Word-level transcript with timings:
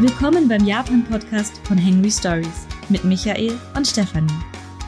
Willkommen 0.00 0.48
beim 0.48 0.64
Japan-Podcast 0.64 1.58
von 1.64 1.76
Henry 1.76 2.10
Stories 2.10 2.66
mit 2.88 3.04
Michael 3.04 3.52
und 3.76 3.86
Stefanie. 3.86 4.32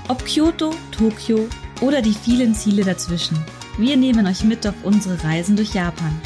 Ob 0.08 0.24
Kyoto, 0.24 0.74
Tokio 0.90 1.48
oder 1.82 2.00
die 2.00 2.14
vielen 2.14 2.54
Ziele 2.54 2.82
dazwischen, 2.82 3.37
wir 3.77 3.98
nehmen 3.98 4.27
euch 4.27 4.43
mit 4.43 4.67
auf 4.67 4.75
unsere 4.85 5.22
Reisen 5.22 5.54
durch 5.54 5.75
Japan. 5.75 6.19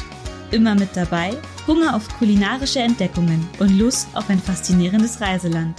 Immer 0.51 0.73
mit 0.73 0.95
dabei 0.95 1.35
Hunger 1.67 1.97
auf 1.97 2.07
kulinarische 2.17 2.79
Entdeckungen 2.79 3.45
und 3.59 3.77
Lust 3.77 4.07
auf 4.13 4.29
ein 4.29 4.39
faszinierendes 4.39 5.19
Reiseland. 5.19 5.77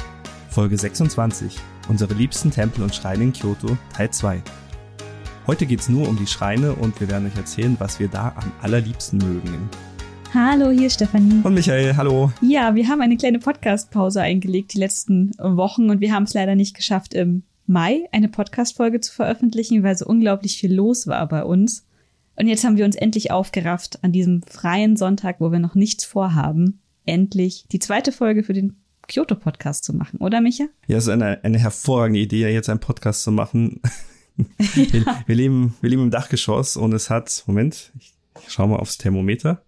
Folge 0.50 0.76
26. 0.76 1.58
Unsere 1.88 2.12
liebsten 2.12 2.50
Tempel 2.50 2.84
und 2.84 2.94
Schreine 2.94 3.24
in 3.24 3.32
Kyoto, 3.32 3.78
Teil 3.96 4.10
2. 4.10 4.42
Heute 5.46 5.64
geht's 5.64 5.88
nur 5.88 6.06
um 6.06 6.18
die 6.18 6.26
Schreine 6.26 6.74
und 6.74 7.00
wir 7.00 7.08
werden 7.08 7.26
euch 7.26 7.36
erzählen, 7.36 7.74
was 7.78 8.00
wir 8.00 8.08
da 8.08 8.34
am 8.36 8.52
allerliebsten 8.60 9.18
mögen. 9.18 9.70
Hallo, 10.34 10.70
hier 10.70 10.88
ist 10.88 10.94
Stefanie. 10.94 11.40
Und 11.42 11.54
Michael, 11.54 11.96
hallo. 11.96 12.30
Ja, 12.42 12.74
wir 12.74 12.86
haben 12.88 13.00
eine 13.00 13.16
kleine 13.16 13.38
Podcast-Pause 13.38 14.20
eingelegt 14.20 14.74
die 14.74 14.78
letzten 14.78 15.32
Wochen 15.38 15.88
und 15.88 16.00
wir 16.00 16.12
haben 16.12 16.24
es 16.24 16.34
leider 16.34 16.54
nicht 16.54 16.76
geschafft, 16.76 17.14
im 17.14 17.44
Mai 17.66 18.06
eine 18.12 18.28
Podcast-Folge 18.28 19.00
zu 19.00 19.14
veröffentlichen, 19.14 19.82
weil 19.82 19.96
so 19.96 20.04
unglaublich 20.04 20.58
viel 20.58 20.74
los 20.74 21.06
war 21.06 21.26
bei 21.28 21.44
uns. 21.44 21.86
Und 22.36 22.46
jetzt 22.46 22.62
haben 22.64 22.76
wir 22.76 22.84
uns 22.84 22.94
endlich 22.94 23.30
aufgerafft, 23.30 24.04
an 24.04 24.12
diesem 24.12 24.42
freien 24.42 24.96
Sonntag, 24.98 25.36
wo 25.40 25.50
wir 25.50 25.60
noch 25.60 25.74
nichts 25.74 26.04
vorhaben, 26.04 26.82
endlich 27.06 27.64
die 27.72 27.78
zweite 27.78 28.12
Folge 28.12 28.42
für 28.42 28.52
den 28.52 28.76
Kyoto-Podcast 29.08 29.82
zu 29.82 29.94
machen, 29.94 30.18
oder 30.18 30.42
Micha? 30.42 30.64
Ja, 30.88 30.98
es 30.98 31.04
ist 31.04 31.10
eine, 31.10 31.42
eine 31.42 31.58
hervorragende 31.58 32.20
Idee, 32.20 32.46
jetzt 32.48 32.68
einen 32.68 32.80
Podcast 32.80 33.22
zu 33.22 33.32
machen. 33.32 33.80
wir, 34.36 35.06
wir, 35.24 35.34
leben, 35.34 35.74
wir 35.80 35.88
leben 35.88 36.02
im 36.02 36.10
Dachgeschoss 36.10 36.76
und 36.76 36.92
es 36.92 37.08
hat, 37.08 37.44
Moment, 37.46 37.92
ich 37.98 38.12
schau 38.46 38.66
mal 38.66 38.76
aufs 38.76 38.98
Thermometer 38.98 39.62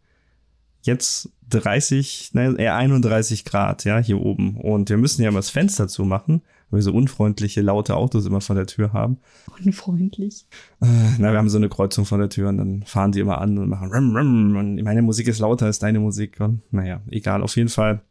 jetzt 0.82 1.30
30, 1.50 2.30
nein, 2.32 2.56
eher 2.56 2.76
31 2.76 3.44
Grad, 3.44 3.84
ja, 3.84 3.98
hier 3.98 4.20
oben. 4.20 4.56
Und 4.56 4.88
wir 4.88 4.96
müssen 4.96 5.22
ja 5.22 5.30
mal 5.30 5.38
das 5.38 5.50
Fenster 5.50 5.88
zumachen, 5.88 6.42
weil 6.70 6.78
wir 6.78 6.82
so 6.82 6.92
unfreundliche, 6.92 7.60
laute 7.60 7.96
Autos 7.96 8.26
immer 8.26 8.40
vor 8.40 8.56
der 8.56 8.66
Tür 8.66 8.92
haben. 8.92 9.18
Unfreundlich? 9.64 10.46
Äh, 10.80 10.86
na, 11.18 11.32
wir 11.32 11.38
haben 11.38 11.48
so 11.48 11.58
eine 11.58 11.68
Kreuzung 11.68 12.04
vor 12.04 12.18
der 12.18 12.28
Tür 12.28 12.48
und 12.48 12.58
dann 12.58 12.82
fahren 12.84 13.12
die 13.12 13.20
immer 13.20 13.40
an 13.40 13.58
und 13.58 13.68
machen 13.68 13.92
rum, 13.92 14.16
rum, 14.16 14.56
und 14.56 14.82
meine 14.82 15.02
Musik 15.02 15.28
ist 15.28 15.40
lauter 15.40 15.66
als 15.66 15.78
deine 15.78 16.00
Musik 16.00 16.40
und 16.40 16.62
naja, 16.72 17.00
egal, 17.10 17.42
auf 17.42 17.56
jeden 17.56 17.68
Fall 17.68 18.02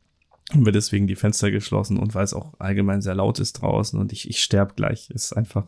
haben 0.51 0.65
wir 0.65 0.71
deswegen 0.73 1.07
die 1.07 1.15
Fenster 1.15 1.51
geschlossen 1.51 1.97
und 1.97 2.15
weil 2.15 2.23
es 2.23 2.33
auch 2.33 2.53
allgemein 2.59 3.01
sehr 3.01 3.15
laut 3.15 3.39
ist 3.39 3.61
draußen 3.61 3.99
und 3.99 4.11
ich, 4.11 4.29
ich 4.29 4.41
sterb 4.41 4.75
gleich, 4.75 5.09
ist 5.11 5.33
einfach 5.33 5.67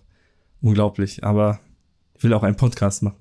unglaublich, 0.61 1.23
aber 1.23 1.59
ich 2.15 2.23
will 2.23 2.33
auch 2.33 2.43
einen 2.43 2.55
Podcast 2.55 3.03
machen. 3.03 3.20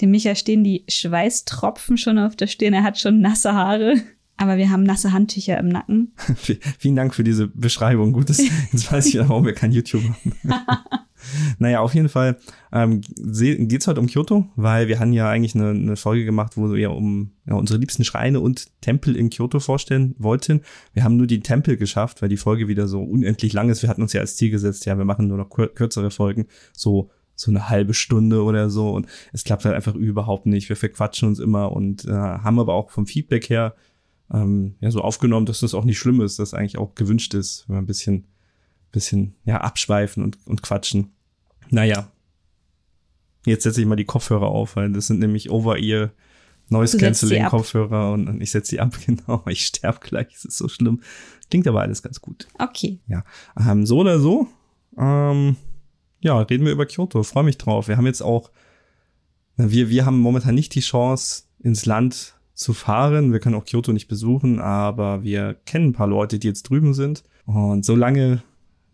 Dem 0.00 0.10
Micha 0.10 0.34
stehen 0.34 0.64
die 0.64 0.84
Schweißtropfen 0.88 1.96
schon 1.96 2.18
auf 2.18 2.36
der 2.36 2.46
Stirn. 2.46 2.74
Er 2.74 2.84
hat 2.84 2.98
schon 2.98 3.20
nasse 3.20 3.54
Haare. 3.54 3.96
Aber 4.40 4.56
wir 4.56 4.70
haben 4.70 4.84
nasse 4.84 5.12
Handtücher 5.12 5.58
im 5.58 5.68
Nacken. 5.68 6.12
Vielen 6.78 6.94
Dank 6.94 7.12
für 7.12 7.24
diese 7.24 7.48
Beschreibung. 7.48 8.12
Gutes. 8.12 8.38
Jetzt 8.72 8.90
weiß 8.90 9.06
ich, 9.06 9.18
warum 9.18 9.44
wir 9.44 9.52
kein 9.52 9.72
YouTube 9.72 10.04
machen. 10.04 10.32
naja, 11.58 11.80
auf 11.80 11.92
jeden 11.92 12.08
Fall 12.08 12.38
ähm, 12.72 13.00
geht 13.00 13.84
heute 13.88 13.98
um 13.98 14.06
Kyoto, 14.06 14.46
weil 14.54 14.86
wir 14.86 15.00
haben 15.00 15.12
ja 15.12 15.28
eigentlich 15.28 15.56
eine, 15.56 15.70
eine 15.70 15.96
Folge 15.96 16.24
gemacht, 16.24 16.56
wo 16.56 16.72
wir 16.72 16.92
um 16.92 17.32
ja, 17.46 17.54
unsere 17.54 17.80
liebsten 17.80 18.04
Schreine 18.04 18.38
und 18.38 18.68
Tempel 18.80 19.16
in 19.16 19.30
Kyoto 19.30 19.58
vorstellen 19.58 20.14
wollten. 20.18 20.62
Wir 20.94 21.02
haben 21.02 21.16
nur 21.16 21.26
die 21.26 21.40
Tempel 21.40 21.76
geschafft, 21.76 22.22
weil 22.22 22.28
die 22.28 22.36
Folge 22.36 22.68
wieder 22.68 22.86
so 22.86 23.02
unendlich 23.02 23.52
lang 23.52 23.70
ist. 23.70 23.82
Wir 23.82 23.88
hatten 23.88 24.02
uns 24.02 24.12
ja 24.12 24.20
als 24.20 24.36
Ziel 24.36 24.50
gesetzt, 24.50 24.86
ja, 24.86 24.96
wir 24.96 25.04
machen 25.04 25.26
nur 25.26 25.38
noch 25.38 25.50
kürzere 25.50 26.12
Folgen, 26.12 26.46
so 26.72 27.10
so 27.38 27.52
eine 27.52 27.68
halbe 27.68 27.94
Stunde 27.94 28.42
oder 28.42 28.68
so 28.68 28.90
und 28.90 29.06
es 29.32 29.44
klappt 29.44 29.64
halt 29.64 29.76
einfach 29.76 29.94
überhaupt 29.94 30.46
nicht. 30.46 30.68
Wir 30.68 30.76
verquatschen 30.76 31.28
uns 31.28 31.38
immer 31.38 31.70
und 31.70 32.04
äh, 32.04 32.10
haben 32.10 32.58
aber 32.58 32.74
auch 32.74 32.90
vom 32.90 33.06
Feedback 33.06 33.48
her 33.48 33.76
ähm, 34.34 34.74
ja 34.80 34.90
so 34.90 35.02
aufgenommen, 35.02 35.46
dass 35.46 35.60
das 35.60 35.72
auch 35.72 35.84
nicht 35.84 35.98
schlimm 35.98 36.20
ist, 36.20 36.40
dass 36.40 36.52
eigentlich 36.52 36.78
auch 36.78 36.96
gewünscht 36.96 37.34
ist, 37.34 37.64
wenn 37.68 37.76
wir 37.76 37.82
ein 37.82 37.86
bisschen, 37.86 38.26
bisschen 38.90 39.36
ja 39.44 39.60
abschweifen 39.60 40.24
und, 40.24 40.36
und 40.46 40.62
quatschen. 40.62 41.12
Naja, 41.70 42.10
jetzt 43.46 43.62
setze 43.62 43.80
ich 43.80 43.86
mal 43.86 43.94
die 43.94 44.04
Kopfhörer 44.04 44.48
auf, 44.48 44.74
weil 44.74 44.90
das 44.90 45.06
sind 45.06 45.20
nämlich 45.20 45.48
Over-Ear 45.48 46.10
Noise 46.70 46.98
Cancelling 46.98 47.46
Kopfhörer 47.46 48.12
und, 48.12 48.28
und 48.28 48.40
ich 48.40 48.50
setze 48.50 48.72
die 48.72 48.80
ab, 48.80 48.98
genau. 49.06 49.44
Ich 49.46 49.64
sterbe 49.64 50.00
gleich, 50.00 50.34
es 50.34 50.44
ist 50.44 50.58
so 50.58 50.68
schlimm. 50.68 51.02
Klingt 51.50 51.68
aber 51.68 51.82
alles 51.82 52.02
ganz 52.02 52.20
gut. 52.20 52.48
Okay. 52.58 52.98
Ja, 53.06 53.24
ähm, 53.58 53.86
so 53.86 53.98
oder 53.98 54.18
so. 54.18 54.48
Ähm, 54.98 55.56
ja, 56.20 56.40
reden 56.40 56.64
wir 56.64 56.72
über 56.72 56.86
Kyoto. 56.86 57.22
Freue 57.22 57.44
mich 57.44 57.58
drauf. 57.58 57.88
Wir 57.88 57.96
haben 57.96 58.06
jetzt 58.06 58.22
auch, 58.22 58.50
wir, 59.56 59.88
wir 59.88 60.06
haben 60.06 60.18
momentan 60.18 60.54
nicht 60.54 60.74
die 60.74 60.80
Chance, 60.80 61.44
ins 61.60 61.86
Land 61.86 62.34
zu 62.54 62.72
fahren. 62.72 63.32
Wir 63.32 63.40
können 63.40 63.54
auch 63.54 63.64
Kyoto 63.64 63.92
nicht 63.92 64.08
besuchen, 64.08 64.60
aber 64.60 65.22
wir 65.22 65.54
kennen 65.64 65.88
ein 65.88 65.92
paar 65.92 66.06
Leute, 66.06 66.38
die 66.38 66.48
jetzt 66.48 66.64
drüben 66.64 66.94
sind. 66.94 67.24
Und 67.46 67.84
solange 67.84 68.42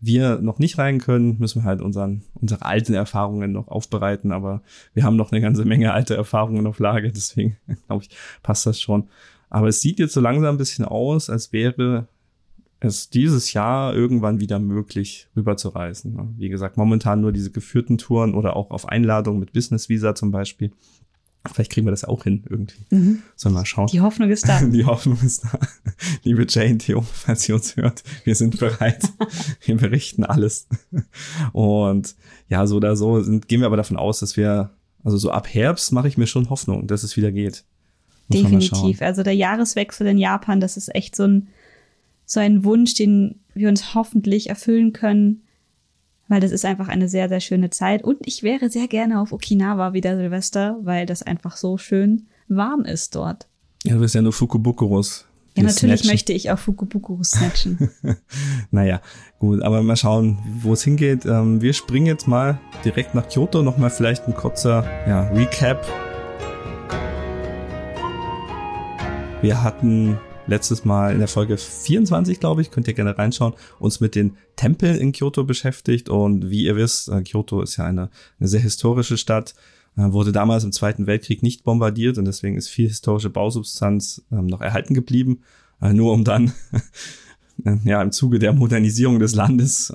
wir 0.01 0.39
noch 0.39 0.59
nicht 0.59 0.77
rein 0.77 0.99
können, 0.99 1.37
müssen 1.39 1.61
wir 1.61 1.65
halt 1.65 1.81
unseren, 1.81 2.23
unsere 2.35 2.63
alten 2.63 2.93
Erfahrungen 2.93 3.51
noch 3.51 3.67
aufbereiten. 3.67 4.31
Aber 4.31 4.61
wir 4.93 5.03
haben 5.03 5.15
noch 5.15 5.31
eine 5.31 5.41
ganze 5.41 5.65
Menge 5.65 5.93
alte 5.93 6.15
Erfahrungen 6.15 6.67
auf 6.67 6.79
Lage, 6.79 7.11
deswegen 7.11 7.57
glaube 7.87 8.03
ich, 8.03 8.15
passt 8.43 8.65
das 8.65 8.79
schon. 8.79 9.09
Aber 9.49 9.67
es 9.67 9.81
sieht 9.81 9.99
jetzt 9.99 10.13
so 10.13 10.21
langsam 10.21 10.55
ein 10.55 10.59
bisschen 10.59 10.85
aus, 10.85 11.29
als 11.29 11.53
wäre 11.53 12.07
es 12.79 13.09
dieses 13.09 13.53
Jahr 13.53 13.95
irgendwann 13.95 14.39
wieder 14.39 14.59
möglich, 14.59 15.27
rüberzureisen. 15.35 16.13
Ne? 16.13 16.33
Wie 16.37 16.49
gesagt, 16.49 16.77
momentan 16.77 17.21
nur 17.21 17.31
diese 17.31 17.51
geführten 17.51 17.97
Touren 17.97 18.35
oder 18.35 18.55
auch 18.55 18.71
auf 18.71 18.87
Einladung 18.87 19.39
mit 19.39 19.53
Business 19.53 19.89
Visa 19.89 20.15
zum 20.15 20.31
Beispiel. 20.31 20.71
Vielleicht 21.53 21.71
kriegen 21.71 21.85
wir 21.85 21.91
das 21.91 22.03
auch 22.03 22.23
hin 22.23 22.43
irgendwie. 22.49 22.85
Mhm. 22.89 23.21
Sollen 23.35 23.53
wir 23.53 23.59
mal 23.59 23.65
schauen. 23.65 23.87
Die 23.87 24.01
Hoffnung 24.01 24.29
ist 24.29 24.47
da. 24.47 24.61
Die 24.65 24.85
Hoffnung 24.85 25.17
ist 25.23 25.43
da. 25.45 25.59
Liebe 26.23 26.45
Jane 26.49 26.79
Theo, 26.79 27.01
falls 27.01 27.43
sie 27.43 27.53
uns 27.53 27.75
hört, 27.75 28.03
wir 28.23 28.35
sind 28.35 28.59
bereit. 28.59 29.03
wir 29.65 29.77
berichten 29.77 30.23
alles. 30.23 30.67
Und 31.53 32.15
ja, 32.49 32.65
so 32.65 32.77
oder 32.77 32.95
so 32.95 33.21
sind, 33.21 33.47
gehen 33.47 33.59
wir 33.59 33.67
aber 33.67 33.77
davon 33.77 33.97
aus, 33.97 34.19
dass 34.19 34.37
wir, 34.37 34.71
also 35.03 35.17
so 35.17 35.29
ab 35.29 35.47
Herbst 35.53 35.91
mache 35.91 36.07
ich 36.07 36.17
mir 36.17 36.27
schon 36.27 36.49
Hoffnung, 36.49 36.87
dass 36.87 37.03
es 37.03 37.15
wieder 37.15 37.31
geht. 37.31 37.63
Muss 38.27 38.41
Definitiv. 38.41 39.03
Also 39.03 39.21
der 39.21 39.35
Jahreswechsel 39.35 40.07
in 40.07 40.17
Japan, 40.17 40.59
das 40.59 40.77
ist 40.77 40.93
echt 40.95 41.15
so 41.15 41.25
ein 41.25 41.47
so 42.25 42.39
ein 42.39 42.63
Wunsch, 42.63 42.93
den 42.95 43.41
wir 43.53 43.69
uns 43.69 43.93
hoffentlich 43.95 44.49
erfüllen 44.49 44.93
können, 44.93 45.43
weil 46.27 46.41
das 46.41 46.51
ist 46.51 46.65
einfach 46.65 46.87
eine 46.87 47.07
sehr, 47.07 47.29
sehr 47.29 47.39
schöne 47.39 47.69
Zeit. 47.69 48.03
Und 48.03 48.17
ich 48.25 48.43
wäre 48.43 48.69
sehr 48.69 48.87
gerne 48.87 49.21
auf 49.21 49.31
Okinawa 49.31 49.93
wieder 49.93 50.17
Silvester, 50.17 50.77
weil 50.81 51.05
das 51.05 51.23
einfach 51.23 51.55
so 51.55 51.77
schön 51.77 52.27
warm 52.47 52.81
ist 52.81 53.15
dort. 53.15 53.47
Ja, 53.83 53.93
du 53.93 53.99
bist 53.99 54.15
ja 54.15 54.21
nur 54.21 54.33
Fukubukurus. 54.33 55.25
Ja, 55.55 55.63
natürlich 55.63 55.99
snatchen. 55.99 56.11
möchte 56.11 56.33
ich 56.33 56.51
auch 56.51 56.59
Fukubukurus 56.59 57.31
snatchen. 57.31 57.89
naja, 58.71 59.01
gut, 59.39 59.61
aber 59.61 59.83
mal 59.83 59.95
schauen, 59.95 60.37
wo 60.61 60.73
es 60.73 60.83
hingeht. 60.83 61.25
Ähm, 61.25 61.61
wir 61.61 61.71
springen 61.71 62.07
jetzt 62.07 62.27
mal 62.27 62.59
direkt 62.83 63.15
nach 63.15 63.29
Kyoto. 63.29 63.63
Nochmal 63.63 63.89
vielleicht 63.89 64.27
ein 64.27 64.33
kurzer 64.33 64.83
ja, 65.07 65.29
Recap. 65.29 65.85
Wir 69.41 69.63
hatten 69.63 70.17
letztes 70.47 70.85
Mal 70.85 71.13
in 71.13 71.19
der 71.19 71.27
Folge 71.27 71.57
24, 71.57 72.39
glaube 72.39 72.61
ich, 72.61 72.71
könnt 72.71 72.87
ihr 72.87 72.93
gerne 72.93 73.17
reinschauen, 73.17 73.53
uns 73.79 73.99
mit 73.99 74.15
den 74.15 74.37
Tempeln 74.55 74.97
in 74.97 75.11
Kyoto 75.11 75.43
beschäftigt. 75.43 76.09
Und 76.09 76.49
wie 76.49 76.65
ihr 76.65 76.75
wisst, 76.75 77.09
äh, 77.09 77.21
Kyoto 77.23 77.61
ist 77.61 77.77
ja 77.77 77.85
eine, 77.85 78.09
eine 78.39 78.47
sehr 78.47 78.59
historische 78.59 79.17
Stadt, 79.17 79.55
äh, 79.97 80.11
wurde 80.11 80.31
damals 80.31 80.63
im 80.63 80.71
Zweiten 80.71 81.07
Weltkrieg 81.07 81.43
nicht 81.43 81.63
bombardiert 81.63 82.17
und 82.17 82.25
deswegen 82.25 82.57
ist 82.57 82.69
viel 82.69 82.87
historische 82.87 83.29
Bausubstanz 83.29 84.23
ähm, 84.31 84.45
noch 84.45 84.61
erhalten 84.61 84.93
geblieben, 84.93 85.41
äh, 85.81 85.93
nur 85.93 86.13
um 86.13 86.23
dann 86.23 86.53
ja 87.83 88.01
im 88.01 88.11
Zuge 88.11 88.39
der 88.39 88.53
Modernisierung 88.53 89.19
des 89.19 89.33
Landes 89.33 89.93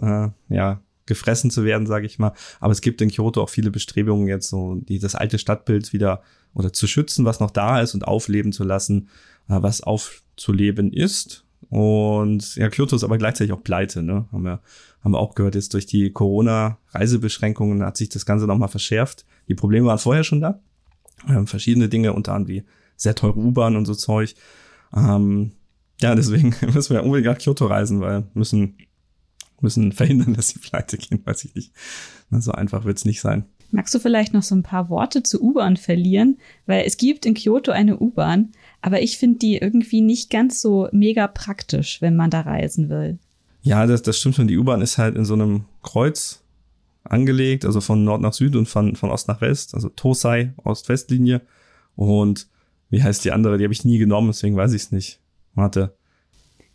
ja 0.48 0.80
gefressen 1.04 1.50
zu 1.50 1.64
werden, 1.64 1.86
sage 1.86 2.06
ich 2.06 2.18
mal. 2.18 2.32
Aber 2.58 2.72
es 2.72 2.80
gibt 2.80 3.02
in 3.02 3.10
Kyoto 3.10 3.42
auch 3.42 3.50
viele 3.50 3.70
Bestrebungen 3.70 4.28
jetzt 4.28 4.48
so, 4.48 4.76
die 4.76 4.98
das 4.98 5.14
alte 5.14 5.38
Stadtbild 5.38 5.92
wieder 5.92 6.22
oder 6.54 6.72
zu 6.72 6.86
schützen, 6.86 7.26
was 7.26 7.38
noch 7.38 7.50
da 7.50 7.82
ist 7.82 7.92
und 7.92 8.08
aufleben 8.08 8.52
zu 8.52 8.64
lassen, 8.64 9.08
was 9.46 9.82
aufzuleben 10.40 10.92
ist. 10.92 11.44
Und 11.68 12.56
ja, 12.56 12.68
Kyoto 12.68 12.96
ist 12.96 13.04
aber 13.04 13.18
gleichzeitig 13.18 13.52
auch 13.52 13.62
pleite, 13.62 14.02
ne? 14.02 14.26
Haben 14.32 14.44
wir, 14.44 14.60
haben 15.04 15.12
wir 15.12 15.18
auch 15.18 15.34
gehört, 15.34 15.54
jetzt 15.54 15.74
durch 15.74 15.86
die 15.86 16.10
Corona-Reisebeschränkungen 16.10 17.84
hat 17.84 17.96
sich 17.96 18.08
das 18.08 18.26
Ganze 18.26 18.46
nochmal 18.46 18.68
verschärft. 18.68 19.24
Die 19.48 19.54
Probleme 19.54 19.86
waren 19.86 19.98
vorher 19.98 20.24
schon 20.24 20.40
da. 20.40 20.60
Ähm, 21.28 21.46
verschiedene 21.46 21.88
Dinge, 21.88 22.12
unter 22.12 22.32
anderem 22.32 22.56
wie 22.56 22.64
sehr 22.96 23.14
teure 23.14 23.38
U-Bahn 23.38 23.76
und 23.76 23.84
so 23.84 23.94
Zeug. 23.94 24.34
Ähm, 24.96 25.52
ja, 26.00 26.14
deswegen 26.14 26.54
müssen 26.74 26.94
wir 26.94 27.04
unbedingt 27.04 27.26
nach 27.26 27.38
Kyoto 27.38 27.66
reisen, 27.66 28.00
weil 28.00 28.24
müssen, 28.34 28.78
müssen 29.60 29.92
verhindern, 29.92 30.34
dass 30.36 30.48
sie 30.48 30.58
pleite 30.58 30.96
gehen, 30.96 31.20
weiß 31.24 31.44
ich 31.44 31.54
nicht. 31.54 31.72
So 32.30 32.52
einfach 32.52 32.84
wird's 32.84 33.04
nicht 33.04 33.20
sein. 33.20 33.44
Magst 33.72 33.94
du 33.94 33.98
vielleicht 33.98 34.32
noch 34.34 34.42
so 34.42 34.54
ein 34.54 34.62
paar 34.62 34.88
Worte 34.88 35.22
zu 35.22 35.40
U-Bahn 35.42 35.76
verlieren? 35.76 36.38
Weil 36.66 36.84
es 36.86 36.96
gibt 36.96 37.26
in 37.26 37.34
Kyoto 37.34 37.72
eine 37.72 37.98
U-Bahn, 37.98 38.50
aber 38.82 39.02
ich 39.02 39.18
finde 39.18 39.38
die 39.38 39.56
irgendwie 39.56 40.00
nicht 40.00 40.30
ganz 40.30 40.60
so 40.60 40.88
mega 40.92 41.26
praktisch, 41.26 42.00
wenn 42.02 42.16
man 42.16 42.30
da 42.30 42.40
reisen 42.40 42.88
will. 42.88 43.18
Ja, 43.62 43.86
das, 43.86 44.02
das 44.02 44.18
stimmt 44.18 44.36
schon. 44.36 44.48
Die 44.48 44.58
U-Bahn 44.58 44.80
ist 44.80 44.98
halt 44.98 45.16
in 45.16 45.24
so 45.24 45.34
einem 45.34 45.64
Kreuz 45.82 46.42
angelegt, 47.04 47.64
also 47.64 47.80
von 47.80 48.04
Nord 48.04 48.22
nach 48.22 48.32
Süd 48.32 48.56
und 48.56 48.66
von, 48.66 48.96
von 48.96 49.10
Ost 49.10 49.28
nach 49.28 49.40
West, 49.40 49.74
also 49.74 49.88
Tosai, 49.88 50.52
Ost-West-Linie. 50.64 51.42
Und 51.96 52.48
wie 52.88 53.02
heißt 53.02 53.24
die 53.24 53.32
andere? 53.32 53.58
Die 53.58 53.64
habe 53.64 53.74
ich 53.74 53.84
nie 53.84 53.98
genommen, 53.98 54.28
deswegen 54.28 54.56
weiß 54.56 54.72
ich 54.72 54.82
es 54.82 54.92
nicht. 54.92 55.20
Warte. 55.54 55.94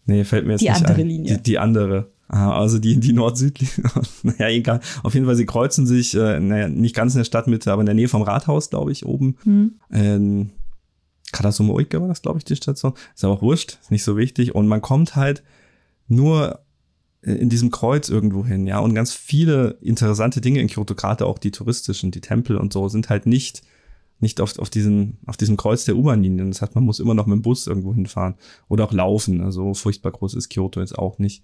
Nee, 0.06 0.24
fällt 0.24 0.46
mir 0.46 0.54
jetzt 0.54 0.62
die 0.62 0.70
nicht 0.70 0.78
andere 0.78 1.02
ein. 1.02 1.08
Linie. 1.08 1.38
Die, 1.38 1.44
die 1.44 1.60
andere. 1.60 2.12
Ah, 2.28 2.58
Also 2.58 2.80
die, 2.80 3.00
die 3.00 3.14
nord-südliche. 3.14 3.84
naja, 4.24 4.50
egal. 4.50 4.80
Auf 5.04 5.14
jeden 5.14 5.26
Fall, 5.26 5.36
sie 5.36 5.46
kreuzen 5.46 5.86
sich, 5.86 6.16
äh, 6.16 6.40
naja, 6.40 6.68
nicht 6.68 6.96
ganz 6.96 7.14
in 7.14 7.20
der 7.20 7.26
Stadtmitte, 7.26 7.72
aber 7.72 7.82
in 7.82 7.86
der 7.86 7.96
Nähe 7.96 8.08
vom 8.08 8.24
Rathaus, 8.24 8.70
glaube 8.70 8.92
ich, 8.92 9.06
oben. 9.06 9.38
Hm. 9.44 9.76
In 9.92 10.52
Karasume 11.32 11.74
Oike 11.74 12.02
war 12.02 12.08
das, 12.08 12.22
glaube 12.22 12.40
ich, 12.40 12.46
die 12.46 12.56
Station. 12.56 12.94
Ist 13.14 13.24
aber 13.24 13.34
auch 13.34 13.42
wurscht, 13.42 13.78
ist 13.82 13.92
nicht 13.92 14.04
so 14.04 14.18
wichtig. 14.18 14.56
Und 14.56 14.68
man 14.68 14.82
kommt 14.82 15.16
halt 15.16 15.44
nur 16.08 16.60
in 17.22 17.50
diesem 17.50 17.72
Kreuz 17.72 18.10
irgendwo 18.10 18.46
hin, 18.46 18.68
ja. 18.68 18.80
Und 18.80 18.94
ganz 18.94 19.14
viele 19.14 19.78
interessante 19.82 20.42
Dinge 20.42 20.62
in 20.62 20.68
Kyoto, 20.68 20.94
gerade 20.94 21.26
auch 21.26 21.40
die 21.40 21.52
touristischen, 21.52 22.12
die 22.12 22.22
Tempel 22.22 22.56
und 22.56 22.72
so, 22.72 22.88
sind 22.88 23.10
halt 23.10 23.26
nicht, 23.26 23.64
nicht 24.20 24.40
auf, 24.42 24.58
auf, 24.60 24.70
diesen, 24.70 25.18
auf 25.26 25.36
diesem 25.36 25.58
Kreuz 25.58 25.86
der 25.86 25.96
U-Bahn-Linien. 25.96 26.52
Das 26.52 26.62
heißt, 26.62 26.76
man 26.76 26.84
muss 26.84 27.00
immer 27.00 27.16
noch 27.16 27.26
mit 27.26 27.36
dem 27.36 27.42
Bus 27.42 27.66
irgendwo 27.66 27.94
hinfahren 27.94 28.36
oder 28.68 28.86
auch 28.86 28.94
laufen. 28.94 29.42
Also 29.42 29.74
furchtbar 29.74 30.12
groß 30.12 30.36
ist 30.36 30.50
Kyoto 30.50 30.80
jetzt 30.80 30.98
auch 30.98 31.18
nicht. 31.18 31.44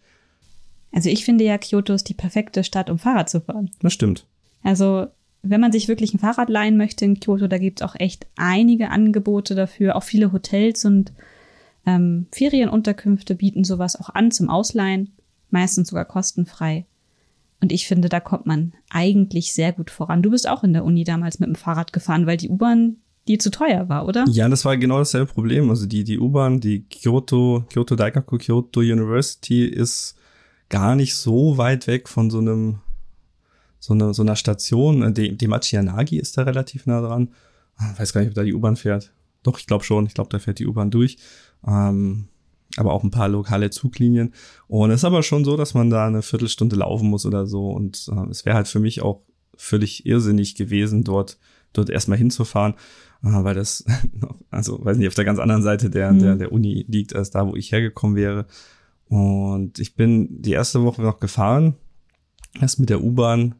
Also 0.91 1.09
ich 1.09 1.23
finde 1.23 1.43
ja, 1.43 1.57
Kyoto 1.57 1.93
ist 1.93 2.09
die 2.09 2.13
perfekte 2.13 2.63
Stadt, 2.63 2.89
um 2.89 2.99
Fahrrad 2.99 3.29
zu 3.29 3.41
fahren. 3.41 3.71
Das 3.81 3.93
stimmt. 3.93 4.25
Also 4.63 5.07
wenn 5.43 5.61
man 5.61 5.71
sich 5.71 5.87
wirklich 5.87 6.13
ein 6.13 6.19
Fahrrad 6.19 6.49
leihen 6.49 6.77
möchte 6.77 7.05
in 7.05 7.19
Kyoto, 7.19 7.47
da 7.47 7.57
gibt's 7.57 7.81
auch 7.81 7.95
echt 7.97 8.27
einige 8.35 8.89
Angebote 8.89 9.55
dafür. 9.55 9.95
Auch 9.95 10.03
viele 10.03 10.31
Hotels 10.31 10.85
und 10.85 11.13
ähm, 11.85 12.27
Ferienunterkünfte 12.31 13.35
bieten 13.35 13.63
sowas 13.63 13.99
auch 13.99 14.09
an 14.09 14.31
zum 14.31 14.49
Ausleihen, 14.49 15.13
meistens 15.49 15.89
sogar 15.89 16.05
kostenfrei. 16.05 16.85
Und 17.59 17.71
ich 17.71 17.87
finde, 17.87 18.09
da 18.09 18.19
kommt 18.19 18.45
man 18.45 18.73
eigentlich 18.89 19.53
sehr 19.53 19.71
gut 19.71 19.89
voran. 19.89 20.21
Du 20.21 20.31
bist 20.31 20.47
auch 20.47 20.63
in 20.63 20.73
der 20.73 20.83
Uni 20.83 21.03
damals 21.03 21.39
mit 21.39 21.47
dem 21.47 21.55
Fahrrad 21.55 21.93
gefahren, 21.93 22.25
weil 22.25 22.37
die 22.37 22.49
U-Bahn 22.49 22.97
dir 23.27 23.39
zu 23.39 23.51
teuer 23.51 23.87
war, 23.87 24.07
oder? 24.07 24.25
Ja, 24.29 24.49
das 24.49 24.65
war 24.65 24.77
genau 24.77 24.97
dasselbe 24.97 25.31
Problem. 25.31 25.69
Also 25.69 25.85
die, 25.85 26.03
die 26.03 26.19
U-Bahn, 26.19 26.59
die 26.59 26.83
Kyoto, 26.83 27.63
Kyoto 27.69 27.95
Daikaku 27.95 28.37
Kyoto 28.37 28.79
University 28.79 29.65
ist 29.65 30.15
gar 30.71 30.95
nicht 30.95 31.15
so 31.15 31.57
weit 31.59 31.85
weg 31.85 32.09
von 32.09 32.31
so 32.31 32.39
einem, 32.39 32.79
so 33.79 33.93
einer, 33.93 34.13
so 34.15 34.23
einer 34.23 34.35
Station. 34.35 35.13
Die, 35.13 35.37
die 35.37 35.47
Machianagi 35.47 36.17
ist 36.17 36.37
da 36.37 36.43
relativ 36.43 36.87
nah 36.87 37.01
dran. 37.01 37.29
Ich 37.93 37.99
weiß 37.99 38.13
gar 38.13 38.21
nicht, 38.21 38.29
ob 38.29 38.35
da 38.35 38.43
die 38.43 38.53
U-Bahn 38.55 38.75
fährt. 38.75 39.13
Doch, 39.43 39.59
ich 39.59 39.67
glaube 39.67 39.83
schon. 39.83 40.05
Ich 40.07 40.13
glaube, 40.15 40.29
da 40.29 40.39
fährt 40.39 40.57
die 40.59 40.65
U-Bahn 40.67 40.89
durch. 40.89 41.17
Ähm, 41.67 42.27
aber 42.77 42.93
auch 42.93 43.03
ein 43.03 43.11
paar 43.11 43.27
lokale 43.27 43.69
Zuglinien. 43.69 44.33
Und 44.67 44.91
es 44.91 45.01
ist 45.01 45.05
aber 45.05 45.23
schon 45.23 45.43
so, 45.43 45.57
dass 45.57 45.73
man 45.73 45.89
da 45.89 46.07
eine 46.07 46.21
Viertelstunde 46.21 46.75
laufen 46.77 47.09
muss 47.09 47.25
oder 47.25 47.45
so. 47.45 47.69
Und 47.69 48.07
äh, 48.11 48.29
es 48.29 48.45
wäre 48.45 48.55
halt 48.55 48.67
für 48.67 48.79
mich 48.79 49.01
auch 49.01 49.21
völlig 49.57 50.05
irrsinnig 50.05 50.55
gewesen, 50.55 51.03
dort, 51.03 51.37
dort 51.73 51.89
erstmal 51.89 52.17
hinzufahren, 52.17 52.73
äh, 53.23 53.27
weil 53.43 53.55
das, 53.55 53.83
also 54.51 54.83
weiß 54.83 54.97
nicht, 54.97 55.07
auf 55.07 55.15
der 55.15 55.25
ganz 55.25 55.39
anderen 55.39 55.63
Seite 55.63 55.89
der, 55.89 56.13
Mhm. 56.13 56.19
der, 56.19 56.35
der 56.37 56.51
Uni 56.51 56.85
liegt, 56.87 57.15
als 57.15 57.29
da, 57.31 57.45
wo 57.47 57.55
ich 57.55 57.71
hergekommen 57.71 58.15
wäre. 58.15 58.45
Und 59.11 59.77
ich 59.77 59.95
bin 59.95 60.41
die 60.41 60.53
erste 60.53 60.83
Woche 60.83 61.01
noch 61.01 61.19
gefahren, 61.19 61.75
erst 62.61 62.79
mit 62.79 62.89
der 62.89 63.03
U-Bahn, 63.03 63.55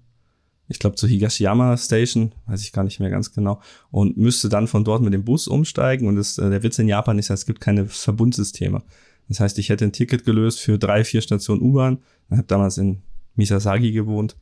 ich 0.70 0.80
glaube 0.80 0.96
zur 0.96 1.10
Higashiyama 1.10 1.76
Station, 1.76 2.32
weiß 2.46 2.62
ich 2.62 2.72
gar 2.72 2.86
nicht 2.86 3.02
mehr 3.02 3.10
ganz 3.10 3.34
genau, 3.34 3.60
und 3.90 4.16
müsste 4.16 4.48
dann 4.48 4.70
von 4.70 4.86
dort 4.86 5.02
mit 5.02 5.14
dem 5.14 5.26
Bus 5.26 5.50
umsteigen. 5.50 6.08
Und 6.08 6.16
das, 6.16 6.38
äh, 6.38 6.50
der 6.50 6.64
Witz 6.64 6.80
in 6.80 6.88
Japan 6.88 7.20
ist 7.20 7.28
ja, 7.28 7.34
es 7.34 7.46
gibt 7.46 7.60
keine 7.60 7.86
Verbundsysteme. 7.86 8.82
Das 9.28 9.42
heißt, 9.42 9.60
ich 9.60 9.68
hätte 9.68 9.84
ein 9.84 9.92
Ticket 9.92 10.24
gelöst 10.24 10.62
für 10.62 10.80
drei, 10.80 11.04
vier 11.04 11.20
Stationen 11.20 11.62
U-Bahn. 11.62 11.98
Ich 12.30 12.38
habe 12.38 12.48
damals 12.48 12.78
in 12.78 13.02
Misasagi 13.36 13.92
gewohnt, 13.92 14.38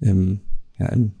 im, 0.00 0.40
ja, 0.78 0.86
im 0.86 1.12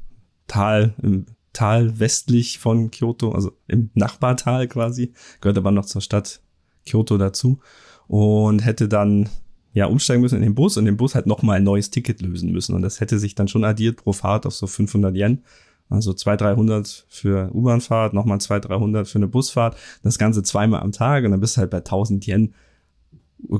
Tal, 0.46 0.94
im 1.02 1.26
Tal 1.52 2.00
westlich 2.00 2.58
von 2.58 2.90
Kyoto, 2.90 3.32
also 3.32 3.52
im 3.66 3.90
Nachbartal 3.92 4.68
quasi, 4.68 5.12
gehört 5.42 5.58
aber 5.58 5.70
noch 5.70 5.84
zur 5.84 6.00
Stadt 6.00 6.40
Kyoto 6.86 7.18
dazu 7.18 7.60
und 8.08 8.64
hätte 8.64 8.88
dann 8.88 9.28
ja 9.74 9.86
umsteigen 9.86 10.22
müssen 10.22 10.36
in 10.36 10.42
den 10.42 10.54
Bus 10.54 10.76
und 10.76 10.86
den 10.86 10.96
Bus 10.96 11.14
halt 11.14 11.26
nochmal 11.26 11.58
ein 11.58 11.64
neues 11.64 11.90
Ticket 11.90 12.20
lösen 12.20 12.50
müssen 12.50 12.74
und 12.74 12.82
das 12.82 13.00
hätte 13.00 13.18
sich 13.18 13.34
dann 13.34 13.48
schon 13.48 13.64
addiert 13.64 13.96
pro 13.96 14.12
Fahrt 14.12 14.46
auf 14.46 14.54
so 14.54 14.66
500 14.66 15.14
Yen. 15.14 15.42
Also 15.90 16.12
200, 16.12 16.56
300 16.58 17.06
für 17.08 17.50
U-Bahnfahrt, 17.54 18.12
nochmal 18.12 18.40
200, 18.40 18.70
300 18.70 19.08
für 19.08 19.18
eine 19.18 19.26
Busfahrt. 19.26 19.74
Das 20.02 20.18
Ganze 20.18 20.42
zweimal 20.42 20.80
am 20.80 20.92
Tag 20.92 21.24
und 21.24 21.30
dann 21.30 21.40
bist 21.40 21.56
du 21.56 21.60
halt 21.60 21.70
bei 21.70 21.78
1000 21.78 22.26
Yen 22.26 22.54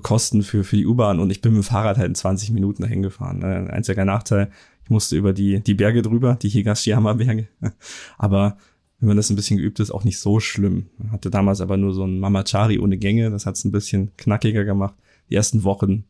Kosten 0.03 0.43
für, 0.43 0.65
für 0.65 0.77
die 0.77 0.87
U-Bahn 0.87 1.21
und 1.21 1.31
ich 1.31 1.41
bin 1.41 1.53
mit 1.53 1.63
dem 1.63 1.65
Fahrrad 1.65 1.99
halt 1.99 2.09
in 2.09 2.15
20 2.15 2.51
Minuten 2.51 2.83
dahin 2.83 3.03
gefahren. 3.03 3.43
Ein 3.43 3.71
einziger 3.71 4.05
Nachteil, 4.05 4.51
ich 4.85 4.91
musste 4.91 5.17
über 5.17 5.33
die, 5.33 5.61
die 5.61 5.75
Berge 5.75 6.03
drüber, 6.03 6.35
die 6.35 6.49
Higashiyama-Berge. 6.49 7.49
Aber 8.19 8.57
wenn 9.01 9.09
man 9.09 9.17
das 9.17 9.31
ein 9.31 9.37
bisschen 9.37 9.59
geübt 9.59 9.81
ist, 9.81 9.91
auch 9.91 10.05
nicht 10.05 10.19
so 10.19 10.41
schlimm. 10.41 10.87
Hatte 11.11 11.31
damals 11.31 11.61
aber 11.61 11.77
nur 11.77 11.95
so 11.95 12.05
ein 12.05 12.19
Mamachari 12.19 12.79
ohne 12.79 12.99
Gänge, 12.99 13.31
das 13.31 13.47
hat 13.47 13.57
es 13.57 13.65
ein 13.65 13.73
bisschen 13.73 14.17
knackiger 14.17 14.65
gemacht. 14.65 14.95
Die 15.31 15.35
ersten 15.35 15.63
Wochen 15.63 16.05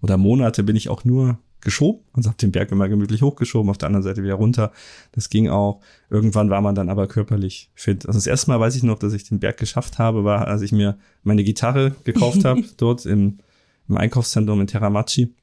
oder 0.00 0.16
Monate 0.16 0.62
bin 0.62 0.76
ich 0.76 0.88
auch 0.88 1.04
nur 1.04 1.38
geschoben, 1.60 2.00
also 2.12 2.28
habe 2.28 2.38
den 2.38 2.52
Berg 2.52 2.72
immer 2.72 2.88
gemütlich 2.88 3.22
hochgeschoben, 3.22 3.70
auf 3.70 3.78
der 3.78 3.86
anderen 3.86 4.02
Seite 4.02 4.22
wieder 4.22 4.34
runter. 4.34 4.72
Das 5.12 5.30
ging 5.30 5.48
auch. 5.48 5.80
Irgendwann 6.10 6.50
war 6.50 6.60
man 6.60 6.74
dann 6.74 6.88
aber 6.88 7.06
körperlich 7.06 7.70
fit. 7.74 8.06
Also 8.06 8.18
das 8.18 8.26
erste 8.26 8.50
Mal 8.50 8.60
weiß 8.60 8.74
ich 8.76 8.82
noch, 8.82 8.98
dass 8.98 9.12
ich 9.12 9.24
den 9.24 9.38
Berg 9.38 9.56
geschafft 9.56 9.98
habe, 9.98 10.24
war, 10.24 10.48
als 10.48 10.62
ich 10.62 10.72
mir 10.72 10.98
meine 11.22 11.44
Gitarre 11.44 11.94
gekauft 12.04 12.44
habe, 12.44 12.64
dort 12.76 13.06
im, 13.06 13.38
im 13.88 13.96
Einkaufszentrum 13.96 14.60
in 14.60 14.66
Teramachi. 14.66 15.34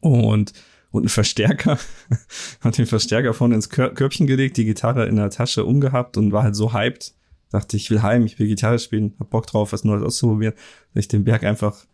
Und 0.00 0.52
und 0.92 1.02
einen 1.02 1.08
Verstärker, 1.08 1.78
hat 2.60 2.78
den 2.78 2.86
Verstärker 2.86 3.34
vorne 3.34 3.56
ins 3.56 3.68
Kör 3.68 3.92
Körbchen 3.92 4.26
gelegt, 4.26 4.56
die 4.56 4.64
Gitarre 4.64 5.06
in 5.06 5.16
der 5.16 5.30
Tasche 5.30 5.64
umgehabt 5.64 6.16
und 6.16 6.32
war 6.32 6.44
halt 6.44 6.54
so 6.54 6.72
hyped. 6.72 7.14
Dachte, 7.50 7.76
ich 7.76 7.90
will 7.90 8.02
heim, 8.02 8.24
ich 8.24 8.38
will 8.38 8.46
Gitarre 8.46 8.78
spielen, 8.78 9.14
hab 9.18 9.30
Bock 9.30 9.46
drauf, 9.46 9.72
was 9.72 9.84
Neues 9.84 10.02
auszuprobieren, 10.02 10.54
dass 10.94 11.04
ich 11.04 11.08
den 11.08 11.24
Berg 11.24 11.44
einfach 11.44 11.86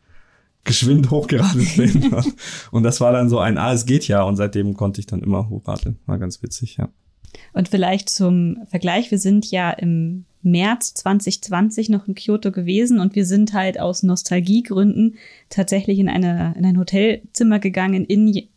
geschwind 0.65 1.11
hochgeradelt 1.11 1.77
bin. 1.77 2.15
und 2.71 2.83
das 2.83 3.01
war 3.01 3.13
dann 3.13 3.29
so 3.29 3.39
ein, 3.39 3.59
ah, 3.59 3.73
es 3.73 3.87
geht 3.87 4.07
ja. 4.07 4.23
Und 4.23 4.37
seitdem 4.37 4.75
konnte 4.75 5.01
ich 5.01 5.07
dann 5.07 5.23
immer 5.23 5.49
hochradeln. 5.49 5.99
War 6.07 6.19
ganz 6.19 6.43
witzig, 6.43 6.77
ja. 6.77 6.89
Und 7.53 7.69
vielleicht 7.69 8.09
zum 8.09 8.59
Vergleich, 8.69 9.11
wir 9.11 9.19
sind 9.19 9.51
ja 9.51 9.71
im 9.71 10.25
März 10.43 10.95
2020 10.95 11.89
noch 11.89 12.07
in 12.07 12.15
Kyoto 12.15 12.53
gewesen 12.53 13.01
und 13.01 13.15
wir 13.15 13.27
sind 13.27 13.53
halt 13.53 13.81
aus 13.81 14.03
Nostalgiegründen 14.03 15.17
tatsächlich 15.51 15.99
in, 15.99 16.09
eine, 16.09 16.55
in 16.57 16.65
ein 16.65 16.79
Hotelzimmer 16.79 17.59
gegangen 17.59 18.05
in 18.05 18.49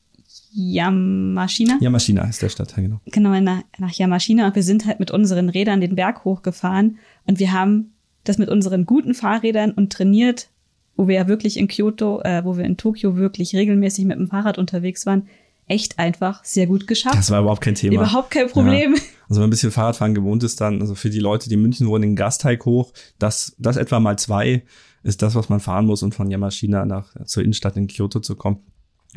Yamashina. 0.54 1.78
Yamashina 1.80 2.26
heißt 2.26 2.42
der 2.42 2.50
Stadtteil, 2.50 2.84
genau. 2.84 3.02
Genau, 3.06 3.40
nach, 3.40 3.64
nach 3.78 3.92
Yamashina. 3.92 4.48
Und 4.48 4.56
wir 4.56 4.64
sind 4.64 4.86
halt 4.86 5.00
mit 5.00 5.12
unseren 5.12 5.50
Rädern 5.50 5.82
den 5.82 5.96
Berg 5.96 6.26
hochgefahren 6.26 6.98
und 7.26 7.40
wir 7.40 7.54
haben 7.54 7.94
das 8.24 8.38
mit 8.38 8.50
unseren 8.50 8.86
guten 8.86 9.14
Fahrrädern 9.14 9.72
und 9.72 9.92
trainiert, 9.92 10.50
wo 10.96 11.08
wir 11.08 11.16
ja 11.16 11.28
wirklich 11.28 11.58
in 11.58 11.68
Kyoto, 11.68 12.22
äh, 12.22 12.44
wo 12.44 12.58
wir 12.58 12.66
in 12.66 12.78
Tokio 12.78 13.16
wirklich 13.16 13.56
regelmäßig 13.56 14.06
mit 14.06 14.20
dem 14.20 14.28
Fahrrad 14.28 14.58
unterwegs 14.58 15.06
waren, 15.06 15.28
echt 15.68 16.00
einfach 16.00 16.44
sehr 16.44 16.68
gut 16.68 16.86
geschafft. 16.86 17.18
Das 17.18 17.32
war 17.32 17.40
überhaupt 17.40 17.62
kein 17.62 17.76
Thema. 17.76 17.96
Überhaupt 17.96 18.32
kein 18.32 18.50
Problem. 18.50 18.96
Ja. 18.96 19.02
Also 19.30 19.40
wenn 19.40 19.40
man 19.40 19.48
ein 19.48 19.50
bisschen 19.52 19.72
Fahrradfahren 19.72 20.14
gewohnt 20.14 20.44
ist, 20.44 20.60
dann, 20.60 20.82
also 20.82 20.96
für 20.96 21.10
die 21.10 21.20
Leute, 21.20 21.48
die 21.48 21.56
in 21.56 21.62
München 21.62 21.88
wohnen, 21.88 22.02
den 22.02 22.16
Gasteig 22.16 22.66
hoch, 22.66 22.92
das, 23.20 23.56
das 23.58 23.78
etwa 23.78 24.00
mal 24.00 24.20
zwei 24.20 24.64
ist 25.04 25.22
das, 25.22 25.34
was 25.34 25.50
man 25.50 25.60
fahren 25.60 25.86
muss, 25.86 26.04
um 26.04 26.12
von 26.12 26.30
Yamashina 26.30 26.86
nach 26.86 27.16
zur 27.26 27.42
Innenstadt 27.42 27.78
in 27.78 27.88
Kyoto 27.88 28.20
zu 28.20 28.36
kommen. 28.36 28.60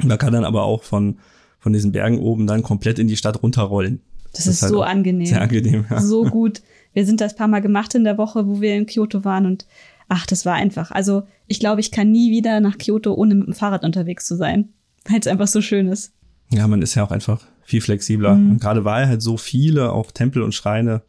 Man 0.02 0.18
kann 0.18 0.32
dann 0.32 0.44
aber 0.44 0.64
auch 0.64 0.82
von, 0.82 1.18
von 1.58 1.72
diesen 1.72 1.92
Bergen 1.92 2.18
oben 2.18 2.46
dann 2.46 2.62
komplett 2.62 2.98
in 2.98 3.08
die 3.08 3.16
Stadt 3.16 3.42
runterrollen. 3.42 4.00
Das, 4.32 4.44
das 4.44 4.54
ist, 4.54 4.62
halt 4.62 4.72
so 4.72 4.82
angenehm. 4.82 5.26
Sehr 5.26 5.42
angenehm, 5.42 5.84
ja. 5.88 6.00
So 6.00 6.24
gut. 6.24 6.62
Wir 6.92 7.06
sind 7.06 7.20
das 7.20 7.36
paar 7.36 7.48
Mal 7.48 7.60
gemacht 7.60 7.94
in 7.94 8.04
der 8.04 8.18
Woche, 8.18 8.46
wo 8.46 8.60
wir 8.60 8.74
in 8.74 8.86
Kyoto 8.86 9.24
waren 9.24 9.46
und 9.46 9.66
ach, 10.08 10.26
das 10.26 10.44
war 10.44 10.54
einfach. 10.54 10.90
Also 10.90 11.24
ich 11.46 11.60
glaube, 11.60 11.80
ich 11.80 11.90
kann 11.90 12.10
nie 12.10 12.30
wieder 12.30 12.60
nach 12.60 12.78
Kyoto, 12.78 13.14
ohne 13.14 13.34
mit 13.34 13.46
dem 13.46 13.54
Fahrrad 13.54 13.84
unterwegs 13.84 14.26
zu 14.26 14.36
sein, 14.36 14.70
weil 15.08 15.20
es 15.20 15.26
einfach 15.26 15.48
so 15.48 15.60
schön 15.60 15.88
ist. 15.88 16.12
Ja, 16.50 16.66
man 16.68 16.82
ist 16.82 16.94
ja 16.94 17.04
auch 17.04 17.10
einfach 17.10 17.44
viel 17.64 17.80
flexibler. 17.80 18.34
Mhm. 18.34 18.52
Und 18.52 18.60
gerade 18.60 18.84
weil 18.84 19.08
halt 19.08 19.22
so 19.22 19.36
viele 19.36 19.92
auch 19.92 20.10
Tempel 20.10 20.42
und 20.42 20.54
Schreine 20.54 21.02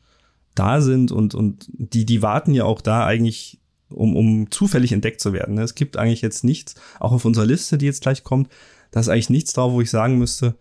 da 0.56 0.80
sind 0.82 1.12
und, 1.12 1.36
und 1.36 1.70
die, 1.74 2.06
die 2.06 2.22
warten 2.22 2.54
ja 2.54 2.64
auch 2.64 2.82
da 2.82 3.06
eigentlich, 3.06 3.60
um, 3.90 4.16
um 4.16 4.50
zufällig 4.52 4.94
entdeckt 4.94 5.20
zu 5.20 5.34
werden. 5.34 5.58
Es 5.58 5.76
gibt 5.76 5.98
eigentlich 5.98 6.22
jetzt 6.22 6.46
nichts, 6.46 6.76
auch 7.00 7.12
auf 7.12 7.26
unserer 7.26 7.46
Liste, 7.46 7.78
die 7.78 7.86
jetzt 7.86 8.02
gleich 8.02 8.24
kommt, 8.24 8.50
da 8.96 9.02
ist 9.02 9.10
eigentlich 9.10 9.30
nichts 9.30 9.52
drauf, 9.52 9.74
wo 9.74 9.82
ich 9.82 9.90
sagen 9.90 10.18
müsste, 10.18 10.56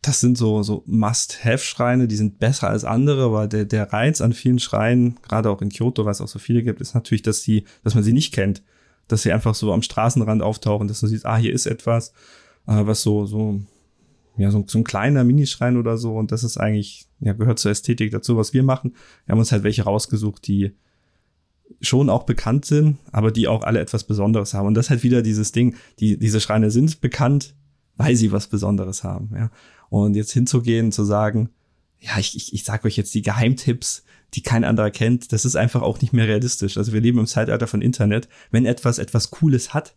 das 0.00 0.20
sind 0.20 0.38
so, 0.38 0.62
so 0.62 0.84
Must-Have-Schreine, 0.86 2.08
die 2.08 2.16
sind 2.16 2.38
besser 2.38 2.70
als 2.70 2.86
andere, 2.86 3.30
weil 3.30 3.46
der, 3.46 3.66
der 3.66 3.92
Reiz 3.92 4.22
an 4.22 4.32
vielen 4.32 4.58
Schreinen, 4.58 5.18
gerade 5.20 5.50
auch 5.50 5.60
in 5.60 5.68
Kyoto, 5.68 6.06
weil 6.06 6.12
es 6.12 6.22
auch 6.22 6.28
so 6.28 6.38
viele 6.38 6.62
gibt, 6.62 6.80
ist 6.80 6.94
natürlich, 6.94 7.20
dass 7.20 7.42
sie, 7.42 7.64
dass 7.84 7.94
man 7.94 8.02
sie 8.02 8.14
nicht 8.14 8.32
kennt. 8.32 8.62
Dass 9.06 9.20
sie 9.20 9.32
einfach 9.32 9.54
so 9.54 9.70
am 9.74 9.82
Straßenrand 9.82 10.40
auftauchen, 10.40 10.88
dass 10.88 11.00
du 11.00 11.08
siehst, 11.08 11.26
ah, 11.26 11.36
hier 11.36 11.52
ist 11.52 11.66
etwas, 11.66 12.14
äh, 12.66 12.86
was 12.86 13.02
so, 13.02 13.26
so, 13.26 13.60
ja, 14.38 14.50
so, 14.50 14.64
so 14.66 14.78
ein 14.78 14.84
kleiner 14.84 15.22
Minischrein 15.22 15.76
oder 15.76 15.98
so. 15.98 16.16
Und 16.16 16.32
das 16.32 16.42
ist 16.42 16.56
eigentlich, 16.56 17.06
ja, 17.20 17.34
gehört 17.34 17.58
zur 17.58 17.70
Ästhetik 17.70 18.12
dazu, 18.12 18.38
was 18.38 18.54
wir 18.54 18.62
machen. 18.62 18.94
Wir 19.26 19.32
haben 19.32 19.40
uns 19.40 19.52
halt 19.52 19.62
welche 19.62 19.82
rausgesucht, 19.82 20.46
die 20.46 20.72
schon 21.80 22.10
auch 22.10 22.24
bekannt 22.24 22.64
sind, 22.64 22.98
aber 23.12 23.30
die 23.30 23.48
auch 23.48 23.62
alle 23.62 23.80
etwas 23.80 24.04
Besonderes 24.04 24.54
haben. 24.54 24.66
Und 24.66 24.74
das 24.74 24.86
ist 24.86 24.90
halt 24.90 25.02
wieder 25.02 25.22
dieses 25.22 25.52
Ding, 25.52 25.76
die, 25.98 26.18
diese 26.18 26.40
Schreine 26.40 26.70
sind 26.70 27.00
bekannt, 27.00 27.54
weil 27.96 28.16
sie 28.16 28.32
was 28.32 28.48
Besonderes 28.48 29.04
haben, 29.04 29.30
ja. 29.34 29.50
Und 29.88 30.16
jetzt 30.16 30.32
hinzugehen, 30.32 30.90
zu 30.90 31.04
sagen, 31.04 31.50
ja, 32.00 32.18
ich, 32.18 32.36
ich, 32.36 32.52
ich 32.52 32.64
sag 32.64 32.84
euch 32.84 32.96
jetzt 32.96 33.14
die 33.14 33.22
Geheimtipps, 33.22 34.04
die 34.34 34.42
kein 34.42 34.64
anderer 34.64 34.90
kennt, 34.90 35.32
das 35.32 35.44
ist 35.44 35.56
einfach 35.56 35.82
auch 35.82 36.00
nicht 36.00 36.12
mehr 36.12 36.26
realistisch. 36.26 36.76
Also 36.76 36.92
wir 36.92 37.00
leben 37.00 37.18
im 37.18 37.26
Zeitalter 37.26 37.66
von 37.66 37.80
Internet. 37.80 38.28
Wenn 38.50 38.66
etwas 38.66 38.98
etwas 38.98 39.30
Cooles 39.30 39.72
hat, 39.72 39.94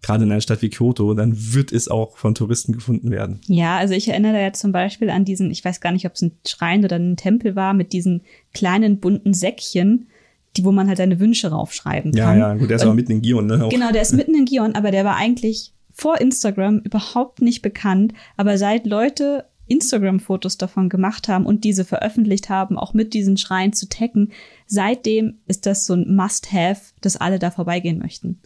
gerade 0.00 0.24
in 0.24 0.30
einer 0.30 0.40
Stadt 0.40 0.62
wie 0.62 0.70
Kyoto, 0.70 1.12
dann 1.14 1.34
wird 1.54 1.72
es 1.72 1.88
auch 1.88 2.16
von 2.16 2.34
Touristen 2.34 2.72
gefunden 2.72 3.10
werden. 3.10 3.40
Ja, 3.46 3.76
also 3.76 3.94
ich 3.94 4.08
erinnere 4.08 4.34
da 4.34 4.40
jetzt 4.40 4.60
zum 4.60 4.72
Beispiel 4.72 5.10
an 5.10 5.24
diesen, 5.24 5.50
ich 5.50 5.64
weiß 5.64 5.80
gar 5.80 5.92
nicht, 5.92 6.06
ob 6.06 6.14
es 6.14 6.22
ein 6.22 6.32
Schrein 6.46 6.84
oder 6.84 6.96
ein 6.96 7.16
Tempel 7.16 7.56
war, 7.56 7.74
mit 7.74 7.92
diesen 7.92 8.22
kleinen 8.54 9.00
bunten 9.00 9.34
Säckchen, 9.34 10.08
die, 10.58 10.64
wo 10.64 10.72
man 10.72 10.88
halt 10.88 10.98
seine 10.98 11.20
Wünsche 11.20 11.48
raufschreiben 11.48 12.12
kann. 12.12 12.38
Ja, 12.38 12.48
ja, 12.48 12.54
gut, 12.54 12.68
der 12.68 12.76
ist 12.76 12.82
aber 12.82 12.94
mitten 12.94 13.12
in 13.12 13.22
Gion, 13.22 13.46
ne? 13.46 13.64
Auch. 13.64 13.70
Genau, 13.70 13.92
der 13.92 14.02
ist 14.02 14.12
mitten 14.12 14.34
in 14.34 14.44
Gion, 14.44 14.74
aber 14.74 14.90
der 14.90 15.04
war 15.04 15.16
eigentlich 15.16 15.72
vor 15.92 16.20
Instagram 16.20 16.80
überhaupt 16.80 17.40
nicht 17.40 17.62
bekannt. 17.62 18.12
Aber 18.36 18.58
seit 18.58 18.86
Leute 18.86 19.46
Instagram-Fotos 19.66 20.58
davon 20.58 20.88
gemacht 20.88 21.28
haben 21.28 21.46
und 21.46 21.64
diese 21.64 21.84
veröffentlicht 21.84 22.48
haben, 22.48 22.78
auch 22.78 22.94
mit 22.94 23.14
diesen 23.14 23.36
Schreien 23.36 23.72
zu 23.72 23.88
taggen, 23.88 24.32
seitdem 24.66 25.38
ist 25.46 25.66
das 25.66 25.84
so 25.84 25.94
ein 25.94 26.14
Must-Have, 26.14 26.80
dass 27.00 27.16
alle 27.16 27.38
da 27.38 27.50
vorbeigehen 27.50 27.98
möchten. 27.98 28.40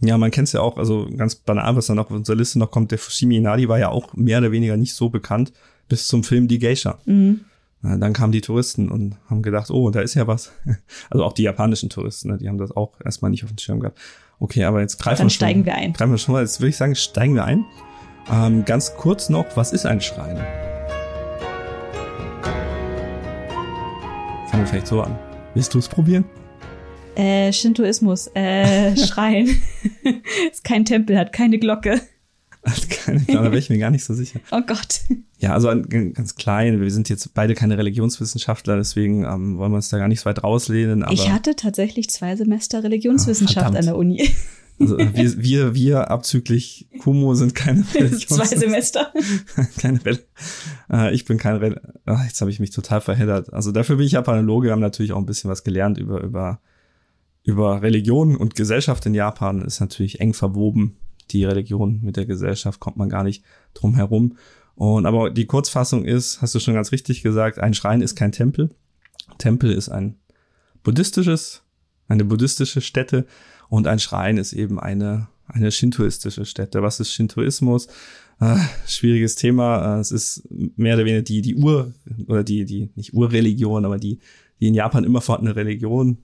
Ja, 0.00 0.16
man 0.16 0.30
kennt 0.30 0.46
es 0.46 0.52
ja 0.52 0.60
auch, 0.60 0.76
also 0.76 1.08
ganz 1.16 1.34
banal, 1.34 1.74
was 1.74 1.86
dann 1.86 1.98
auf 1.98 2.10
unserer 2.10 2.36
Liste 2.36 2.60
noch 2.60 2.70
kommt, 2.70 2.92
der 2.92 2.98
Fushimi 2.98 3.36
Inari 3.36 3.68
war 3.68 3.80
ja 3.80 3.88
auch 3.88 4.14
mehr 4.14 4.38
oder 4.38 4.52
weniger 4.52 4.76
nicht 4.76 4.94
so 4.94 5.08
bekannt 5.08 5.52
bis 5.88 6.06
zum 6.06 6.22
Film 6.22 6.46
Die 6.46 6.60
Geisha. 6.60 6.98
Mhm. 7.04 7.40
Dann 7.82 8.12
kamen 8.12 8.32
die 8.32 8.40
Touristen 8.40 8.90
und 8.90 9.16
haben 9.30 9.42
gedacht, 9.42 9.70
oh, 9.70 9.90
da 9.90 10.00
ist 10.00 10.14
ja 10.14 10.26
was. 10.26 10.52
Also 11.10 11.24
auch 11.24 11.32
die 11.32 11.42
japanischen 11.42 11.90
Touristen, 11.90 12.28
ne, 12.30 12.38
die 12.38 12.48
haben 12.48 12.58
das 12.58 12.72
auch 12.72 12.94
erstmal 13.04 13.30
nicht 13.30 13.44
auf 13.44 13.50
dem 13.50 13.58
Schirm 13.58 13.80
gehabt. 13.80 13.98
Okay, 14.40 14.64
aber 14.64 14.80
jetzt 14.80 14.98
greifen 14.98 15.18
Dann 15.18 15.26
wir 15.26 15.30
schon. 15.30 15.36
steigen 15.36 15.64
wir 15.64 15.74
ein. 15.74 15.92
Greifen 15.92 16.10
wir 16.10 16.18
schon 16.18 16.32
mal, 16.34 16.42
jetzt 16.42 16.60
würde 16.60 16.70
ich 16.70 16.76
sagen, 16.76 16.94
steigen 16.94 17.34
wir 17.34 17.44
ein. 17.44 17.64
Ähm, 18.30 18.64
ganz 18.64 18.94
kurz 18.96 19.28
noch, 19.28 19.46
was 19.56 19.72
ist 19.72 19.86
ein 19.86 20.00
Schrein? 20.00 20.36
Fangen 24.48 24.62
wir 24.62 24.66
vielleicht 24.66 24.86
so 24.88 25.02
an. 25.02 25.18
Willst 25.54 25.72
du 25.74 25.78
es 25.78 25.88
probieren? 25.88 26.24
Äh, 27.14 27.52
Shintoismus, 27.52 28.28
äh, 28.34 28.96
Schrein. 29.06 29.46
ist 30.52 30.64
kein 30.64 30.84
Tempel, 30.84 31.18
hat 31.18 31.32
keine 31.32 31.58
Glocke. 31.58 32.00
Hat 32.64 32.90
keine 32.90 33.20
Glocke, 33.20 33.42
da 33.44 33.48
bin 33.48 33.58
ich 33.58 33.70
mir 33.70 33.78
gar 33.78 33.90
nicht 33.90 34.04
so 34.04 34.14
sicher. 34.14 34.40
Oh 34.50 34.60
Gott. 34.66 35.00
Ja, 35.38 35.52
also 35.52 35.68
ganz 35.68 36.34
klein. 36.34 36.80
Wir 36.80 36.90
sind 36.90 37.08
jetzt 37.08 37.32
beide 37.32 37.54
keine 37.54 37.78
Religionswissenschaftler, 37.78 38.76
deswegen 38.76 39.24
ähm, 39.24 39.56
wollen 39.58 39.70
wir 39.70 39.76
uns 39.76 39.88
da 39.88 39.98
gar 39.98 40.08
nicht 40.08 40.20
so 40.20 40.24
weit 40.26 40.42
rauslehnen. 40.42 41.04
Ich 41.10 41.30
hatte 41.30 41.54
tatsächlich 41.54 42.10
zwei 42.10 42.34
Semester 42.34 42.82
Religionswissenschaft 42.82 43.74
ah, 43.74 43.78
an 43.78 43.84
der 43.84 43.96
Uni. 43.96 44.28
Also 44.80 44.96
wir, 44.96 45.42
wir, 45.42 45.74
wir 45.74 46.08
abzüglich 46.08 46.86
Kumo 47.00 47.34
sind 47.34 47.56
keine 47.56 47.84
Religions 47.94 48.26
Zwei 48.28 48.44
Semester. 48.44 49.12
keine 49.76 50.04
Rel 50.04 50.24
äh, 50.88 51.12
Ich 51.12 51.24
bin 51.24 51.36
kein 51.36 51.56
Rel 51.56 51.80
Ach, 52.06 52.24
Jetzt 52.24 52.40
habe 52.40 52.52
ich 52.52 52.60
mich 52.60 52.70
total 52.70 53.00
verheddert. 53.00 53.52
Also 53.52 53.72
dafür 53.72 53.96
bin 53.96 54.06
ich 54.06 54.12
Japanologe, 54.12 54.70
haben 54.70 54.78
natürlich 54.78 55.10
auch 55.10 55.18
ein 55.18 55.26
bisschen 55.26 55.50
was 55.50 55.64
gelernt 55.64 55.98
über, 55.98 56.20
über 56.20 56.60
über 57.48 57.80
Religion 57.80 58.36
und 58.36 58.56
Gesellschaft 58.56 59.06
in 59.06 59.14
Japan 59.14 59.62
ist 59.62 59.80
natürlich 59.80 60.20
eng 60.20 60.34
verwoben. 60.34 60.98
Die 61.30 61.44
Religion 61.44 62.00
mit 62.02 62.16
der 62.16 62.26
Gesellschaft 62.26 62.78
kommt 62.78 62.98
man 62.98 63.08
gar 63.08 63.24
nicht 63.24 63.42
drum 63.72 63.94
herum. 63.94 64.36
Und 64.78 65.06
aber 65.06 65.30
die 65.30 65.46
Kurzfassung 65.46 66.04
ist, 66.04 66.40
hast 66.40 66.54
du 66.54 66.60
schon 66.60 66.74
ganz 66.74 66.92
richtig 66.92 67.24
gesagt, 67.24 67.58
ein 67.58 67.74
Schrein 67.74 68.00
ist 68.00 68.14
kein 68.14 68.30
Tempel. 68.30 68.70
Tempel 69.36 69.72
ist 69.72 69.88
ein 69.88 70.14
buddhistisches, 70.84 71.62
eine 72.06 72.24
buddhistische 72.24 72.80
Stätte 72.80 73.26
und 73.68 73.88
ein 73.88 73.98
Schrein 73.98 74.36
ist 74.36 74.52
eben 74.52 74.78
eine, 74.78 75.26
eine 75.48 75.72
shintoistische 75.72 76.44
Stätte. 76.44 76.80
Was 76.80 77.00
ist 77.00 77.12
Shintoismus? 77.12 77.88
Äh, 78.38 78.56
schwieriges 78.86 79.34
Thema. 79.34 79.96
Äh, 79.96 79.98
es 79.98 80.12
ist 80.12 80.44
mehr 80.48 80.94
oder 80.94 81.04
weniger 81.04 81.22
die, 81.22 81.42
die 81.42 81.56
Ur, 81.56 81.92
oder 82.28 82.44
die, 82.44 82.64
die, 82.64 82.90
nicht 82.94 83.14
Urreligion, 83.14 83.84
aber 83.84 83.98
die, 83.98 84.20
die 84.60 84.68
in 84.68 84.74
Japan 84.74 85.02
immer 85.02 85.20
vorhandene 85.20 85.56
Religion 85.56 86.18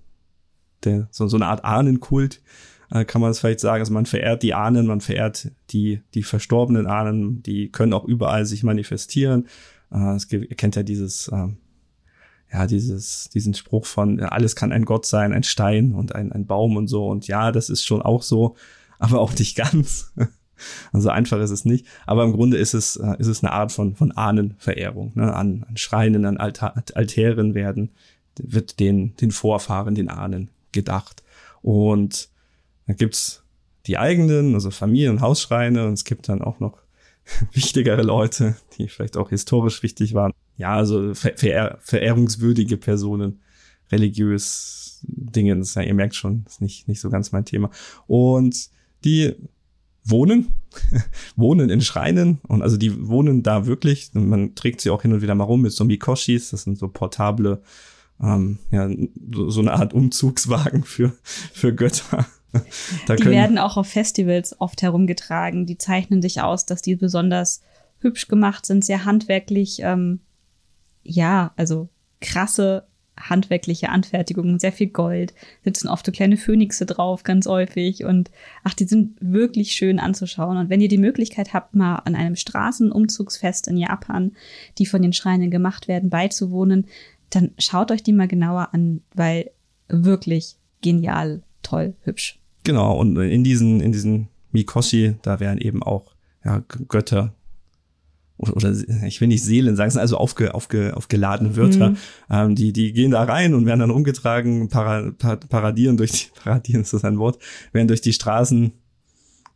der, 0.85 1.09
so, 1.11 1.27
so 1.27 1.37
eine 1.37 1.47
Art 1.47 1.65
Ahnenkult, 1.65 2.41
äh, 2.91 3.05
kann 3.05 3.21
man 3.21 3.31
das 3.31 3.41
vielleicht 3.41 3.61
sagen. 3.61 3.81
Also 3.81 3.93
man 3.93 4.07
verehrt 4.07 4.43
die 4.43 4.55
Ahnen, 4.55 4.87
man 4.87 5.01
verehrt 5.01 5.51
die, 5.71 6.03
die 6.15 6.23
verstorbenen 6.23 6.87
Ahnen, 6.87 7.43
die 7.43 7.71
können 7.71 7.93
auch 7.93 8.05
überall 8.05 8.47
sich 8.47 8.63
manifestieren. 8.63 9.47
Äh, 9.93 10.15
es 10.15 10.29
gibt, 10.29 10.51
ihr 10.51 10.57
kennt 10.57 10.77
ja 10.77 10.83
dieses, 10.83 11.29
äh, 11.29 11.49
ja, 12.53 12.67
dieses, 12.67 13.29
diesen 13.31 13.55
Spruch 13.55 13.87
von, 13.87 14.19
ja, 14.19 14.29
alles 14.29 14.55
kann 14.55 14.73
ein 14.73 14.85
Gott 14.85 15.07
sein, 15.07 15.33
ein 15.33 15.43
Stein 15.43 15.93
und 15.93 16.15
ein, 16.15 16.33
ein 16.33 16.47
Baum 16.47 16.77
und 16.77 16.89
so. 16.89 17.09
Und 17.09 17.27
ja, 17.27 17.53
das 17.53 17.69
ist 17.69 17.85
schon 17.85 18.03
auch 18.03 18.23
so, 18.23 18.57
aber 18.99 19.21
auch 19.21 19.35
nicht 19.35 19.57
ganz. 19.57 20.13
Also 20.93 21.11
einfach 21.11 21.41
ist 21.41 21.51
es 21.51 21.65
nicht. 21.65 21.85
Aber 22.07 22.23
im 22.23 22.33
Grunde 22.33 22.57
ist 22.57 22.75
es, 22.75 22.95
äh, 22.95 23.17
ist 23.19 23.27
es 23.27 23.43
eine 23.43 23.53
Art 23.53 23.73
von, 23.73 23.97
von 23.97 24.13
Ahnenverehrung. 24.13 25.11
Ne? 25.17 25.35
An, 25.35 25.65
an 25.69 25.77
Schreinen, 25.77 26.25
an 26.25 26.37
Altar, 26.37 26.81
Altären 26.95 27.55
werden, 27.55 27.91
wird 28.39 28.79
den, 28.79 29.17
den 29.17 29.33
Vorfahren, 29.33 29.97
den 29.97 30.09
Ahnen 30.09 30.51
gedacht. 30.71 31.25
Und 31.61 32.29
da 32.87 32.95
gibt's 32.95 33.43
die 33.87 33.99
eigenen, 33.99 34.55
also 34.55 34.71
Familien- 34.71 35.13
und 35.13 35.21
Hausschreine 35.21 35.87
und 35.87 35.95
es 35.95 36.05
gibt 36.05 36.29
dann 36.29 36.43
auch 36.43 36.61
noch 36.61 36.79
wichtigere 37.53 38.03
Leute, 38.03 38.57
die 38.77 38.89
vielleicht 38.89 39.17
auch 39.17 39.31
historisch 39.31 39.83
wichtig 39.83 40.15
waren. 40.15 40.33
Ja, 40.57 40.77
also 40.77 41.15
verehr 41.15 41.79
verehrungswürdige 41.81 42.77
Personen, 42.77 43.41
religiös 43.91 45.01
Dingens. 45.03 45.75
Ja, 45.75 45.83
ihr 45.83 45.95
merkt 45.95 46.15
schon, 46.15 46.45
ist 46.47 46.61
nicht, 46.61 46.89
nicht 46.89 47.01
so 47.01 47.11
ganz 47.11 47.33
mein 47.33 47.45
Thema. 47.45 47.71
Und 48.07 48.71
die 49.05 49.35
wohnen, 50.05 50.53
wohnen 51.37 51.71
in 51.71 51.81
Schreinen 51.81 52.39
und 52.47 52.63
also 52.63 52.77
die 52.77 53.09
wohnen 53.09 53.43
da 53.43 53.67
wirklich. 53.67 54.11
Man 54.15 54.55
trägt 54.55 54.81
sie 54.81 54.91
auch 54.91 55.03
hin 55.03 55.13
und 55.13 55.23
wieder 55.23 55.35
mal 55.35 55.45
rum 55.45 55.63
mit 55.63 55.73
so 55.73 55.85
Mikoshis, 55.85 56.51
das 56.51 56.63
sind 56.63 56.79
so 56.79 56.89
portable 56.89 57.63
ähm, 58.23 58.59
ja, 58.71 58.89
so, 59.33 59.51
so 59.51 59.61
eine 59.61 59.73
Art 59.73 59.93
Umzugswagen 59.93 60.85
für, 60.85 61.13
für 61.23 61.75
Götter. 61.75 62.27
Die 63.09 63.27
werden 63.27 63.59
auch 63.59 63.77
auf 63.77 63.89
Festivals 63.89 64.61
oft 64.61 64.83
herumgetragen. 64.83 65.67
Die 65.67 65.79
zeichnen 65.79 66.23
sich 66.23 66.41
aus, 66.41 66.67
dass 66.67 66.83
die 66.83 66.97
besonders 66.97 67.63
hübsch 68.01 68.29
gemacht 68.29 68.67
sind, 68.67 68.85
sehr 68.85 69.05
handwerklich, 69.05 69.81
ähm, 69.81 70.21
ja, 71.03 71.53
also 71.57 71.89
krasse 72.21 72.87
handwerkliche 73.19 73.91
Anfertigungen, 73.91 74.59
sehr 74.59 74.73
viel 74.73 74.89
Gold, 74.89 75.35
sitzen 75.63 75.89
oft 75.89 76.05
so 76.05 76.13
kleine 76.13 76.37
Phönixe 76.37 76.87
drauf, 76.87 77.23
ganz 77.23 77.47
häufig 77.47 78.05
und 78.05 78.31
ach, 78.65 78.75
die 78.75 78.87
sind 78.87 79.17
wirklich 79.21 79.73
schön 79.73 79.99
anzuschauen. 79.99 80.57
Und 80.57 80.69
wenn 80.69 80.81
ihr 80.81 80.89
die 80.89 80.99
Möglichkeit 80.99 81.53
habt, 81.55 81.75
mal 81.75 81.97
an 81.97 82.15
einem 82.15 82.37
Straßenumzugsfest 82.37 83.69
in 83.69 83.77
Japan, 83.77 84.33
die 84.79 84.87
von 84.87 85.03
den 85.03 85.13
Schreinen 85.13 85.51
gemacht 85.51 85.89
werden, 85.89 86.11
beizuwohnen, 86.11 86.87
dann 87.31 87.53
schaut 87.59 87.91
euch 87.91 88.03
die 88.03 88.13
mal 88.13 88.29
genauer 88.29 88.71
an, 88.73 89.03
weil 89.15 89.51
wirklich 89.89 90.57
genial, 90.83 91.43
toll, 91.63 91.95
hübsch. 92.03 92.41
Genau, 92.65 92.97
und 92.99 93.17
in 93.17 93.45
diesen, 93.45 93.81
in 93.81 93.93
diesen 93.93 94.29
Mikoshi, 94.53 95.17
da 95.23 95.41
wären 95.41 95.59
eben 95.59 95.83
auch 95.83 96.15
ja, 96.45 96.63
Götter 96.89 97.35
oder, 98.37 98.75
ich 99.07 99.21
will 99.21 99.29
nicht 99.29 99.45
Seelen 99.45 99.77
sagen, 99.77 99.89
es 99.89 99.95
sind 99.95 100.01
also 100.01 100.17
aufge, 100.17 100.55
aufge, 100.55 100.97
aufgeladene 100.97 101.57
Wörter. 101.57 101.91
Mhm. 101.91 101.97
Ähm, 102.31 102.55
die, 102.57 102.73
die 102.73 102.93
gehen 102.93 103.13
da 103.13 103.23
rein 103.23 103.55
und 103.55 103.65
werden 103.65 103.81
dann 103.81 103.91
umgetragen, 103.91 104.69
para, 104.69 105.13
paradieren 105.13 105.97
durch 105.97 106.11
die, 106.11 106.27
paradieren 106.43 106.83
ist 106.83 106.93
das 106.93 107.05
ein 107.05 107.19
Wort, 107.19 107.39
werden 107.73 107.89
durch 107.89 108.01
die 108.01 108.13
Straßen 108.13 108.73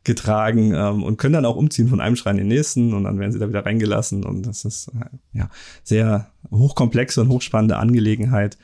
getragen 0.05 0.73
ähm, 0.75 1.03
und 1.03 1.19
können 1.19 1.35
dann 1.35 1.45
auch 1.45 1.57
umziehen 1.57 1.88
von 1.88 2.00
einem 2.00 2.17
Schrein 2.17 2.38
in 2.38 2.49
den 2.49 2.57
nächsten 2.57 2.95
und 2.95 3.05
dann 3.05 3.19
werden 3.19 3.33
sie 3.33 3.41
da 3.41 3.49
wieder 3.49 3.67
reingelassen 3.67 4.25
und 4.25 4.47
das 4.47 4.65
ist 4.65 4.88
äh, 4.88 5.38
ja 5.38 5.50
sehr 5.83 6.31
hochkomplexe 6.50 7.21
und 7.21 7.29
hochspannende 7.29 7.77
Angelegenheit. 7.77 8.59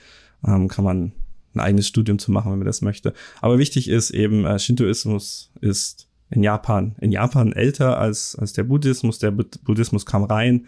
Ähm, 0.46 0.68
kann 0.68 0.84
man 0.84 1.12
ein 1.54 1.60
eigenes 1.60 1.88
Studium 1.88 2.18
zu 2.18 2.32
machen, 2.32 2.50
wenn 2.50 2.58
man 2.58 2.66
das 2.66 2.82
möchte. 2.82 3.12
Aber 3.40 3.58
wichtig 3.58 3.88
ist 3.88 4.10
eben, 4.10 4.44
äh, 4.44 4.58
Shintoismus 4.58 5.52
ist 5.60 6.08
in 6.30 6.42
Japan, 6.42 6.96
in 7.00 7.12
Japan 7.12 7.52
älter 7.52 7.98
als, 7.98 8.36
als 8.36 8.52
der 8.52 8.64
Buddhismus. 8.64 9.18
Der 9.18 9.30
Buddhismus 9.30 10.06
kam 10.06 10.24
rein 10.24 10.66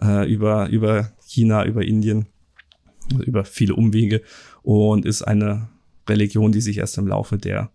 äh, 0.00 0.30
über, 0.32 0.68
über 0.68 1.12
China, 1.26 1.64
über 1.64 1.84
Indien, 1.84 2.26
also 3.10 3.24
über 3.24 3.44
viele 3.44 3.74
Umwege 3.74 4.22
und 4.62 5.04
ist 5.04 5.22
eine 5.22 5.68
Religion, 6.08 6.52
die 6.52 6.60
sich 6.60 6.78
erst 6.78 6.98
im 6.98 7.06
Laufe 7.06 7.36
der 7.36 7.70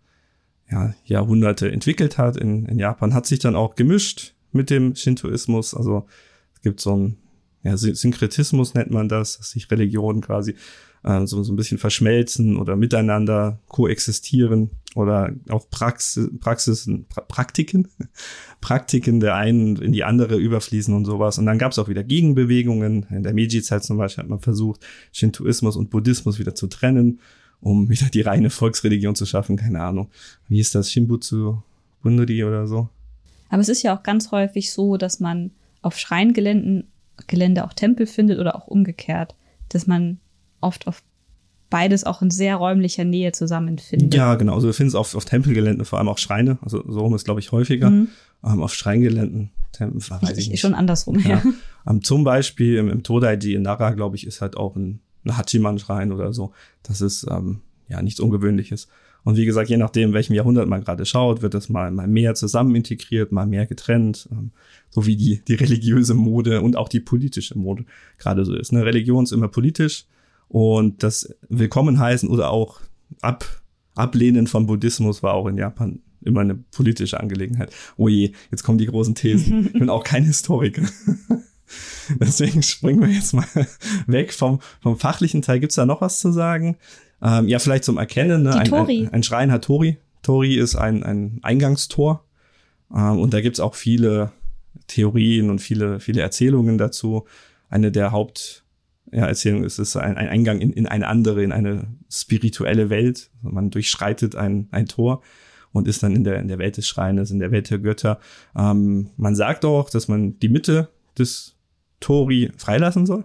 ja, 0.69 0.93
Jahrhunderte 1.05 1.71
entwickelt 1.71 2.17
hat 2.17 2.37
in, 2.37 2.65
in 2.65 2.79
Japan, 2.79 3.13
hat 3.13 3.25
sich 3.25 3.39
dann 3.39 3.55
auch 3.55 3.75
gemischt 3.75 4.33
mit 4.51 4.69
dem 4.69 4.95
Shintoismus. 4.95 5.73
Also 5.73 6.07
es 6.55 6.61
gibt 6.61 6.81
so 6.81 6.95
ein 6.95 7.17
ja, 7.63 7.75
Synkretismus 7.75 8.73
nennt 8.73 8.91
man 8.91 9.09
das, 9.09 9.37
dass 9.37 9.51
sich 9.51 9.69
Religionen 9.69 10.21
quasi 10.21 10.55
äh, 11.07 11.25
so, 11.25 11.41
so 11.43 11.53
ein 11.53 11.55
bisschen 11.55 11.77
verschmelzen 11.77 12.57
oder 12.57 12.75
miteinander 12.75 13.59
koexistieren 13.67 14.71
oder 14.95 15.33
auch 15.49 15.69
Praxis, 15.69 16.29
Praxisen, 16.39 17.05
pra 17.07 17.21
Praktiken, 17.21 17.87
Praktiken 18.61 19.19
der 19.19 19.35
einen 19.35 19.77
in 19.77 19.93
die 19.93 20.03
andere 20.03 20.35
überfließen 20.35 20.93
und 20.93 21.05
sowas. 21.05 21.37
Und 21.37 21.45
dann 21.45 21.57
gab 21.57 21.71
es 21.71 21.79
auch 21.79 21.87
wieder 21.87 22.03
Gegenbewegungen. 22.03 23.05
In 23.09 23.23
der 23.23 23.33
Meiji-Zeit 23.33 23.83
zum 23.83 23.97
Beispiel 23.97 24.23
hat 24.23 24.29
man 24.29 24.39
versucht, 24.39 24.85
Shintoismus 25.11 25.75
und 25.75 25.89
Buddhismus 25.89 26.39
wieder 26.39 26.55
zu 26.55 26.67
trennen 26.67 27.19
um 27.59 27.89
wieder 27.89 28.07
die 28.07 28.21
reine 28.21 28.49
Volksreligion 28.49 29.15
zu 29.15 29.25
schaffen. 29.25 29.57
Keine 29.57 29.81
Ahnung. 29.81 30.09
Wie 30.47 30.59
ist 30.59 30.75
das? 30.75 30.91
Shimbutsu 30.91 31.61
Bunduri 32.03 32.43
oder 32.43 32.67
so? 32.67 32.89
Aber 33.49 33.61
es 33.61 33.69
ist 33.69 33.81
ja 33.81 33.97
auch 33.97 34.03
ganz 34.03 34.31
häufig 34.31 34.71
so, 34.71 34.97
dass 34.97 35.19
man 35.19 35.51
auf 35.81 35.97
Schreingeländen 35.97 36.87
Gelände 37.25 37.63
auch 37.63 37.73
Tempel 37.73 38.05
findet 38.05 38.39
oder 38.39 38.55
auch 38.55 38.67
umgekehrt, 38.67 39.35
dass 39.69 39.87
man 39.87 40.19
oft 40.61 40.87
auf 40.87 41.03
beides 41.69 42.05
auch 42.05 42.21
in 42.21 42.31
sehr 42.31 42.55
räumlicher 42.55 43.03
Nähe 43.03 43.31
zusammenfindet. 43.31 44.13
Ja, 44.13 44.35
genau. 44.35 44.55
Also 44.55 44.67
wir 44.67 44.73
finden 44.73 44.89
es 44.89 44.95
auf, 44.95 45.15
auf 45.15 45.25
Tempelgeländen, 45.25 45.83
vor 45.85 45.99
allem 45.99 46.07
auch 46.07 46.17
Schreine. 46.17 46.57
Also 46.61 46.83
so 46.87 47.01
rum 47.01 47.15
ist, 47.15 47.25
glaube 47.25 47.39
ich, 47.39 47.51
häufiger. 47.51 47.89
Mhm. 47.89 48.07
Ähm, 48.43 48.61
auf 48.61 48.73
Schreingeländen, 48.73 49.51
Tem 49.73 49.93
weiß 49.95 50.31
ich, 50.33 50.37
ich 50.37 50.49
nicht. 50.49 50.59
Schon 50.61 50.75
andersrum, 50.75 51.19
ja. 51.19 51.29
ja. 51.29 51.43
Ähm, 51.87 52.03
zum 52.03 52.23
Beispiel 52.23 52.77
im, 52.77 52.89
im 52.89 53.03
Todaiji 53.03 53.55
in 53.55 53.63
Nara, 53.63 53.91
glaube 53.91 54.15
ich, 54.15 54.27
ist 54.27 54.41
halt 54.41 54.55
auch 54.55 54.75
ein, 54.75 54.99
ein 55.25 55.37
Hachiman-Schrein 55.37 56.11
oder 56.11 56.33
so. 56.33 56.51
Das 56.83 57.01
ist 57.01 57.25
ähm, 57.29 57.61
ja 57.89 58.01
nichts 58.01 58.19
Ungewöhnliches. 58.19 58.87
Und 59.23 59.35
wie 59.35 59.45
gesagt, 59.45 59.69
je 59.69 59.77
nachdem, 59.77 60.13
welchem 60.13 60.35
Jahrhundert 60.35 60.69
man 60.69 60.83
gerade 60.83 61.05
schaut, 61.05 61.41
wird 61.41 61.53
das 61.53 61.67
mal, 61.67 61.91
mal 61.91 62.07
mehr 62.07 62.33
zusammen 62.35 62.75
integriert, 62.75 63.33
mal 63.33 63.45
mehr 63.45 63.65
getrennt, 63.65 64.29
ähm, 64.31 64.51
so 64.89 65.05
wie 65.05 65.17
die, 65.17 65.41
die 65.45 65.55
religiöse 65.55 66.13
Mode 66.13 66.61
und 66.61 66.77
auch 66.77 66.87
die 66.87 67.01
politische 67.01 67.57
Mode 67.57 67.83
gerade 68.19 68.45
so 68.45 68.55
ist. 68.55 68.71
Ne? 68.71 68.85
Religion 68.85 69.25
ist 69.25 69.33
immer 69.33 69.49
politisch 69.49 70.05
und 70.49 71.03
das 71.03 71.35
Willkommen 71.49 71.99
heißen 71.99 72.29
oder 72.29 72.49
auch 72.51 72.81
ab, 73.21 73.45
Ablehnen 73.95 74.47
von 74.47 74.67
Buddhismus 74.67 75.23
war 75.23 75.33
auch 75.33 75.47
in 75.47 75.57
Japan 75.57 75.99
immer 76.23 76.41
eine 76.41 76.55
politische 76.55 77.19
Angelegenheit. 77.19 77.73
Oh 77.95 78.07
je, 78.07 78.31
jetzt 78.51 78.63
kommen 78.63 78.77
die 78.77 78.85
großen 78.85 79.15
Thesen. 79.15 79.65
Ich 79.73 79.73
bin 79.73 79.89
auch 79.89 80.03
kein 80.03 80.23
Historiker. 80.23 80.83
Deswegen 82.19 82.63
springen 82.63 83.01
wir 83.01 83.09
jetzt 83.09 83.33
mal 83.33 83.45
weg 84.07 84.33
vom, 84.33 84.59
vom 84.81 84.97
fachlichen 84.97 85.41
Teil. 85.41 85.59
Gibt's 85.59 85.75
da 85.75 85.85
noch 85.85 86.01
was 86.01 86.19
zu 86.19 86.31
sagen? 86.31 86.77
Ähm, 87.21 87.47
ja, 87.47 87.59
vielleicht 87.59 87.83
zum 87.83 87.97
Erkennen. 87.97 88.43
Ne? 88.43 88.55
Ein, 88.55 88.73
ein, 88.73 89.09
ein, 89.09 89.23
Schrein 89.23 89.51
hat 89.51 89.65
Tori. 89.65 89.97
Tori 90.21 90.55
ist 90.55 90.75
ein, 90.75 91.03
ein 91.03 91.39
Eingangstor. 91.41 92.23
Ähm, 92.93 93.19
und 93.19 93.33
da 93.33 93.41
gibt's 93.41 93.59
auch 93.59 93.75
viele 93.75 94.31
Theorien 94.87 95.49
und 95.49 95.59
viele, 95.59 95.99
viele 95.99 96.21
Erzählungen 96.21 96.77
dazu. 96.77 97.25
Eine 97.69 97.91
der 97.91 98.11
Haupterzählungen 98.11 98.66
ja, 99.11 99.27
ist 99.27 99.45
es 99.45 99.95
ein, 99.95 100.17
ein 100.17 100.27
Eingang 100.27 100.59
in, 100.59 100.71
in 100.71 100.87
eine 100.87 101.07
andere, 101.07 101.43
in 101.43 101.51
eine 101.51 101.87
spirituelle 102.09 102.89
Welt. 102.89 103.29
Man 103.41 103.69
durchschreitet 103.69 104.35
ein, 104.35 104.67
ein 104.71 104.85
Tor 104.85 105.21
und 105.71 105.87
ist 105.87 106.03
dann 106.03 106.15
in 106.15 106.23
der, 106.23 106.39
in 106.39 106.47
der 106.47 106.59
Welt 106.59 106.77
des 106.77 106.87
Schreines, 106.87 107.31
in 107.31 107.39
der 107.39 107.51
Welt 107.51 107.69
der 107.69 107.79
Götter. 107.79 108.19
Ähm, 108.55 109.11
man 109.17 109.35
sagt 109.35 109.65
auch, 109.65 109.89
dass 109.89 110.07
man 110.07 110.39
die 110.39 110.49
Mitte 110.49 110.89
des 111.17 111.55
Tori 111.99 112.51
freilassen 112.57 113.05
soll. 113.05 113.23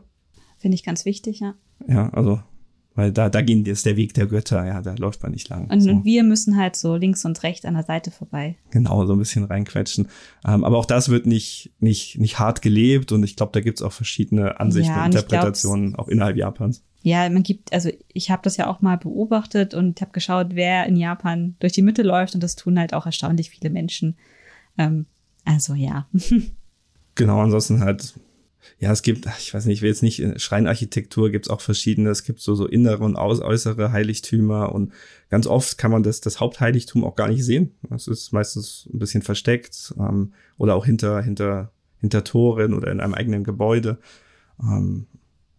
Finde 0.59 0.75
ich 0.77 0.85
ganz 0.85 1.05
wichtig, 1.05 1.41
ja. 1.41 1.55
Ja, 1.89 2.11
also 2.11 2.41
weil 2.95 3.13
da, 3.13 3.29
da 3.29 3.41
ging 3.41 3.65
jetzt 3.65 3.87
der 3.87 3.97
Weg 3.97 4.15
der 4.15 4.27
Götter, 4.27 4.65
ja, 4.67 4.83
da 4.83 4.95
läuft 4.95 5.23
man 5.23 5.33
nicht 5.33 5.49
lang. 5.49 5.71
Und 5.71 5.81
so. 5.81 6.05
wir 6.05 6.23
müssen 6.23 6.57
halt 6.57 6.77
so 6.77 6.97
links 6.97 7.25
und 7.25 7.43
rechts 7.43 7.65
an 7.65 7.75
der 7.75 7.85
Seite 7.85 8.11
vorbei. 8.11 8.57
Genau, 8.71 9.07
so 9.07 9.15
ein 9.15 9.19
bisschen 9.19 9.45
reinquetschen. 9.45 10.09
Ähm, 10.47 10.65
aber 10.65 10.79
auch 10.79 10.85
das 10.85 11.09
wird 11.09 11.27
nicht, 11.27 11.73
nicht, 11.81 12.19
nicht 12.19 12.39
hart 12.39 12.61
gelebt 12.61 13.13
und 13.13 13.23
ich 13.23 13.37
glaube, 13.37 13.53
da 13.53 13.61
gibt's 13.61 13.83
auch 13.83 13.93
verschiedene 13.93 14.61
Ansichten 14.61 14.93
ja, 14.93 15.05
und 15.05 15.15
Interpretationen, 15.15 15.95
auch 15.95 16.09
innerhalb 16.09 16.37
Japans. 16.37 16.83
Ja, 17.03 17.29
man 17.31 17.43
gibt, 17.43 17.73
also 17.73 17.91
ich 18.13 18.31
habe 18.31 18.43
das 18.43 18.57
ja 18.57 18.69
auch 18.69 18.81
mal 18.81 18.97
beobachtet 18.97 19.75
und 19.75 20.01
habe 20.01 20.13
geschaut, 20.13 20.49
wer 20.53 20.87
in 20.87 20.97
Japan 20.97 21.57
durch 21.59 21.73
die 21.73 21.83
Mitte 21.83 22.03
läuft 22.03 22.35
und 22.35 22.43
das 22.43 22.55
tun 22.57 22.79
halt 22.79 22.95
auch 22.95 23.07
erstaunlich 23.07 23.51
viele 23.51 23.71
Menschen. 23.71 24.17
Ähm, 24.79 25.07
also 25.45 25.75
ja. 25.75 26.07
genau, 27.15 27.41
ansonsten 27.41 27.81
halt 27.81 28.15
ja, 28.78 28.90
es 28.92 29.02
gibt, 29.02 29.26
ich 29.38 29.54
weiß 29.54 29.66
nicht, 29.66 29.78
ich 29.78 29.83
will 29.83 29.90
jetzt 29.90 30.02
nicht, 30.02 30.21
in 30.21 30.38
Schreinarchitektur 30.38 31.31
gibt 31.31 31.47
es 31.47 31.50
auch 31.50 31.61
verschiedene, 31.61 32.11
es 32.11 32.25
gibt 32.25 32.40
so, 32.40 32.54
so 32.54 32.66
innere 32.66 33.04
und 33.04 33.16
äußere 33.16 33.92
Heiligtümer 33.92 34.73
und 34.73 34.92
ganz 35.31 35.47
oft 35.47 35.78
kann 35.78 35.90
man 35.90 36.02
das, 36.02 36.21
das 36.21 36.40
Hauptheiligtum 36.40 37.04
auch 37.04 37.16
gar 37.16 37.28
nicht 37.28 37.45
sehen. 37.45 37.75
Das 37.88 38.07
ist 38.07 38.33
meistens 38.33 38.88
ein 38.92 38.99
bisschen 38.99 39.23
versteckt 39.23 39.95
ähm, 39.99 40.33
oder 40.59 40.75
auch 40.75 40.85
hinter, 40.85 41.23
hinter, 41.23 41.73
hinter 42.00 42.25
Toren 42.25 42.75
oder 42.75 42.90
in 42.90 43.00
einem 43.00 43.14
eigenen 43.14 43.45
Gebäude. 43.45 43.99
Ähm, 44.61 45.07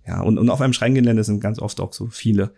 ja, 0.05 0.21
und, 0.21 0.37
und 0.37 0.49
auf 0.49 0.61
einem 0.61 0.73
Schreingelände 0.73 1.23
sind 1.23 1.39
ganz 1.39 1.59
oft 1.59 1.79
auch 1.79 1.93
so 1.93 2.07
viele 2.07 2.53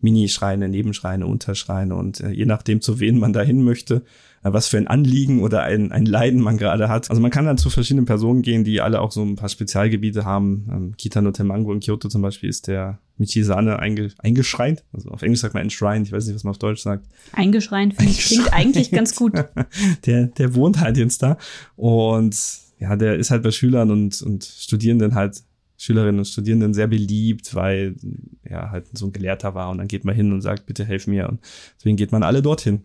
Minischreine, 0.00 0.68
Nebenschreine, 0.68 1.26
Unterschreine 1.26 1.96
und 1.96 2.20
äh, 2.20 2.30
je 2.30 2.46
nachdem, 2.46 2.80
zu 2.80 3.00
wen 3.00 3.18
man 3.18 3.32
da 3.32 3.42
hin 3.42 3.64
möchte, 3.64 4.02
äh, 4.44 4.52
was 4.52 4.68
für 4.68 4.76
ein 4.76 4.86
Anliegen 4.86 5.42
oder 5.42 5.62
ein, 5.62 5.90
ein 5.90 6.06
Leiden 6.06 6.40
man 6.40 6.56
gerade 6.56 6.88
hat. 6.88 7.10
Also 7.10 7.20
man 7.20 7.30
kann 7.30 7.46
dann 7.46 7.58
zu 7.58 7.68
verschiedenen 7.68 8.06
Personen 8.06 8.42
gehen, 8.42 8.62
die 8.62 8.80
alle 8.80 9.00
auch 9.00 9.10
so 9.10 9.22
ein 9.22 9.36
paar 9.36 9.48
Spezialgebiete 9.48 10.24
haben. 10.24 10.68
Ähm, 10.70 10.94
Kitano 10.96 11.32
Temango 11.32 11.72
in 11.72 11.80
Kyoto 11.80 12.08
zum 12.08 12.22
Beispiel 12.22 12.48
ist 12.48 12.68
der 12.68 13.00
Michizane 13.16 13.80
einge, 13.80 14.10
eingeschreint. 14.18 14.84
Also 14.92 15.10
auf 15.10 15.22
Englisch 15.22 15.40
sagt 15.40 15.54
man 15.54 15.64
enshrined, 15.64 16.06
ich 16.06 16.12
weiß 16.12 16.26
nicht, 16.26 16.36
was 16.36 16.44
man 16.44 16.52
auf 16.52 16.58
Deutsch 16.58 16.82
sagt. 16.82 17.06
Eingeschreint, 17.32 17.94
finde 17.94 18.12
ich, 18.12 18.24
klingt 18.24 18.52
eigentlich 18.52 18.90
ganz 18.92 19.16
gut. 19.16 19.32
der, 20.06 20.26
der 20.26 20.54
wohnt 20.54 20.80
halt 20.80 20.96
jetzt 20.96 21.22
da 21.22 21.36
und 21.74 22.36
ja, 22.78 22.94
der 22.94 23.16
ist 23.16 23.32
halt 23.32 23.42
bei 23.42 23.50
Schülern 23.50 23.90
und, 23.90 24.22
und 24.22 24.44
Studierenden 24.44 25.16
halt 25.16 25.42
Schülerinnen 25.80 26.18
und 26.18 26.24
Studierenden 26.26 26.74
sehr 26.74 26.88
beliebt, 26.88 27.54
weil 27.54 27.94
er 28.42 28.72
halt 28.72 28.86
so 28.98 29.06
ein 29.06 29.12
Gelehrter 29.12 29.54
war 29.54 29.70
und 29.70 29.78
dann 29.78 29.86
geht 29.86 30.04
man 30.04 30.14
hin 30.14 30.32
und 30.32 30.40
sagt, 30.40 30.66
bitte 30.66 30.84
helf 30.84 31.06
mir 31.06 31.28
und 31.28 31.40
deswegen 31.78 31.96
geht 31.96 32.10
man 32.10 32.24
alle 32.24 32.42
dorthin. 32.42 32.82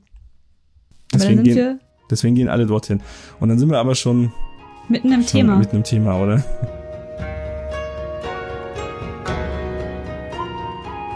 Deswegen 1.11 1.43
gehen, 1.43 1.79
deswegen 2.09 2.35
gehen 2.35 2.49
alle 2.49 2.67
dorthin. 2.67 3.01
Und 3.39 3.49
dann 3.49 3.57
sind 3.57 3.69
wir 3.69 3.79
aber 3.79 3.95
schon 3.95 4.31
mitten 4.89 5.11
im 5.11 5.21
schon 5.21 5.25
Thema. 5.25 5.55
Mitten 5.57 5.77
im 5.77 5.83
Thema, 5.83 6.21
oder? 6.21 6.43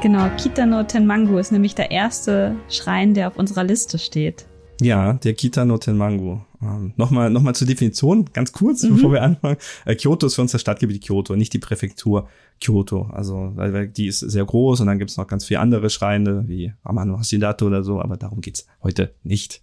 Genau, 0.01 0.29
Kitano 0.37 0.83
Tenmangu 0.83 1.37
ist 1.37 1.51
nämlich 1.51 1.75
der 1.75 1.91
erste 1.91 2.55
Schrein, 2.69 3.13
der 3.13 3.27
auf 3.27 3.37
unserer 3.37 3.63
Liste 3.63 3.99
steht. 3.99 4.47
Ja, 4.81 5.13
der 5.13 5.33
Kitano 5.33 5.77
Tenmangu. 5.77 6.39
Ähm, 6.61 6.93
Nochmal 6.95 7.29
noch 7.29 7.41
mal 7.41 7.53
zur 7.53 7.67
Definition, 7.67 8.25
ganz 8.33 8.51
kurz, 8.51 8.83
mhm. 8.83 8.95
bevor 8.95 9.11
wir 9.13 9.23
anfangen. 9.23 9.57
Äh, 9.85 9.95
Kyoto 9.95 10.27
ist 10.27 10.35
für 10.35 10.41
uns 10.41 10.51
das 10.51 10.61
Stadtgebiet 10.61 11.05
Kyoto, 11.05 11.35
nicht 11.35 11.53
die 11.53 11.59
Präfektur 11.59 12.27
Kyoto. 12.59 13.03
Also 13.11 13.53
die 13.95 14.07
ist 14.07 14.19
sehr 14.19 14.45
groß 14.45 14.81
und 14.81 14.87
dann 14.87 14.99
gibt's 14.99 15.17
noch 15.17 15.27
ganz 15.27 15.45
viele 15.45 15.59
andere 15.59 15.89
Schreine, 15.89 16.47
wie 16.47 16.73
Amano 16.83 17.19
Hashirato 17.19 17.67
oder 17.67 17.83
so, 17.83 18.01
aber 18.01 18.17
darum 18.17 18.41
geht's 18.41 18.65
heute 18.81 19.13
nicht. 19.23 19.61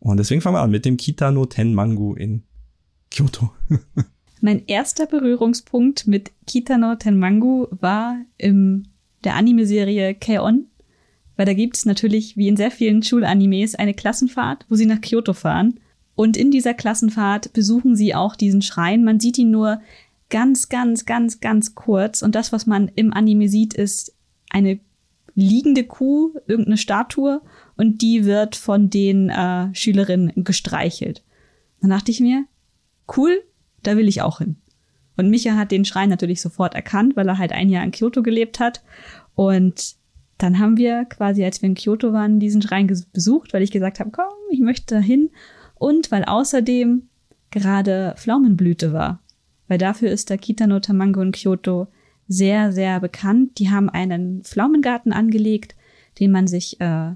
Und 0.00 0.18
deswegen 0.18 0.40
fangen 0.40 0.56
wir 0.56 0.62
an 0.62 0.70
mit 0.70 0.84
dem 0.84 0.96
Kitano 0.96 1.46
Tenmangu 1.46 2.14
in 2.14 2.42
Kyoto. 3.10 3.50
mein 4.40 4.66
erster 4.66 5.06
Berührungspunkt 5.06 6.06
mit 6.06 6.32
Kitano 6.46 6.96
Tenmangu 6.96 7.68
war 7.70 8.16
in 8.36 8.88
der 9.22 9.36
Anime-Serie 9.36 10.14
K-On! 10.14 10.66
Weil 11.36 11.46
da 11.46 11.54
gibt's 11.54 11.84
natürlich, 11.84 12.36
wie 12.36 12.48
in 12.48 12.56
sehr 12.56 12.70
vielen 12.70 13.02
Schulanimes, 13.02 13.74
eine 13.74 13.94
Klassenfahrt, 13.94 14.66
wo 14.68 14.76
sie 14.76 14.86
nach 14.86 15.00
Kyoto 15.00 15.32
fahren. 15.32 15.80
Und 16.14 16.36
in 16.36 16.50
dieser 16.50 16.74
Klassenfahrt 16.74 17.52
besuchen 17.52 17.96
sie 17.96 18.14
auch 18.14 18.36
diesen 18.36 18.62
Schrein. 18.62 19.04
Man 19.04 19.20
sieht 19.20 19.38
ihn 19.38 19.50
nur 19.50 19.80
ganz, 20.30 20.68
ganz, 20.68 21.06
ganz, 21.06 21.40
ganz 21.40 21.74
kurz. 21.74 22.22
Und 22.22 22.34
das, 22.34 22.52
was 22.52 22.66
man 22.66 22.90
im 22.94 23.12
Anime 23.12 23.48
sieht, 23.48 23.74
ist 23.74 24.14
eine 24.50 24.78
liegende 25.34 25.84
Kuh, 25.84 26.34
irgendeine 26.46 26.76
Statue. 26.76 27.40
Und 27.76 28.02
die 28.02 28.24
wird 28.24 28.54
von 28.54 28.90
den 28.90 29.30
äh, 29.30 29.74
Schülerinnen 29.74 30.32
gestreichelt. 30.36 31.22
Dann 31.80 31.90
dachte 31.90 32.10
ich 32.12 32.20
mir, 32.20 32.44
cool, 33.16 33.42
da 33.82 33.96
will 33.96 34.08
ich 34.08 34.22
auch 34.22 34.38
hin. 34.38 34.56
Und 35.16 35.30
Micha 35.30 35.56
hat 35.56 35.70
den 35.70 35.84
Schrein 35.84 36.08
natürlich 36.08 36.40
sofort 36.40 36.74
erkannt, 36.74 37.16
weil 37.16 37.28
er 37.28 37.38
halt 37.38 37.52
ein 37.52 37.68
Jahr 37.68 37.84
in 37.84 37.90
Kyoto 37.90 38.22
gelebt 38.22 38.58
hat. 38.60 38.82
Und 39.34 39.96
dann 40.38 40.58
haben 40.58 40.76
wir 40.76 41.04
quasi, 41.04 41.44
als 41.44 41.62
wir 41.62 41.68
in 41.68 41.74
Kyoto 41.74 42.12
waren, 42.12 42.40
diesen 42.40 42.62
Schrein 42.62 42.86
besucht, 43.12 43.52
weil 43.52 43.62
ich 43.62 43.70
gesagt 43.70 44.00
habe, 44.00 44.10
komm, 44.10 44.24
ich 44.50 44.60
möchte 44.60 44.96
da 44.96 45.00
hin 45.00 45.30
und 45.84 46.10
weil 46.10 46.24
außerdem 46.24 47.02
gerade 47.50 48.14
Pflaumenblüte 48.16 48.94
war. 48.94 49.20
Weil 49.68 49.76
dafür 49.76 50.10
ist 50.10 50.30
der 50.30 50.38
Kitano 50.38 50.80
Tamango 50.80 51.20
in 51.20 51.32
Kyoto 51.32 51.88
sehr, 52.26 52.72
sehr 52.72 53.00
bekannt. 53.00 53.58
Die 53.58 53.68
haben 53.68 53.90
einen 53.90 54.42
Pflaumengarten 54.44 55.12
angelegt, 55.12 55.74
den 56.18 56.30
man 56.30 56.46
sich 56.46 56.80
äh, 56.80 57.12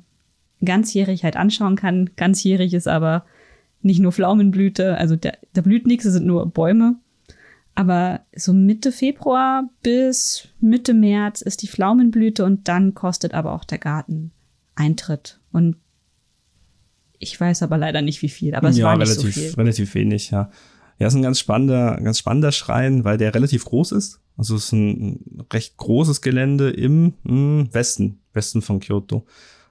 ganzjährig 0.63 1.25
halt 1.25 1.37
anschauen 1.37 1.77
kann. 1.77 2.11
Ganzjährig 2.17 2.75
ist 2.75 2.89
aber 2.89 3.25
nicht 3.81 4.01
nur 4.01 4.13
Pflaumenblüte, 4.13 4.99
also 4.99 5.17
da, 5.17 5.31
da 5.55 5.63
blüht 5.63 5.87
nichts, 5.87 6.05
es 6.05 6.13
sind 6.13 6.27
nur 6.27 6.45
Bäume. 6.45 6.97
Aber 7.75 8.21
so 8.37 8.53
Mitte 8.53 8.93
Februar 8.93 9.71
bis 9.83 10.49
Mitte 10.61 10.93
März 10.93 11.41
ist 11.41 11.63
die 11.63 11.69
Pflaumenblüte 11.69 12.45
und 12.45 12.69
dann 12.69 12.93
kostet 12.93 13.33
aber 13.33 13.53
auch 13.55 13.65
der 13.65 13.79
Garten 13.79 14.33
Eintritt. 14.75 15.41
Und 15.53 15.77
ich 17.19 17.41
weiß 17.41 17.63
aber 17.63 17.79
leider 17.79 18.03
nicht, 18.03 18.23
wie 18.23 18.29
viel, 18.29 18.55
aber 18.55 18.69
es 18.69 18.79
ja, 18.79 18.87
war 18.87 18.97
nicht 18.97 19.09
relativ, 19.09 19.35
so 19.35 19.41
viel. 19.41 19.55
relativ 19.55 19.95
wenig, 19.95 20.31
ja. 20.31 20.51
Ja, 20.99 21.07
ist 21.07 21.15
ein 21.15 21.23
ganz 21.23 21.39
spannender, 21.39 22.01
ganz 22.03 22.19
spannender 22.19 22.51
Schrein, 22.51 23.05
weil 23.05 23.19
der 23.19 23.35
relativ 23.35 23.65
groß 23.65 23.93
ist. 23.93 24.21
Also 24.37 24.57
es 24.57 24.67
ist 24.67 24.73
ein 24.73 25.45
recht 25.53 25.77
großes 25.77 26.23
Gelände 26.23 26.71
im 26.71 27.15
mh, 27.23 27.29
hm, 27.29 27.69
Westen, 27.73 28.21
Westen 28.33 28.63
von 28.63 28.81
Kyoto. 28.81 29.25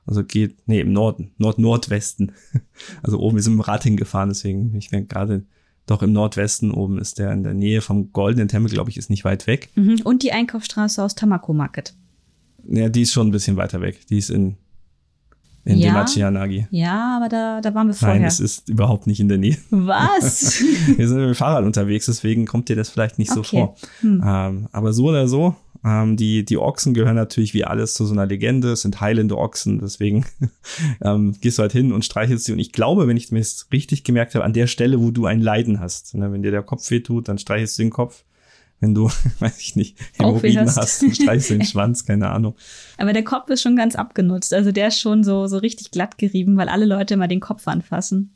Also 0.05 0.23
geht, 0.23 0.55
nee, 0.67 0.79
im 0.79 0.93
Norden, 0.93 1.31
Nord-Nordwesten. 1.37 2.31
Also 3.03 3.19
oben, 3.19 3.35
wir 3.35 3.43
sind 3.43 3.53
im 3.53 3.61
Rad 3.61 3.83
hingefahren, 3.83 4.29
deswegen 4.29 4.71
bin 4.71 4.79
ich 4.79 4.89
gerade 5.09 5.45
doch 5.87 6.03
im 6.03 6.11
Nordwesten 6.11 6.71
oben 6.71 6.99
ist 6.99 7.17
der 7.17 7.31
in 7.31 7.43
der 7.43 7.53
Nähe 7.53 7.81
vom 7.81 8.11
Goldenen 8.11 8.49
Tempel, 8.49 8.71
glaube 8.71 8.89
ich, 8.89 8.97
ist 8.97 9.09
nicht 9.09 9.23
weit 9.23 9.47
weg. 9.47 9.69
Mhm. 9.75 10.01
Und 10.03 10.21
die 10.21 10.33
Einkaufsstraße 10.33 11.01
aus 11.01 11.15
Tamako 11.15 11.53
Market. 11.53 11.95
Ja, 12.67 12.89
die 12.89 13.03
ist 13.03 13.13
schon 13.13 13.29
ein 13.29 13.31
bisschen 13.31 13.55
weiter 13.55 13.81
weg. 13.81 14.05
Die 14.07 14.17
ist 14.17 14.29
in 14.29 14.57
in 15.67 15.77
ja, 15.77 15.89
Demachianagi. 15.89 16.67
Ja, 16.71 17.17
aber 17.17 17.29
da, 17.29 17.61
da 17.61 17.73
waren 17.75 17.87
wir 17.87 17.93
vorher. 17.93 18.19
Nein, 18.19 18.27
es 18.27 18.39
ist 18.39 18.69
überhaupt 18.69 19.07
nicht 19.07 19.19
in 19.19 19.27
der 19.27 19.37
Nähe. 19.37 19.57
Was? 19.69 20.61
wir 20.95 21.07
sind 21.07 21.17
mit 21.17 21.27
dem 21.27 21.35
Fahrrad 21.35 21.63
unterwegs, 21.63 22.05
deswegen 22.05 22.45
kommt 22.45 22.69
dir 22.69 22.75
das 22.75 22.89
vielleicht 22.89 23.19
nicht 23.19 23.31
okay. 23.31 23.39
so 23.39 23.43
vor. 23.43 23.75
Hm. 24.01 24.23
Ähm, 24.25 24.67
aber 24.71 24.93
so 24.93 25.05
oder 25.05 25.27
so, 25.27 25.55
Ähm, 25.85 26.17
die, 26.17 26.43
die 26.43 26.57
Ochsen 26.57 26.93
gehören 26.93 27.15
natürlich 27.15 27.53
wie 27.53 27.63
alles 27.63 27.93
zu 27.93 28.05
so 28.05 28.13
einer 28.13 28.25
Legende, 28.25 28.71
es 28.71 28.81
sind 28.81 28.99
heilende 28.99 29.37
Ochsen, 29.37 29.79
deswegen 29.79 30.25
ähm, 31.01 31.35
gehst 31.39 31.57
du 31.57 31.61
halt 31.61 31.71
hin 31.71 31.91
und 31.91 32.03
streichelst 32.03 32.45
sie. 32.45 32.53
Und 32.53 32.59
ich 32.59 32.71
glaube, 32.71 33.07
wenn 33.07 33.17
ich 33.17 33.31
mir 33.31 33.39
das 33.39 33.67
richtig 33.71 34.03
gemerkt 34.03 34.35
habe, 34.35 34.45
an 34.45 34.53
der 34.53 34.67
Stelle, 34.67 34.99
wo 34.99 35.11
du 35.11 35.25
ein 35.25 35.41
Leiden 35.41 35.79
hast, 35.79 36.15
ne, 36.15 36.31
wenn 36.31 36.41
dir 36.41 36.51
der 36.51 36.63
Kopf 36.63 36.89
weh 36.89 37.01
tut, 37.01 37.27
dann 37.27 37.37
streichelst 37.37 37.77
du 37.77 37.83
den 37.83 37.91
Kopf. 37.91 38.23
Wenn 38.79 38.93
du, 38.93 39.09
weiß 39.39 39.59
ich 39.59 39.75
nicht, 39.75 39.97
Hämorrhoiden 40.17 40.67
hast, 40.67 40.77
hast 40.77 41.01
du 41.01 41.55
den 41.55 41.63
Schwanz, 41.65 42.05
keine 42.05 42.29
Ahnung. 42.29 42.55
Aber 42.97 43.13
der 43.13 43.23
Kopf 43.23 43.49
ist 43.49 43.61
schon 43.61 43.75
ganz 43.75 43.95
abgenutzt. 43.95 44.53
Also 44.53 44.71
der 44.71 44.89
ist 44.89 44.99
schon 44.99 45.23
so, 45.23 45.47
so 45.47 45.57
richtig 45.57 45.91
glatt 45.91 46.17
gerieben, 46.17 46.57
weil 46.57 46.69
alle 46.69 46.85
Leute 46.85 47.15
immer 47.15 47.27
den 47.27 47.39
Kopf 47.39 47.67
anfassen. 47.67 48.35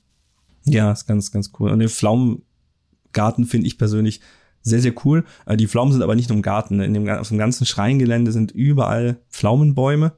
Ja, 0.65 0.91
ist 0.91 1.07
ganz, 1.07 1.31
ganz 1.31 1.51
cool. 1.59 1.71
Und 1.71 1.79
den 1.79 1.89
Pflaumengarten 1.89 3.45
finde 3.45 3.67
ich 3.67 3.77
persönlich 3.77 4.21
sehr, 4.61 4.81
sehr 4.81 4.93
cool. 5.05 5.25
Äh, 5.45 5.57
die 5.57 5.67
Pflaumen 5.67 5.91
sind 5.91 6.03
aber 6.03 6.15
nicht 6.15 6.29
nur 6.29 6.37
im 6.37 6.43
Garten. 6.43 6.79
In 6.81 6.93
dem, 6.93 7.09
auf 7.09 7.29
dem 7.29 7.37
ganzen 7.37 7.65
Schreingelände 7.65 8.31
sind 8.31 8.51
überall 8.51 9.19
Pflaumenbäume. 9.29 10.13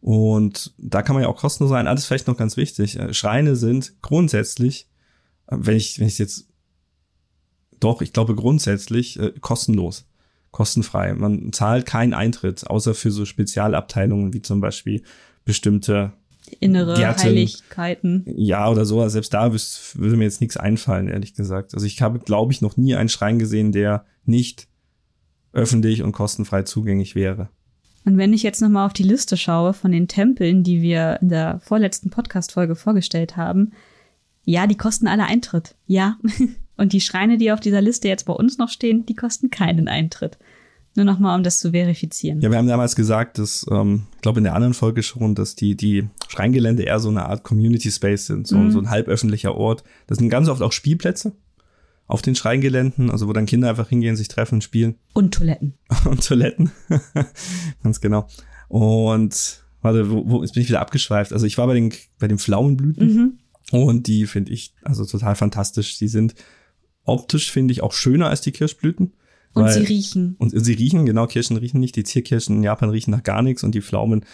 Und 0.00 0.74
da 0.78 1.02
kann 1.02 1.14
man 1.14 1.22
ja 1.22 1.28
auch 1.28 1.36
kostenlos 1.36 1.70
sein. 1.70 1.86
Alles 1.86 2.06
vielleicht 2.06 2.26
noch 2.26 2.36
ganz 2.36 2.56
wichtig. 2.56 2.98
Äh, 2.98 3.14
Schreine 3.14 3.56
sind 3.56 4.02
grundsätzlich, 4.02 4.88
äh, 5.46 5.56
wenn 5.58 5.76
ich, 5.76 5.98
wenn 5.98 6.06
ich 6.06 6.18
jetzt, 6.18 6.45
doch, 7.80 8.02
ich 8.02 8.12
glaube 8.12 8.34
grundsätzlich 8.34 9.18
äh, 9.18 9.32
kostenlos. 9.40 10.08
Kostenfrei. 10.50 11.12
Man 11.14 11.52
zahlt 11.52 11.84
keinen 11.84 12.14
Eintritt, 12.14 12.66
außer 12.66 12.94
für 12.94 13.10
so 13.10 13.24
Spezialabteilungen 13.26 14.32
wie 14.32 14.40
zum 14.40 14.60
Beispiel 14.60 15.02
bestimmte 15.44 16.12
innere 16.60 16.94
Gärten, 16.94 17.22
Heiligkeiten. 17.22 18.24
Ja, 18.26 18.70
oder 18.70 18.84
so. 18.84 19.06
Selbst 19.08 19.34
da 19.34 19.52
würde 19.52 20.16
mir 20.16 20.24
jetzt 20.24 20.40
nichts 20.40 20.56
einfallen, 20.56 21.08
ehrlich 21.08 21.34
gesagt. 21.34 21.74
Also 21.74 21.86
ich 21.86 22.00
habe, 22.00 22.20
glaube 22.20 22.52
ich, 22.52 22.62
noch 22.62 22.76
nie 22.76 22.94
einen 22.94 23.08
Schrein 23.08 23.38
gesehen, 23.38 23.72
der 23.72 24.04
nicht 24.24 24.68
öffentlich 25.52 26.02
und 26.02 26.12
kostenfrei 26.12 26.62
zugänglich 26.62 27.14
wäre. 27.14 27.48
Und 28.04 28.18
wenn 28.18 28.32
ich 28.32 28.42
jetzt 28.42 28.60
nochmal 28.60 28.86
auf 28.86 28.92
die 28.92 29.02
Liste 29.02 29.36
schaue 29.36 29.72
von 29.72 29.90
den 29.90 30.06
Tempeln, 30.06 30.62
die 30.62 30.80
wir 30.80 31.18
in 31.20 31.28
der 31.28 31.58
vorletzten 31.60 32.10
Podcast-Folge 32.10 32.76
vorgestellt 32.76 33.36
haben, 33.36 33.72
ja, 34.44 34.68
die 34.68 34.76
kosten 34.76 35.08
alle 35.08 35.24
Eintritt. 35.24 35.74
Ja. 35.86 36.16
Und 36.76 36.92
die 36.92 37.00
Schreine, 37.00 37.38
die 37.38 37.52
auf 37.52 37.60
dieser 37.60 37.80
Liste 37.80 38.08
jetzt 38.08 38.24
bei 38.24 38.32
uns 38.32 38.58
noch 38.58 38.68
stehen, 38.68 39.06
die 39.06 39.14
kosten 39.14 39.50
keinen 39.50 39.88
Eintritt. 39.88 40.38
Nur 40.96 41.04
nochmal, 41.04 41.36
um 41.36 41.42
das 41.42 41.58
zu 41.58 41.72
verifizieren. 41.72 42.40
Ja, 42.40 42.50
wir 42.50 42.56
haben 42.56 42.68
damals 42.68 42.96
gesagt, 42.96 43.38
dass, 43.38 43.66
ähm, 43.70 44.06
ich 44.14 44.22
glaube 44.22 44.40
in 44.40 44.44
der 44.44 44.54
anderen 44.54 44.72
Folge 44.72 45.02
schon, 45.02 45.34
dass 45.34 45.54
die, 45.54 45.76
die 45.76 46.08
Schreingelände 46.28 46.84
eher 46.84 47.00
so 47.00 47.10
eine 47.10 47.26
Art 47.26 47.42
Community 47.42 47.90
Space 47.90 48.26
sind, 48.26 48.46
so, 48.46 48.56
mhm. 48.56 48.70
so 48.70 48.78
ein 48.78 48.88
halböffentlicher 48.88 49.54
Ort. 49.54 49.84
Das 50.06 50.18
sind 50.18 50.30
ganz 50.30 50.48
oft 50.48 50.62
auch 50.62 50.72
Spielplätze 50.72 51.32
auf 52.06 52.22
den 52.22 52.34
Schreingeländen, 52.34 53.10
also 53.10 53.28
wo 53.28 53.32
dann 53.32 53.46
Kinder 53.46 53.68
einfach 53.68 53.88
hingehen, 53.88 54.16
sich 54.16 54.28
treffen, 54.28 54.62
spielen. 54.62 54.94
Und 55.12 55.34
Toiletten. 55.34 55.74
Und 56.06 56.26
Toiletten. 56.26 56.70
ganz 57.82 58.00
genau. 58.00 58.26
Und 58.68 59.64
warte, 59.82 60.10
wo, 60.10 60.28
wo 60.28 60.42
jetzt 60.42 60.54
bin 60.54 60.62
ich 60.62 60.68
wieder 60.68 60.80
abgeschweift. 60.80 61.32
Also 61.32 61.46
ich 61.46 61.58
war 61.58 61.66
bei 61.66 61.74
den, 61.74 61.92
bei 62.18 62.28
den 62.28 62.38
Pflaumenblüten 62.38 63.14
mhm. 63.14 63.38
und 63.70 64.06
die 64.06 64.26
finde 64.26 64.52
ich 64.52 64.74
also 64.82 65.04
total 65.04 65.34
fantastisch. 65.34 65.98
Die 65.98 66.08
sind 66.08 66.34
optisch, 67.06 67.50
finde 67.50 67.72
ich, 67.72 67.82
auch 67.82 67.92
schöner 67.92 68.28
als 68.28 68.40
die 68.40 68.52
Kirschblüten. 68.52 69.12
Und 69.54 69.64
weil, 69.64 69.72
sie 69.72 69.84
riechen. 69.84 70.36
Und 70.38 70.50
sie 70.50 70.72
riechen, 70.74 71.06
genau, 71.06 71.26
Kirschen 71.26 71.56
riechen 71.56 71.80
nicht. 71.80 71.96
Die 71.96 72.04
Zierkirschen 72.04 72.56
in 72.56 72.62
Japan 72.62 72.90
riechen 72.90 73.10
nach 73.10 73.22
gar 73.22 73.40
nichts 73.40 73.64
und 73.64 73.74
die 73.74 73.80
Pflaumen, 73.80 74.24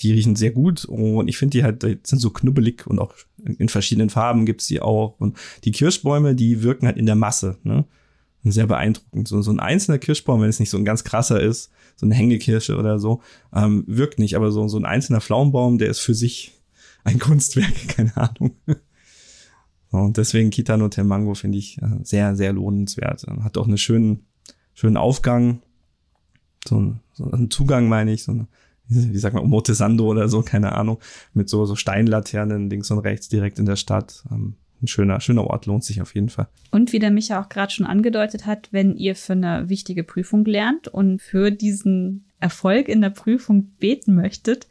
die 0.00 0.12
riechen 0.12 0.36
sehr 0.36 0.52
gut. 0.52 0.86
Und 0.86 1.28
ich 1.28 1.36
finde, 1.36 1.58
die 1.58 1.64
halt 1.64 1.82
die 1.82 1.98
sind 2.02 2.18
so 2.18 2.30
knubbelig 2.30 2.86
und 2.86 2.98
auch 2.98 3.14
in 3.44 3.68
verschiedenen 3.68 4.08
Farben 4.08 4.46
gibt's 4.46 4.66
die 4.68 4.80
auch. 4.80 5.20
Und 5.20 5.36
die 5.64 5.72
Kirschbäume, 5.72 6.34
die 6.34 6.62
wirken 6.62 6.86
halt 6.86 6.96
in 6.96 7.06
der 7.06 7.14
Masse, 7.14 7.58
ne? 7.62 7.84
Sehr 8.42 8.66
beeindruckend. 8.66 9.28
So, 9.28 9.42
so 9.42 9.50
ein 9.50 9.60
einzelner 9.60 9.98
Kirschbaum, 9.98 10.40
wenn 10.40 10.48
es 10.48 10.60
nicht 10.60 10.70
so 10.70 10.78
ein 10.78 10.84
ganz 10.86 11.04
krasser 11.04 11.42
ist, 11.42 11.70
so 11.96 12.06
eine 12.06 12.14
Hängekirsche 12.14 12.78
oder 12.78 12.98
so, 12.98 13.20
ähm, 13.54 13.84
wirkt 13.86 14.18
nicht. 14.18 14.34
Aber 14.34 14.50
so, 14.50 14.66
so 14.66 14.78
ein 14.78 14.86
einzelner 14.86 15.20
Pflaumenbaum, 15.20 15.76
der 15.76 15.90
ist 15.90 15.98
für 15.98 16.14
sich 16.14 16.52
ein 17.04 17.18
Kunstwerk, 17.18 17.74
keine 17.88 18.16
Ahnung. 18.16 18.56
Und 19.90 20.16
deswegen 20.16 20.50
Kitano 20.50 20.88
Temango 20.88 21.34
finde 21.34 21.58
ich 21.58 21.78
äh, 21.78 21.86
sehr, 22.02 22.36
sehr 22.36 22.52
lohnenswert. 22.52 23.26
Hat 23.42 23.58
auch 23.58 23.66
eine 23.66 23.78
schönen 23.78 24.26
schönen 24.80 24.96
Aufgang, 24.96 25.60
so 26.66 26.80
ein, 26.80 27.00
so 27.12 27.30
ein 27.30 27.50
Zugang 27.50 27.88
meine 27.88 28.12
ich, 28.12 28.22
so 28.22 28.32
eine, 28.32 28.46
wie 28.88 29.18
sagt 29.18 29.34
man, 29.34 29.46
Motesando 29.46 30.06
oder 30.06 30.28
so, 30.28 30.42
keine 30.42 30.72
Ahnung, 30.72 30.98
mit 31.34 31.50
so, 31.50 31.66
so 31.66 31.76
Steinlaternen 31.76 32.70
links 32.70 32.90
und 32.90 33.00
rechts 33.00 33.28
direkt 33.28 33.58
in 33.58 33.66
der 33.66 33.76
Stadt. 33.76 34.24
Ähm, 34.30 34.54
ein 34.82 34.86
schöner, 34.86 35.20
schöner 35.20 35.44
Ort, 35.44 35.66
lohnt 35.66 35.84
sich 35.84 36.00
auf 36.00 36.14
jeden 36.14 36.30
Fall. 36.30 36.48
Und 36.70 36.94
wie 36.94 36.98
der 36.98 37.10
Micha 37.10 37.42
auch 37.42 37.50
gerade 37.50 37.70
schon 37.70 37.84
angedeutet 37.84 38.46
hat, 38.46 38.68
wenn 38.72 38.96
ihr 38.96 39.14
für 39.14 39.34
eine 39.34 39.68
wichtige 39.68 40.02
Prüfung 40.02 40.46
lernt 40.46 40.88
und 40.88 41.20
für 41.20 41.50
diesen 41.50 42.24
Erfolg 42.38 42.88
in 42.88 43.02
der 43.02 43.10
Prüfung 43.10 43.72
beten 43.78 44.14
möchtet, 44.14 44.68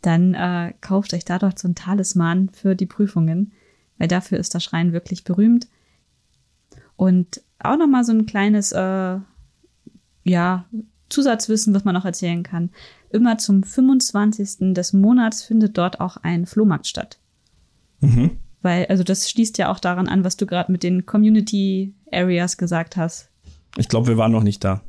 dann 0.00 0.32
äh, 0.32 0.72
kauft 0.80 1.12
euch 1.12 1.26
da 1.26 1.38
doch 1.38 1.52
so 1.54 1.68
ein 1.68 1.74
Talisman 1.74 2.48
für 2.48 2.74
die 2.74 2.86
Prüfungen, 2.86 3.52
weil 4.00 4.08
dafür 4.08 4.38
ist 4.38 4.54
der 4.54 4.60
Schrein 4.60 4.92
wirklich 4.92 5.22
berühmt. 5.24 5.68
Und 6.96 7.42
auch 7.60 7.76
nochmal 7.76 8.02
so 8.02 8.12
ein 8.12 8.24
kleines 8.24 8.72
äh, 8.72 9.18
ja, 10.24 10.64
Zusatzwissen, 11.10 11.74
was 11.74 11.84
man 11.84 11.94
noch 11.94 12.06
erzählen 12.06 12.42
kann. 12.42 12.70
Immer 13.10 13.36
zum 13.36 13.62
25. 13.62 14.74
des 14.74 14.94
Monats 14.94 15.42
findet 15.42 15.76
dort 15.76 16.00
auch 16.00 16.16
ein 16.16 16.46
Flohmarkt 16.46 16.86
statt. 16.86 17.18
Mhm. 18.00 18.38
Weil, 18.62 18.86
also 18.86 19.04
das 19.04 19.28
schließt 19.28 19.58
ja 19.58 19.70
auch 19.70 19.78
daran 19.78 20.08
an, 20.08 20.24
was 20.24 20.38
du 20.38 20.46
gerade 20.46 20.72
mit 20.72 20.82
den 20.82 21.04
Community 21.04 21.94
Areas 22.10 22.56
gesagt 22.56 22.96
hast. 22.96 23.28
Ich 23.76 23.88
glaube, 23.88 24.08
wir 24.08 24.16
waren 24.16 24.32
noch 24.32 24.42
nicht 24.42 24.64
da. 24.64 24.80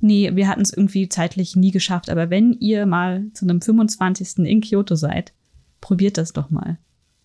Nee, 0.00 0.34
wir 0.34 0.48
hatten 0.48 0.62
es 0.62 0.72
irgendwie 0.72 1.10
zeitlich 1.10 1.56
nie 1.56 1.72
geschafft. 1.72 2.08
Aber 2.08 2.30
wenn 2.30 2.54
ihr 2.54 2.86
mal 2.86 3.26
zu 3.34 3.44
einem 3.44 3.60
25. 3.60 4.38
in 4.38 4.62
Kyoto 4.62 4.94
seid, 4.94 5.34
probiert 5.82 6.16
das 6.16 6.32
doch 6.32 6.48
mal. 6.48 6.78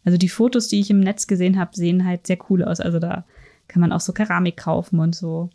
Also 0.06 0.18
die 0.18 0.30
Fotos, 0.30 0.68
die 0.68 0.80
ich 0.80 0.90
im 0.90 1.00
Netz 1.00 1.28
gesehen 1.28 1.60
habe, 1.60 1.72
sehen 1.76 2.06
halt 2.06 2.28
sehr 2.28 2.38
cool 2.50 2.64
aus. 2.64 2.80
Also 2.80 3.00
da 3.00 3.26
kann 3.68 3.82
man 3.82 3.92
auch 3.92 4.00
so 4.00 4.14
Keramik 4.14 4.58
kaufen 4.58 5.00
und 5.00 5.16
so. 5.16 5.50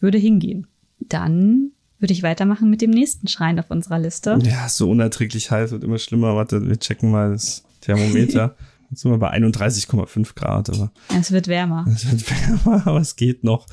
Würde 0.00 0.18
hingehen. 0.18 0.66
Dann 0.98 1.72
würde 1.98 2.14
ich 2.14 2.22
weitermachen 2.22 2.70
mit 2.70 2.80
dem 2.80 2.90
nächsten 2.90 3.28
Schrein 3.28 3.58
auf 3.60 3.70
unserer 3.70 3.98
Liste. 3.98 4.38
Ja, 4.42 4.68
so 4.68 4.90
unerträglich 4.90 5.50
heiß, 5.50 5.70
wird 5.70 5.84
immer 5.84 5.98
schlimmer. 5.98 6.34
Warte, 6.34 6.66
wir 6.66 6.78
checken 6.78 7.10
mal 7.10 7.32
das 7.32 7.64
Thermometer. 7.82 8.56
Jetzt 8.90 9.02
sind 9.02 9.12
wir 9.12 9.18
bei 9.18 9.32
31,5 9.32 10.34
Grad. 10.34 10.68
Aber 10.70 10.90
es 11.16 11.30
wird 11.30 11.46
wärmer. 11.46 11.84
Es 11.86 12.10
wird 12.10 12.28
wärmer, 12.64 12.86
aber 12.86 13.00
es 13.00 13.14
geht 13.14 13.44
noch. 13.44 13.66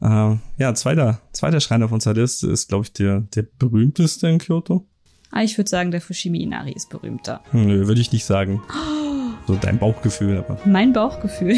Ähm, 0.00 0.40
ja, 0.56 0.72
zweiter, 0.74 1.20
zweiter 1.32 1.60
Schrein 1.60 1.82
auf 1.82 1.92
unserer 1.92 2.14
Liste 2.14 2.46
ist, 2.46 2.68
glaube 2.68 2.84
ich, 2.84 2.92
der, 2.92 3.20
der 3.20 3.42
berühmteste 3.58 4.28
in 4.28 4.38
Kyoto. 4.38 4.86
Ah, 5.30 5.42
ich 5.42 5.58
würde 5.58 5.68
sagen, 5.68 5.90
der 5.90 6.00
Fushimi 6.00 6.42
Inari 6.42 6.72
ist 6.72 6.88
berühmter. 6.88 7.42
Hm, 7.50 7.66
nö, 7.66 7.86
würde 7.88 8.00
ich 8.00 8.12
nicht 8.12 8.24
sagen. 8.24 8.62
So 9.46 9.56
dein 9.56 9.78
Bauchgefühl, 9.78 10.38
aber. 10.38 10.58
Mein 10.64 10.92
Bauchgefühl. 10.92 11.56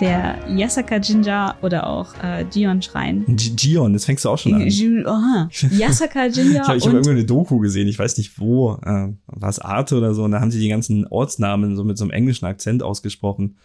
der 0.00 0.38
Yasaka 0.48 0.96
Jinja 0.96 1.56
oder 1.62 1.86
auch 1.86 2.14
äh, 2.22 2.44
Gion 2.50 2.80
Schrein. 2.82 3.24
Gion, 3.28 3.92
das 3.92 4.06
fängst 4.06 4.24
du 4.24 4.30
auch 4.30 4.38
schon 4.38 4.54
an. 4.54 4.62
Aha. 4.62 5.48
Yasaka 5.70 6.26
Jinja. 6.26 6.62
ich 6.62 6.68
habe 6.68 6.80
hab 6.80 6.86
irgendwo 6.86 7.10
eine 7.10 7.24
Doku 7.24 7.58
gesehen, 7.58 7.86
ich 7.86 7.98
weiß 7.98 8.16
nicht 8.16 8.38
wo, 8.40 8.78
äh, 8.82 9.08
war 9.26 9.48
es 9.48 9.58
Arte 9.58 9.96
oder 9.96 10.14
so, 10.14 10.24
und 10.24 10.32
da 10.32 10.40
haben 10.40 10.50
sie 10.50 10.58
die 10.58 10.68
ganzen 10.68 11.06
Ortsnamen 11.06 11.76
so 11.76 11.84
mit 11.84 11.98
so 11.98 12.04
einem 12.04 12.12
englischen 12.12 12.46
Akzent 12.46 12.82
ausgesprochen. 12.82 13.58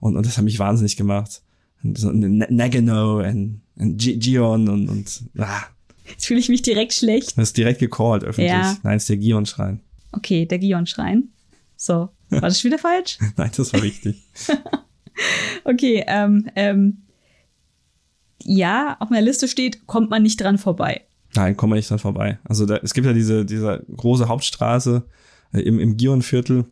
Und, 0.00 0.16
und 0.16 0.24
das 0.24 0.38
hat 0.38 0.44
mich 0.44 0.58
wahnsinnig 0.58 0.96
gemacht. 0.96 1.42
So, 1.94 2.10
Nagano 2.12 3.18
und, 3.18 3.60
und 3.76 3.98
Gion 3.98 4.68
und, 4.68 4.88
und 4.88 5.24
ah. 5.38 5.62
Jetzt 6.12 6.26
fühle 6.26 6.40
ich 6.40 6.48
mich 6.48 6.62
direkt 6.62 6.94
schlecht. 6.94 7.36
Das 7.36 7.48
ist 7.48 7.56
direkt 7.56 7.80
gecallt 7.80 8.24
öffentlich. 8.24 8.52
Ja. 8.52 8.76
Nein, 8.82 8.96
es 8.96 9.04
ist 9.04 9.10
der 9.10 9.16
Gion-Schrein. 9.16 9.80
Okay, 10.12 10.46
der 10.46 10.58
Gion-Schrein. 10.58 11.28
So. 11.76 12.10
War 12.30 12.40
das 12.40 12.64
wieder 12.64 12.78
falsch? 12.78 13.18
Nein, 13.36 13.50
das 13.56 13.72
war 13.72 13.82
richtig. 13.82 14.22
okay, 15.64 16.04
ähm, 16.06 16.48
ähm, 16.56 17.02
ja, 18.42 18.96
auf 19.00 19.10
meiner 19.10 19.22
Liste 19.22 19.48
steht, 19.48 19.86
kommt 19.86 20.10
man 20.10 20.22
nicht 20.22 20.40
dran 20.40 20.58
vorbei. 20.58 21.02
Nein, 21.34 21.56
kommt 21.56 21.70
man 21.70 21.78
nicht 21.78 21.90
dran 21.90 21.98
vorbei. 21.98 22.38
Also 22.44 22.66
da, 22.66 22.76
es 22.76 22.94
gibt 22.94 23.06
ja 23.06 23.12
diese, 23.12 23.44
diese 23.44 23.84
große 23.96 24.28
Hauptstraße 24.28 25.04
äh, 25.52 25.60
im, 25.60 25.78
im 25.78 25.96
Gion-Viertel 25.96 26.66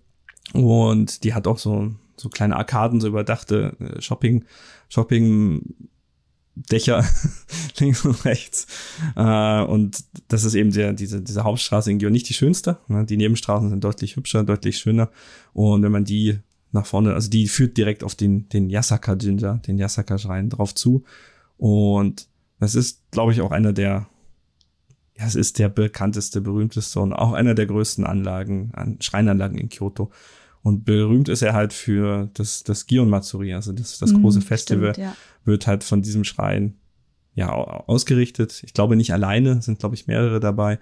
und 0.52 1.24
die 1.24 1.34
hat 1.34 1.46
auch 1.46 1.58
so, 1.58 1.92
so 2.16 2.28
kleine 2.28 2.56
Arkaden, 2.56 3.00
so 3.00 3.08
überdachte 3.08 3.76
äh, 3.80 4.00
Shopping, 4.00 4.44
Shopping 4.88 5.89
Dächer 6.70 7.04
links 7.78 8.04
und 8.04 8.24
rechts. 8.24 8.66
Äh, 9.16 9.62
und 9.62 10.04
das 10.28 10.44
ist 10.44 10.54
eben 10.54 10.72
der, 10.72 10.92
diese, 10.92 11.22
diese 11.22 11.44
Hauptstraße 11.44 11.90
in 11.90 11.98
Gion 11.98 12.12
nicht 12.12 12.28
die 12.28 12.34
schönste. 12.34 12.78
Ne? 12.88 13.04
Die 13.04 13.16
Nebenstraßen 13.16 13.70
sind 13.70 13.84
deutlich 13.84 14.16
hübscher, 14.16 14.44
deutlich 14.44 14.78
schöner. 14.78 15.10
Und 15.52 15.82
wenn 15.82 15.92
man 15.92 16.04
die 16.04 16.40
nach 16.72 16.86
vorne. 16.86 17.14
Also 17.14 17.30
die 17.30 17.48
führt 17.48 17.76
direkt 17.76 18.04
auf 18.04 18.14
den, 18.14 18.48
den 18.48 18.70
Yasaka 18.70 19.14
Jinja, 19.14 19.54
den 19.54 19.78
Yasaka 19.78 20.18
Schrein 20.18 20.50
drauf 20.50 20.74
zu. 20.74 21.04
Und 21.56 22.28
das 22.58 22.74
ist, 22.74 23.10
glaube 23.10 23.32
ich, 23.32 23.40
auch 23.40 23.50
einer 23.50 23.72
der, 23.72 24.08
ja, 25.18 25.26
es 25.26 25.34
ist 25.34 25.58
der 25.58 25.68
bekannteste, 25.68 26.40
berühmteste 26.40 27.00
und 27.00 27.12
auch 27.12 27.32
einer 27.32 27.54
der 27.54 27.66
größten 27.66 28.04
Anlagen, 28.04 28.70
an 28.74 28.98
Schreinanlagen 29.00 29.58
in 29.58 29.68
Kyoto. 29.68 30.10
Und 30.62 30.84
berühmt 30.84 31.28
ist 31.30 31.42
er 31.42 31.54
halt 31.54 31.72
für 31.72 32.28
das, 32.34 32.62
das 32.64 32.86
Gion 32.86 33.08
Matsuri, 33.08 33.54
also 33.54 33.72
das, 33.72 33.98
das 33.98 34.12
Mm, 34.12 34.20
große 34.22 34.40
Festival, 34.42 34.92
stimmt, 34.92 35.06
ja. 35.06 35.16
wird 35.44 35.66
halt 35.66 35.84
von 35.84 36.02
diesem 36.02 36.24
Schrein 36.24 36.74
ja 37.34 37.50
au- 37.52 37.84
ausgerichtet. 37.86 38.62
Ich 38.64 38.74
glaube 38.74 38.94
nicht 38.96 39.12
alleine, 39.12 39.62
sind 39.62 39.78
glaube 39.78 39.94
ich 39.94 40.06
mehrere 40.06 40.38
dabei. 40.40 40.78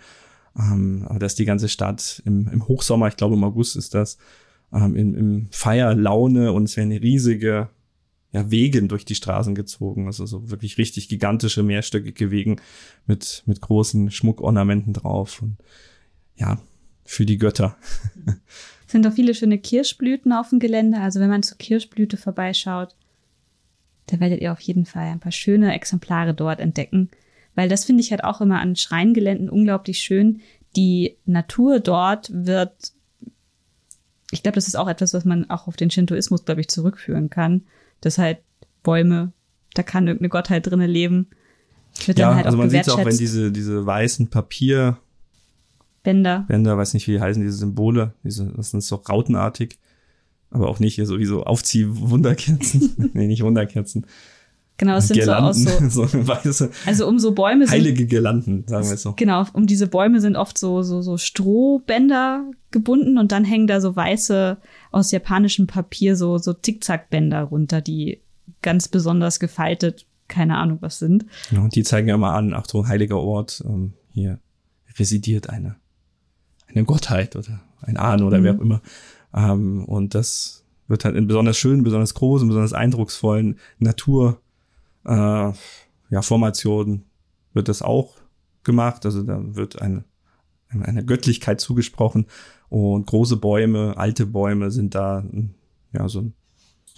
Ähm, 0.59 1.05
aber 1.07 1.21
dass 1.21 1.37
die 1.37 1.45
ganze 1.45 1.69
Stadt 1.69 2.23
im, 2.25 2.49
im 2.49 2.67
Hochsommer, 2.67 3.07
ich 3.07 3.17
glaube 3.17 3.35
im 3.37 3.45
August 3.45 3.77
ist 3.77 3.95
das, 3.95 4.19
ähm, 4.73 4.97
in, 4.97 5.15
im 5.15 5.49
Feierlaune 5.53 6.53
und 6.53 6.65
es 6.65 6.77
werden 6.77 6.91
riesige 6.93 7.69
ja, 8.33 8.51
Wegen 8.51 8.89
durch 8.89 9.05
die 9.05 9.15
Straßen 9.15 9.55
gezogen. 9.55 10.07
Also 10.07 10.27
so 10.27 10.51
wirklich 10.51 10.77
richtig 10.77 11.09
gigantische, 11.09 11.63
mehrstöckige 11.63 12.31
Wegen 12.33 12.57
mit, 13.07 13.45
mit 13.47 13.61
großen 13.61 14.11
Schmuckornamenten 14.11 14.93
drauf. 14.93 15.41
Und 15.41 15.57
ja, 16.35 16.61
für 17.05 17.25
die 17.25 17.39
Götter. 17.39 17.77
Es 18.89 18.93
sind 18.93 19.07
auch 19.07 19.13
viele 19.13 19.35
schöne 19.35 19.59
Kirschblüten 19.59 20.33
auf 20.33 20.49
dem 20.49 20.61
Gelände. 20.61 20.99
Also 20.99 21.21
wenn 21.21 21.29
man 21.29 21.43
zur 21.43 21.59
Kirschblüte 21.59 22.17
vorbeischaut, 22.17 22.97
da 24.07 24.19
werdet 24.19 24.41
ihr 24.41 24.51
auf 24.51 24.61
jeden 24.61 24.87
Fall 24.87 25.09
ein 25.09 25.21
paar 25.21 25.31
schöne 25.31 25.75
Exemplare 25.75 26.33
dort 26.33 26.59
entdecken. 26.59 27.11
Weil 27.55 27.69
das 27.69 27.85
finde 27.85 28.01
ich 28.01 28.13
halt 28.13 28.25
auch 28.25 28.41
immer 28.41 28.61
an 28.61 28.77
Schreingeländen 28.77 29.51
unglaublich 29.51 29.99
schön. 30.01 30.41
Die 30.75 31.19
Natur 31.27 31.81
dort 31.81 32.31
wird, 32.33 32.95
ich 34.31 34.43
glaube, 34.43 34.55
das 34.55 34.69
ist 34.69 34.77
auch 34.77 34.89
etwas, 34.89 35.13
was 35.13 35.27
man 35.27 35.51
auch 35.51 35.69
auf 35.69 35.77
den 35.77 35.91
Shintoismus, 35.91 36.47
glaube 36.47 36.63
ich, 36.63 36.69
zurückführen 36.69 37.29
kann. 37.29 37.65
Dass 38.01 38.17
halt 38.17 38.39
Bäume, 38.83 39.33
da 39.75 39.83
kann 39.83 40.07
irgendeine 40.07 40.31
Gottheit 40.31 40.67
drinne 40.67 40.87
leben. 40.87 41.27
Wird 42.07 42.19
Ja, 42.19 42.29
dann 42.29 42.37
halt 42.37 42.47
also 42.47 42.57
auch 42.57 42.61
man 42.63 42.71
sieht 42.71 42.89
auch, 42.89 43.05
wenn 43.05 43.19
diese, 43.19 43.53
diese 43.53 43.85
weißen 43.85 44.29
Papierbänder, 44.31 45.03
Bänder. 46.09 46.47
weiß 46.49 46.95
nicht, 46.95 47.07
wie 47.07 47.13
die 47.13 47.21
heißen, 47.21 47.43
diese 47.43 47.59
Symbole, 47.59 48.15
diese, 48.25 48.47
das 48.57 48.71
sind 48.71 48.83
so 48.83 48.97
rautenartig, 48.97 49.79
aber 50.51 50.69
auch 50.69 50.81
nicht 50.81 50.95
hier 50.95 51.05
so 51.05 51.19
wie 51.19 51.27
so 51.27 51.45
Aufzieh-Wunderkerzen. 51.45 53.11
nee, 53.13 53.27
nicht 53.27 53.43
Wunderkerzen. 53.43 54.07
Genau, 54.79 54.97
es 54.97 55.09
sind 55.09 55.23
so 55.23 55.33
aus 55.33 55.57
Girlanden, 55.65 55.91
so, 55.91 56.07
so 56.07 56.29
weiße, 56.29 56.71
also 56.87 57.09
um 57.09 57.19
so 57.19 57.33
Bäume 57.33 57.67
sind 57.67 57.75
heilige 57.75 58.07
Girlanden, 58.07 58.65
sagen 58.67 58.87
wir 58.87 58.95
es 58.95 59.03
so. 59.03 59.13
Genau, 59.17 59.45
um 59.53 59.67
diese 59.67 59.89
Bäume 59.89 60.21
sind 60.21 60.37
oft 60.37 60.57
so, 60.57 60.83
so, 60.83 61.03
so 61.03 61.19
Strohbänder 61.19 62.45
gebunden 62.71 63.19
und 63.19 63.33
dann 63.33 63.45
hängen 63.45 63.67
da 63.67 63.81
so 63.81 63.95
weiße 63.95 64.57
aus 64.93 65.11
japanischem 65.11 65.67
Papier 65.67 66.17
so, 66.17 66.39
so 66.39 66.55
Zickzackbänder 66.55 67.43
runter, 67.43 67.81
die 67.81 68.23
ganz 68.63 68.89
besonders 68.89 69.41
gefaltet, 69.41 70.07
keine 70.29 70.57
Ahnung 70.57 70.79
was 70.81 71.01
sind. 71.01 71.27
Ja, 71.51 71.61
und 71.61 71.75
die 71.75 71.83
zeigen 71.83 72.09
ja 72.09 72.15
immer 72.15 72.35
an, 72.35 72.55
Achtung, 72.55 72.87
heiliger 72.87 73.19
Ort, 73.19 73.63
ähm, 73.67 73.95
hier 74.13 74.39
residiert 74.99 75.51
eine, 75.51 75.77
eine 76.75 76.85
Gottheit 76.85 77.37
oder 77.37 77.61
ein 77.83 77.97
Ahn 77.97 78.23
oder 78.23 78.39
Mhm. 78.39 78.45
wer 78.45 78.55
auch 78.55 78.61
immer. 78.61 78.83
Ähm, 79.35 79.85
und 79.85 80.15
das 80.15 80.65
wird 80.87 81.05
halt 81.05 81.17
in 81.17 81.27
besonders 81.27 81.57
schönen, 81.59 81.83
besonders 81.83 82.15
großen, 82.15 82.49
besonders 82.49 82.73
eindrucksvollen 82.73 83.59
Natur, 83.79 84.41
äh, 85.05 85.11
ja, 86.11 86.23
Formationen 86.23 87.05
wird 87.53 87.69
das 87.69 87.83
auch 87.83 88.15
gemacht. 88.65 89.05
Also 89.05 89.23
da 89.23 89.39
wird 89.55 89.81
eine, 89.83 90.05
eine 90.71 91.05
Göttlichkeit 91.05 91.61
zugesprochen 91.61 92.27
und 92.71 93.07
große 93.07 93.37
Bäume, 93.37 93.95
alte 93.97 94.27
Bäume 94.27 94.71
sind 94.71 94.95
da, 94.95 95.25
ja, 95.93 96.09
so 96.09 96.21
ein, 96.21 96.25
ein 96.27 96.33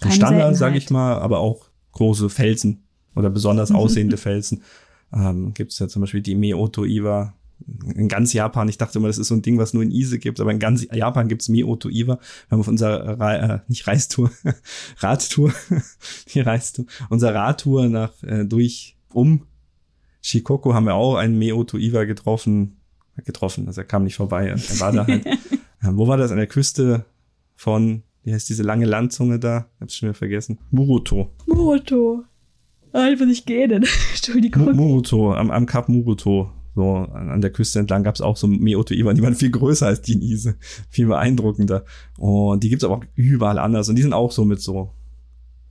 Keine 0.01 0.13
Standard, 0.13 0.55
sage 0.57 0.77
ich 0.77 0.89
mal, 0.89 1.15
aber 1.19 1.39
auch 1.39 1.65
große 1.93 2.29
Felsen 2.29 2.83
oder 3.15 3.29
besonders 3.29 3.69
Mhm. 3.69 3.75
aussehende 3.75 4.17
Felsen. 4.17 4.63
Ähm, 5.13 5.53
Gibt 5.53 5.73
es 5.73 5.79
ja 5.79 5.87
zum 5.89 6.01
Beispiel 6.01 6.21
die 6.21 6.35
Meoto 6.35 6.85
Iwa 6.85 7.33
in 7.95 8.07
ganz 8.07 8.33
Japan. 8.33 8.69
Ich 8.69 8.77
dachte 8.77 8.99
immer, 8.99 9.07
das 9.07 9.17
ist 9.17 9.27
so 9.27 9.35
ein 9.35 9.41
Ding, 9.41 9.57
was 9.57 9.73
nur 9.73 9.83
in 9.83 9.91
Ise 9.91 10.19
gibt, 10.19 10.39
aber 10.39 10.51
in 10.51 10.59
ganz 10.59 10.85
Japan 10.91 11.27
gibt's 11.27 11.49
Meoto 11.49 11.89
Iwa. 11.89 12.15
Wir 12.15 12.51
haben 12.51 12.59
auf 12.59 12.67
unserer 12.67 13.19
Re 13.19 13.37
äh, 13.39 13.59
nicht 13.69 13.87
Reistour, 13.87 14.31
Radtour, 14.97 15.53
die 16.33 16.39
Reistour, 16.39 16.85
unserer 17.09 17.35
Radtour 17.35 17.89
nach 17.89 18.11
äh, 18.23 18.45
durch 18.45 18.97
um 19.13 19.45
Shikoku 20.21 20.73
haben 20.73 20.85
wir 20.85 20.95
auch 20.95 21.15
einen 21.15 21.37
Meoto 21.37 21.77
Iwa 21.77 22.05
getroffen. 22.05 22.77
Getroffen, 23.25 23.67
also 23.67 23.81
er 23.81 23.85
kam 23.85 24.05
nicht 24.05 24.15
vorbei, 24.15 24.47
er 24.47 24.79
war 24.79 24.91
da 24.91 25.05
halt. 25.05 25.25
ähm, 25.83 25.97
wo 25.97 26.07
war 26.07 26.17
das? 26.17 26.31
An 26.31 26.37
der 26.37 26.47
Küste 26.47 27.05
von, 27.55 28.03
wie 28.23 28.33
heißt 28.33 28.49
diese 28.49 28.63
lange 28.63 28.85
Landzunge 28.85 29.37
da? 29.37 29.67
Ich 29.75 29.81
hab's 29.81 29.95
schon 29.95 30.07
wieder 30.09 30.17
vergessen. 30.17 30.57
Muruto. 30.71 31.29
Muroto. 31.45 32.23
Ah, 32.93 33.07
ich 33.09 33.19
will 33.19 33.27
nicht 33.27 33.45
gehen. 33.45 33.71
Entschuldigung. 34.13 34.75
Muruto, 34.75 35.33
am, 35.33 35.51
am 35.51 35.65
Kap 35.65 35.87
Muruto, 35.87 36.51
so 36.75 36.95
an, 36.95 37.41
der 37.41 37.51
Küste 37.51 37.79
entlang 37.79 38.03
gab's 38.03 38.21
auch 38.21 38.37
so 38.37 38.47
Meoto 38.47 38.93
Iwan, 38.93 39.15
die 39.15 39.21
waren 39.21 39.35
viel 39.35 39.51
größer 39.51 39.87
als 39.87 40.01
die 40.01 40.13
in 40.13 40.21
Ise, 40.21 40.55
viel 40.89 41.07
beeindruckender. 41.07 41.85
Und 42.17 42.63
die 42.63 42.69
gibt's 42.69 42.83
aber 42.83 42.95
auch 42.95 43.05
überall 43.15 43.59
anders 43.59 43.89
und 43.89 43.95
die 43.95 44.01
sind 44.01 44.13
auch 44.13 44.31
so 44.31 44.45
mit 44.45 44.61
so 44.61 44.93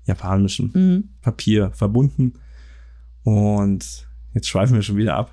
japanischem 0.04 0.70
Mhm. 0.74 1.04
Papier 1.20 1.70
verbunden. 1.72 2.34
Und 3.22 4.06
jetzt 4.34 4.48
schweifen 4.48 4.74
wir 4.74 4.82
schon 4.82 4.96
wieder 4.96 5.16
ab. 5.16 5.32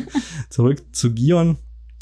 Zurück 0.50 0.82
zu 0.92 1.12
Gion. 1.12 1.56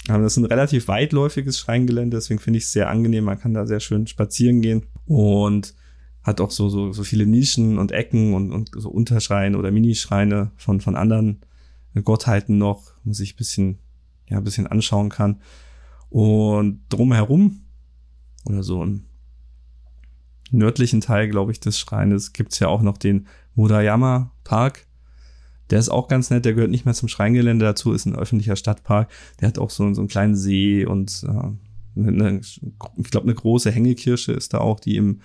Das 0.07 0.33
ist 0.33 0.37
ein 0.37 0.45
relativ 0.45 0.89
weitläufiges 0.89 1.59
Schreingelände, 1.59 2.19
deswegen 2.19 2.41
finde 2.41 2.59
ich 2.59 2.65
es 2.65 2.73
sehr 2.73 2.91
angenehm. 2.91 3.25
Man 3.25 3.39
kann 3.39 3.55
da 3.55 3.67
sehr 3.67 3.81
schön 3.81 4.07
spazieren 4.07 4.61
gehen 4.61 4.85
und 5.07 5.75
hat 6.23 6.41
auch 6.41 6.51
so, 6.51 6.69
so, 6.69 6.93
so 6.93 7.05
viele 7.05 7.27
Nischen 7.27 7.79
und 7.79 7.93
Ecken 7.93 8.35
und, 8.35 8.53
und 8.53 8.71
so 8.77 8.91
Unterschreine 8.91 9.57
oder 9.57 9.71
Minischreine 9.71 10.51
von, 10.57 10.81
von 10.81 10.97
anderen 10.97 11.41
Gottheiten 12.03 12.59
noch, 12.59 12.93
man 13.05 13.15
sich 13.15 13.35
ein 13.35 13.37
bisschen, 13.37 13.79
ja, 14.29 14.39
ein 14.39 14.45
bisschen 14.45 14.67
anschauen 14.67 15.11
kann. 15.11 15.41
Und 16.11 16.83
drumherum 16.89 17.63
oder 18.47 18.63
so 18.63 18.83
im 18.83 19.05
nördlichen 20.51 21.01
Teil, 21.01 21.29
glaube 21.29 21.53
ich, 21.53 21.61
des 21.61 21.79
Schreines 21.79 22.33
gibt's 22.33 22.59
ja 22.59 22.69
auch 22.69 22.83
noch 22.83 22.99
den 22.99 23.27
Murayama 23.55 24.33
Park. 24.45 24.87
Der 25.71 25.79
ist 25.79 25.89
auch 25.89 26.09
ganz 26.09 26.31
nett, 26.31 26.45
der 26.45 26.55
gehört 26.55 26.71
nicht 26.71 26.85
mehr 26.85 26.95
zum 26.95 27.09
Schreingelände 27.09 27.65
dazu, 27.65 27.93
ist 27.93 28.07
ein 28.07 28.15
öffentlicher 28.15 28.57
Stadtpark. 28.57 29.11
Der 29.41 29.49
hat 29.49 29.59
auch 29.59 29.71
so, 29.71 29.93
so 29.95 30.01
einen 30.03 30.09
kleinen 30.09 30.37
See 30.37 30.85
und 30.85 31.25
äh, 31.27 32.01
eine, 32.01 32.41
ich 32.41 33.11
glaube, 33.11 33.27
eine 33.27 33.35
große 33.35 33.71
Hängekirsche 33.71 34.33
ist 34.33 34.53
da 34.53 34.59
auch, 34.59 34.79
die 34.79 34.97
im 34.97 35.21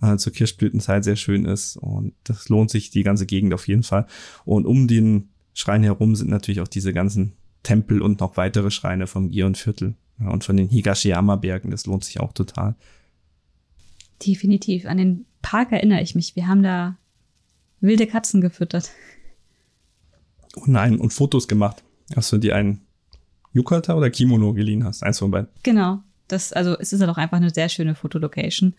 äh, 0.00 0.16
zur 0.16 0.32
Kirschblütenzeit 0.32 1.04
sehr 1.04 1.16
schön 1.16 1.44
ist. 1.44 1.76
Und 1.76 2.14
das 2.24 2.48
lohnt 2.48 2.70
sich 2.70 2.90
die 2.90 3.02
ganze 3.02 3.26
Gegend 3.26 3.54
auf 3.54 3.66
jeden 3.66 3.82
Fall. 3.82 4.06
Und 4.44 4.66
um 4.66 4.88
den 4.88 5.30
Schrein 5.54 5.82
herum 5.82 6.16
sind 6.16 6.30
natürlich 6.30 6.60
auch 6.60 6.68
diese 6.68 6.92
ganzen 6.92 7.34
Tempel 7.62 8.02
und 8.02 8.20
noch 8.20 8.36
weitere 8.36 8.70
Schreine 8.70 9.06
vom 9.06 9.30
Gion-Viertel 9.30 9.94
ja, 10.20 10.28
und 10.28 10.44
von 10.44 10.56
den 10.56 10.68
Higashiyama-Bergen. 10.68 11.70
Das 11.70 11.86
lohnt 11.86 12.04
sich 12.04 12.20
auch 12.20 12.32
total. 12.32 12.74
Definitiv. 14.26 14.86
An 14.86 14.96
den 14.96 15.26
Park 15.42 15.72
erinnere 15.72 16.02
ich 16.02 16.14
mich. 16.14 16.36
Wir 16.36 16.46
haben 16.46 16.62
da 16.62 16.96
wilde 17.80 18.06
Katzen 18.06 18.40
gefüttert. 18.40 18.90
Und 20.54 20.68
nein, 20.68 20.98
und 20.98 21.12
Fotos 21.12 21.48
gemacht. 21.48 21.82
Hast 22.14 22.32
du 22.32 22.38
dir 22.38 22.56
einen 22.56 22.82
Yukata 23.52 23.94
oder 23.94 24.10
Kimono 24.10 24.52
geliehen 24.52 24.84
hast? 24.84 25.02
Eins 25.02 25.18
von 25.18 25.30
beiden. 25.30 25.48
Genau. 25.62 26.00
Das, 26.28 26.52
also 26.52 26.78
es 26.78 26.92
ist 26.92 27.00
halt 27.00 27.10
auch 27.10 27.18
einfach 27.18 27.36
eine 27.36 27.50
sehr 27.50 27.68
schöne 27.68 27.94
Fotolocation. 27.94 28.74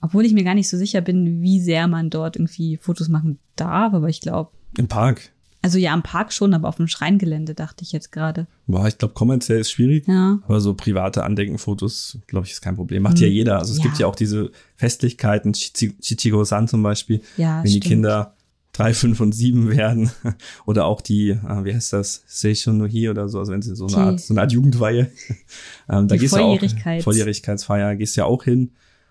Obwohl 0.00 0.24
ich 0.24 0.34
mir 0.34 0.44
gar 0.44 0.54
nicht 0.54 0.68
so 0.68 0.76
sicher 0.76 1.00
bin, 1.00 1.42
wie 1.42 1.60
sehr 1.60 1.88
man 1.88 2.10
dort 2.10 2.36
irgendwie 2.36 2.76
Fotos 2.76 3.08
machen 3.08 3.38
darf, 3.54 3.94
aber 3.94 4.08
ich 4.08 4.20
glaube, 4.20 4.50
Im 4.76 4.88
Park. 4.88 5.32
Also 5.66 5.78
ja, 5.78 5.92
am 5.92 6.04
Park 6.04 6.32
schon, 6.32 6.54
aber 6.54 6.68
auf 6.68 6.76
dem 6.76 6.86
Schreingelände 6.86 7.54
dachte 7.54 7.82
ich 7.82 7.90
jetzt 7.90 8.12
gerade. 8.12 8.46
Boah, 8.68 8.86
ich 8.86 8.98
glaube, 8.98 9.14
kommerziell 9.14 9.58
ist 9.58 9.72
schwierig. 9.72 10.06
Ja. 10.06 10.38
Aber 10.44 10.60
so 10.60 10.74
private 10.74 11.24
Andenkenfotos, 11.24 12.18
glaube 12.28 12.46
ich, 12.46 12.52
ist 12.52 12.60
kein 12.62 12.76
Problem. 12.76 13.02
Macht 13.02 13.18
ja 13.18 13.26
Hm. 13.26 13.32
jeder. 13.34 13.58
Also 13.58 13.72
es 13.72 13.78
Ja. 13.78 13.84
gibt 13.84 13.98
ja 13.98 14.06
auch 14.06 14.14
diese 14.14 14.52
Festlichkeiten, 14.76 15.52
Chichi- 15.54 15.98
Chichigo-san 16.00 16.68
zum 16.68 16.84
Beispiel, 16.84 17.20
Ja, 17.36 17.58
wenn 17.58 17.64
die 17.64 17.70
stimmt. 17.78 17.84
Kinder 17.84 18.34
drei, 18.72 18.94
fünf 18.94 19.18
und 19.20 19.32
sieben 19.32 19.70
werden. 19.70 20.10
Oder 20.66 20.84
auch 20.84 21.00
die, 21.00 21.30
äh, 21.30 21.64
wie 21.64 21.74
heißt 21.74 21.92
das, 21.94 22.22
Seishun 22.26 22.76
no 22.78 22.86
Hi 22.86 23.08
oder 23.08 23.28
so, 23.28 23.38
also 23.40 23.50
wenn 23.52 23.62
sie 23.62 23.74
so 23.74 23.86
eine 23.86 23.94
Die- 23.96 24.00
Art, 24.02 24.20
so 24.20 24.34
eine 24.34 24.42
Art 24.42 24.52
Jugendweihe. 24.52 25.10
ähm, 25.88 26.06
da 26.08 26.14
Die 26.14 26.18
gehst 26.18 26.34
du 26.36 26.40
auch, 26.40 26.58
Volljährigkeits- 26.60 27.02
Volljährigkeitsfeier, 27.02 27.96
gehst 27.96 28.16
ja 28.16 28.24
auch 28.26 28.44
hin 28.44 28.70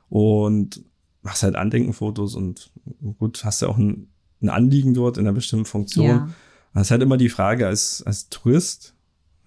und 0.09 0.83
machst 1.21 1.43
halt 1.43 1.55
Andenkenfotos 1.55 2.35
und 2.35 2.71
gut, 3.17 3.43
hast 3.43 3.61
ja 3.61 3.67
auch 3.67 3.77
ein, 3.77 4.07
ein 4.41 4.49
Anliegen 4.49 4.93
dort 4.93 5.17
in 5.17 5.25
einer 5.25 5.33
bestimmten 5.33 5.65
Funktion. 5.65 6.05
Ja. 6.05 6.29
Es 6.75 6.87
ist 6.87 6.91
halt 6.91 7.01
immer 7.01 7.17
die 7.17 7.29
Frage 7.29 7.67
als, 7.67 8.03
als 8.03 8.29
Tourist, 8.29 8.95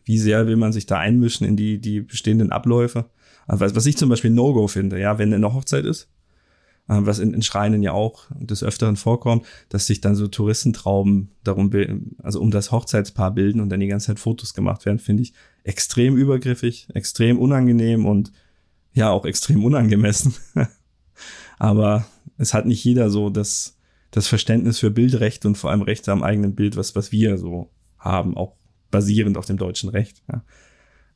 wie 0.05 0.19
sehr 0.19 0.47
will 0.47 0.57
man 0.57 0.73
sich 0.73 0.87
da 0.87 0.99
einmischen 0.99 1.47
in 1.47 1.57
die, 1.57 1.79
die 1.79 2.01
bestehenden 2.01 2.51
Abläufe. 2.51 3.11
Was, 3.47 3.75
was 3.75 3.87
ich 3.87 3.97
zum 3.97 4.09
Beispiel 4.09 4.31
No-Go 4.31 4.69
finde, 4.69 4.99
ja, 4.99 5.19
wenn 5.19 5.33
eine 5.33 5.53
Hochzeit 5.53 5.85
ist, 5.85 6.09
äh, 6.89 6.99
was 7.01 7.19
in, 7.19 7.35
in 7.35 7.43
Schreinen 7.43 7.83
ja 7.83 7.93
auch 7.93 8.27
des 8.39 8.63
Öfteren 8.63 8.97
vorkommt, 8.97 9.47
dass 9.69 9.87
sich 9.87 10.01
dann 10.01 10.17
so 10.17 10.27
Touristentrauben 10.29 11.31
darum, 11.45 11.71
bilden, 11.71 12.17
also 12.23 12.41
um 12.41 12.51
das 12.51 12.73
Hochzeitspaar 12.73 13.33
bilden 13.33 13.61
und 13.61 13.69
dann 13.69 13.81
die 13.81 13.87
ganze 13.87 14.07
Zeit 14.09 14.19
Fotos 14.19 14.55
gemacht 14.55 14.87
werden, 14.87 14.99
finde 14.99 15.23
ich 15.23 15.35
extrem 15.65 16.17
übergriffig, 16.17 16.89
extrem 16.95 17.39
unangenehm 17.39 18.07
und 18.07 18.33
ja, 18.95 19.11
auch 19.11 19.27
extrem 19.27 19.65
unangemessen. 19.65 20.35
Aber 21.59 22.07
es 22.39 22.55
hat 22.55 22.67
nicht 22.67 22.83
jeder 22.85 23.11
so 23.11 23.31
das, 23.31 23.78
das 24.11 24.27
Verständnis 24.27 24.79
für 24.79 24.91
Bildrecht 24.91 25.45
und 25.45 25.57
vor 25.57 25.71
allem 25.71 25.83
Rechte 25.83 26.13
am 26.13 26.23
eigenen 26.23 26.55
Bild, 26.55 26.77
was, 26.77 26.95
was 26.95 27.13
wir 27.13 27.39
so 27.39 27.71
haben, 27.99 28.37
auch 28.37 28.55
basierend 28.91 29.37
auf 29.37 29.47
dem 29.47 29.59
deutschen 29.59 29.91
Recht. 29.91 30.23
Ja. 30.33 30.43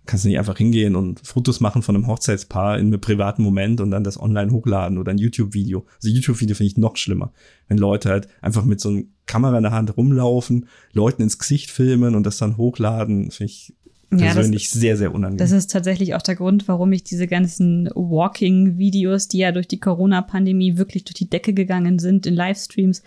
kannst 0.05 0.25
du 0.25 0.29
nicht 0.29 0.39
einfach 0.39 0.59
hingehen 0.59 0.95
und 0.97 1.27
Fotos 1.27 1.61
machen 1.61 1.83
von 1.83 1.95
einem 1.95 2.07
Hochzeitspaar 2.07 2.79
in 2.79 2.89
einem 2.89 3.01
privaten 3.01 3.43
Moment 3.43 3.81
und 3.81 3.91
dann 3.91 4.05
das 4.05 4.21
online 4.21 4.53
hochladen 4.53 4.99
oder 4.99 5.11
ein 5.13 5.19
YouTube-Video. 5.19 5.87
Also 5.97 6.09
YouTube-Video 6.09 6.55
finde 6.55 6.69
ich 6.69 6.77
noch 6.77 6.97
schlimmer. 6.97 7.33
Wenn 7.69 7.79
Leute 7.79 8.11
halt 8.11 8.29
einfach 8.43 8.65
mit 8.65 8.81
so 8.81 8.91
einer 8.91 9.03
Kamera 9.27 9.57
in 9.57 9.63
der 9.63 9.73
Hand 9.73 9.97
rumlaufen, 9.97 10.67
Leuten 10.93 11.23
ins 11.23 11.39
Gesicht 11.39 11.71
filmen 11.71 12.15
und 12.15 12.25
das 12.25 12.37
dann 12.37 12.57
hochladen, 12.57 13.31
finde 13.31 13.53
ich 13.53 13.75
persönlich 14.19 14.73
ja, 14.73 14.81
sehr, 14.81 14.97
sehr 14.97 15.15
unangenehm. 15.15 15.39
Das 15.39 15.53
ist 15.53 15.71
tatsächlich 15.71 16.15
auch 16.15 16.23
der 16.23 16.37
Grund, 16.37 16.69
warum 16.69 16.93
ich 16.93 17.05
diese 17.05 17.27
ganzen 17.27 17.89
Walking-Videos, 17.95 19.29
die 19.29 19.39
ja 19.39 19.53
durch 19.53 19.69
die 19.69 19.81
Corona-Pandemie 19.81 20.77
wirklich 20.77 21.05
durch 21.05 21.15
die 21.15 21.31
Decke 21.31 21.53
gegangen 21.55 21.99
sind 21.99 22.27
in 22.27 22.35
Livestreams, 22.35 23.03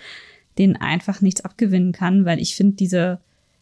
denen 0.57 0.75
einfach 0.75 1.21
nichts 1.21 1.41
abgewinnen 1.41 1.91
kann, 1.91 2.25
weil 2.25 2.39
ich 2.39 2.55
finde 2.55 2.75
diese 2.75 3.19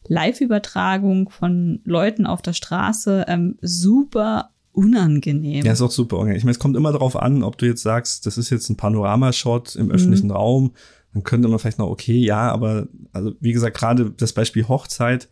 Live-Übertragung 0.07 1.29
von 1.29 1.79
Leuten 1.85 2.25
auf 2.25 2.41
der 2.41 2.53
Straße 2.53 3.25
ähm, 3.27 3.57
super 3.61 4.49
unangenehm. 4.73 5.65
Ja, 5.65 5.71
ist 5.71 5.81
auch 5.81 5.91
super 5.91 6.17
unangenehm. 6.17 6.37
Ich 6.37 6.43
meine, 6.43 6.53
es 6.53 6.59
kommt 6.59 6.75
immer 6.75 6.91
darauf 6.91 7.15
an, 7.15 7.43
ob 7.43 7.57
du 7.57 7.65
jetzt 7.65 7.83
sagst, 7.83 8.25
das 8.25 8.37
ist 8.37 8.49
jetzt 8.49 8.69
ein 8.69 8.75
Panoramashot 8.75 9.75
im 9.75 9.91
öffentlichen 9.91 10.27
mhm. 10.27 10.33
Raum, 10.33 10.71
dann 11.13 11.23
könnte 11.23 11.47
man 11.47 11.59
vielleicht 11.59 11.79
noch, 11.79 11.89
okay, 11.89 12.17
ja, 12.17 12.51
aber 12.51 12.87
also 13.11 13.33
wie 13.39 13.53
gesagt, 13.53 13.77
gerade 13.77 14.11
das 14.11 14.33
Beispiel 14.33 14.67
Hochzeit 14.67 15.29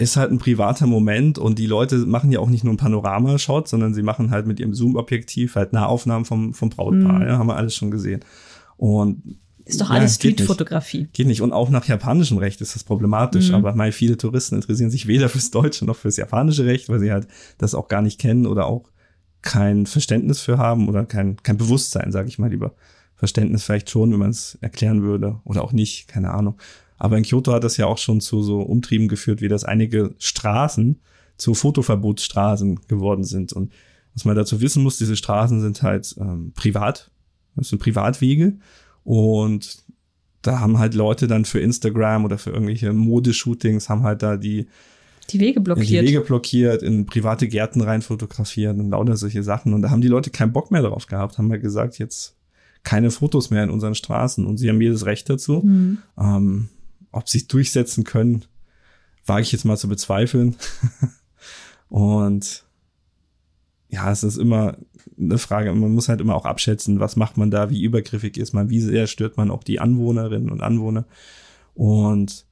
ist 0.00 0.16
halt 0.16 0.30
ein 0.30 0.38
privater 0.38 0.86
Moment 0.86 1.38
und 1.38 1.58
die 1.58 1.66
Leute 1.66 1.96
machen 1.98 2.32
ja 2.32 2.40
auch 2.40 2.48
nicht 2.48 2.64
nur 2.64 2.70
einen 2.70 2.78
Panoramashot, 2.78 3.68
sondern 3.68 3.92
sie 3.92 4.02
machen 4.02 4.30
halt 4.30 4.46
mit 4.46 4.58
ihrem 4.58 4.72
Zoom-Objektiv 4.72 5.56
halt 5.56 5.72
Nahaufnahmen 5.72 6.24
vom, 6.24 6.54
vom 6.54 6.70
Brautpaar, 6.70 7.20
mhm. 7.20 7.26
ja, 7.26 7.38
haben 7.38 7.48
wir 7.48 7.56
alles 7.56 7.74
schon 7.74 7.90
gesehen. 7.90 8.20
Und 8.76 9.38
ist 9.66 9.80
doch 9.80 9.90
alles 9.90 10.12
ja, 10.12 10.30
Streetfotografie. 10.30 11.02
Geht, 11.02 11.12
geht 11.12 11.26
nicht. 11.26 11.42
Und 11.42 11.52
auch 11.52 11.68
nach 11.70 11.84
japanischem 11.86 12.38
Recht 12.38 12.60
ist 12.60 12.74
das 12.74 12.82
problematisch. 12.82 13.50
Mhm. 13.50 13.56
Aber 13.56 13.74
mal 13.74 13.92
viele 13.92 14.16
Touristen 14.16 14.56
interessieren 14.56 14.90
sich 14.90 15.06
weder 15.06 15.28
fürs 15.28 15.50
deutsche 15.50 15.84
noch 15.84 15.96
fürs 15.96 16.16
japanische 16.16 16.64
Recht, 16.64 16.88
weil 16.88 16.98
sie 16.98 17.12
halt 17.12 17.28
das 17.58 17.74
auch 17.74 17.86
gar 17.86 18.02
nicht 18.02 18.18
kennen 18.18 18.46
oder 18.46 18.66
auch 18.66 18.90
kein 19.42 19.86
Verständnis 19.86 20.40
für 20.40 20.58
haben 20.58 20.88
oder 20.88 21.04
kein, 21.04 21.36
kein 21.42 21.56
Bewusstsein, 21.56 22.10
sage 22.10 22.28
ich 22.28 22.38
mal 22.38 22.50
lieber. 22.50 22.74
Verständnis 23.14 23.64
vielleicht 23.64 23.90
schon, 23.90 24.10
wenn 24.12 24.18
man 24.18 24.30
es 24.30 24.56
erklären 24.62 25.02
würde 25.02 25.40
oder 25.44 25.62
auch 25.62 25.72
nicht, 25.72 26.08
keine 26.08 26.30
Ahnung. 26.30 26.56
Aber 27.00 27.16
in 27.16 27.24
Kyoto 27.24 27.52
hat 27.52 27.64
das 27.64 27.78
ja 27.78 27.86
auch 27.86 27.98
schon 27.98 28.20
zu 28.20 28.42
so 28.42 28.60
Umtrieben 28.60 29.08
geführt, 29.08 29.40
wie 29.40 29.48
das 29.48 29.64
einige 29.64 30.14
Straßen 30.18 31.00
zu 31.38 31.54
Fotoverbotsstraßen 31.54 32.82
geworden 32.86 33.24
sind. 33.24 33.52
Und 33.54 33.72
was 34.14 34.24
man 34.26 34.36
dazu 34.36 34.60
wissen 34.60 34.82
muss, 34.82 34.98
diese 34.98 35.16
Straßen 35.16 35.60
sind 35.62 35.82
halt 35.82 36.14
ähm, 36.20 36.52
privat, 36.54 37.10
das 37.56 37.70
sind 37.70 37.80
Privatwege 37.80 38.58
und 39.02 39.82
da 40.42 40.60
haben 40.60 40.78
halt 40.78 40.94
Leute 40.94 41.26
dann 41.26 41.46
für 41.46 41.60
Instagram 41.60 42.24
oder 42.24 42.38
für 42.38 42.50
irgendwelche 42.50 42.92
Modeshootings 42.92 43.88
haben 43.88 44.02
halt 44.02 44.22
da 44.22 44.36
die 44.36 44.66
die 45.30 45.40
Wege 45.40 45.60
blockiert. 45.60 46.02
Die 46.02 46.08
Wege 46.08 46.20
blockiert, 46.22 46.82
in 46.82 47.06
private 47.06 47.46
Gärten 47.46 47.80
rein 47.82 48.02
fotografiert 48.02 48.76
und 48.78 48.90
lauter 48.90 49.16
solche 49.16 49.44
Sachen. 49.44 49.72
Und 49.74 49.82
da 49.82 49.90
haben 49.90 50.00
die 50.00 50.08
Leute 50.08 50.30
keinen 50.30 50.52
Bock 50.52 50.72
mehr 50.72 50.82
drauf 50.82 51.06
gehabt, 51.06 51.38
haben 51.38 51.50
halt 51.52 51.62
gesagt, 51.62 52.00
jetzt 52.00 52.36
keine 52.82 53.12
Fotos 53.12 53.50
mehr 53.50 53.62
in 53.62 53.70
unseren 53.70 53.94
Straßen. 53.94 54.44
Und 54.44 54.56
sie 54.56 54.68
haben 54.68 54.80
jedes 54.80 55.06
Recht 55.06 55.30
dazu. 55.30 55.62
Mhm. 55.62 55.98
Ähm, 56.18 56.68
ob 57.12 57.28
sie 57.28 57.38
es 57.38 57.46
durchsetzen 57.46 58.04
können, 58.04 58.44
wage 59.26 59.42
ich 59.42 59.52
jetzt 59.52 59.64
mal 59.64 59.76
zu 59.76 59.88
bezweifeln. 59.88 60.56
und 61.88 62.64
ja, 63.88 64.10
es 64.10 64.22
ist 64.22 64.36
immer 64.36 64.76
eine 65.18 65.38
Frage, 65.38 65.74
man 65.74 65.92
muss 65.92 66.08
halt 66.08 66.20
immer 66.20 66.36
auch 66.36 66.46
abschätzen, 66.46 67.00
was 67.00 67.16
macht 67.16 67.36
man 67.36 67.50
da, 67.50 67.70
wie 67.70 67.82
übergriffig 67.82 68.36
ist 68.36 68.52
man, 68.52 68.70
wie 68.70 68.80
sehr 68.80 69.06
stört 69.06 69.36
man 69.36 69.50
auch 69.50 69.64
die 69.64 69.80
Anwohnerinnen 69.80 70.50
und 70.50 70.62
Anwohner. 70.62 71.06
Und 71.74 72.46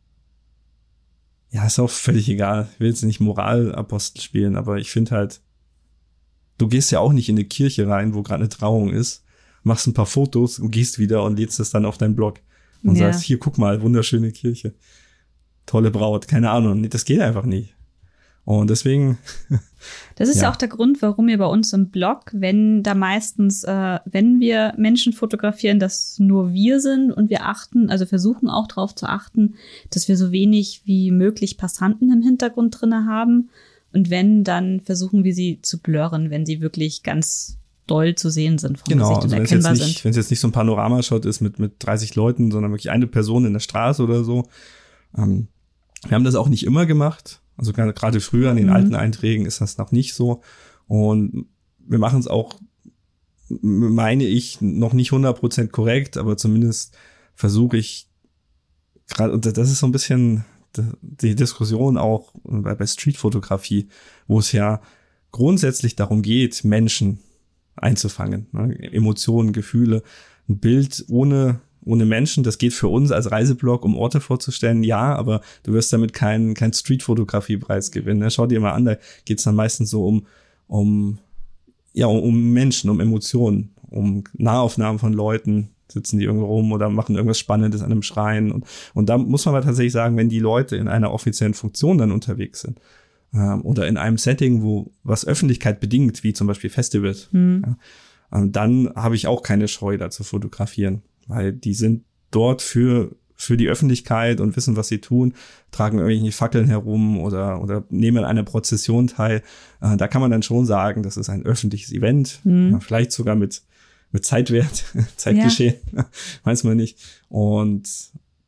ja, 1.50 1.66
ist 1.66 1.78
auch 1.78 1.90
völlig 1.90 2.28
egal. 2.28 2.68
Ich 2.74 2.80
will 2.80 2.88
jetzt 2.88 3.04
nicht 3.04 3.20
Moralapostel 3.20 4.20
spielen, 4.20 4.56
aber 4.56 4.78
ich 4.78 4.90
finde 4.90 5.12
halt, 5.12 5.40
du 6.58 6.68
gehst 6.68 6.90
ja 6.90 7.00
auch 7.00 7.12
nicht 7.12 7.28
in 7.28 7.36
eine 7.36 7.44
Kirche 7.44 7.88
rein, 7.88 8.14
wo 8.14 8.22
gerade 8.22 8.42
eine 8.42 8.48
Trauung 8.48 8.90
ist, 8.90 9.24
machst 9.62 9.86
ein 9.86 9.94
paar 9.94 10.06
Fotos 10.06 10.58
und 10.58 10.70
gehst 10.70 10.98
wieder 10.98 11.22
und 11.22 11.38
lädst 11.38 11.58
das 11.58 11.70
dann 11.70 11.86
auf 11.86 11.98
deinen 11.98 12.16
Blog 12.16 12.40
und 12.82 12.96
ja. 12.96 13.12
sagst, 13.12 13.22
hier, 13.22 13.38
guck 13.38 13.58
mal, 13.58 13.82
wunderschöne 13.82 14.32
Kirche. 14.32 14.74
Tolle 15.66 15.90
Braut, 15.90 16.28
keine 16.28 16.50
Ahnung. 16.50 16.88
Das 16.88 17.04
geht 17.04 17.20
einfach 17.20 17.44
nicht. 17.44 17.74
Und 18.44 18.70
deswegen. 18.70 19.18
Das 20.16 20.28
ist 20.28 20.40
ja. 20.42 20.50
auch 20.50 20.56
der 20.56 20.66
Grund, 20.66 21.00
warum 21.02 21.28
wir 21.28 21.38
bei 21.38 21.46
uns 21.46 21.72
im 21.72 21.90
Blog, 21.90 22.30
wenn 22.32 22.82
da 22.82 22.94
meistens, 22.94 23.62
äh, 23.62 24.00
wenn 24.06 24.40
wir 24.40 24.74
Menschen 24.76 25.12
fotografieren, 25.12 25.78
dass 25.78 26.18
nur 26.18 26.52
wir 26.52 26.80
sind 26.80 27.12
und 27.12 27.30
wir 27.30 27.46
achten, 27.46 27.88
also 27.88 28.04
versuchen 28.04 28.48
auch 28.48 28.66
darauf 28.66 28.92
zu 28.96 29.06
achten, 29.06 29.54
dass 29.90 30.08
wir 30.08 30.16
so 30.16 30.32
wenig 30.32 30.82
wie 30.84 31.12
möglich 31.12 31.58
Passanten 31.58 32.10
im 32.10 32.22
Hintergrund 32.22 32.80
drinne 32.80 33.06
haben. 33.06 33.50
Und 33.92 34.10
wenn, 34.10 34.42
dann 34.42 34.80
versuchen 34.80 35.22
wir 35.22 35.32
sie 35.32 35.60
zu 35.62 35.78
blurren, 35.78 36.30
wenn 36.30 36.44
sie 36.44 36.60
wirklich 36.60 37.04
ganz 37.04 37.58
doll 37.90 38.14
zu 38.14 38.30
sehen 38.30 38.58
sind 38.58 38.78
vom 38.78 38.88
genau, 38.88 39.08
Gesicht 39.08 39.24
und 39.24 39.32
also 39.32 39.36
erkennbar 39.36 39.76
sind. 39.76 40.04
Wenn 40.04 40.10
es 40.10 40.16
jetzt 40.16 40.30
nicht 40.30 40.40
so 40.40 40.48
ein 40.48 40.52
Panoramashot 40.52 41.24
ist 41.26 41.40
mit, 41.40 41.58
mit 41.58 41.74
30 41.78 42.14
Leuten, 42.14 42.50
sondern 42.50 42.70
wirklich 42.72 42.90
eine 42.90 43.06
Person 43.06 43.44
in 43.44 43.52
der 43.52 43.60
Straße 43.60 44.02
oder 44.02 44.24
so. 44.24 44.48
Ähm, 45.16 45.48
wir 46.06 46.14
haben 46.14 46.24
das 46.24 46.34
auch 46.34 46.48
nicht 46.48 46.64
immer 46.64 46.86
gemacht. 46.86 47.40
Also 47.56 47.72
gerade 47.72 48.20
früher 48.20 48.50
in 48.50 48.56
den 48.56 48.66
mhm. 48.66 48.72
alten 48.72 48.94
Einträgen 48.94 49.46
ist 49.46 49.60
das 49.60 49.78
noch 49.78 49.90
nicht 49.90 50.14
so. 50.14 50.42
Und 50.86 51.46
wir 51.78 51.98
machen 51.98 52.20
es 52.20 52.28
auch, 52.28 52.54
meine 53.48 54.24
ich, 54.24 54.60
noch 54.60 54.92
nicht 54.92 55.10
100% 55.10 55.68
korrekt, 55.68 56.16
aber 56.16 56.36
zumindest 56.36 56.96
versuche 57.34 57.76
ich 57.76 58.08
gerade, 59.08 59.32
und 59.32 59.44
das 59.44 59.70
ist 59.70 59.80
so 59.80 59.86
ein 59.86 59.92
bisschen 59.92 60.44
die 61.00 61.34
Diskussion 61.34 61.96
auch 61.96 62.32
bei, 62.44 62.74
bei 62.74 62.86
Streetfotografie, 62.86 63.88
wo 64.26 64.38
es 64.38 64.52
ja 64.52 64.80
grundsätzlich 65.30 65.96
darum 65.96 66.22
geht, 66.22 66.64
Menschen 66.64 67.20
einzufangen, 67.78 68.46
ne? 68.52 68.92
Emotionen, 68.92 69.52
Gefühle, 69.52 70.02
ein 70.48 70.58
Bild 70.58 71.04
ohne 71.08 71.60
ohne 71.88 72.04
Menschen. 72.04 72.44
Das 72.44 72.58
geht 72.58 72.74
für 72.74 72.88
uns 72.88 73.10
als 73.10 73.30
Reiseblog, 73.30 73.84
um 73.84 73.96
Orte 73.96 74.20
vorzustellen, 74.20 74.82
ja, 74.82 75.14
aber 75.14 75.40
du 75.62 75.72
wirst 75.72 75.92
damit 75.92 76.12
keinen 76.12 76.54
kein 76.54 76.72
Streetfotografie-Preis 76.72 77.90
gewinnen. 77.90 78.20
Ne? 78.20 78.30
Schau 78.30 78.46
dir 78.46 78.60
mal 78.60 78.72
an, 78.72 78.84
da 78.84 78.96
geht's 79.24 79.44
dann 79.44 79.56
meistens 79.56 79.90
so 79.90 80.06
um, 80.06 80.26
um, 80.66 81.18
ja, 81.94 82.06
um 82.06 82.52
Menschen, 82.52 82.90
um 82.90 83.00
Emotionen, 83.00 83.70
um 83.88 84.24
Nahaufnahmen 84.34 84.98
von 84.98 85.14
Leuten, 85.14 85.70
sitzen 85.90 86.18
die 86.18 86.26
irgendwo 86.26 86.46
rum 86.46 86.72
oder 86.72 86.90
machen 86.90 87.16
irgendwas 87.16 87.38
Spannendes 87.38 87.80
an 87.80 87.90
einem 87.90 88.02
Schrein. 88.02 88.52
Und, 88.52 88.66
und 88.92 89.08
da 89.08 89.16
muss 89.16 89.46
man 89.46 89.54
aber 89.54 89.64
tatsächlich 89.64 89.94
sagen, 89.94 90.16
wenn 90.18 90.28
die 90.28 90.40
Leute 90.40 90.76
in 90.76 90.88
einer 90.88 91.12
offiziellen 91.12 91.54
Funktion 91.54 91.96
dann 91.96 92.12
unterwegs 92.12 92.60
sind, 92.60 92.78
ähm, 93.34 93.62
oder 93.62 93.86
in 93.86 93.96
einem 93.96 94.18
Setting, 94.18 94.62
wo 94.62 94.92
was 95.02 95.26
Öffentlichkeit 95.26 95.80
bedingt, 95.80 96.24
wie 96.24 96.32
zum 96.32 96.46
Beispiel 96.46 96.70
Festivals, 96.70 97.28
mhm. 97.32 97.62
ja, 97.66 98.46
dann 98.46 98.90
habe 98.94 99.16
ich 99.16 99.26
auch 99.26 99.42
keine 99.42 99.68
Scheu, 99.68 99.96
da 99.96 100.10
zu 100.10 100.22
fotografieren 100.22 101.02
weil 101.28 101.52
die 101.52 101.74
sind 101.74 102.04
dort 102.30 102.62
für 102.62 103.14
für 103.40 103.56
die 103.56 103.68
Öffentlichkeit 103.68 104.40
und 104.40 104.56
wissen, 104.56 104.74
was 104.74 104.88
sie 104.88 104.98
tun, 104.98 105.32
tragen 105.70 105.98
irgendwelche 105.98 106.36
Fackeln 106.36 106.66
herum 106.66 107.20
oder, 107.20 107.62
oder 107.62 107.84
nehmen 107.88 108.18
an 108.18 108.24
einer 108.24 108.42
Prozession 108.42 109.06
teil. 109.06 109.44
Äh, 109.80 109.96
da 109.96 110.08
kann 110.08 110.20
man 110.20 110.32
dann 110.32 110.42
schon 110.42 110.66
sagen, 110.66 111.04
das 111.04 111.16
ist 111.16 111.28
ein 111.28 111.46
öffentliches 111.46 111.92
Event, 111.92 112.40
mhm. 112.42 112.72
ja, 112.72 112.80
vielleicht 112.80 113.12
sogar 113.12 113.36
mit, 113.36 113.62
mit 114.10 114.24
Zeitwert, 114.24 114.86
Zeitgeschehen, 115.16 115.76
ja. 115.92 116.10
weiß 116.42 116.64
man 116.64 116.76
nicht. 116.76 116.98
Und 117.28 117.88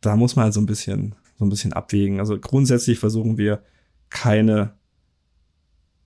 da 0.00 0.16
muss 0.16 0.34
man 0.34 0.46
halt 0.46 0.54
so 0.54 0.60
ein 0.60 0.66
bisschen, 0.66 1.14
so 1.38 1.44
ein 1.44 1.50
bisschen 1.50 1.72
abwägen. 1.72 2.18
Also 2.18 2.36
grundsätzlich 2.40 2.98
versuchen 2.98 3.38
wir 3.38 3.62
keine 4.10 4.74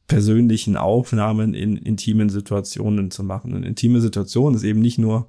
persönlichen 0.07 0.77
Aufnahmen 0.77 1.55
in 1.55 1.77
intimen 1.77 2.29
Situationen 2.29 3.11
zu 3.11 3.25
machen. 3.25 3.55
Und 3.55 3.65
intime 3.65 4.01
Situation 4.01 4.55
ist 4.55 4.63
eben 4.63 4.81
nicht 4.81 4.99
nur 4.99 5.29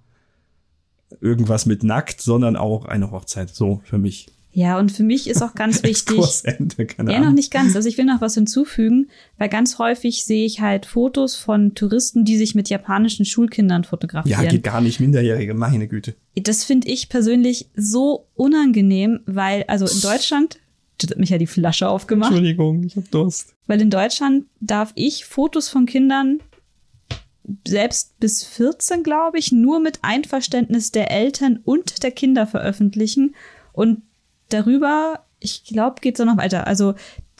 irgendwas 1.21 1.65
mit 1.65 1.83
nackt, 1.83 2.21
sondern 2.21 2.55
auch 2.55 2.85
eine 2.85 3.11
Hochzeit. 3.11 3.49
So 3.49 3.81
für 3.85 3.97
mich. 3.97 4.27
Ja, 4.51 4.79
und 4.79 4.91
für 4.91 5.03
mich 5.03 5.29
ist 5.29 5.41
auch 5.41 5.53
ganz 5.53 5.83
wichtig. 5.83 6.43
keine 6.88 7.11
ja, 7.11 7.19
noch 7.19 7.33
nicht 7.33 7.51
ganz. 7.51 7.75
Also 7.75 7.89
ich 7.89 7.97
will 7.97 8.05
noch 8.05 8.21
was 8.21 8.35
hinzufügen, 8.35 9.07
weil 9.38 9.49
ganz 9.49 9.79
häufig 9.79 10.23
sehe 10.23 10.45
ich 10.45 10.61
halt 10.61 10.85
Fotos 10.85 11.35
von 11.35 11.75
Touristen, 11.75 12.23
die 12.23 12.38
sich 12.38 12.55
mit 12.55 12.69
japanischen 12.69 13.25
Schulkindern 13.25 13.83
fotografieren. 13.83 14.43
Ja, 14.43 14.49
geht 14.49 14.63
gar 14.63 14.81
nicht 14.81 14.99
Minderjährige, 14.99 15.53
meine 15.53 15.88
Güte. 15.88 16.15
Das 16.35 16.63
finde 16.63 16.89
ich 16.89 17.09
persönlich 17.09 17.69
so 17.75 18.27
unangenehm, 18.33 19.21
weil, 19.26 19.63
also 19.67 19.88
in 19.88 20.01
Deutschland, 20.01 20.57
jetzt 21.02 21.12
hat 21.12 21.20
mich 21.20 21.30
ja 21.30 21.38
die 21.38 21.48
Flasche 21.48 21.88
aufgemacht. 21.88 22.32
Entschuldigung, 22.32 22.84
ich 22.84 22.96
hab 22.96 23.10
Durst. 23.12 23.56
Weil 23.68 23.82
in 23.82 23.89
Deutschland 23.89 24.46
darf 24.60 24.91
ich 24.96 25.26
Fotos 25.26 25.70
von 25.70 25.86
Kindern 25.86 26.39
selbst 27.68 28.20
bis 28.20 28.43
14, 28.43 29.04
glaube 29.04 29.38
ich, 29.38 29.52
nur 29.52 29.80
mit 29.80 30.00
Einverständnis 30.02 30.91
der 30.91 31.12
Eltern 31.12 31.60
und 31.64 32.04
der 32.04 32.12
Kinder 32.12 32.48
veröffentlichen. 32.48 33.36
Und 33.74 34.02
darüber, 34.50 35.26
ich 35.39 35.64
glaube, 35.64 36.02
geht 36.02 36.20
es 36.20 36.26
noch 36.26 36.38
weiter. 36.38 36.66
Also 36.66 36.96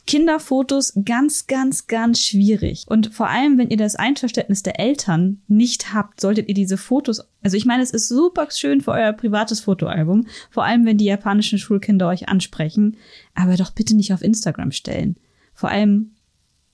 Kinderfotos 0.06 0.92
ganz, 1.04 1.46
ganz, 1.46 1.88
ganz 1.88 2.20
schwierig. 2.20 2.84
Und 2.86 3.12
vor 3.12 3.28
allem, 3.28 3.58
wenn 3.58 3.70
ihr 3.70 3.76
das 3.76 3.96
Einverständnis 3.96 4.62
der 4.62 4.78
Eltern 4.78 5.42
nicht 5.48 5.92
habt, 5.92 6.20
solltet 6.20 6.48
ihr 6.48 6.54
diese 6.54 6.76
Fotos, 6.76 7.22
also 7.42 7.56
ich 7.56 7.66
meine, 7.66 7.82
es 7.82 7.90
ist 7.90 8.08
super 8.08 8.48
schön 8.50 8.80
für 8.80 8.92
euer 8.92 9.12
privates 9.12 9.60
Fotoalbum, 9.60 10.26
vor 10.50 10.64
allem 10.64 10.86
wenn 10.86 10.98
die 10.98 11.06
japanischen 11.06 11.58
Schulkinder 11.58 12.08
euch 12.08 12.28
ansprechen, 12.28 12.96
aber 13.34 13.56
doch 13.56 13.70
bitte 13.70 13.96
nicht 13.96 14.12
auf 14.12 14.22
Instagram 14.22 14.70
stellen. 14.70 15.16
Vor 15.54 15.70
allem 15.70 16.12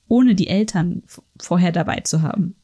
ohne 0.09 0.35
die 0.35 0.49
Eltern 0.49 1.03
vorher 1.41 1.73
dabei 1.73 2.01
zu 2.01 2.21
haben. 2.21 2.55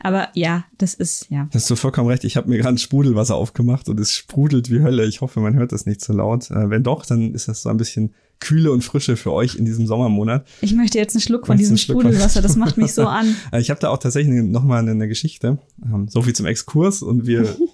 Aber 0.00 0.28
ja, 0.34 0.64
das 0.78 0.94
ist, 0.94 1.26
ja. 1.28 1.48
Hast 1.52 1.68
du 1.68 1.76
vollkommen 1.76 2.08
recht. 2.08 2.24
Ich 2.24 2.36
habe 2.36 2.48
mir 2.48 2.58
gerade 2.58 2.78
Sprudelwasser 2.78 3.34
aufgemacht 3.34 3.88
und 3.88 3.98
es 3.98 4.12
sprudelt 4.12 4.70
wie 4.70 4.80
Hölle. 4.80 5.04
Ich 5.06 5.20
hoffe, 5.20 5.40
man 5.40 5.54
hört 5.54 5.72
das 5.72 5.86
nicht 5.86 6.00
so 6.00 6.12
laut. 6.12 6.50
Äh, 6.50 6.70
wenn 6.70 6.84
doch, 6.84 7.04
dann 7.04 7.34
ist 7.34 7.48
das 7.48 7.62
so 7.62 7.68
ein 7.68 7.76
bisschen 7.76 8.14
Kühle 8.40 8.70
und 8.70 8.82
Frische 8.82 9.16
für 9.16 9.32
euch 9.32 9.56
in 9.56 9.64
diesem 9.64 9.86
Sommermonat. 9.86 10.46
Ich 10.60 10.74
möchte 10.74 10.98
jetzt 10.98 11.14
einen 11.14 11.22
Schluck 11.22 11.46
von 11.46 11.56
diesem 11.56 11.76
Sprudelwasser. 11.76 12.40
Das 12.40 12.56
macht 12.56 12.76
mich 12.76 12.94
so 12.94 13.06
an. 13.06 13.36
Äh, 13.52 13.60
ich 13.60 13.70
habe 13.70 13.80
da 13.80 13.88
auch 13.88 13.98
tatsächlich 13.98 14.42
nochmal 14.42 14.80
eine, 14.80 14.92
eine 14.92 15.08
Geschichte. 15.08 15.58
Ähm, 15.84 16.08
so 16.08 16.22
viel 16.22 16.34
zum 16.34 16.46
Exkurs 16.46 17.02
und 17.02 17.26
wir 17.26 17.56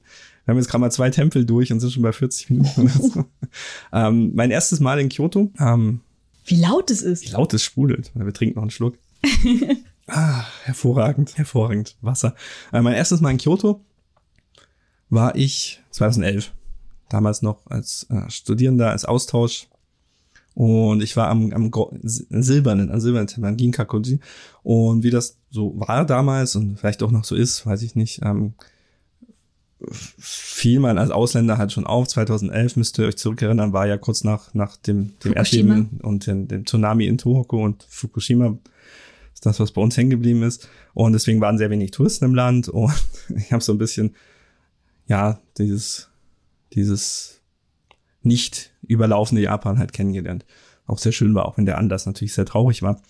Wir 0.44 0.52
haben 0.52 0.58
jetzt 0.58 0.68
gerade 0.68 0.80
mal 0.80 0.90
zwei 0.90 1.08
Tempel 1.10 1.46
durch 1.46 1.72
und 1.72 1.80
sind 1.80 1.92
schon 1.92 2.02
bei 2.02 2.12
40 2.12 2.50
Minuten 2.50 2.88
so. 2.88 3.24
ähm, 3.92 4.32
mein 4.34 4.50
erstes 4.50 4.78
Mal 4.78 5.00
in 5.00 5.08
Kyoto. 5.08 5.50
Ähm, 5.58 6.00
wie 6.44 6.56
laut 6.56 6.90
es 6.90 7.00
ist. 7.00 7.24
Wie 7.24 7.30
laut 7.30 7.54
es 7.54 7.62
sprudelt. 7.62 8.10
Wir 8.14 8.32
trinken 8.32 8.56
noch 8.56 8.62
einen 8.62 8.70
Schluck. 8.70 8.98
ah, 10.06 10.44
hervorragend, 10.64 11.38
hervorragend. 11.38 11.96
Wasser. 12.02 12.34
Äh, 12.72 12.82
mein 12.82 12.92
erstes 12.92 13.22
Mal 13.22 13.30
in 13.30 13.38
Kyoto 13.38 13.80
war 15.08 15.34
ich 15.34 15.80
2011. 15.90 16.52
Damals 17.08 17.40
noch 17.40 17.66
als 17.66 18.06
äh, 18.10 18.28
Studierender, 18.30 18.90
als 18.90 19.06
Austausch. 19.06 19.68
Und 20.54 21.02
ich 21.02 21.16
war 21.16 21.28
am, 21.28 21.52
am 21.52 21.70
silbernen, 22.02 22.90
am 22.90 23.00
silbernen 23.00 23.26
Tempel, 23.26 23.48
am 23.48 23.56
Ginkakuji. 23.56 24.20
Und 24.62 25.02
wie 25.02 25.10
das 25.10 25.36
so 25.50 25.72
war 25.76 26.06
damals 26.06 26.54
und 26.54 26.78
vielleicht 26.78 27.02
auch 27.02 27.10
noch 27.10 27.24
so 27.24 27.34
ist, 27.34 27.66
weiß 27.66 27.82
ich 27.82 27.96
nicht, 27.96 28.20
ähm, 28.22 28.54
fiel 29.90 30.80
man 30.80 30.96
als 30.96 31.10
Ausländer 31.10 31.58
halt 31.58 31.72
schon 31.72 31.86
auf. 31.86 32.08
2011 32.08 32.76
müsst 32.76 32.98
ihr 32.98 33.06
euch 33.06 33.16
zurückerinnern, 33.16 33.72
war 33.72 33.86
ja 33.86 33.98
kurz 33.98 34.24
nach, 34.24 34.54
nach 34.54 34.76
dem, 34.76 35.18
dem 35.24 35.34
Erdbeben 35.34 36.00
und 36.02 36.26
dem, 36.26 36.48
dem 36.48 36.64
Tsunami 36.66 37.06
in 37.06 37.18
Tohoku 37.18 37.62
und 37.62 37.84
Fukushima. 37.88 38.50
Das 38.50 39.34
ist 39.34 39.46
das, 39.46 39.60
was 39.60 39.72
bei 39.72 39.82
uns 39.82 39.96
hängen 39.96 40.10
geblieben 40.10 40.42
ist. 40.44 40.68
Und 40.94 41.12
deswegen 41.12 41.40
waren 41.40 41.58
sehr 41.58 41.70
wenig 41.70 41.90
Touristen 41.90 42.24
im 42.24 42.34
Land 42.34 42.68
und 42.68 42.92
ich 43.36 43.52
habe 43.52 43.62
so 43.62 43.72
ein 43.72 43.78
bisschen, 43.78 44.14
ja, 45.06 45.40
dieses, 45.58 46.08
dieses 46.72 47.33
nicht 48.24 48.72
überlaufende 48.82 49.42
Japan 49.42 49.78
halt 49.78 49.92
kennengelernt. 49.92 50.44
Auch 50.86 50.98
sehr 50.98 51.12
schön 51.12 51.34
war, 51.34 51.46
auch 51.46 51.56
wenn 51.56 51.66
der 51.66 51.78
Anlass 51.78 52.06
natürlich 52.06 52.34
sehr 52.34 52.44
traurig 52.44 52.82
war. 52.82 53.00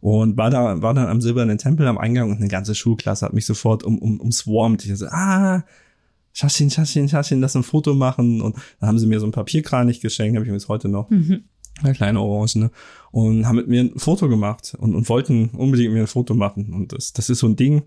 Und 0.00 0.36
war 0.36 0.50
da, 0.50 0.82
war 0.82 0.94
dann 0.94 1.08
am 1.08 1.20
Silbernen 1.20 1.58
Tempel 1.58 1.86
am 1.86 1.98
Eingang 1.98 2.30
und 2.30 2.36
eine 2.36 2.48
ganze 2.48 2.74
Schulklasse 2.74 3.24
hat 3.24 3.32
mich 3.32 3.46
sofort 3.46 3.82
um, 3.82 3.98
um, 3.98 4.20
umswarmt. 4.20 4.84
Ich 4.84 4.96
so, 4.96 5.06
ah, 5.06 5.64
Schaschin, 6.32 6.70
Schaschin, 6.70 7.08
Schaschin, 7.08 7.40
lass 7.40 7.56
ein 7.56 7.62
Foto 7.62 7.94
machen. 7.94 8.42
Und 8.42 8.56
dann 8.80 8.88
haben 8.88 8.98
sie 8.98 9.06
mir 9.06 9.20
so 9.20 9.26
ein 9.26 9.32
Papierkranich 9.32 10.00
geschenkt, 10.00 10.36
habe 10.36 10.44
ich 10.44 10.50
mir 10.50 10.56
bis 10.56 10.68
heute 10.68 10.88
noch. 10.88 11.08
Mhm. 11.10 11.44
Eine 11.82 11.94
kleine 11.94 12.20
Orange, 12.20 12.56
ne? 12.56 12.70
Und 13.10 13.46
haben 13.46 13.56
mit 13.56 13.66
mir 13.66 13.80
ein 13.80 13.98
Foto 13.98 14.28
gemacht 14.28 14.76
und, 14.78 14.94
und 14.94 15.08
wollten 15.08 15.50
unbedingt 15.50 15.88
mit 15.88 15.94
mir 15.94 16.04
ein 16.04 16.08
Foto 16.08 16.34
machen. 16.34 16.72
Und 16.72 16.92
das, 16.92 17.12
das 17.12 17.30
ist 17.30 17.38
so 17.38 17.48
ein 17.48 17.56
Ding. 17.56 17.82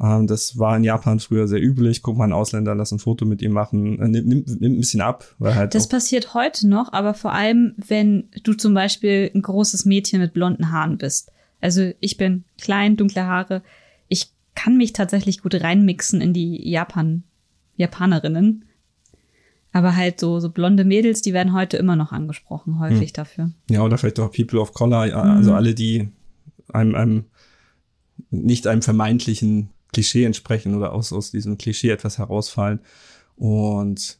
Ähm, 0.00 0.26
das 0.26 0.58
war 0.58 0.76
in 0.76 0.84
Japan 0.84 1.20
früher 1.20 1.46
sehr 1.46 1.62
üblich. 1.62 2.02
Guck 2.02 2.16
mal, 2.16 2.24
ein 2.24 2.32
Ausländer, 2.32 2.74
lass 2.74 2.92
ein 2.92 2.98
Foto 2.98 3.24
mit 3.24 3.42
ihm 3.42 3.52
machen. 3.52 4.00
Äh, 4.00 4.08
nimmt, 4.08 4.26
nimmt, 4.26 4.60
nimmt 4.60 4.76
ein 4.76 4.80
bisschen 4.80 5.00
ab. 5.00 5.24
Weil 5.38 5.54
halt 5.54 5.74
das 5.74 5.88
passiert 5.88 6.34
heute 6.34 6.68
noch, 6.68 6.92
aber 6.92 7.14
vor 7.14 7.32
allem, 7.32 7.74
wenn 7.76 8.28
du 8.42 8.54
zum 8.54 8.74
Beispiel 8.74 9.30
ein 9.34 9.42
großes 9.42 9.84
Mädchen 9.84 10.20
mit 10.20 10.32
blonden 10.32 10.72
Haaren 10.72 10.98
bist. 10.98 11.30
Also 11.60 11.92
ich 12.00 12.16
bin 12.16 12.44
klein, 12.60 12.96
dunkle 12.96 13.26
Haare. 13.26 13.62
Ich 14.08 14.32
kann 14.54 14.76
mich 14.76 14.92
tatsächlich 14.92 15.42
gut 15.42 15.54
reinmixen 15.54 16.20
in 16.20 16.32
die 16.32 16.68
Japan 16.68 17.24
Japanerinnen. 17.76 18.66
Aber 19.72 19.96
halt 19.96 20.20
so, 20.20 20.38
so 20.38 20.50
blonde 20.50 20.84
Mädels, 20.84 21.20
die 21.20 21.32
werden 21.32 21.52
heute 21.52 21.76
immer 21.76 21.96
noch 21.96 22.12
angesprochen, 22.12 22.78
häufig 22.78 23.08
hm. 23.08 23.14
dafür. 23.14 23.50
Ja, 23.68 23.82
oder 23.82 23.98
vielleicht 23.98 24.20
auch 24.20 24.30
People 24.30 24.60
of 24.60 24.72
Color, 24.72 25.12
also 25.16 25.50
mhm. 25.50 25.56
alle, 25.56 25.74
die 25.74 26.10
einem, 26.72 26.94
einem, 26.94 27.24
nicht 28.30 28.68
einem 28.68 28.82
vermeintlichen 28.82 29.70
Klischee 29.94 30.24
entsprechen 30.24 30.74
oder 30.74 30.92
aus, 30.92 31.12
aus 31.12 31.30
diesem 31.30 31.56
Klischee 31.56 31.90
etwas 31.90 32.18
herausfallen. 32.18 32.80
Und 33.36 34.18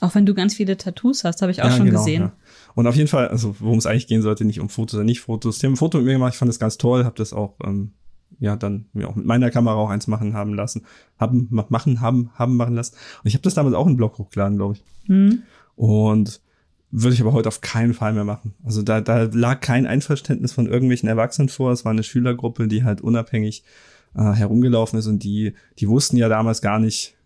auch 0.00 0.14
wenn 0.14 0.24
du 0.24 0.34
ganz 0.34 0.54
viele 0.54 0.76
Tattoos 0.76 1.24
hast, 1.24 1.42
habe 1.42 1.52
ich 1.52 1.62
auch 1.62 1.66
ja, 1.66 1.76
schon 1.76 1.86
genau, 1.86 1.98
gesehen. 1.98 2.22
Ja. 2.22 2.32
Und 2.74 2.86
auf 2.86 2.96
jeden 2.96 3.08
Fall, 3.08 3.28
also 3.28 3.54
worum 3.58 3.78
es 3.78 3.86
eigentlich 3.86 4.06
gehen 4.06 4.22
sollte, 4.22 4.44
nicht 4.44 4.60
um 4.60 4.68
Fotos 4.68 4.94
oder 4.94 5.04
nicht 5.04 5.20
Fotos. 5.20 5.58
Die 5.58 5.66
haben 5.66 5.74
ein 5.74 5.76
Foto 5.76 5.98
mit 5.98 6.06
mir 6.06 6.12
gemacht, 6.14 6.32
ich 6.32 6.38
fand 6.38 6.48
das 6.48 6.58
ganz 6.58 6.78
toll, 6.78 7.04
habe 7.04 7.16
das 7.16 7.32
auch 7.32 7.56
ähm, 7.64 7.92
ja 8.38 8.56
dann 8.56 8.86
mir 8.92 9.08
auch 9.08 9.16
mit 9.16 9.26
meiner 9.26 9.50
Kamera 9.50 9.74
auch 9.74 9.90
eins 9.90 10.06
machen 10.06 10.32
haben 10.34 10.54
lassen, 10.54 10.86
haben 11.18 11.48
machen 11.50 12.00
haben 12.00 12.30
haben 12.34 12.56
machen 12.56 12.74
lassen. 12.74 12.94
Und 13.22 13.28
ich 13.28 13.34
habe 13.34 13.42
das 13.42 13.54
damals 13.54 13.74
auch 13.74 13.86
in 13.86 13.92
den 13.92 13.96
Blog 13.98 14.18
hochgeladen, 14.18 14.56
glaube 14.56 14.76
ich. 14.76 14.84
Mhm. 15.08 15.42
Und 15.76 16.40
würde 16.90 17.14
ich 17.14 17.20
aber 17.20 17.32
heute 17.32 17.48
auf 17.48 17.60
keinen 17.60 17.94
Fall 17.94 18.12
mehr 18.12 18.24
machen. 18.24 18.54
Also 18.64 18.82
da, 18.82 19.00
da 19.00 19.24
lag 19.24 19.60
kein 19.60 19.86
Einverständnis 19.86 20.52
von 20.52 20.66
irgendwelchen 20.66 21.08
Erwachsenen 21.08 21.48
vor. 21.48 21.70
Es 21.72 21.84
war 21.84 21.92
eine 21.92 22.02
Schülergruppe, 22.02 22.66
die 22.66 22.84
halt 22.84 23.00
unabhängig 23.00 23.62
äh, 24.14 24.32
herumgelaufen 24.32 24.98
ist 24.98 25.06
und 25.06 25.22
die, 25.22 25.54
die 25.78 25.88
wussten 25.88 26.16
ja 26.16 26.28
damals 26.28 26.62
gar 26.62 26.78
nicht, 26.78 27.16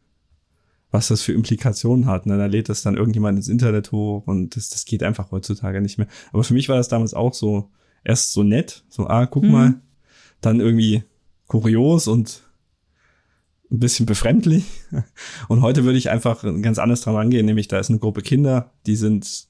was 0.90 1.08
das 1.08 1.22
für 1.22 1.32
Implikationen 1.32 2.06
hat. 2.06 2.26
Ne? 2.26 2.38
Da 2.38 2.46
lädt 2.46 2.68
das 2.68 2.82
dann 2.82 2.96
irgendjemand 2.96 3.36
ins 3.36 3.48
Internet 3.48 3.92
hoch 3.92 4.26
und 4.26 4.56
das, 4.56 4.68
das 4.68 4.84
geht 4.84 5.02
einfach 5.02 5.30
heutzutage 5.32 5.80
nicht 5.80 5.98
mehr. 5.98 6.06
Aber 6.32 6.44
für 6.44 6.54
mich 6.54 6.68
war 6.68 6.76
das 6.76 6.88
damals 6.88 7.14
auch 7.14 7.34
so, 7.34 7.70
erst 8.04 8.32
so 8.32 8.42
nett, 8.42 8.84
so, 8.88 9.08
ah, 9.08 9.26
guck 9.26 9.44
mhm. 9.44 9.50
mal, 9.50 9.74
dann 10.40 10.60
irgendwie 10.60 11.02
kurios 11.46 12.06
und 12.06 12.42
ein 13.70 13.80
bisschen 13.80 14.06
befremdlich. 14.06 14.64
Und 15.48 15.62
heute 15.62 15.84
würde 15.84 15.98
ich 15.98 16.10
einfach 16.10 16.42
ganz 16.62 16.78
anders 16.78 17.00
dran 17.00 17.16
angehen, 17.16 17.46
nämlich 17.46 17.66
da 17.66 17.78
ist 17.78 17.90
eine 17.90 17.98
Gruppe 17.98 18.22
Kinder, 18.22 18.72
die 18.86 18.94
sind, 18.94 19.48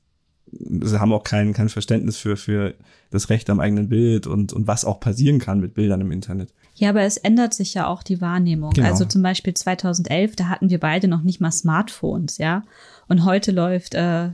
sie 0.51 1.01
haben 1.01 1.13
auch 1.13 1.25
kein, 1.25 1.53
kein 1.53 1.69
Verständnis 1.69 2.17
für, 2.17 2.37
für 2.37 2.75
das 3.11 3.29
Recht 3.29 3.51
am 3.51 3.61
eigenen 3.61 3.89
Bild 3.89 4.27
und, 4.27 4.53
und 4.53 4.67
was 4.67 4.85
auch 4.85 5.01
passieren 5.01 5.41
kann 5.41 5.61
mit 5.61 5.75
Bildern 5.75 6.01
im 6.01 6.13
Internet. 6.13 6.55
Ja, 6.75 6.91
aber 6.91 7.03
es 7.03 7.17
ändert 7.17 7.55
sich 7.55 7.75
ja 7.75 7.87
auch 7.87 8.03
die 8.03 8.21
Wahrnehmung. 8.21 8.71
Genau. 8.71 8.89
Also 8.89 9.05
zum 9.05 9.23
Beispiel 9.23 9.55
2011, 9.55 10.35
da 10.37 10.49
hatten 10.49 10.71
wir 10.71 10.81
beide 10.81 11.07
noch 11.07 11.23
nicht 11.23 11.41
mal 11.41 11.53
Smartphones, 11.53 12.39
ja. 12.39 12.65
Und 13.09 13.25
heute 13.25 13.53
läuft 13.53 13.95
äh, 13.95 14.31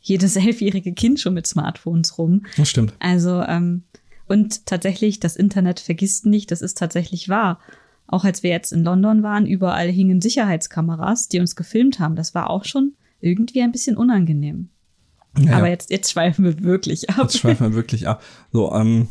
jedes 0.00 0.36
elfjährige 0.36 0.92
Kind 0.92 1.18
schon 1.20 1.34
mit 1.34 1.46
Smartphones 1.46 2.16
rum. 2.18 2.46
Das 2.56 2.68
stimmt. 2.68 2.94
Also 3.00 3.42
ähm, 3.42 3.82
und 4.26 4.66
tatsächlich, 4.66 5.20
das 5.20 5.36
Internet 5.36 5.80
vergisst 5.80 6.26
nicht, 6.26 6.50
das 6.50 6.62
ist 6.62 6.78
tatsächlich 6.78 7.28
wahr. 7.28 7.58
Auch 8.06 8.24
als 8.24 8.42
wir 8.42 8.50
jetzt 8.50 8.72
in 8.72 8.84
London 8.84 9.22
waren, 9.22 9.46
überall 9.46 9.88
hingen 9.88 10.20
Sicherheitskameras, 10.20 11.28
die 11.28 11.40
uns 11.40 11.56
gefilmt 11.56 11.98
haben. 11.98 12.16
Das 12.16 12.34
war 12.34 12.50
auch 12.50 12.64
schon 12.64 12.92
irgendwie 13.20 13.62
ein 13.62 13.72
bisschen 13.72 13.96
unangenehm. 13.96 14.68
Ja, 15.38 15.56
Aber 15.56 15.68
jetzt, 15.68 15.90
jetzt 15.90 16.12
schweifen 16.12 16.44
wir 16.44 16.62
wirklich 16.62 17.10
ab. 17.10 17.22
Jetzt 17.22 17.38
schweifen 17.38 17.70
wir 17.70 17.74
wirklich 17.74 18.06
ab. 18.06 18.22
So, 18.52 18.72
ähm, 18.72 19.08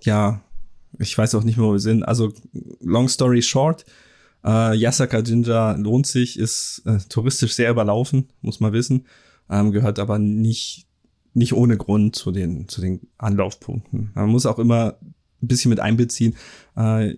ja, 0.00 0.40
ich 1.00 1.16
weiß 1.16 1.34
auch 1.34 1.44
nicht 1.44 1.56
mehr, 1.56 1.66
wo 1.66 1.72
wir 1.72 1.80
sind. 1.80 2.02
Also, 2.04 2.32
long 2.80 3.08
story 3.08 3.42
short, 3.42 3.84
äh, 4.44 4.76
Yasaka 4.76 5.20
Jinja 5.20 5.72
lohnt 5.72 6.06
sich, 6.06 6.38
ist 6.38 6.82
äh, 6.86 6.98
touristisch 7.08 7.54
sehr 7.54 7.70
überlaufen, 7.70 8.28
muss 8.42 8.60
man 8.60 8.72
wissen, 8.72 9.06
ähm, 9.48 9.72
gehört 9.72 9.98
aber 9.98 10.18
nicht 10.18 10.86
nicht 11.34 11.52
ohne 11.52 11.76
Grund 11.76 12.16
zu 12.16 12.32
den, 12.32 12.68
zu 12.68 12.80
den 12.80 13.08
Anlaufpunkten. 13.18 14.10
Man 14.14 14.28
muss 14.30 14.46
auch 14.46 14.58
immer 14.58 14.96
ein 15.02 15.48
bisschen 15.48 15.70
mit 15.70 15.80
einbeziehen. 15.80 16.36
Äh, 16.76 17.16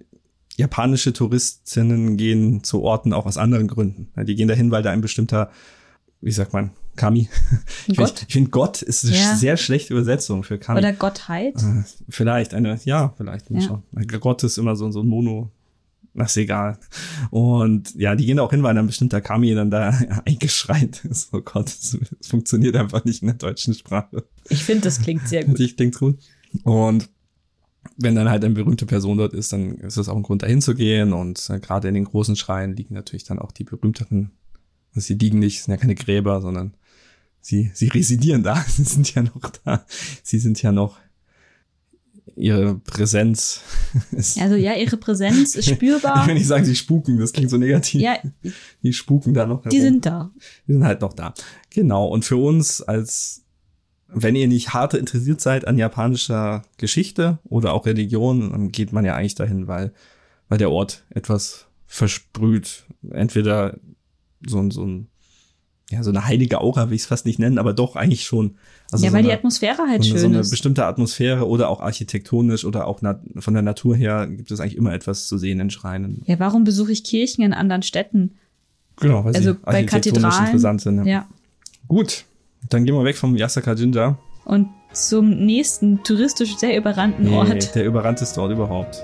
japanische 0.57 1.13
Touristinnen 1.13 2.17
gehen 2.17 2.63
zu 2.63 2.83
Orten 2.83 3.13
auch 3.13 3.27
aus 3.27 3.39
anderen 3.39 3.69
Gründen. 3.69 4.13
Die 4.25 4.35
gehen 4.35 4.49
dahin, 4.49 4.71
weil 4.71 4.83
da 4.83 4.91
ein 4.91 5.01
bestimmter, 5.01 5.51
wie 6.21 6.31
sagt 6.31 6.53
man, 6.53 6.73
Kami. 6.97 7.29
Ich 7.87 7.97
Gott? 7.97 8.19
finde, 8.19 8.33
find 8.33 8.51
Gott 8.53 8.83
ist 8.83 9.05
eine 9.05 9.17
ja. 9.17 9.35
sehr 9.35 9.57
schlechte 9.57 9.95
Übersetzung 9.95 10.45
für 10.45 10.59
Kami. 10.59 10.79
Oder 10.79 10.93
Gottheit. 10.93 11.57
Äh, 11.57 11.83
vielleicht 12.09 12.55
eine, 12.55 12.79
ja, 12.85 13.13
vielleicht 13.17 13.51
ja. 13.51 13.61
schon. 13.61 13.83
Gott 14.21 14.45
ist 14.45 14.59
immer 14.59 14.77
so, 14.77 14.91
so 14.91 15.01
ein 15.01 15.09
Mono, 15.09 15.51
das 16.15 16.33
ist 16.33 16.37
egal. 16.39 16.79
Und 17.31 17.95
ja, 17.95 18.15
die 18.15 18.27
gehen 18.27 18.39
auch 18.39 18.51
hin, 18.51 18.63
weil 18.63 18.77
ein 18.77 18.87
bestimmter 18.87 19.21
Kami 19.21 19.55
dann 19.55 19.71
da 19.71 19.89
eingeschreit 20.27 21.05
ist. 21.05 21.31
Oh 21.33 21.41
Gott, 21.41 21.69
es 21.69 21.99
funktioniert 22.21 22.77
einfach 22.77 23.05
nicht 23.05 23.23
in 23.23 23.29
der 23.29 23.37
deutschen 23.37 23.75
Sprache. 23.75 24.25
Ich 24.49 24.63
finde, 24.65 24.83
das 24.83 25.01
klingt 25.01 25.27
sehr 25.27 25.45
gut. 25.45 25.59
Ich 25.59 25.77
klingt 25.77 25.99
gut. 25.99 26.19
Und 26.65 27.09
wenn 27.97 28.15
dann 28.15 28.29
halt 28.29 28.45
eine 28.45 28.55
berühmte 28.55 28.87
Person 28.87 29.19
dort 29.19 29.33
ist, 29.33 29.53
dann 29.53 29.79
ist 29.79 29.97
das 29.97 30.09
auch 30.09 30.17
ein 30.17 30.23
Grund, 30.23 30.43
dahin 30.43 30.61
zu 30.61 30.75
gehen. 30.75 31.13
Und 31.13 31.49
äh, 31.49 31.59
gerade 31.61 31.89
in 31.89 31.95
den 31.95 32.05
großen 32.05 32.37
Schreien 32.37 32.77
liegen 32.77 32.95
natürlich 32.95 33.25
dann 33.25 33.39
auch 33.39 33.53
die 33.53 33.65
berühmteren. 33.65 34.33
Also 34.95 35.07
sie 35.07 35.15
liegen 35.15 35.39
nicht, 35.39 35.63
sind 35.63 35.73
ja 35.73 35.79
keine 35.79 35.95
Gräber, 35.95 36.43
sondern 36.43 36.75
sie, 37.43 37.71
sie 37.75 37.89
residieren 37.89 38.43
da. 38.43 38.55
Sie 38.69 38.85
sind 38.85 39.15
ja 39.15 39.23
noch 39.23 39.51
da. 39.65 39.85
Sie 40.23 40.39
sind 40.39 40.63
ja 40.63 40.73
noch 40.73 40.99
ihre 42.35 42.77
Präsenz 42.77 43.61
ist. 44.13 44.41
Also 44.41 44.55
ja, 44.55 44.75
ihre 44.75 44.97
Präsenz 44.97 45.55
ist 45.55 45.69
spürbar. 45.69 46.21
Ich 46.23 46.29
will 46.29 46.35
nicht 46.35 46.47
sagen, 46.47 46.65
sie 46.65 46.77
spuken, 46.77 47.19
das 47.19 47.33
klingt 47.33 47.51
so 47.51 47.59
negativ. 47.59 48.01
Ja. 48.01 48.17
Die 48.83 48.93
spuken 48.93 49.35
da 49.35 49.45
noch. 49.45 49.59
Herum. 49.59 49.71
Die 49.71 49.81
sind 49.81 50.07
da. 50.07 50.31
Die 50.67 50.73
sind 50.73 50.85
halt 50.85 51.03
noch 51.03 51.13
da. 51.13 51.35
Genau. 51.71 52.07
Und 52.07 52.25
für 52.25 52.37
uns 52.37 52.81
als, 52.81 53.45
wenn 54.09 54.37
ihr 54.37 54.49
nicht 54.49 54.73
harte 54.73 54.97
interessiert 54.97 55.41
seid 55.41 55.67
an 55.67 55.77
japanischer 55.77 56.63
Geschichte 56.79 57.39
oder 57.45 57.75
auch 57.75 57.85
Religion, 57.85 58.51
dann 58.51 58.73
geht 58.73 58.93
man 58.93 59.05
ja 59.05 59.15
eigentlich 59.15 59.35
dahin, 59.35 59.67
weil, 59.67 59.93
weil 60.49 60.59
der 60.59 60.71
Ort 60.71 61.05
etwas 61.11 61.67
versprüht. 61.87 62.85
Entweder 63.11 63.79
so 64.47 64.59
ein, 64.59 64.71
so 64.71 64.87
ein 64.87 65.09
ja, 65.93 66.03
so 66.03 66.11
eine 66.11 66.25
heilige 66.27 66.61
Aura 66.61 66.89
will 66.89 66.97
ich 66.97 67.03
es 67.03 67.07
fast 67.07 67.27
nicht 67.27 67.39
nennen, 67.39 67.59
aber 67.59 67.73
doch 67.75 67.95
eigentlich 67.97 68.25
schon. 68.25 68.57
Also 68.91 69.05
ja, 69.05 69.11
so 69.11 69.15
weil 69.15 69.21
eine, 69.21 69.29
die 69.29 69.35
Atmosphäre 69.35 69.83
halt 69.89 70.03
so 70.03 70.09
schön 70.09 70.17
eine, 70.17 70.21
so 70.21 70.27
eine 70.29 70.39
ist. 70.41 70.51
bestimmte 70.51 70.85
Atmosphäre 70.87 71.47
oder 71.47 71.69
auch 71.69 71.81
architektonisch 71.81 72.65
oder 72.65 72.87
auch 72.87 73.01
von 73.39 73.55
der 73.55 73.63
Natur 73.63 73.95
her 73.95 74.27
gibt 74.27 74.51
es 74.51 74.61
eigentlich 74.61 74.77
immer 74.77 74.93
etwas 74.93 75.29
zu 75.29 75.39
sehen 75.39 75.61
in 75.61 75.71
Schreinen. 75.71 76.23
Ja, 76.27 76.39
warum 76.39 76.65
besuche 76.65 76.93
ich 76.93 77.05
Kirchen 77.05 77.43
in 77.45 77.53
anderen 77.53 77.83
Städten? 77.83 78.33
Genau, 78.97 79.25
weil 79.25 79.35
Also 79.37 79.53
sie 79.53 79.59
bei 79.63 79.85
Kathedralen. 79.85 80.47
interessant 80.47 80.81
sind. 80.81 80.99
Ja. 80.99 81.05
Ja. 81.05 81.27
Gut, 81.89 82.25
dann 82.69 82.85
gehen 82.85 82.95
wir 82.95 83.05
weg 83.05 83.17
vom 83.17 83.37
Yasaka 83.37 83.75
Jinja. 83.75 84.19
Und 84.45 84.69
zum 84.93 85.31
nächsten 85.31 86.03
touristisch 86.03 86.57
sehr 86.57 86.77
überrannten 86.77 87.25
Nee, 87.25 87.37
Ort. 87.37 87.75
der 87.75 87.85
überrannteste 87.87 88.41
Ort 88.41 88.53
überhaupt. 88.53 89.03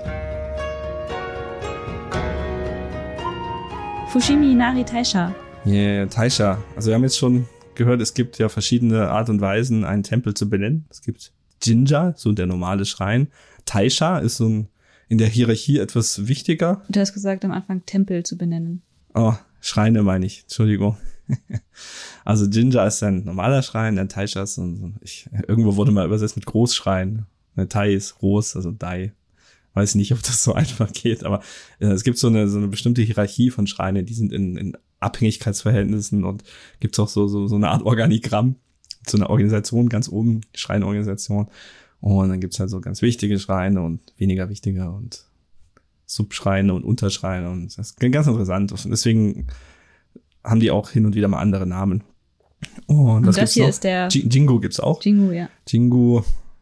Fushimi 4.11 4.51
Inari 4.51 4.83
Taisha. 4.83 5.33
Yeah, 5.65 6.05
Taisha. 6.07 6.63
Also 6.75 6.87
wir 6.87 6.95
haben 6.95 7.03
jetzt 7.03 7.17
schon 7.17 7.47
gehört, 7.75 8.01
es 8.01 8.13
gibt 8.13 8.37
ja 8.39 8.49
verschiedene 8.49 9.09
Art 9.09 9.29
und 9.29 9.41
Weisen, 9.41 9.83
einen 9.83 10.03
Tempel 10.03 10.33
zu 10.33 10.49
benennen. 10.49 10.85
Es 10.89 11.01
gibt 11.01 11.33
Jinja, 11.61 12.13
so 12.15 12.31
der 12.31 12.45
normale 12.45 12.85
Schrein. 12.85 13.27
Taisha 13.65 14.19
ist 14.19 14.37
so 14.37 14.47
ein, 14.47 14.69
in 15.09 15.17
der 15.17 15.27
Hierarchie 15.27 15.79
etwas 15.79 16.27
wichtiger. 16.27 16.83
Du 16.89 16.99
hast 16.99 17.13
gesagt, 17.13 17.43
am 17.43 17.51
Anfang 17.51 17.85
Tempel 17.85 18.23
zu 18.23 18.37
benennen. 18.37 18.81
Oh, 19.13 19.33
Schreine 19.59 20.03
meine 20.03 20.25
ich, 20.25 20.43
Entschuldigung. 20.43 20.97
also 22.25 22.45
Jinja 22.45 22.87
ist 22.87 23.03
ein 23.03 23.25
normaler 23.25 23.61
Schrein, 23.61 23.95
der 23.95 24.07
Taisha 24.07 24.43
ist 24.43 24.55
so 24.55 24.63
ein, 24.63 24.95
ich, 25.01 25.29
irgendwo 25.47 25.75
wurde 25.75 25.91
mal 25.91 26.05
übersetzt 26.05 26.35
mit 26.35 26.45
Großschrein. 26.45 27.25
Tai 27.67 27.91
ist 27.91 28.15
groß, 28.15 28.55
also 28.55 28.71
Dai. 28.71 29.11
Weiß 29.73 29.95
nicht, 29.95 30.13
ob 30.13 30.21
das 30.23 30.43
so 30.43 30.53
einfach 30.55 30.91
geht, 30.93 31.23
aber 31.23 31.41
äh, 31.79 31.87
es 31.87 32.03
gibt 32.03 32.17
so 32.17 32.27
eine, 32.27 32.47
so 32.47 32.57
eine 32.57 32.69
bestimmte 32.69 33.01
Hierarchie 33.01 33.49
von 33.49 33.67
Schreinen, 33.67 34.05
die 34.05 34.13
sind 34.13 34.31
in, 34.31 34.55
in 34.55 34.77
Abhängigkeitsverhältnissen 34.99 36.23
und 36.23 36.43
gibt's 36.79 36.99
auch 36.99 37.07
so, 37.07 37.27
so, 37.27 37.47
so 37.47 37.55
eine 37.55 37.69
Art 37.69 37.83
Organigramm, 37.83 38.55
so 39.07 39.17
eine 39.17 39.29
Organisation 39.29 39.89
ganz 39.89 40.09
oben, 40.09 40.41
Schreinorganisation. 40.55 41.47
Und 42.01 42.29
dann 42.29 42.39
gibt's 42.39 42.59
halt 42.59 42.69
so 42.69 42.79
ganz 42.81 43.01
wichtige 43.01 43.39
Schreine 43.39 43.81
und 43.81 43.99
weniger 44.17 44.49
wichtige 44.49 44.89
und 44.89 45.25
Subschreine 46.05 46.73
und 46.73 46.83
Unterschreine 46.83 47.49
und 47.49 47.65
das 47.77 47.89
ist 47.91 47.99
ganz 47.99 48.25
interessant. 48.27 48.71
Und 48.71 48.89
deswegen 48.89 49.47
haben 50.43 50.59
die 50.59 50.71
auch 50.71 50.89
hin 50.89 51.05
und 51.05 51.15
wieder 51.15 51.27
mal 51.27 51.39
andere 51.39 51.67
Namen. 51.67 52.03
Und, 52.87 52.97
Und 52.97 53.25
das 53.27 53.35
gibt's 53.35 53.53
hier 53.53 53.63
noch? 53.63 53.69
ist 53.69 53.83
der 53.83 54.07
Ji- 54.09 54.27
Jingo 54.27 54.59
gibt's 54.59 54.79
auch. 54.79 55.03
Jingu, 55.03 55.31
ja. 55.31 55.49
Jingu 55.67 56.21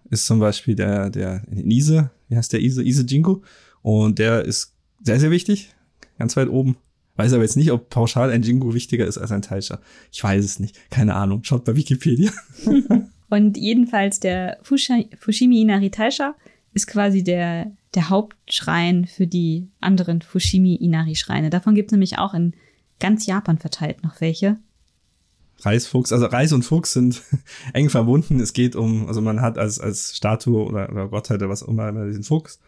ist 0.09 0.25
zum 0.25 0.39
Beispiel 0.39 0.75
der, 0.75 1.09
der 1.09 1.43
Ise, 1.51 2.11
wie 2.29 2.35
heißt 2.35 2.51
der 2.53 2.61
Ise? 2.61 2.83
Ise 2.83 3.03
Jingu. 3.03 3.41
Und 3.81 4.19
der 4.19 4.43
ist 4.43 4.73
sehr, 5.03 5.19
sehr 5.19 5.31
wichtig. 5.31 5.73
Ganz 6.19 6.35
weit 6.35 6.49
oben. 6.49 6.77
Weiß 7.17 7.33
aber 7.33 7.43
jetzt 7.43 7.57
nicht, 7.57 7.71
ob 7.71 7.89
pauschal 7.89 8.31
ein 8.31 8.43
Jingu 8.43 8.73
wichtiger 8.73 9.05
ist 9.05 9.17
als 9.17 9.31
ein 9.31 9.41
Taisha. 9.41 9.79
Ich 10.11 10.23
weiß 10.23 10.43
es 10.45 10.59
nicht. 10.59 10.77
Keine 10.89 11.15
Ahnung. 11.15 11.43
Schaut 11.43 11.65
bei 11.65 11.75
Wikipedia. 11.75 12.31
Und 13.29 13.57
jedenfalls 13.57 14.19
der 14.19 14.61
Fusha- 14.63 15.07
Fushimi 15.19 15.61
Inari 15.61 15.89
Taisha 15.89 16.35
ist 16.73 16.87
quasi 16.87 17.23
der, 17.23 17.71
der 17.95 18.09
Hauptschrein 18.09 19.05
für 19.05 19.27
die 19.27 19.67
anderen 19.81 20.21
Fushimi 20.21 20.75
Inari 20.75 21.15
Schreine. 21.15 21.49
Davon 21.49 21.75
gibt 21.75 21.89
es 21.89 21.91
nämlich 21.91 22.17
auch 22.19 22.33
in 22.33 22.53
ganz 22.99 23.25
Japan 23.25 23.57
verteilt 23.57 24.03
noch 24.03 24.21
welche. 24.21 24.57
Reisfuchs, 25.61 26.13
also 26.13 26.27
Reis 26.27 26.53
und 26.53 26.63
Fuchs 26.63 26.93
sind 26.93 27.23
eng 27.73 27.89
verbunden. 27.89 28.39
Es 28.39 28.53
geht 28.53 28.75
um, 28.75 29.07
also 29.07 29.21
man 29.21 29.41
hat 29.41 29.57
als, 29.57 29.79
als 29.79 30.15
Statue 30.15 30.63
oder, 30.65 30.89
oder 30.91 31.07
Gottheit 31.07 31.37
oder 31.39 31.49
was 31.49 31.63
auch 31.63 31.69
immer 31.69 31.89
immer 31.89 32.05
diesen 32.05 32.23
Fuchs. 32.23 32.59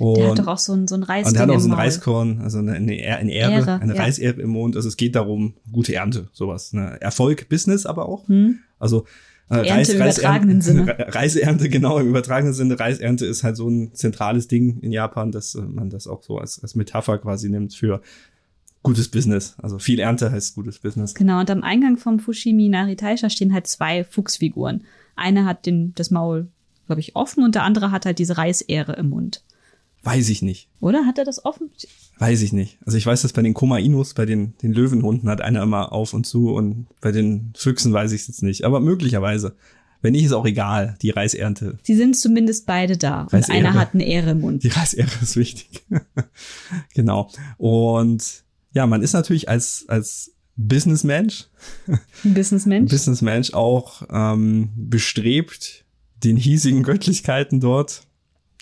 Und, 0.00 0.16
Der 0.16 0.30
hat 0.30 0.38
doch 0.38 0.46
auch 0.46 0.58
so 0.58 0.72
ein, 0.72 0.88
so 0.88 0.94
ein 0.94 1.02
Reis 1.02 1.26
und 1.26 1.34
der 1.34 1.42
hat 1.42 1.50
auch 1.50 1.58
so 1.60 1.68
ein. 1.68 1.74
Reiskorn, 1.74 2.40
also 2.40 2.58
eine, 2.58 2.72
eine, 2.72 2.92
eine 2.92 3.32
Ehre, 3.32 3.52
Ehre, 3.52 3.80
eine 3.80 3.94
ja. 3.94 4.02
Reisehre 4.02 4.40
im 4.40 4.50
Mond. 4.50 4.74
Also 4.76 4.88
es 4.88 4.96
geht 4.96 5.14
darum, 5.14 5.54
gute 5.70 5.94
Ernte, 5.94 6.28
sowas. 6.32 6.72
Ne? 6.72 6.96
Erfolg, 7.00 7.48
Business 7.48 7.84
aber 7.84 8.08
auch. 8.08 8.26
Hm? 8.28 8.60
Also 8.78 9.04
äh, 9.50 9.66
Ernte 9.66 9.92
im 9.92 9.96
übertragenen 9.98 10.60
Sinne. 10.62 10.86
Re- 10.98 11.06
Reiseernte, 11.14 11.68
genau, 11.68 11.98
im 11.98 12.08
übertragenen 12.08 12.54
Sinne. 12.54 12.78
Reisernte 12.80 13.26
ist 13.26 13.42
halt 13.44 13.56
so 13.56 13.68
ein 13.68 13.92
zentrales 13.94 14.48
Ding 14.48 14.78
in 14.80 14.90
Japan, 14.92 15.32
dass 15.32 15.54
äh, 15.54 15.60
man 15.60 15.90
das 15.90 16.06
auch 16.06 16.22
so 16.22 16.38
als, 16.38 16.62
als 16.62 16.74
Metapher 16.76 17.18
quasi 17.18 17.50
nimmt 17.50 17.74
für 17.74 18.00
gutes 18.82 19.08
Business. 19.08 19.56
Also 19.60 19.78
viel 19.78 19.98
Ernte 19.98 20.32
heißt 20.32 20.54
gutes 20.54 20.78
Business. 20.78 21.14
Genau, 21.14 21.40
und 21.40 21.50
am 21.50 21.62
Eingang 21.62 21.98
vom 21.98 22.20
Fushimi 22.20 22.66
Inari 22.66 22.96
Taisha 22.96 23.28
stehen 23.28 23.52
halt 23.52 23.66
zwei 23.66 24.04
Fuchsfiguren. 24.04 24.84
Eine 25.16 25.44
hat 25.44 25.66
den, 25.66 25.92
das 25.94 26.10
Maul, 26.10 26.48
glaube 26.86 27.00
ich, 27.00 27.14
offen 27.16 27.44
und 27.44 27.54
der 27.54 27.64
andere 27.64 27.90
hat 27.90 28.06
halt 28.06 28.18
diese 28.18 28.38
Reisähre 28.38 28.94
im 28.94 29.10
Mund. 29.10 29.42
Weiß 30.02 30.28
ich 30.30 30.42
nicht. 30.42 30.68
Oder? 30.80 31.04
Hat 31.04 31.18
er 31.18 31.24
das 31.24 31.44
offen? 31.44 31.70
Weiß 32.18 32.40
ich 32.42 32.52
nicht. 32.52 32.78
Also 32.84 32.96
ich 32.96 33.04
weiß, 33.04 33.22
dass 33.22 33.32
bei 33.32 33.42
den 33.42 33.54
Koma-Inus, 33.54 34.14
bei 34.14 34.26
den, 34.26 34.54
den 34.62 34.72
Löwenhunden 34.72 35.28
hat 35.28 35.40
einer 35.40 35.62
immer 35.62 35.92
auf 35.92 36.14
und 36.14 36.26
zu 36.26 36.54
und 36.54 36.86
bei 37.00 37.12
den 37.12 37.52
Füchsen 37.56 37.92
weiß 37.92 38.12
ich 38.12 38.22
es 38.22 38.28
jetzt 38.28 38.42
nicht. 38.42 38.64
Aber 38.64 38.80
möglicherweise. 38.80 39.54
Wenn 40.02 40.12
nicht, 40.12 40.24
ist 40.24 40.32
auch 40.32 40.46
egal. 40.46 40.96
Die 41.02 41.10
Reisernte. 41.10 41.78
Sie 41.82 41.94
sind 41.94 42.16
zumindest 42.16 42.64
beide 42.64 42.96
da. 42.96 43.22
Und 43.22 43.34
Reisähre. 43.34 43.58
einer 43.58 43.74
hat 43.74 43.92
eine 43.92 44.06
Ähre 44.06 44.30
im 44.30 44.40
Mund. 44.40 44.62
Die 44.62 44.68
Reisehre 44.68 45.10
ist 45.20 45.36
wichtig. 45.36 45.82
genau. 46.94 47.30
Und 47.58 48.44
ja, 48.72 48.86
man 48.86 49.02
ist 49.02 49.12
natürlich 49.12 49.50
als, 49.50 49.84
als 49.88 50.32
Businessmensch, 50.56 51.48
Businessmensch. 52.22 52.90
Businessmensch 52.90 53.54
auch 53.54 54.02
ähm, 54.10 54.70
bestrebt, 54.74 55.84
den 56.22 56.36
hiesigen 56.36 56.82
Göttlichkeiten 56.82 57.60
dort 57.60 58.06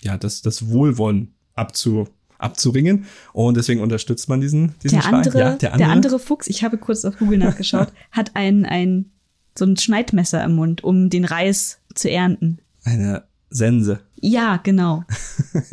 ja 0.03 0.17
das, 0.17 0.41
das 0.41 0.69
Wohlwollen 0.69 1.33
abzu, 1.55 2.07
abzuringen. 2.37 3.05
Und 3.33 3.57
deswegen 3.57 3.81
unterstützt 3.81 4.29
man 4.29 4.41
diesen, 4.41 4.75
diesen 4.83 4.97
der 4.97 5.03
Schrein. 5.03 5.13
andere, 5.15 5.39
ja, 5.61 5.77
der 5.77 5.89
andere 5.89 6.19
Fuchs, 6.19 6.47
ich 6.47 6.63
habe 6.63 6.77
kurz 6.77 7.05
auf 7.05 7.17
Google 7.17 7.37
nachgeschaut, 7.37 7.89
hat 8.11 8.35
ein, 8.35 8.65
ein, 8.65 9.11
so 9.57 9.65
ein 9.65 9.77
Schneidmesser 9.77 10.43
im 10.43 10.55
Mund, 10.55 10.83
um 10.83 11.09
den 11.09 11.25
Reis 11.25 11.79
zu 11.93 12.09
ernten. 12.09 12.59
Eine 12.83 13.23
Sense. 13.49 13.99
Ja, 14.21 14.57
genau. 14.57 15.03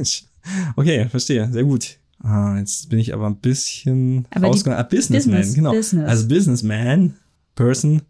okay, 0.77 1.09
verstehe. 1.09 1.51
Sehr 1.53 1.65
gut. 1.65 1.99
Ah, 2.21 2.57
jetzt 2.59 2.89
bin 2.89 2.99
ich 2.99 3.15
aber 3.15 3.27
ein 3.27 3.37
bisschen 3.37 4.27
Aber 4.31 4.49
rausgegangen. 4.49 4.85
Ah, 4.85 4.89
Businessman, 4.89 5.37
Business, 5.39 5.55
genau. 5.55 5.73
Business. 5.73 6.09
Als 6.09 6.29
Businessman, 6.29 7.15
Person, 7.55 8.03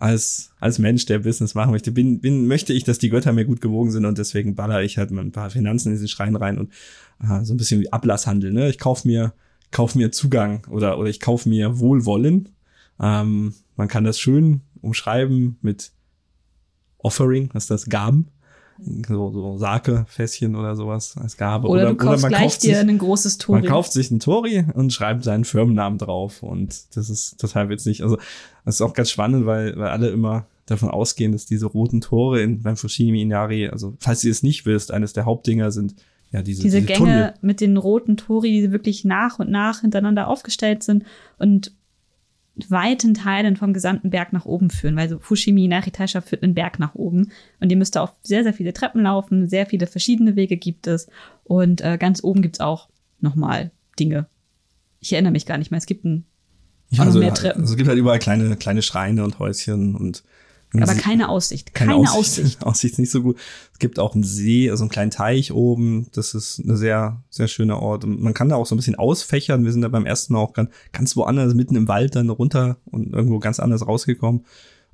als, 0.00 0.50
als 0.60 0.78
Mensch, 0.78 1.06
der 1.06 1.20
Business 1.20 1.54
machen 1.54 1.72
möchte, 1.72 1.90
bin, 1.90 2.20
bin, 2.20 2.46
möchte 2.46 2.72
ich, 2.72 2.84
dass 2.84 2.98
die 2.98 3.08
Götter 3.08 3.32
mir 3.32 3.44
gut 3.44 3.60
gewogen 3.60 3.90
sind 3.90 4.04
und 4.04 4.18
deswegen 4.18 4.54
baller 4.54 4.82
ich 4.82 4.98
halt 4.98 5.10
mal 5.10 5.22
ein 5.24 5.32
paar 5.32 5.50
Finanzen 5.50 5.88
in 5.88 5.94
diesen 5.94 6.08
Schrein 6.08 6.36
rein 6.36 6.58
und 6.58 6.72
ah, 7.18 7.44
so 7.44 7.54
ein 7.54 7.56
bisschen 7.56 7.80
wie 7.80 7.92
Ablasshandel. 7.92 8.52
Ne? 8.52 8.68
Ich 8.68 8.78
kauf 8.78 9.04
mir, 9.04 9.32
kauf 9.70 9.94
mir 9.94 10.12
Zugang 10.12 10.64
oder, 10.70 10.98
oder 10.98 11.08
ich 11.08 11.20
kauf 11.20 11.46
mir 11.46 11.78
Wohlwollen. 11.78 12.50
Ähm, 13.00 13.54
man 13.76 13.88
kann 13.88 14.04
das 14.04 14.20
schön 14.20 14.62
umschreiben 14.80 15.58
mit 15.62 15.92
Offering, 16.98 17.50
was 17.52 17.66
das? 17.66 17.86
Gaben. 17.86 18.28
So, 18.80 19.30
so 19.32 19.58
Sake-Fässchen 19.58 20.54
oder 20.54 20.76
sowas 20.76 21.16
als 21.16 21.36
Gabe. 21.36 21.68
Oder, 21.68 21.86
du 21.86 21.96
kaufst 21.96 22.22
man 22.22 22.30
gleich 22.30 22.42
kauft 22.42 22.62
dir 22.62 22.76
sich, 22.76 22.88
ein 22.88 22.98
großes 22.98 23.38
Tori. 23.38 23.60
man 23.60 23.68
kauft 23.68 23.92
sich 23.92 24.10
einen 24.10 24.20
Tori 24.20 24.64
und 24.74 24.92
schreibt 24.92 25.24
seinen 25.24 25.44
Firmennamen 25.44 25.98
drauf. 25.98 26.42
Und 26.42 26.96
das 26.96 27.10
ist 27.10 27.40
total 27.40 27.68
witzig. 27.68 28.02
Also, 28.02 28.18
das 28.64 28.76
ist 28.76 28.80
auch 28.80 28.94
ganz 28.94 29.10
spannend, 29.10 29.46
weil, 29.46 29.76
weil 29.76 29.88
alle 29.88 30.10
immer 30.10 30.46
davon 30.66 30.90
ausgehen, 30.90 31.32
dass 31.32 31.46
diese 31.46 31.66
roten 31.66 32.00
Tore 32.00 32.42
in, 32.42 32.62
beim 32.62 32.76
Fushimi 32.76 33.22
Inari, 33.22 33.68
also 33.68 33.96
falls 33.98 34.22
ihr 34.22 34.30
es 34.30 34.42
nicht 34.42 34.66
wisst, 34.66 34.92
eines 34.92 35.12
der 35.12 35.24
Hauptdinger 35.24 35.72
sind 35.72 35.94
ja 36.30 36.42
diese, 36.42 36.62
diese 36.62 36.80
diese 36.80 36.86
Gänge 36.86 36.98
Tunnel. 36.98 37.34
mit 37.40 37.60
den 37.60 37.76
roten 37.76 38.16
Tori, 38.16 38.60
die 38.60 38.70
wirklich 38.70 39.04
nach 39.04 39.38
und 39.38 39.50
nach 39.50 39.80
hintereinander 39.80 40.28
aufgestellt 40.28 40.82
sind 40.82 41.04
und 41.38 41.72
weiten 42.68 43.14
Teilen 43.14 43.56
vom 43.56 43.72
gesamten 43.72 44.10
Berg 44.10 44.32
nach 44.32 44.44
oben 44.44 44.70
führen, 44.70 44.96
weil 44.96 45.08
so 45.08 45.18
Fushimi 45.18 45.64
Inari 45.64 45.90
Taisha 45.90 46.20
führt 46.20 46.42
einen 46.42 46.54
Berg 46.54 46.78
nach 46.78 46.94
oben 46.94 47.30
und 47.60 47.70
ihr 47.70 47.76
müsst 47.76 47.96
da 47.96 48.02
auf 48.02 48.12
sehr, 48.22 48.42
sehr 48.42 48.54
viele 48.54 48.72
Treppen 48.72 49.02
laufen, 49.02 49.48
sehr 49.48 49.66
viele 49.66 49.86
verschiedene 49.86 50.36
Wege 50.36 50.56
gibt 50.56 50.86
es 50.86 51.08
und 51.44 51.80
äh, 51.80 51.98
ganz 51.98 52.22
oben 52.24 52.42
gibt's 52.42 52.60
auch 52.60 52.88
nochmal 53.20 53.70
Dinge. 53.98 54.26
Ich 55.00 55.12
erinnere 55.12 55.32
mich 55.32 55.46
gar 55.46 55.58
nicht 55.58 55.70
mehr, 55.70 55.78
es 55.78 55.86
gibt 55.86 56.04
ein, 56.04 56.24
Ja, 56.90 57.04
also, 57.04 57.18
mehr 57.18 57.34
Treppen. 57.34 57.62
also 57.62 57.72
es 57.72 57.76
gibt 57.76 57.88
halt 57.88 57.98
überall 57.98 58.18
kleine, 58.18 58.56
kleine 58.56 58.82
Schreine 58.82 59.24
und 59.24 59.38
Häuschen 59.38 59.94
und 59.94 60.24
aber 60.74 60.94
keine 60.94 61.28
Aussicht, 61.28 61.74
keine, 61.74 61.92
keine, 61.92 62.10
Aussicht. 62.10 62.18
Aussicht. 62.18 62.62
Aussicht 62.66 62.92
ist 62.92 62.98
nicht 62.98 63.10
so 63.10 63.22
gut. 63.22 63.38
Es 63.72 63.78
gibt 63.78 63.98
auch 63.98 64.14
einen 64.14 64.24
See, 64.24 64.70
also 64.70 64.84
einen 64.84 64.90
kleinen 64.90 65.10
Teich 65.10 65.52
oben. 65.52 66.08
Das 66.12 66.34
ist 66.34 66.58
ein 66.58 66.76
sehr, 66.76 67.22
sehr 67.30 67.48
schöner 67.48 67.80
Ort. 67.80 68.04
Und 68.04 68.20
man 68.20 68.34
kann 68.34 68.48
da 68.48 68.56
auch 68.56 68.66
so 68.66 68.74
ein 68.74 68.78
bisschen 68.78 68.96
ausfächern. 68.96 69.64
Wir 69.64 69.72
sind 69.72 69.82
da 69.82 69.88
beim 69.88 70.04
ersten 70.04 70.34
Mal 70.34 70.40
auch 70.40 70.52
ganz, 70.52 70.70
ganz 70.92 71.16
woanders, 71.16 71.54
mitten 71.54 71.76
im 71.76 71.88
Wald 71.88 72.16
dann 72.16 72.28
runter 72.28 72.76
und 72.84 73.14
irgendwo 73.14 73.38
ganz 73.38 73.60
anders 73.60 73.86
rausgekommen. 73.86 74.44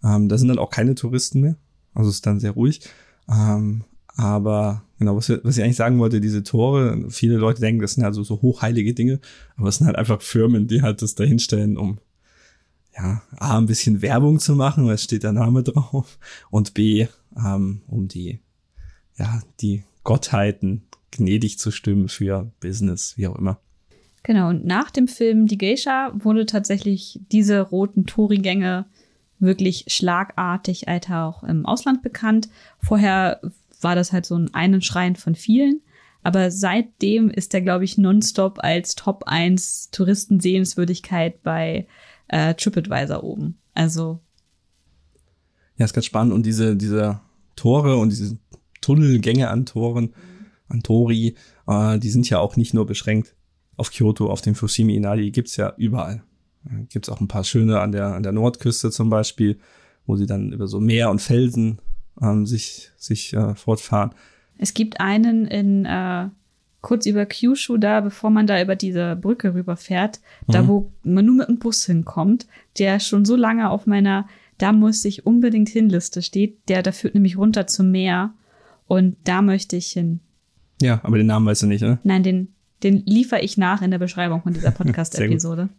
Ähm, 0.04 0.28
da 0.28 0.38
sind 0.38 0.48
dann 0.48 0.58
auch 0.58 0.70
keine 0.70 0.94
Touristen 0.94 1.40
mehr. 1.40 1.56
Also 1.92 2.10
es 2.10 2.16
ist 2.16 2.26
dann 2.26 2.40
sehr 2.40 2.52
ruhig. 2.52 2.80
Ähm, 3.28 3.84
aber 4.16 4.84
genau, 4.98 5.16
was, 5.16 5.28
was 5.28 5.56
ich 5.56 5.64
eigentlich 5.64 5.76
sagen 5.76 5.98
wollte, 5.98 6.20
diese 6.20 6.44
Tore, 6.44 7.06
viele 7.08 7.36
Leute 7.36 7.60
denken, 7.60 7.82
das 7.82 7.94
sind 7.94 8.04
halt 8.04 8.14
so, 8.14 8.22
so 8.22 8.42
hochheilige 8.42 8.94
Dinge, 8.94 9.18
aber 9.56 9.68
es 9.68 9.78
sind 9.78 9.86
halt 9.86 9.96
einfach 9.96 10.22
Firmen, 10.22 10.68
die 10.68 10.82
halt 10.82 11.02
das 11.02 11.16
dahinstellen, 11.16 11.76
um 11.76 11.98
ja, 12.96 13.22
A, 13.36 13.58
ein 13.58 13.66
bisschen 13.66 14.02
Werbung 14.02 14.38
zu 14.38 14.54
machen, 14.54 14.86
weil 14.86 14.94
es 14.94 15.04
steht 15.04 15.22
der 15.22 15.32
Name 15.32 15.62
drauf, 15.62 16.18
und 16.50 16.74
B, 16.74 17.06
ähm, 17.36 17.82
um 17.86 18.08
die, 18.08 18.40
ja, 19.16 19.42
die 19.60 19.84
Gottheiten 20.04 20.82
gnädig 21.10 21.58
zu 21.58 21.70
stimmen 21.70 22.08
für 22.08 22.50
Business, 22.60 23.16
wie 23.16 23.26
auch 23.26 23.36
immer. 23.36 23.60
Genau, 24.22 24.48
und 24.48 24.64
nach 24.64 24.90
dem 24.90 25.06
Film 25.06 25.46
Die 25.46 25.58
Geisha 25.58 26.12
wurde 26.14 26.46
tatsächlich 26.46 27.20
diese 27.30 27.60
roten 27.60 28.06
Torii-Gänge 28.06 28.86
wirklich 29.38 29.84
schlagartig, 29.88 30.88
Alter, 30.88 31.26
auch 31.26 31.42
im 31.42 31.66
Ausland 31.66 32.02
bekannt. 32.02 32.48
Vorher 32.78 33.40
war 33.82 33.94
das 33.94 34.12
halt 34.12 34.24
so 34.24 34.36
ein 34.36 34.52
einen 34.54 34.80
Schrein 34.80 35.16
von 35.16 35.34
vielen. 35.34 35.82
Aber 36.22 36.50
seitdem 36.50 37.28
ist 37.28 37.52
er, 37.52 37.60
glaube 37.60 37.84
ich, 37.84 37.98
nonstop 37.98 38.64
als 38.64 38.94
Top 38.94 39.24
1 39.26 39.90
Touristensehenswürdigkeit 39.90 41.42
bei 41.42 41.86
äh, 42.28 42.54
TripAdvisor 42.54 43.22
oben. 43.22 43.58
Also. 43.74 44.20
Ja, 45.76 45.84
ist 45.84 45.94
ganz 45.94 46.06
spannend. 46.06 46.32
Und 46.32 46.46
diese, 46.46 46.76
diese 46.76 47.20
Tore 47.56 47.96
und 47.96 48.10
diese 48.10 48.38
Tunnelgänge 48.80 49.48
an 49.48 49.66
Toren, 49.66 50.14
an 50.68 50.82
Tori, 50.82 51.36
äh, 51.66 51.98
die 51.98 52.10
sind 52.10 52.28
ja 52.28 52.38
auch 52.38 52.56
nicht 52.56 52.74
nur 52.74 52.86
beschränkt 52.86 53.34
auf 53.76 53.90
Kyoto, 53.90 54.30
auf 54.30 54.40
dem 54.40 54.54
Fushimi 54.54 54.94
Inari, 54.94 55.30
gibt's 55.30 55.56
ja 55.56 55.74
überall. 55.76 56.22
Gibt's 56.88 57.08
auch 57.08 57.20
ein 57.20 57.28
paar 57.28 57.44
schöne 57.44 57.80
an 57.80 57.92
der, 57.92 58.14
an 58.14 58.22
der 58.22 58.32
Nordküste 58.32 58.90
zum 58.90 59.10
Beispiel, 59.10 59.58
wo 60.06 60.16
sie 60.16 60.26
dann 60.26 60.52
über 60.52 60.66
so 60.66 60.80
Meer 60.80 61.10
und 61.10 61.20
Felsen 61.20 61.78
ähm, 62.22 62.46
sich, 62.46 62.90
sich 62.96 63.34
äh, 63.34 63.54
fortfahren. 63.54 64.14
Es 64.56 64.72
gibt 64.72 65.00
einen 65.00 65.46
in 65.46 65.84
äh, 65.84 66.28
kurz 66.84 67.06
über 67.06 67.24
Kyushu 67.26 67.78
da, 67.78 68.00
bevor 68.00 68.30
man 68.30 68.46
da 68.46 68.60
über 68.60 68.76
diese 68.76 69.16
Brücke 69.16 69.54
rüberfährt, 69.54 70.20
mhm. 70.46 70.52
da 70.52 70.68
wo 70.68 70.92
man 71.02 71.24
nur 71.24 71.34
mit 71.34 71.48
dem 71.48 71.58
Bus 71.58 71.86
hinkommt, 71.86 72.46
der 72.78 73.00
schon 73.00 73.24
so 73.24 73.34
lange 73.34 73.70
auf 73.70 73.86
meiner 73.86 74.28
da 74.58 74.72
muss 74.72 75.04
ich 75.04 75.26
unbedingt 75.26 75.68
hin 75.68 75.88
Liste 75.88 76.22
steht, 76.22 76.68
der 76.68 76.82
da 76.82 76.92
führt 76.92 77.14
nämlich 77.14 77.36
runter 77.36 77.66
zum 77.66 77.90
Meer 77.90 78.34
und 78.86 79.16
da 79.24 79.42
möchte 79.42 79.74
ich 79.74 79.88
hin. 79.88 80.20
Ja, 80.80 81.00
aber 81.02 81.16
den 81.16 81.26
Namen 81.26 81.46
weißt 81.46 81.62
du 81.62 81.66
nicht, 81.66 81.82
ne? 81.82 81.98
Nein, 82.04 82.22
den 82.22 82.48
den 82.84 83.02
liefere 83.06 83.40
ich 83.40 83.56
nach 83.56 83.82
in 83.82 83.90
der 83.90 83.98
Beschreibung 83.98 84.42
von 84.42 84.52
dieser 84.52 84.70
Podcast 84.72 85.18
Episode. 85.18 85.70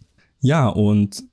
ja, 0.41 0.67
und 0.67 1.23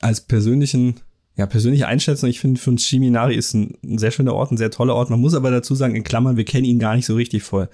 als 0.00 0.20
persönlichen 0.20 1.00
ja, 1.36 1.44
persönliche 1.44 1.86
Einschätzung, 1.86 2.30
ich 2.30 2.40
finde, 2.40 2.58
für 2.58 2.70
uns 2.70 2.84
Shiminari 2.84 3.34
ist 3.34 3.52
ein, 3.52 3.76
ein, 3.84 3.98
sehr 3.98 4.10
schöner 4.10 4.34
Ort, 4.34 4.52
ein 4.52 4.56
sehr 4.56 4.70
toller 4.70 4.94
Ort. 4.94 5.10
Man 5.10 5.20
muss 5.20 5.34
aber 5.34 5.50
dazu 5.50 5.74
sagen, 5.74 5.94
in 5.94 6.02
Klammern, 6.02 6.38
wir 6.38 6.46
kennen 6.46 6.64
ihn 6.64 6.78
gar 6.78 6.96
nicht 6.96 7.04
so 7.04 7.14
richtig 7.14 7.42
voll. 7.42 7.68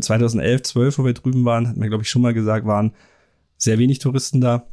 2011, 0.00 0.62
12, 0.62 0.98
wo 0.98 1.04
wir 1.04 1.12
drüben 1.12 1.44
waren, 1.44 1.68
hat 1.68 1.76
mir, 1.76 1.88
glaube 1.88 2.04
ich, 2.04 2.10
schon 2.10 2.22
mal 2.22 2.32
gesagt, 2.32 2.64
waren 2.64 2.92
sehr 3.56 3.78
wenig 3.78 3.98
Touristen 3.98 4.40
da. 4.40 4.68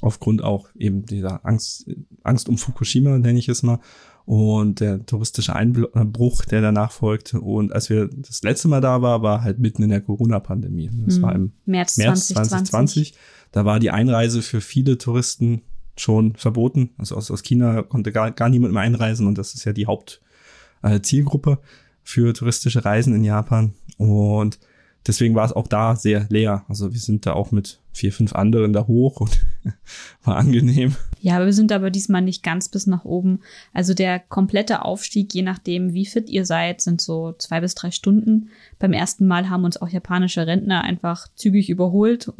Aufgrund 0.00 0.42
auch 0.42 0.68
eben 0.76 1.04
dieser 1.04 1.44
Angst, 1.44 1.90
Angst 2.22 2.48
um 2.48 2.56
Fukushima, 2.56 3.18
nenne 3.18 3.38
ich 3.38 3.48
es 3.48 3.62
mal. 3.62 3.80
Und 4.24 4.78
der 4.78 5.04
touristische 5.04 5.54
Einbruch, 5.54 6.44
der 6.44 6.60
danach 6.60 6.92
folgte. 6.92 7.40
Und 7.40 7.72
als 7.72 7.90
wir 7.90 8.08
das 8.08 8.42
letzte 8.42 8.68
Mal 8.68 8.80
da 8.80 9.02
waren, 9.02 9.22
war 9.22 9.42
halt 9.42 9.58
mitten 9.58 9.82
in 9.82 9.90
der 9.90 10.00
Corona-Pandemie. 10.00 10.90
Das 11.04 11.16
hm. 11.16 11.22
war 11.22 11.34
im 11.34 11.52
März, 11.66 11.96
März 11.98 12.28
2020. 12.28 12.70
2020. 12.70 13.14
Da 13.50 13.64
war 13.64 13.80
die 13.80 13.90
Einreise 13.90 14.40
für 14.40 14.60
viele 14.60 14.98
Touristen 14.98 15.62
schon 15.96 16.34
verboten. 16.36 16.90
Also 16.98 17.16
aus, 17.16 17.30
aus 17.30 17.42
China 17.42 17.82
konnte 17.82 18.12
gar, 18.12 18.30
gar 18.30 18.48
niemand 18.48 18.72
mehr 18.72 18.82
einreisen 18.82 19.26
und 19.26 19.38
das 19.38 19.54
ist 19.54 19.64
ja 19.64 19.72
die 19.72 19.86
Hauptzielgruppe 19.86 21.52
äh, 21.52 21.66
für 22.02 22.34
touristische 22.34 22.84
Reisen 22.84 23.14
in 23.14 23.24
Japan. 23.24 23.74
Und 23.98 24.58
deswegen 25.06 25.34
war 25.34 25.44
es 25.44 25.52
auch 25.52 25.68
da 25.68 25.96
sehr 25.96 26.26
leer. 26.28 26.64
Also 26.68 26.92
wir 26.92 27.00
sind 27.00 27.26
da 27.26 27.34
auch 27.34 27.52
mit 27.52 27.80
vier, 27.92 28.12
fünf 28.12 28.34
anderen 28.34 28.72
da 28.72 28.86
hoch 28.86 29.20
und 29.20 29.44
war 30.24 30.36
angenehm. 30.36 30.96
Ja, 31.22 31.44
wir 31.44 31.52
sind 31.52 31.70
aber 31.70 31.90
diesmal 31.90 32.20
nicht 32.20 32.42
ganz 32.42 32.68
bis 32.68 32.88
nach 32.88 33.04
oben. 33.04 33.38
Also 33.72 33.94
der 33.94 34.18
komplette 34.18 34.84
Aufstieg, 34.84 35.32
je 35.32 35.42
nachdem, 35.42 35.94
wie 35.94 36.04
fit 36.04 36.28
ihr 36.28 36.44
seid, 36.44 36.80
sind 36.80 37.00
so 37.00 37.32
zwei 37.38 37.60
bis 37.60 37.76
drei 37.76 37.92
Stunden. 37.92 38.50
Beim 38.80 38.92
ersten 38.92 39.28
Mal 39.28 39.48
haben 39.48 39.62
uns 39.62 39.76
auch 39.76 39.88
japanische 39.88 40.48
Rentner 40.48 40.82
einfach 40.82 41.28
zügig 41.36 41.70
überholt. 41.70 42.32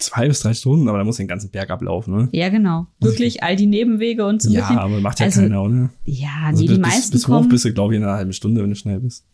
zwei 0.00 0.26
bis 0.26 0.40
drei 0.40 0.52
Stunden, 0.52 0.88
aber 0.88 0.98
da 0.98 1.04
muss 1.04 1.18
den 1.18 1.28
ganzen 1.28 1.50
Berg 1.50 1.70
ablaufen, 1.70 2.12
ne? 2.12 2.28
Ja, 2.32 2.48
genau. 2.48 2.88
Wirklich 2.98 3.44
all 3.44 3.54
die 3.54 3.66
Nebenwege 3.66 4.26
und 4.26 4.42
so. 4.42 4.50
Ja, 4.50 4.68
aber 4.68 5.00
macht 5.00 5.20
ja 5.20 5.26
also, 5.26 5.40
keiner, 5.40 5.62
oder? 5.62 5.90
Ja, 6.04 6.30
also 6.46 6.62
nee, 6.62 6.66
bis, 6.66 6.76
die 6.76 6.82
meisten 6.82 7.12
bis, 7.12 7.22
bis 7.22 7.28
hoch 7.28 7.48
bist 7.48 7.64
du, 7.64 7.72
glaube 7.72 7.94
ich, 7.94 7.98
in 7.98 8.02
einer 8.02 8.16
halben 8.16 8.32
Stunde, 8.32 8.64
wenn 8.64 8.70
du 8.70 8.76
schnell 8.76 8.98
bist. 8.98 9.24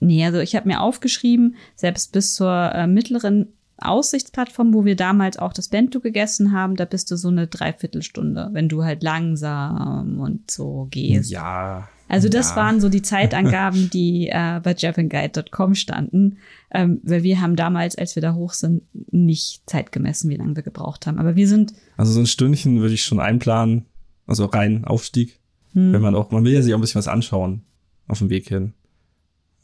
Nee, 0.00 0.24
also 0.24 0.40
ich 0.40 0.56
habe 0.56 0.66
mir 0.66 0.80
aufgeschrieben, 0.80 1.54
selbst 1.76 2.10
bis 2.10 2.34
zur 2.34 2.72
äh, 2.74 2.88
mittleren 2.88 3.52
Aussichtsplattform, 3.78 4.74
wo 4.74 4.84
wir 4.84 4.96
damals 4.96 5.38
auch 5.38 5.52
das 5.52 5.68
Bento 5.68 6.00
gegessen 6.00 6.52
haben, 6.52 6.76
da 6.76 6.84
bist 6.84 7.10
du 7.10 7.16
so 7.16 7.28
eine 7.28 7.46
Dreiviertelstunde, 7.46 8.50
wenn 8.52 8.68
du 8.68 8.84
halt 8.84 9.02
langsam 9.02 10.20
und 10.20 10.50
so 10.50 10.88
gehst. 10.90 11.30
Ja. 11.30 11.88
Also 12.08 12.28
das 12.28 12.50
ja. 12.50 12.56
waren 12.56 12.80
so 12.80 12.88
die 12.88 13.02
Zeitangaben, 13.02 13.90
die 13.92 14.28
äh, 14.28 14.60
bei 14.62 14.74
japanguide.com 14.76 15.74
standen, 15.74 16.38
ähm, 16.72 17.00
weil 17.02 17.22
wir 17.22 17.40
haben 17.40 17.54
damals, 17.54 17.96
als 17.96 18.16
wir 18.16 18.22
da 18.22 18.34
hoch 18.34 18.54
sind, 18.54 18.82
nicht 19.12 19.68
Zeit 19.68 19.92
gemessen, 19.92 20.30
wie 20.30 20.36
lange 20.36 20.56
wir 20.56 20.62
gebraucht 20.62 21.06
haben. 21.06 21.18
Aber 21.18 21.36
wir 21.36 21.46
sind. 21.46 21.74
Also 21.96 22.12
so 22.12 22.20
ein 22.20 22.26
Stündchen 22.26 22.80
würde 22.80 22.94
ich 22.94 23.04
schon 23.04 23.20
einplanen, 23.20 23.84
also 24.26 24.46
rein 24.46 24.84
Aufstieg, 24.84 25.38
hm. 25.74 25.92
wenn 25.92 26.02
man 26.02 26.14
auch, 26.14 26.30
man 26.30 26.44
will 26.44 26.52
ja 26.52 26.62
sich 26.62 26.72
auch 26.72 26.78
ein 26.78 26.80
bisschen 26.80 26.98
was 26.98 27.08
anschauen 27.08 27.62
auf 28.08 28.18
dem 28.18 28.30
Weg 28.30 28.48
hin. 28.48 28.72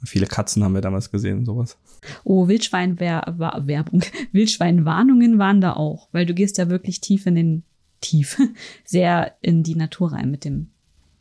Viele 0.04 0.26
Katzen 0.26 0.62
haben 0.62 0.74
wir 0.74 0.80
damals 0.80 1.10
gesehen, 1.10 1.44
sowas. 1.44 1.78
Oh, 2.24 2.48
Wildschwein-Werbung. 2.48 4.02
Wildschwein-Warnungen 4.32 5.38
waren 5.38 5.60
da 5.60 5.74
auch, 5.74 6.08
weil 6.12 6.26
du 6.26 6.34
gehst 6.34 6.58
ja 6.58 6.68
wirklich 6.68 7.00
tief 7.00 7.26
in 7.26 7.34
den, 7.34 7.62
tief, 8.00 8.40
sehr 8.84 9.34
in 9.40 9.62
die 9.62 9.76
Natur 9.76 10.12
rein 10.12 10.30
mit 10.30 10.44
dem. 10.44 10.68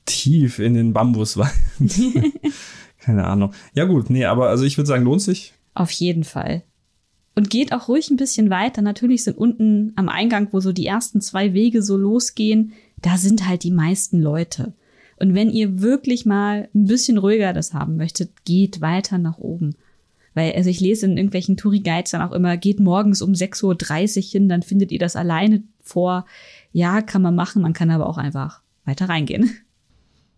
Tief 0.06 0.60
in 0.60 0.74
den 0.74 0.94
Bambuswald. 0.94 1.54
Keine 3.00 3.26
Ahnung. 3.26 3.54
Ja 3.74 3.86
gut, 3.86 4.10
nee, 4.10 4.26
aber 4.26 4.50
also 4.50 4.66
ich 4.66 4.78
würde 4.78 4.88
sagen, 4.88 5.06
lohnt 5.06 5.22
sich. 5.22 5.54
Auf 5.74 5.92
jeden 5.92 6.24
Fall. 6.24 6.64
Und 7.36 7.50
geht 7.50 7.74
auch 7.74 7.88
ruhig 7.88 8.12
ein 8.12 8.18
bisschen 8.18 8.50
weiter. 8.50 8.82
Natürlich 8.82 9.24
sind 9.24 9.38
unten 9.38 9.94
am 9.96 10.08
Eingang, 10.08 10.50
wo 10.52 10.60
so 10.60 10.72
die 10.72 10.86
ersten 10.86 11.20
zwei 11.20 11.54
Wege 11.54 11.82
so 11.82 11.98
losgehen, 11.98 12.74
da 13.02 13.18
sind 13.18 13.48
halt 13.48 13.64
die 13.64 13.72
meisten 13.72 14.22
Leute. 14.22 14.74
Und 15.18 15.36
wenn 15.36 15.50
ihr 15.50 15.82
wirklich 15.82 16.26
mal 16.26 16.70
ein 16.74 16.86
bisschen 16.86 17.18
ruhiger 17.18 17.54
das 17.54 17.74
haben 17.74 17.98
möchtet, 17.98 18.46
geht 18.46 18.82
weiter 18.82 19.18
nach 19.18 19.38
oben. 19.38 19.76
Weil, 20.34 20.54
also 20.54 20.70
ich 20.70 20.80
lese 20.80 21.06
in 21.06 21.18
irgendwelchen 21.18 21.58
Touri-Guides 21.58 22.12
dann 22.12 22.22
auch 22.22 22.32
immer, 22.32 22.58
geht 22.58 22.80
morgens 22.80 23.22
um 23.22 23.34
6.30 23.34 24.18
Uhr 24.18 24.24
hin, 24.24 24.50
dann 24.50 24.64
findet 24.64 24.92
ihr 24.92 25.00
das 25.00 25.16
alleine 25.16 25.64
vor. 25.82 26.26
Ja, 26.72 27.02
kann 27.02 27.22
man 27.22 27.36
machen, 27.36 27.62
man 27.62 27.74
kann 27.74 27.92
aber 27.92 28.08
auch 28.08 28.18
einfach 28.18 28.62
weiter 28.86 29.10
reingehen. 29.10 29.50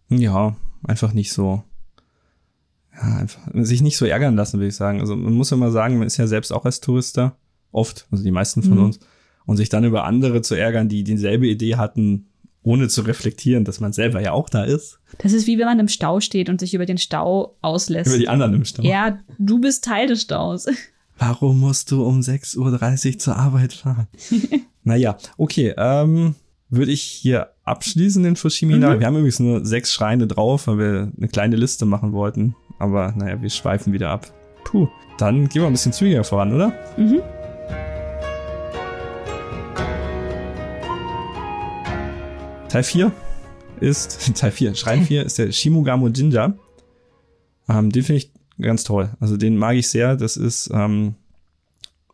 Ja, 0.07 0.55
einfach 0.83 1.13
nicht 1.13 1.33
so, 1.33 1.63
ja, 2.93 3.15
einfach 3.15 3.41
sich 3.53 3.81
nicht 3.81 3.97
so 3.97 4.05
ärgern 4.05 4.35
lassen, 4.35 4.59
würde 4.59 4.67
ich 4.67 4.75
sagen. 4.75 4.99
Also 4.99 5.15
man 5.15 5.33
muss 5.33 5.49
mal 5.49 5.71
sagen, 5.71 5.97
man 5.97 6.05
ist 6.05 6.17
ja 6.17 6.27
selbst 6.27 6.53
auch 6.53 6.63
als 6.63 6.79
Tourist 6.79 7.17
da, 7.17 7.35
oft, 7.71 8.07
also 8.11 8.23
die 8.23 8.29
meisten 8.29 8.61
von 8.61 8.77
mhm. 8.77 8.83
uns. 8.83 8.99
Und 9.47 9.57
sich 9.57 9.69
dann 9.69 9.83
über 9.83 10.03
andere 10.03 10.43
zu 10.43 10.53
ärgern, 10.53 10.89
die 10.89 11.03
dieselbe 11.03 11.47
Idee 11.47 11.75
hatten, 11.75 12.27
ohne 12.65 12.89
zu 12.89 13.01
reflektieren, 13.01 13.63
dass 13.63 13.79
man 13.79 13.93
selber 13.93 14.21
ja 14.21 14.31
auch 14.31 14.49
da 14.49 14.63
ist. 14.63 14.99
Das 15.19 15.31
ist 15.31 15.47
wie 15.47 15.57
wenn 15.57 15.65
man 15.65 15.79
im 15.79 15.87
Stau 15.87 16.19
steht 16.19 16.49
und 16.49 16.59
sich 16.59 16.73
über 16.73 16.85
den 16.85 16.97
Stau 16.97 17.55
auslässt. 17.61 18.07
Über 18.07 18.17
die 18.17 18.27
anderen 18.27 18.53
im 18.55 18.65
Stau. 18.65 18.83
Ja, 18.83 19.19
du 19.37 19.59
bist 19.59 19.85
Teil 19.85 20.07
des 20.07 20.23
Staus. 20.23 20.65
Warum 21.17 21.59
musst 21.61 21.91
du 21.91 22.03
um 22.03 22.19
6.30 22.19 23.13
Uhr 23.13 23.19
zur 23.19 23.35
Arbeit 23.37 23.73
fahren? 23.73 24.07
naja, 24.83 25.15
okay, 25.37 25.73
ähm, 25.77 26.35
würde 26.69 26.91
ich 26.91 27.03
hier 27.03 27.51
abschließen 27.63 28.23
den 28.23 28.35
Fushimi-Inari. 28.35 28.95
Mhm. 28.95 28.99
Wir 28.99 29.07
haben 29.07 29.15
übrigens 29.15 29.39
nur 29.39 29.65
sechs 29.65 29.93
Schreine 29.93 30.27
drauf, 30.27 30.67
weil 30.67 30.77
wir 30.77 31.11
eine 31.15 31.27
kleine 31.29 31.55
Liste 31.55 31.85
machen 31.85 32.11
wollten. 32.11 32.55
Aber 32.79 33.13
naja, 33.15 33.41
wir 33.41 33.49
schweifen 33.49 33.93
wieder 33.93 34.09
ab. 34.09 34.33
Puh, 34.65 34.89
dann 35.17 35.47
gehen 35.47 35.61
wir 35.61 35.67
ein 35.67 35.73
bisschen 35.73 35.93
zügiger 35.93 36.23
voran, 36.23 36.51
oder? 36.51 36.73
Mhm. 36.97 37.21
Teil 42.75 42.83
4 42.83 43.11
ist, 43.79 44.35
Teil 44.35 44.51
4, 44.51 44.75
Schrein 44.75 45.05
4 45.05 45.25
ist 45.25 45.37
der 45.37 45.49
Shimugamo 45.53 46.09
Jinja. 46.09 46.55
Ähm, 47.69 47.89
den 47.89 48.03
finde 48.03 48.17
ich 48.17 48.33
ganz 48.59 48.83
toll. 48.83 49.11
Also 49.21 49.37
den 49.37 49.55
mag 49.55 49.77
ich 49.77 49.87
sehr. 49.87 50.17
Das 50.17 50.35
ist, 50.35 50.69
ähm, 50.73 51.15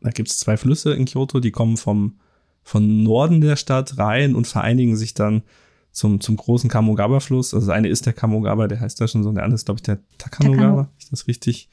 da 0.01 0.12
gibt 0.12 0.30
es 0.30 0.38
zwei 0.38 0.57
Flüsse 0.57 0.93
in 0.93 1.05
Kyoto, 1.05 1.39
die 1.39 1.49
kommen 1.49 1.78
vom, 1.78 2.20
von 2.62 3.01
Norden 3.01 3.41
der 3.41 3.55
Stadt 3.55 3.97
rein 3.97 4.36
und 4.36 4.45
vereinigen 4.45 4.95
sich 4.95 5.16
dann 5.16 5.41
zum, 5.91 6.22
zum 6.22 6.38
großen 6.38 6.70
Kamogawa-Fluss. 6.70 7.55
Also 7.55 7.72
eine 7.72 7.88
ist 7.88 8.05
der 8.05 8.14
Kamogawa, 8.14 8.68
der 8.68 8.82
heißt 8.82 9.01
da 9.01 9.07
schon 9.07 9.24
so, 9.24 9.30
und 9.30 9.36
der 9.36 9.45
andere 9.45 9.55
ist, 9.55 9.66
glaube 9.66 9.80
ich, 9.80 9.84
der 9.84 9.97
Takanogawa, 10.20 10.84
Takano. 10.84 10.89
ich 10.99 11.09
das 11.09 11.26
richtig 11.28 11.70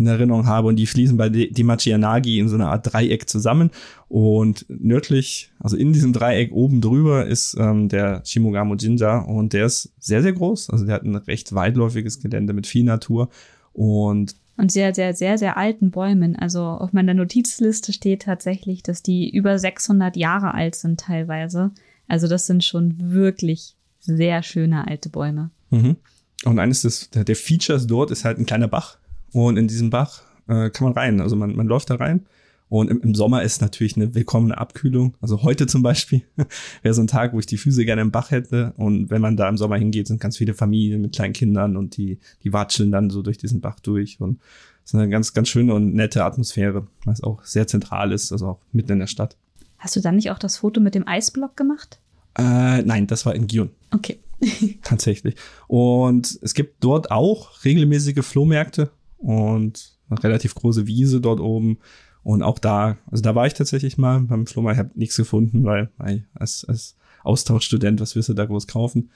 in 0.00 0.06
Erinnerung 0.06 0.46
habe. 0.46 0.68
Und 0.68 0.76
die 0.76 0.86
fließen 0.86 1.16
bei 1.16 1.28
Dimachianagi 1.28 2.38
in 2.38 2.48
so 2.48 2.56
einer 2.56 2.70
Art 2.70 2.92
Dreieck 2.92 3.28
zusammen. 3.28 3.70
Und 4.08 4.66
nördlich, 4.68 5.52
also 5.60 5.76
in 5.76 5.92
diesem 5.92 6.12
Dreieck 6.12 6.52
oben 6.52 6.80
drüber 6.80 7.26
ist 7.26 7.56
ähm, 7.58 7.88
der 7.88 8.22
Shimogamo 8.24 8.74
Jinja 8.74 9.18
und 9.18 9.52
der 9.52 9.66
ist 9.66 9.92
sehr, 10.00 10.22
sehr 10.22 10.32
groß. 10.32 10.70
Also 10.70 10.84
der 10.84 10.96
hat 10.96 11.04
ein 11.04 11.14
recht 11.14 11.54
weitläufiges 11.54 12.20
Gelände 12.20 12.52
mit 12.52 12.66
viel 12.66 12.84
Natur 12.84 13.28
und 13.72 14.34
und 14.56 14.70
sehr, 14.70 14.94
sehr, 14.94 15.14
sehr, 15.14 15.38
sehr 15.38 15.56
alten 15.56 15.90
Bäumen. 15.90 16.36
Also 16.36 16.60
auf 16.60 16.92
meiner 16.92 17.14
Notizliste 17.14 17.94
steht 17.94 18.22
tatsächlich, 18.22 18.82
dass 18.82 19.02
die 19.02 19.30
über 19.30 19.58
600 19.58 20.18
Jahre 20.18 20.52
alt 20.52 20.74
sind 20.74 21.00
teilweise. 21.00 21.70
Also 22.08 22.28
das 22.28 22.46
sind 22.46 22.62
schon 22.62 22.96
wirklich 22.98 23.74
sehr 24.00 24.42
schöne 24.42 24.86
alte 24.86 25.08
Bäume. 25.08 25.48
Mhm. 25.70 25.96
Und 26.44 26.58
eines 26.58 26.82
des, 26.82 27.08
der 27.08 27.36
Features 27.36 27.86
dort 27.86 28.10
ist 28.10 28.26
halt 28.26 28.38
ein 28.38 28.44
kleiner 28.44 28.68
Bach. 28.68 28.98
Und 29.32 29.56
in 29.56 29.68
diesem 29.68 29.90
Bach 29.90 30.22
äh, 30.48 30.70
kann 30.70 30.84
man 30.84 30.92
rein. 30.92 31.20
Also 31.20 31.36
man, 31.36 31.54
man 31.54 31.66
läuft 31.66 31.90
da 31.90 31.96
rein 31.96 32.26
Und 32.68 32.90
im, 32.90 33.00
im 33.00 33.14
Sommer 33.14 33.42
ist 33.42 33.60
natürlich 33.60 33.96
eine 33.96 34.14
willkommene 34.14 34.58
Abkühlung. 34.58 35.16
Also 35.20 35.42
heute 35.42 35.66
zum 35.66 35.82
Beispiel 35.82 36.22
wäre 36.82 36.94
so 36.94 37.00
ein 37.00 37.06
Tag, 37.06 37.32
wo 37.32 37.38
ich 37.38 37.46
die 37.46 37.56
Füße 37.56 37.84
gerne 37.84 38.02
im 38.02 38.10
Bach 38.10 38.30
hätte. 38.30 38.72
Und 38.76 39.10
wenn 39.10 39.20
man 39.20 39.36
da 39.36 39.48
im 39.48 39.56
Sommer 39.56 39.76
hingeht, 39.76 40.08
sind 40.08 40.20
ganz 40.20 40.36
viele 40.36 40.54
Familien 40.54 41.02
mit 41.02 41.14
kleinen 41.14 41.32
Kindern 41.32 41.76
und 41.76 41.96
die, 41.96 42.18
die 42.42 42.52
watscheln 42.52 42.90
dann 42.90 43.10
so 43.10 43.22
durch 43.22 43.38
diesen 43.38 43.60
Bach 43.60 43.80
durch. 43.80 44.20
Und 44.20 44.40
es 44.84 44.92
ist 44.92 44.94
eine 44.94 45.08
ganz, 45.08 45.32
ganz 45.32 45.48
schöne 45.48 45.74
und 45.74 45.94
nette 45.94 46.24
Atmosphäre, 46.24 46.86
was 47.04 47.22
auch 47.22 47.44
sehr 47.44 47.66
zentral 47.66 48.12
ist, 48.12 48.32
also 48.32 48.46
auch 48.46 48.60
mitten 48.72 48.92
in 48.92 48.98
der 49.00 49.06
Stadt. 49.06 49.36
Hast 49.78 49.96
du 49.96 50.00
dann 50.00 50.16
nicht 50.16 50.30
auch 50.30 50.38
das 50.38 50.58
Foto 50.58 50.80
mit 50.80 50.94
dem 50.94 51.06
Eisblock 51.08 51.56
gemacht? 51.56 52.00
Äh, 52.36 52.82
nein, 52.82 53.06
das 53.06 53.24
war 53.26 53.34
in 53.34 53.46
Gion. 53.46 53.70
Okay. 53.92 54.18
Tatsächlich. 54.82 55.36
Und 55.68 56.38
es 56.42 56.54
gibt 56.54 56.82
dort 56.82 57.10
auch 57.10 57.64
regelmäßige 57.64 58.24
Flohmärkte 58.24 58.90
und 59.20 59.98
eine 60.08 60.22
relativ 60.22 60.54
große 60.54 60.86
Wiese 60.86 61.20
dort 61.20 61.40
oben. 61.40 61.78
Und 62.22 62.42
auch 62.42 62.58
da, 62.58 62.98
also 63.10 63.22
da 63.22 63.34
war 63.34 63.46
ich 63.46 63.54
tatsächlich 63.54 63.96
mal 63.96 64.20
beim 64.20 64.46
Flohmarkt, 64.46 64.76
ich 64.76 64.84
habe 64.84 64.98
nichts 64.98 65.16
gefunden, 65.16 65.64
weil, 65.64 65.90
als, 66.34 66.64
als 66.66 66.96
Austauschstudent, 67.22 68.00
was 68.00 68.14
willst 68.14 68.28
du 68.28 68.34
da 68.34 68.44
groß 68.44 68.66
kaufen? 68.66 69.10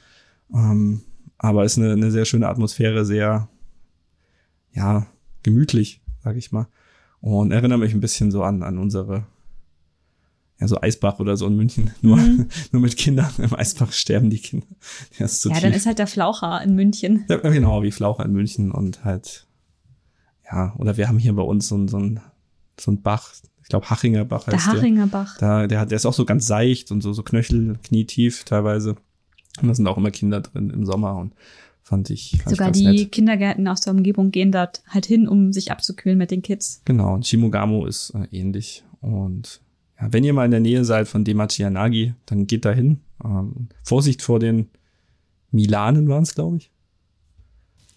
Ähm, 0.55 1.02
aber 1.38 1.64
ist 1.64 1.78
eine, 1.78 1.92
eine 1.92 2.11
sehr 2.11 2.24
schöne 2.24 2.48
Atmosphäre, 2.48 3.05
sehr, 3.05 3.48
ja, 4.72 5.07
gemütlich, 5.42 6.00
sag 6.22 6.36
ich 6.36 6.52
mal. 6.52 6.68
Und 7.20 7.52
erinnere 7.52 7.78
mich 7.78 7.94
ein 7.94 8.00
bisschen 8.00 8.30
so 8.30 8.42
an, 8.42 8.62
an 8.62 8.78
unsere, 8.78 9.26
ja, 10.61 10.68
so 10.68 10.80
Eisbach 10.80 11.20
oder 11.20 11.36
so 11.36 11.46
in 11.46 11.57
München. 11.57 11.90
Nur, 12.02 12.16
mhm. 12.16 12.48
nur 12.72 12.82
mit 12.82 12.96
Kindern. 12.96 13.30
Im 13.38 13.55
Eisbach 13.55 13.92
sterben 13.92 14.30
die 14.30 14.38
Kinder. 14.38 14.66
ja, 15.18 15.26
tief. 15.26 15.61
dann 15.61 15.72
ist 15.72 15.86
halt 15.86 15.98
der 15.98 16.07
Flaucher 16.07 16.62
in 16.62 16.74
München. 16.74 17.24
Ja, 17.28 17.36
genau, 17.38 17.82
wie 17.82 17.92
Flaucher 17.92 18.24
in 18.24 18.32
München 18.32 18.70
und 18.70 19.05
halt, 19.05 19.46
ja, 20.55 20.74
oder 20.78 20.96
wir 20.96 21.09
haben 21.09 21.18
hier 21.18 21.34
bei 21.34 21.42
uns 21.42 21.68
so, 21.68 21.86
so 21.88 21.98
ein 21.98 22.20
so 22.80 22.90
ein 22.90 23.02
Bach, 23.02 23.32
ich 23.62 23.68
glaube 23.68 23.88
Hachinger 23.90 24.24
Bach 24.24 24.46
heißt 24.46 24.66
der. 24.66 24.74
Hachinger 24.74 25.07
Bach. 25.07 25.36
Da, 25.38 25.66
der, 25.66 25.80
hat, 25.80 25.90
der 25.90 25.96
ist 25.96 26.07
auch 26.07 26.14
so 26.14 26.24
ganz 26.24 26.46
seicht 26.46 26.90
und 26.90 27.02
so, 27.02 27.12
so 27.12 27.22
Knöchel, 27.22 27.78
knietief 27.82 28.44
teilweise. 28.44 28.96
Und 29.61 29.68
da 29.68 29.74
sind 29.74 29.86
auch 29.86 29.96
immer 29.96 30.11
Kinder 30.11 30.40
drin 30.40 30.70
im 30.70 30.84
Sommer 30.84 31.16
und 31.16 31.34
fand 31.82 32.11
ich. 32.11 32.40
Fand 32.42 32.57
Sogar 32.57 32.68
ich 32.70 32.78
die 32.78 32.86
nett. 32.86 33.12
Kindergärten 33.12 33.68
aus 33.68 33.80
der 33.80 33.92
Umgebung 33.92 34.30
gehen 34.30 34.52
dort 34.52 34.82
halt 34.88 35.07
hin, 35.07 35.28
um 35.28 35.52
sich 35.52 35.70
abzukühlen 35.70 36.18
mit 36.18 36.30
den 36.30 36.42
Kids. 36.42 36.82
Genau, 36.84 37.14
und 37.14 37.26
Shimogamo 37.26 37.86
ist 37.86 38.11
äh, 38.11 38.26
ähnlich. 38.36 38.84
Und 39.00 39.61
ja, 40.00 40.12
wenn 40.12 40.24
ihr 40.24 40.32
mal 40.32 40.44
in 40.44 40.50
der 40.50 40.61
Nähe 40.61 40.84
seid 40.84 41.09
von 41.09 41.24
Demachianagi, 41.24 42.14
dann 42.26 42.46
geht 42.46 42.64
da 42.64 42.72
hin. 42.72 43.00
Ähm, 43.24 43.68
Vorsicht 43.82 44.22
vor 44.22 44.40
den 44.40 44.68
Milanen 45.52 46.09
waren 46.09 46.24
es, 46.24 46.34
glaube 46.34 46.57
ich. 46.57 46.70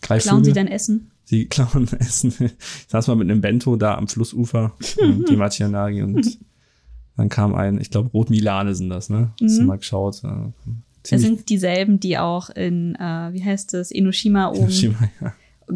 Greifvögel. 0.02 0.30
Klauen 0.30 0.44
sie 0.44 0.54
dein 0.54 0.68
Essen? 0.68 1.12
Sie 1.28 1.46
klauen 1.50 1.88
Essen. 2.00 2.34
Ich 2.40 2.88
saß 2.88 3.08
mal 3.08 3.16
mit 3.16 3.30
einem 3.30 3.42
Bento 3.42 3.76
da 3.76 3.96
am 3.96 4.08
Flussufer, 4.08 4.74
die 5.30 5.36
Macianagi 5.36 6.02
und 6.02 6.40
dann 7.18 7.30
kam 7.30 7.56
ein, 7.56 7.82
ich 7.82 7.90
glaube, 7.90 8.10
Rot-Milane 8.10 8.76
sind 8.76 8.90
das, 8.90 9.10
ne? 9.10 9.32
Hast 9.42 9.58
du 9.58 9.62
mhm. 9.62 9.68
mal 9.68 9.78
geschaut? 9.78 10.24
Äh, 10.24 10.52
das 11.10 11.22
sind 11.22 11.50
dieselben, 11.50 12.00
die 12.00 12.18
auch 12.18 12.50
in, 12.50 12.96
äh, 12.96 13.34
wie 13.34 13.44
heißt 13.44 13.74
es, 13.74 13.92
Enoshima 13.92 14.50
oben 14.50 14.64
Enoshima, 14.64 14.98
ja. 15.22 15.34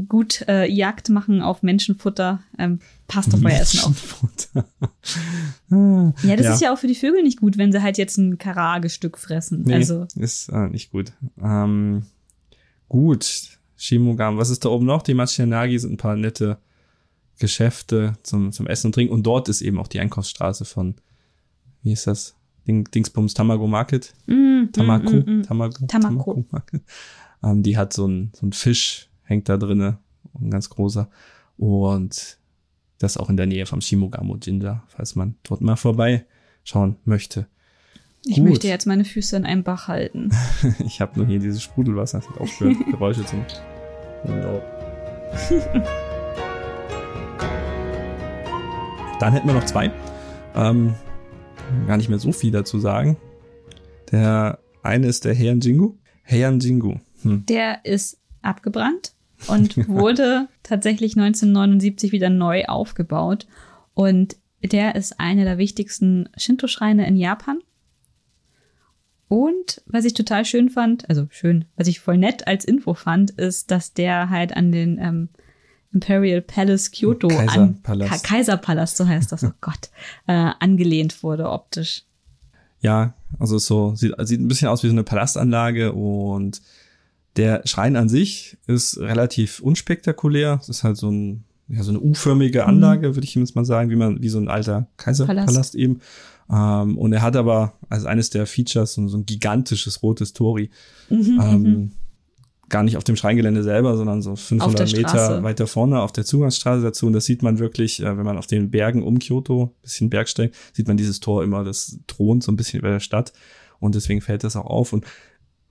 gut 0.07 0.45
äh, 0.47 0.69
Jagd 0.69 1.09
machen 1.09 1.41
auf 1.41 1.63
Menschenfutter. 1.63 2.41
Ähm, 2.59 2.79
passt 3.07 3.33
auf 3.33 3.43
euer 3.43 3.59
Essen 3.59 3.79
auf. 3.79 4.23
ja, 6.23 6.35
das 6.35 6.45
ja. 6.45 6.53
ist 6.53 6.61
ja 6.61 6.73
auch 6.73 6.77
für 6.77 6.87
die 6.87 6.95
Vögel 6.95 7.23
nicht 7.23 7.39
gut, 7.39 7.57
wenn 7.57 7.71
sie 7.71 7.81
halt 7.81 7.97
jetzt 7.97 8.17
ein 8.17 8.37
Karage-Stück 8.37 9.17
fressen. 9.17 9.63
Nee, 9.65 9.75
also. 9.75 10.05
ist 10.15 10.49
äh, 10.49 10.67
nicht 10.67 10.91
gut. 10.91 11.13
Ähm, 11.41 12.03
gut, 12.87 13.57
Shimogam. 13.81 14.37
Was 14.37 14.51
ist 14.51 14.63
da 14.63 14.69
oben 14.69 14.85
noch? 14.85 15.01
Die 15.01 15.15
Machianagi 15.15 15.79
sind 15.79 15.93
ein 15.93 15.97
paar 15.97 16.15
nette 16.15 16.59
Geschäfte 17.39 18.13
zum, 18.21 18.51
zum 18.51 18.67
Essen 18.67 18.87
und 18.87 18.93
Trinken. 18.93 19.11
Und 19.11 19.23
dort 19.23 19.49
ist 19.49 19.61
eben 19.61 19.79
auch 19.79 19.87
die 19.87 19.99
Einkaufsstraße 19.99 20.65
von, 20.65 20.95
wie 21.81 21.91
ist 21.91 22.05
das? 22.05 22.35
Ding, 22.67 22.83
Dingsbums 22.83 23.33
Tamago 23.33 23.65
Market. 23.65 24.13
Mm, 24.27 24.65
Tamaku, 24.71 25.15
mm, 25.15 25.39
mm, 25.39 25.43
Tamago, 25.43 25.85
Tamago 25.87 26.45
Market. 26.51 26.83
Ähm, 27.43 27.63
die 27.63 27.75
hat 27.75 27.91
so 27.91 28.07
ein, 28.07 28.31
so 28.35 28.45
ein 28.45 28.53
Fisch, 28.53 29.09
hängt 29.23 29.49
da 29.49 29.57
drinne, 29.57 29.97
ein 30.39 30.51
ganz 30.51 30.69
großer. 30.69 31.09
Und 31.57 32.37
das 32.99 33.17
auch 33.17 33.31
in 33.31 33.37
der 33.37 33.47
Nähe 33.47 33.65
vom 33.65 33.81
Shimogamo 33.81 34.37
Jinja, 34.39 34.83
falls 34.89 35.15
man 35.15 35.37
dort 35.41 35.61
mal 35.61 35.75
vorbei 35.75 36.27
schauen 36.63 36.97
möchte. 37.03 37.47
Ich 38.25 38.35
Gut. 38.35 38.45
möchte 38.45 38.67
jetzt 38.67 38.85
meine 38.85 39.05
Füße 39.05 39.35
in 39.37 39.45
einem 39.45 39.63
Bach 39.63 39.87
halten. 39.87 40.29
ich 40.85 41.01
habe 41.01 41.17
nur 41.17 41.25
hier 41.25 41.39
dieses 41.39 41.63
Sprudelwasser, 41.63 42.19
das 42.19 42.29
hat 42.29 42.37
aufgehört, 42.37 42.77
Geräusche 42.91 43.25
zum 43.25 43.43
Genau. 44.25 44.61
Dann 49.19 49.33
hätten 49.33 49.47
wir 49.47 49.53
noch 49.53 49.65
zwei. 49.65 49.91
Ähm, 50.55 50.95
gar 51.87 51.97
nicht 51.97 52.09
mehr 52.09 52.19
so 52.19 52.31
viel 52.31 52.51
dazu 52.51 52.79
sagen. 52.79 53.17
Der 54.11 54.59
eine 54.83 55.07
ist 55.07 55.25
der 55.25 55.37
Heian 55.37 55.59
Jingu. 55.59 55.93
Heian 56.29 56.59
Jingu. 56.59 56.95
Hm. 57.21 57.45
Der 57.45 57.85
ist 57.85 58.19
abgebrannt 58.41 59.13
und 59.47 59.77
wurde 59.87 60.47
tatsächlich 60.63 61.15
1979 61.15 62.11
wieder 62.11 62.29
neu 62.29 62.65
aufgebaut. 62.65 63.47
Und 63.93 64.37
der 64.63 64.95
ist 64.95 65.19
einer 65.19 65.43
der 65.43 65.57
wichtigsten 65.57 66.29
Shinto-Schreine 66.37 67.07
in 67.07 67.17
Japan. 67.17 67.59
Und 69.31 69.81
was 69.85 70.03
ich 70.03 70.13
total 70.13 70.43
schön 70.43 70.69
fand, 70.69 71.09
also 71.09 71.25
schön, 71.29 71.63
was 71.77 71.87
ich 71.87 72.01
voll 72.01 72.17
nett 72.17 72.47
als 72.47 72.65
Info 72.65 72.93
fand, 72.93 73.31
ist, 73.31 73.71
dass 73.71 73.93
der 73.93 74.29
halt 74.29 74.57
an 74.57 74.73
den 74.73 74.97
ähm, 74.97 75.29
Imperial 75.93 76.41
Palace 76.41 76.91
Kyoto, 76.91 77.29
Kaiserpalast, 77.29 78.11
an, 78.11 78.21
Kaiserpalast, 78.23 78.97
so 78.97 79.07
heißt 79.07 79.31
das, 79.31 79.45
oh 79.45 79.53
Gott, 79.61 79.89
äh, 80.27 80.33
angelehnt 80.59 81.23
wurde 81.23 81.49
optisch. 81.49 82.03
Ja, 82.81 83.13
also 83.39 83.57
so 83.57 83.95
sieht, 83.95 84.13
sieht 84.23 84.41
ein 84.41 84.49
bisschen 84.49 84.67
aus 84.67 84.83
wie 84.83 84.87
so 84.87 84.93
eine 84.93 85.05
Palastanlage 85.05 85.93
und 85.93 86.61
der 87.37 87.61
Schrein 87.63 87.95
an 87.95 88.09
sich 88.09 88.57
ist 88.67 88.99
relativ 88.99 89.61
unspektakulär. 89.61 90.59
Es 90.61 90.67
ist 90.67 90.83
halt 90.83 90.97
so 90.97 91.09
ein 91.09 91.45
ja, 91.69 91.83
so 91.83 91.91
eine 91.91 92.01
U-förmige 92.01 92.65
Anlage, 92.65 93.07
mhm. 93.07 93.15
würde 93.15 93.23
ich 93.25 93.33
jetzt 93.33 93.55
mal 93.55 93.63
sagen, 93.63 93.89
wie 93.91 93.95
man, 93.95 94.21
wie 94.21 94.27
so 94.27 94.39
ein 94.39 94.49
alter 94.49 94.87
Kaiserpalast 94.97 95.47
Palast. 95.47 95.75
eben. 95.75 96.01
Ähm, 96.51 96.97
und 96.97 97.13
er 97.13 97.21
hat 97.21 97.35
aber 97.35 97.73
als 97.89 98.05
eines 98.05 98.29
der 98.29 98.45
Features 98.45 98.93
so, 98.93 99.07
so 99.07 99.17
ein 99.17 99.25
gigantisches 99.25 100.03
rotes 100.03 100.33
Tori. 100.33 100.69
Mhm, 101.09 101.39
ähm, 101.41 101.61
mhm. 101.61 101.91
gar 102.69 102.83
nicht 102.83 102.97
auf 102.97 103.03
dem 103.03 103.15
Schreingelände 103.15 103.63
selber, 103.63 103.95
sondern 103.95 104.21
so 104.21 104.35
500 104.35 104.95
Meter 104.95 105.43
weiter 105.43 105.67
vorne 105.67 106.01
auf 106.01 106.11
der 106.11 106.25
Zugangsstraße 106.25 106.83
dazu. 106.83 107.07
Und 107.07 107.13
das 107.13 107.25
sieht 107.25 107.41
man 107.41 107.59
wirklich, 107.59 108.01
äh, 108.01 108.17
wenn 108.17 108.25
man 108.25 108.37
auf 108.37 108.47
den 108.47 108.69
Bergen 108.69 109.03
um 109.03 109.19
Kyoto, 109.19 109.73
bisschen 109.81 110.09
Bergsteig, 110.09 110.53
sieht 110.73 110.87
man 110.87 110.97
dieses 110.97 111.19
Tor 111.21 111.43
immer, 111.43 111.63
das 111.63 111.99
thront 112.07 112.43
so 112.43 112.51
ein 112.51 112.57
bisschen 112.57 112.79
über 112.79 112.89
der 112.89 112.99
Stadt. 112.99 113.31
Und 113.79 113.95
deswegen 113.95 114.21
fällt 114.21 114.43
das 114.43 114.55
auch 114.55 114.65
auf. 114.65 114.93
Und 114.93 115.05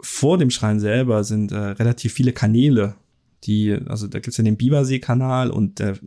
vor 0.00 0.38
dem 0.38 0.50
Schrein 0.50 0.80
selber 0.80 1.24
sind 1.24 1.52
äh, 1.52 1.58
relativ 1.58 2.14
viele 2.14 2.32
Kanäle, 2.32 2.94
die, 3.44 3.72
also 3.86 4.06
da 4.06 4.18
gibt's 4.18 4.36
ja 4.36 4.44
den 4.44 4.56
Bibersee-Kanal 4.56 5.50
und 5.50 5.78
der 5.78 5.98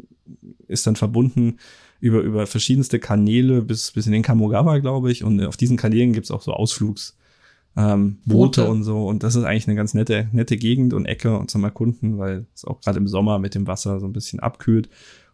ist 0.67 0.85
dann 0.85 0.95
verbunden 0.95 1.57
über, 2.03 2.19
über 2.19 2.45
verschiedenste 2.47 2.99
Kanäle 2.99 3.61
bis, 3.61 3.91
bis 3.91 4.07
in 4.07 4.11
den 4.11 4.23
Kamogawa, 4.23 4.79
glaube 4.79 5.09
ich. 5.09 5.23
Und 5.23 5.41
auf 5.45 5.55
diesen 5.55 5.77
Kanälen 5.77 6.11
gibt's 6.11 6.31
auch 6.31 6.41
so 6.41 6.51
Ausflugs, 6.51 7.15
ähm, 7.77 8.17
Boote 8.25 8.67
und 8.67 8.83
so. 8.83 9.07
Und 9.07 9.23
das 9.23 9.37
ist 9.37 9.45
eigentlich 9.45 9.69
eine 9.69 9.77
ganz 9.77 9.93
nette, 9.93 10.27
nette 10.33 10.57
Gegend 10.57 10.93
und 10.93 11.05
Ecke 11.05 11.37
und 11.37 11.49
zum 11.49 11.63
Erkunden, 11.63 12.17
weil 12.17 12.45
es 12.53 12.65
auch 12.65 12.81
gerade 12.81 12.99
im 12.99 13.07
Sommer 13.07 13.39
mit 13.39 13.55
dem 13.55 13.67
Wasser 13.67 14.01
so 14.01 14.05
ein 14.05 14.11
bisschen 14.11 14.41
abkühlt 14.41 14.89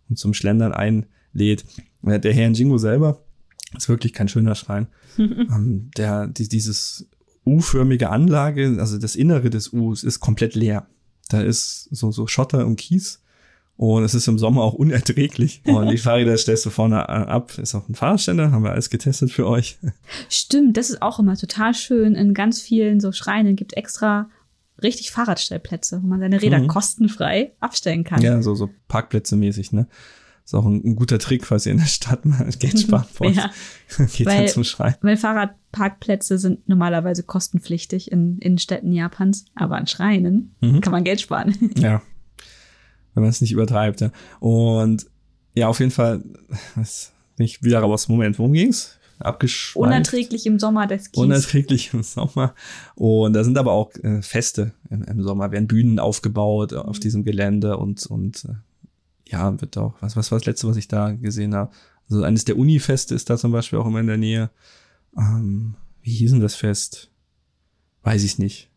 und 0.09 0.19
zum 0.19 0.35
Schlendern 0.35 0.71
einlädt. 0.71 1.65
Der 2.03 2.33
Herr 2.33 2.51
Jingo 2.51 2.77
selber 2.77 3.19
ist 3.75 3.89
wirklich 3.89 4.13
kein 4.13 4.27
schöner 4.27 4.53
Schrein. 4.53 4.89
ähm, 5.17 5.89
der, 5.97 6.27
die, 6.27 6.47
dieses 6.47 7.09
U-förmige 7.47 8.11
Anlage, 8.11 8.77
also 8.77 8.99
das 8.99 9.15
Innere 9.15 9.49
des 9.49 9.73
Us 9.73 10.03
ist 10.03 10.19
komplett 10.19 10.53
leer. 10.53 10.85
Da 11.29 11.41
ist 11.41 11.89
so, 11.89 12.11
so 12.11 12.27
Schotter 12.27 12.67
und 12.67 12.75
Kies 12.75 13.23
und 13.79 14.03
es 14.03 14.13
ist 14.13 14.27
im 14.27 14.37
Sommer 14.37 14.63
auch 14.63 14.73
unerträglich. 14.73 15.61
Und 15.65 15.89
die 15.89 15.97
Fahrräder 15.97 16.37
stellst 16.37 16.65
du 16.65 16.69
vorne 16.69 17.07
ab. 17.07 17.57
Ist 17.57 17.75
auch 17.75 17.87
ein 17.87 17.95
Fahrradständer, 17.95 18.51
haben 18.51 18.65
wir 18.65 18.71
alles 18.71 18.89
getestet 18.89 19.31
für 19.31 19.47
euch. 19.47 19.77
Stimmt, 20.27 20.75
das 20.75 20.89
ist 20.89 21.01
auch 21.01 21.17
immer 21.17 21.37
total 21.37 21.73
schön. 21.73 22.13
In 22.13 22.33
ganz 22.33 22.59
vielen 22.59 22.99
so 22.99 23.13
Schreinen 23.13 23.55
gibt 23.55 23.77
extra 23.77 24.29
richtig 24.83 25.11
Fahrradstellplätze, 25.11 26.01
wo 26.03 26.07
man 26.07 26.19
seine 26.19 26.41
Räder 26.41 26.59
mhm. 26.59 26.67
kostenfrei 26.67 27.53
abstellen 27.61 28.03
kann. 28.03 28.21
Ja, 28.21 28.41
so, 28.41 28.53
so 28.53 28.69
Parkplätze 28.89 29.37
mäßig, 29.37 29.71
ne? 29.71 29.87
Ist 30.43 30.55
auch 30.55 30.65
ein, 30.65 30.81
ein 30.83 30.97
guter 30.97 31.17
Trick, 31.17 31.45
falls 31.45 31.65
ihr 31.65 31.71
in 31.71 31.77
der 31.77 31.85
Stadt 31.85 32.25
mal 32.25 32.49
Geld 32.59 32.81
sparen 32.81 33.05
wollt. 33.19 33.37
ja. 33.37 33.49
Geht 33.97 34.25
weil, 34.25 34.39
dann 34.39 34.47
zum 34.49 34.65
Schrein. 34.65 34.95
Weil 34.99 35.15
Fahrradparkplätze 35.15 36.37
sind 36.37 36.67
normalerweise 36.67 37.23
kostenpflichtig 37.23 38.11
in 38.11 38.39
Innenstädten 38.39 38.91
Japans, 38.91 39.45
aber 39.55 39.77
an 39.77 39.87
Schreinen 39.87 40.53
mhm. 40.59 40.81
kann 40.81 40.91
man 40.91 41.05
Geld 41.05 41.21
sparen. 41.21 41.55
Ja, 41.77 42.01
wenn 43.13 43.23
man 43.23 43.29
es 43.29 43.41
nicht 43.41 43.51
übertreibt. 43.51 44.01
Ja. 44.01 44.11
Und 44.39 45.07
ja, 45.55 45.67
auf 45.67 45.79
jeden 45.79 45.91
Fall, 45.91 46.23
das 46.75 47.11
nicht 47.37 47.63
wieder 47.63 47.79
raus. 47.79 48.07
Moment, 48.07 48.37
worum 48.39 48.53
ging's? 48.53 48.97
Abgeschweift. 49.19 49.75
Unerträglich 49.85 50.45
im 50.45 50.59
Sommer 50.59 50.87
des 50.87 51.11
Kies. 51.11 51.21
Unerträglich 51.21 51.93
im 51.93 52.03
Sommer. 52.03 52.53
Und 52.95 53.33
da 53.33 53.43
sind 53.43 53.57
aber 53.57 53.73
auch 53.73 53.93
äh, 53.95 54.21
Feste 54.21 54.71
im, 54.89 55.03
im, 55.03 55.23
Sommer, 55.23 55.51
werden 55.51 55.67
Bühnen 55.67 55.99
aufgebaut 55.99 56.73
auf 56.73 56.99
diesem 56.99 57.25
Gelände 57.25 57.77
und, 57.77 58.05
und 58.05 58.45
äh, 58.45 58.53
ja, 59.31 59.59
wird 59.59 59.77
auch, 59.77 59.95
was, 59.99 60.15
was 60.15 60.31
war 60.31 60.39
das 60.39 60.45
letzte, 60.45 60.67
was 60.67 60.77
ich 60.77 60.87
da 60.87 61.11
gesehen 61.11 61.53
habe? 61.53 61.71
Also 62.09 62.23
eines 62.23 62.45
der 62.45 62.57
Uni-Feste 62.57 63.13
ist 63.13 63.29
da 63.29 63.37
zum 63.37 63.51
Beispiel 63.51 63.79
auch 63.79 63.85
immer 63.85 63.99
in 63.99 64.07
der 64.07 64.17
Nähe. 64.17 64.49
Ähm, 65.17 65.75
wie 66.01 66.13
hieß 66.13 66.31
denn 66.31 66.39
das 66.39 66.55
Fest? 66.55 67.11
Weiß 68.03 68.23
ich 68.23 68.39
nicht. 68.39 68.69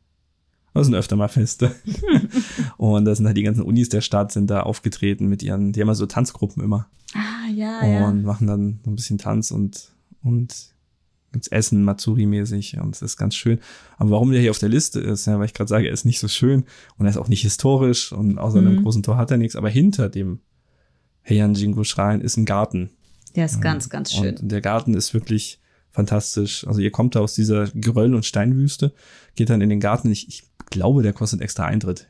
Das 0.74 0.86
sind 0.86 0.94
öfter 0.94 1.16
mal 1.16 1.28
Feste. 1.28 1.74
und 2.82 3.04
da 3.04 3.14
sind 3.14 3.26
halt 3.26 3.36
die 3.36 3.44
ganzen 3.44 3.62
Unis 3.62 3.88
der 3.90 4.00
Stadt 4.00 4.32
sind 4.32 4.50
da 4.50 4.62
aufgetreten 4.62 5.28
mit 5.28 5.42
ihren, 5.44 5.72
die 5.72 5.80
haben 5.80 5.88
ja 5.88 5.94
so 5.94 6.06
Tanzgruppen 6.06 6.62
immer. 6.64 6.88
Ah, 7.14 7.48
ja, 7.54 7.78
und 7.80 7.92
ja. 7.92 8.26
machen 8.26 8.48
dann 8.48 8.80
so 8.84 8.90
ein 8.90 8.96
bisschen 8.96 9.18
Tanz 9.18 9.52
und, 9.52 9.92
und 10.24 10.52
gibt's 11.30 11.46
Essen, 11.48 11.84
Matsuri-mäßig 11.84 12.80
und 12.80 12.96
es 12.96 13.02
ist 13.02 13.16
ganz 13.16 13.36
schön. 13.36 13.60
Aber 13.98 14.10
warum 14.10 14.32
der 14.32 14.40
hier 14.40 14.50
auf 14.50 14.58
der 14.58 14.68
Liste 14.68 14.98
ist, 14.98 15.26
ja, 15.26 15.38
weil 15.38 15.46
ich 15.46 15.54
gerade 15.54 15.68
sage, 15.68 15.86
er 15.86 15.92
ist 15.92 16.04
nicht 16.04 16.18
so 16.18 16.26
schön 16.26 16.64
und 16.96 17.06
er 17.06 17.10
ist 17.10 17.18
auch 17.18 17.28
nicht 17.28 17.42
historisch 17.42 18.12
und 18.12 18.38
außer 18.38 18.58
einem 18.58 18.76
Mhm. 18.78 18.82
großen 18.82 19.02
Tor 19.04 19.16
hat 19.16 19.30
er 19.30 19.36
nichts, 19.36 19.54
aber 19.54 19.70
hinter 19.70 20.08
dem 20.08 20.40
Heian-Jingu-Schrein 21.28 22.20
ist 22.20 22.36
ein 22.36 22.46
Garten. 22.46 22.90
Der 23.36 23.46
ist 23.46 23.60
ganz, 23.60 23.88
ganz 23.90 24.12
schön. 24.12 24.36
Und 24.38 24.50
der 24.50 24.60
Garten 24.60 24.94
ist 24.94 25.14
wirklich 25.14 25.60
fantastisch. 25.90 26.66
Also 26.66 26.80
ihr 26.80 26.90
kommt 26.90 27.14
da 27.14 27.20
aus 27.20 27.34
dieser 27.34 27.68
Geröll- 27.68 28.14
und 28.14 28.26
Steinwüste, 28.26 28.92
geht 29.36 29.50
dann 29.50 29.60
in 29.60 29.68
den 29.70 29.80
Garten. 29.80 30.10
Ich, 30.10 30.26
ich 30.28 30.42
glaube, 30.70 31.02
der 31.02 31.12
kostet 31.12 31.40
extra 31.40 31.64
Eintritt. 31.64 32.08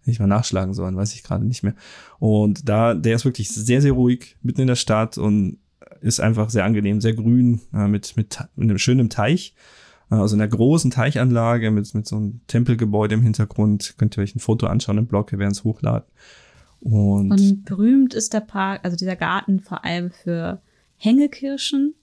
Hätte 0.00 0.10
ich 0.10 0.20
mal 0.20 0.26
nachschlagen 0.26 0.74
sollen, 0.74 0.96
weiß 0.96 1.14
ich 1.14 1.22
gerade 1.22 1.44
nicht 1.44 1.62
mehr. 1.62 1.74
Und 2.18 2.68
da, 2.68 2.94
der 2.94 3.16
ist 3.16 3.24
wirklich 3.24 3.48
sehr, 3.48 3.82
sehr 3.82 3.92
ruhig, 3.92 4.36
mitten 4.42 4.62
in 4.62 4.68
der 4.68 4.76
Stadt 4.76 5.18
und 5.18 5.58
ist 6.00 6.20
einfach 6.20 6.50
sehr 6.50 6.64
angenehm, 6.64 7.00
sehr 7.00 7.14
grün, 7.14 7.60
äh, 7.72 7.88
mit, 7.88 8.16
mit, 8.16 8.38
mit 8.56 8.70
einem 8.70 8.78
schönen 8.78 9.10
Teich. 9.10 9.54
Äh, 10.10 10.14
Also 10.14 10.36
in 10.36 10.40
einer 10.40 10.48
großen 10.50 10.90
Teichanlage 10.90 11.70
mit, 11.70 11.92
mit 11.94 12.06
so 12.06 12.16
einem 12.16 12.40
Tempelgebäude 12.46 13.14
im 13.14 13.22
Hintergrund. 13.22 13.94
Könnt 13.98 14.16
ihr 14.16 14.22
euch 14.22 14.34
ein 14.34 14.40
Foto 14.40 14.66
anschauen 14.66 14.98
im 14.98 15.06
Blog, 15.06 15.32
wir 15.32 15.38
werden 15.38 15.52
es 15.52 15.64
hochladen. 15.64 16.08
Und, 16.80 17.32
Und 17.32 17.64
berühmt 17.64 18.14
ist 18.14 18.32
der 18.32 18.40
Park, 18.40 18.80
also 18.84 18.96
dieser 18.96 19.16
Garten 19.16 19.60
vor 19.60 19.84
allem 19.84 20.10
für 20.12 20.62
Hängekirschen, 20.96 21.94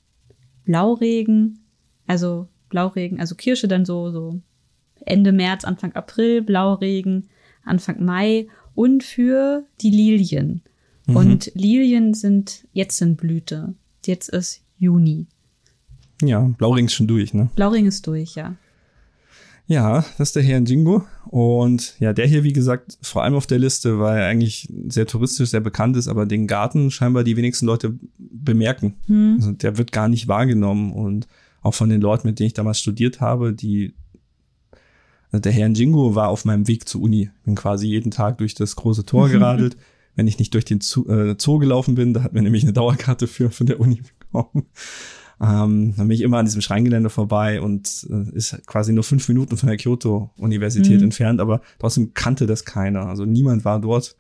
Blauregen, 0.65 1.59
also 2.07 2.49
Blauregen, 2.69 3.19
also 3.19 3.35
Kirsche 3.35 3.67
dann 3.67 3.85
so, 3.85 4.11
so 4.11 4.41
Ende 5.05 5.31
März, 5.31 5.63
Anfang 5.63 5.93
April, 5.93 6.41
Blauregen, 6.41 7.29
Anfang 7.65 8.03
Mai 8.03 8.47
und 8.73 9.03
für 9.03 9.65
die 9.81 9.91
Lilien. 9.91 10.61
Mhm. 11.07 11.15
Und 11.15 11.51
Lilien 11.55 12.13
sind 12.13 12.65
jetzt 12.73 13.01
in 13.01 13.15
Blüte. 13.15 13.73
Jetzt 14.05 14.29
ist 14.29 14.61
Juni. 14.77 15.27
ja, 16.21 16.39
Blauring 16.57 16.85
ist 16.85 16.93
schon 16.93 17.07
durch, 17.07 17.33
ne? 17.33 17.49
Blauregen 17.55 17.87
ist 17.87 18.05
durch, 18.07 18.35
ja. 18.35 18.55
Ja, 19.67 20.05
das 20.17 20.29
ist 20.29 20.35
der 20.35 20.43
Herr 20.43 20.59
Jingo. 20.59 21.05
Und 21.25 21.99
ja, 21.99 22.13
der 22.13 22.27
hier, 22.27 22.43
wie 22.43 22.53
gesagt, 22.53 22.99
vor 23.01 23.23
allem 23.23 23.33
auf 23.33 23.47
der 23.47 23.57
Liste, 23.57 23.99
weil 23.99 24.19
er 24.19 24.27
eigentlich 24.27 24.71
sehr 24.87 25.07
touristisch, 25.07 25.49
sehr 25.49 25.59
bekannt 25.59 25.97
ist, 25.97 26.07
aber 26.07 26.27
den 26.27 26.45
Garten 26.45 26.91
scheinbar 26.91 27.23
die 27.23 27.35
wenigsten 27.35 27.65
Leute 27.65 27.97
bemerken. 28.17 28.93
Hm. 29.07 29.35
Also 29.37 29.51
der 29.53 29.77
wird 29.77 29.91
gar 29.91 30.07
nicht 30.07 30.27
wahrgenommen. 30.27 30.93
Und 30.93 31.27
auch 31.61 31.73
von 31.73 31.89
den 31.89 32.01
Leuten, 32.01 32.27
mit 32.27 32.37
denen 32.37 32.47
ich 32.47 32.53
damals 32.53 32.79
studiert 32.79 33.21
habe, 33.21 33.53
die 33.53 33.95
der 35.39 35.51
Herr 35.51 35.67
Jingo 35.69 36.15
war 36.15 36.29
auf 36.29 36.45
meinem 36.45 36.67
Weg 36.67 36.87
zur 36.87 37.01
Uni. 37.01 37.29
Bin 37.43 37.55
quasi 37.55 37.87
jeden 37.87 38.11
Tag 38.11 38.37
durch 38.39 38.53
das 38.55 38.75
große 38.75 39.05
Tor 39.05 39.29
geradelt. 39.29 39.77
Wenn 40.15 40.27
ich 40.27 40.39
nicht 40.39 40.53
durch 40.53 40.65
den 40.65 40.79
Zoo, 40.81 41.05
äh, 41.09 41.35
Zoo 41.37 41.57
gelaufen 41.59 41.95
bin, 41.95 42.13
da 42.13 42.23
hat 42.23 42.33
mir 42.33 42.41
nämlich 42.41 42.63
eine 42.63 42.73
Dauerkarte 42.73 43.27
für 43.27 43.51
von 43.51 43.67
der 43.67 43.79
Uni 43.79 44.01
bekommen. 44.31 44.65
Ähm, 45.41 45.93
dann 45.97 46.07
bin 46.07 46.11
ich 46.11 46.21
immer 46.21 46.37
an 46.37 46.45
diesem 46.45 46.61
Schreingelände 46.61 47.09
vorbei 47.09 47.59
und 47.59 48.07
äh, 48.09 48.35
ist 48.37 48.57
quasi 48.65 48.93
nur 48.93 49.03
fünf 49.03 49.27
Minuten 49.27 49.57
von 49.57 49.67
der 49.67 49.75
Kyoto-Universität 49.77 50.99
Mhm. 50.99 51.03
entfernt, 51.05 51.41
aber 51.41 51.61
trotzdem 51.79 52.13
kannte 52.13 52.45
das 52.47 52.63
keiner. 52.63 53.07
Also 53.07 53.25
niemand 53.25 53.65
war 53.65 53.81
dort, 53.81 54.15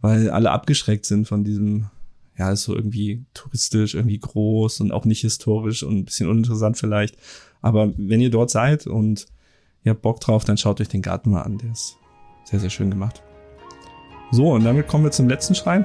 weil 0.00 0.30
alle 0.30 0.52
abgeschreckt 0.52 1.04
sind 1.06 1.26
von 1.26 1.42
diesem, 1.42 1.86
ja, 2.38 2.52
ist 2.52 2.62
so 2.62 2.76
irgendwie 2.76 3.24
touristisch, 3.34 3.96
irgendwie 3.96 4.18
groß 4.20 4.80
und 4.82 4.92
auch 4.92 5.04
nicht 5.04 5.22
historisch 5.22 5.82
und 5.82 5.96
ein 5.96 6.04
bisschen 6.04 6.28
uninteressant 6.28 6.78
vielleicht. 6.78 7.16
Aber 7.60 7.92
wenn 7.96 8.20
ihr 8.20 8.30
dort 8.30 8.50
seid 8.50 8.86
und 8.86 9.26
ihr 9.84 9.90
habt 9.90 10.02
Bock 10.02 10.20
drauf, 10.20 10.44
dann 10.44 10.56
schaut 10.56 10.80
euch 10.80 10.88
den 10.88 11.02
Garten 11.02 11.30
mal 11.30 11.42
an. 11.42 11.58
Der 11.58 11.70
ist 11.72 11.98
sehr, 12.44 12.60
sehr 12.60 12.70
schön 12.70 12.90
gemacht. 12.90 13.22
So, 14.30 14.52
und 14.52 14.64
damit 14.64 14.88
kommen 14.88 15.04
wir 15.04 15.10
zum 15.10 15.28
letzten 15.28 15.54
Schrein. 15.54 15.84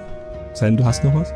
Sei 0.54 0.68
denn, 0.68 0.78
du 0.78 0.86
hast 0.86 1.04
noch 1.04 1.14
was? 1.14 1.34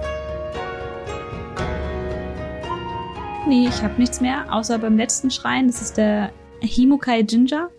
Nee, 3.47 3.68
ich 3.68 3.82
habe 3.82 3.99
nichts 3.99 4.22
mehr, 4.22 4.53
außer 4.53 4.78
beim 4.80 4.97
letzten 4.97 5.30
Schrein. 5.32 5.68
Das 5.68 5.82
ist 5.82 5.97
der 5.97 6.32
Himukai 6.62 7.22
Jinja. 7.28 7.70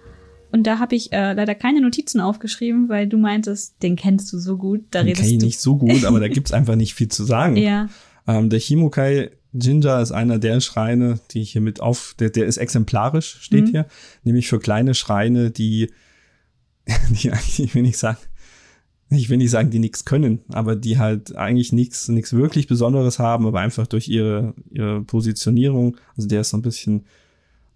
Und 0.50 0.66
da 0.66 0.78
habe 0.78 0.94
ich 0.96 1.12
äh, 1.12 1.32
leider 1.32 1.54
keine 1.54 1.80
Notizen 1.80 2.20
aufgeschrieben, 2.20 2.90
weil 2.90 3.06
du 3.06 3.16
meintest, 3.16 3.82
den 3.82 3.96
kennst 3.96 4.30
du 4.32 4.38
so 4.38 4.58
gut. 4.58 4.84
Da 4.90 4.98
Den 4.98 5.08
redest 5.08 5.22
kenne 5.22 5.32
ich 5.32 5.38
du. 5.38 5.46
nicht 5.46 5.60
so 5.60 5.78
gut, 5.78 6.04
aber 6.04 6.20
da 6.20 6.28
gibt's 6.28 6.52
einfach 6.52 6.76
nicht 6.76 6.94
viel 6.94 7.08
zu 7.08 7.24
sagen. 7.24 7.56
Ja. 7.56 7.88
Ähm, 8.26 8.50
der 8.50 8.58
Himukai 8.58 9.30
Jinja 9.52 10.00
ist 10.00 10.12
einer 10.12 10.38
der 10.38 10.60
Schreine, 10.60 11.20
die 11.30 11.42
ich 11.42 11.52
hier 11.52 11.60
mit 11.60 11.80
auf, 11.80 12.14
der, 12.18 12.30
der 12.30 12.46
ist 12.46 12.56
exemplarisch, 12.56 13.38
steht 13.42 13.66
Mhm. 13.66 13.70
hier, 13.70 13.86
nämlich 14.24 14.48
für 14.48 14.58
kleine 14.58 14.94
Schreine, 14.94 15.50
die, 15.50 15.90
die 17.10 17.30
eigentlich, 17.30 17.60
ich 17.60 17.74
will 17.74 17.82
nicht 17.82 17.98
sagen, 17.98 18.18
ich 19.10 19.28
will 19.28 19.36
nicht 19.36 19.50
sagen, 19.50 19.70
die 19.70 19.78
nichts 19.78 20.06
können, 20.06 20.40
aber 20.48 20.74
die 20.74 20.98
halt 20.98 21.36
eigentlich 21.36 21.72
nichts, 21.72 22.08
nichts 22.08 22.32
wirklich 22.32 22.66
Besonderes 22.66 23.18
haben, 23.18 23.46
aber 23.46 23.60
einfach 23.60 23.86
durch 23.86 24.08
ihre, 24.08 24.54
ihre 24.70 25.02
Positionierung, 25.02 25.98
also 26.16 26.28
der 26.28 26.40
ist 26.40 26.50
so 26.50 26.56
ein 26.56 26.62
bisschen 26.62 27.04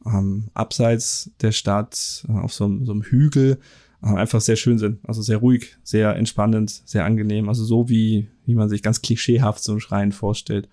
ähm, 0.06 0.44
abseits 0.54 1.30
der 1.42 1.52
Stadt, 1.52 2.24
äh, 2.28 2.32
auf 2.32 2.52
so, 2.54 2.64
einem- 2.64 2.86
so 2.86 2.92
einem 2.92 3.02
Hügel, 3.02 3.58
äh, 4.02 4.06
einfach 4.06 4.40
sehr 4.40 4.56
schön 4.56 4.78
sind. 4.78 4.98
Also 5.06 5.20
sehr 5.20 5.38
ruhig, 5.38 5.76
sehr 5.82 6.14
entspannend, 6.16 6.70
sehr 6.86 7.04
angenehm. 7.04 7.48
Also 7.48 7.64
so 7.64 7.88
wie, 7.88 8.28
wie 8.46 8.54
man 8.54 8.68
sich 8.68 8.82
ganz 8.82 9.02
klischeehaft 9.02 9.62
so 9.62 9.72
einen 9.72 9.80
Schrein 9.80 10.12
vorstellt. 10.12 10.68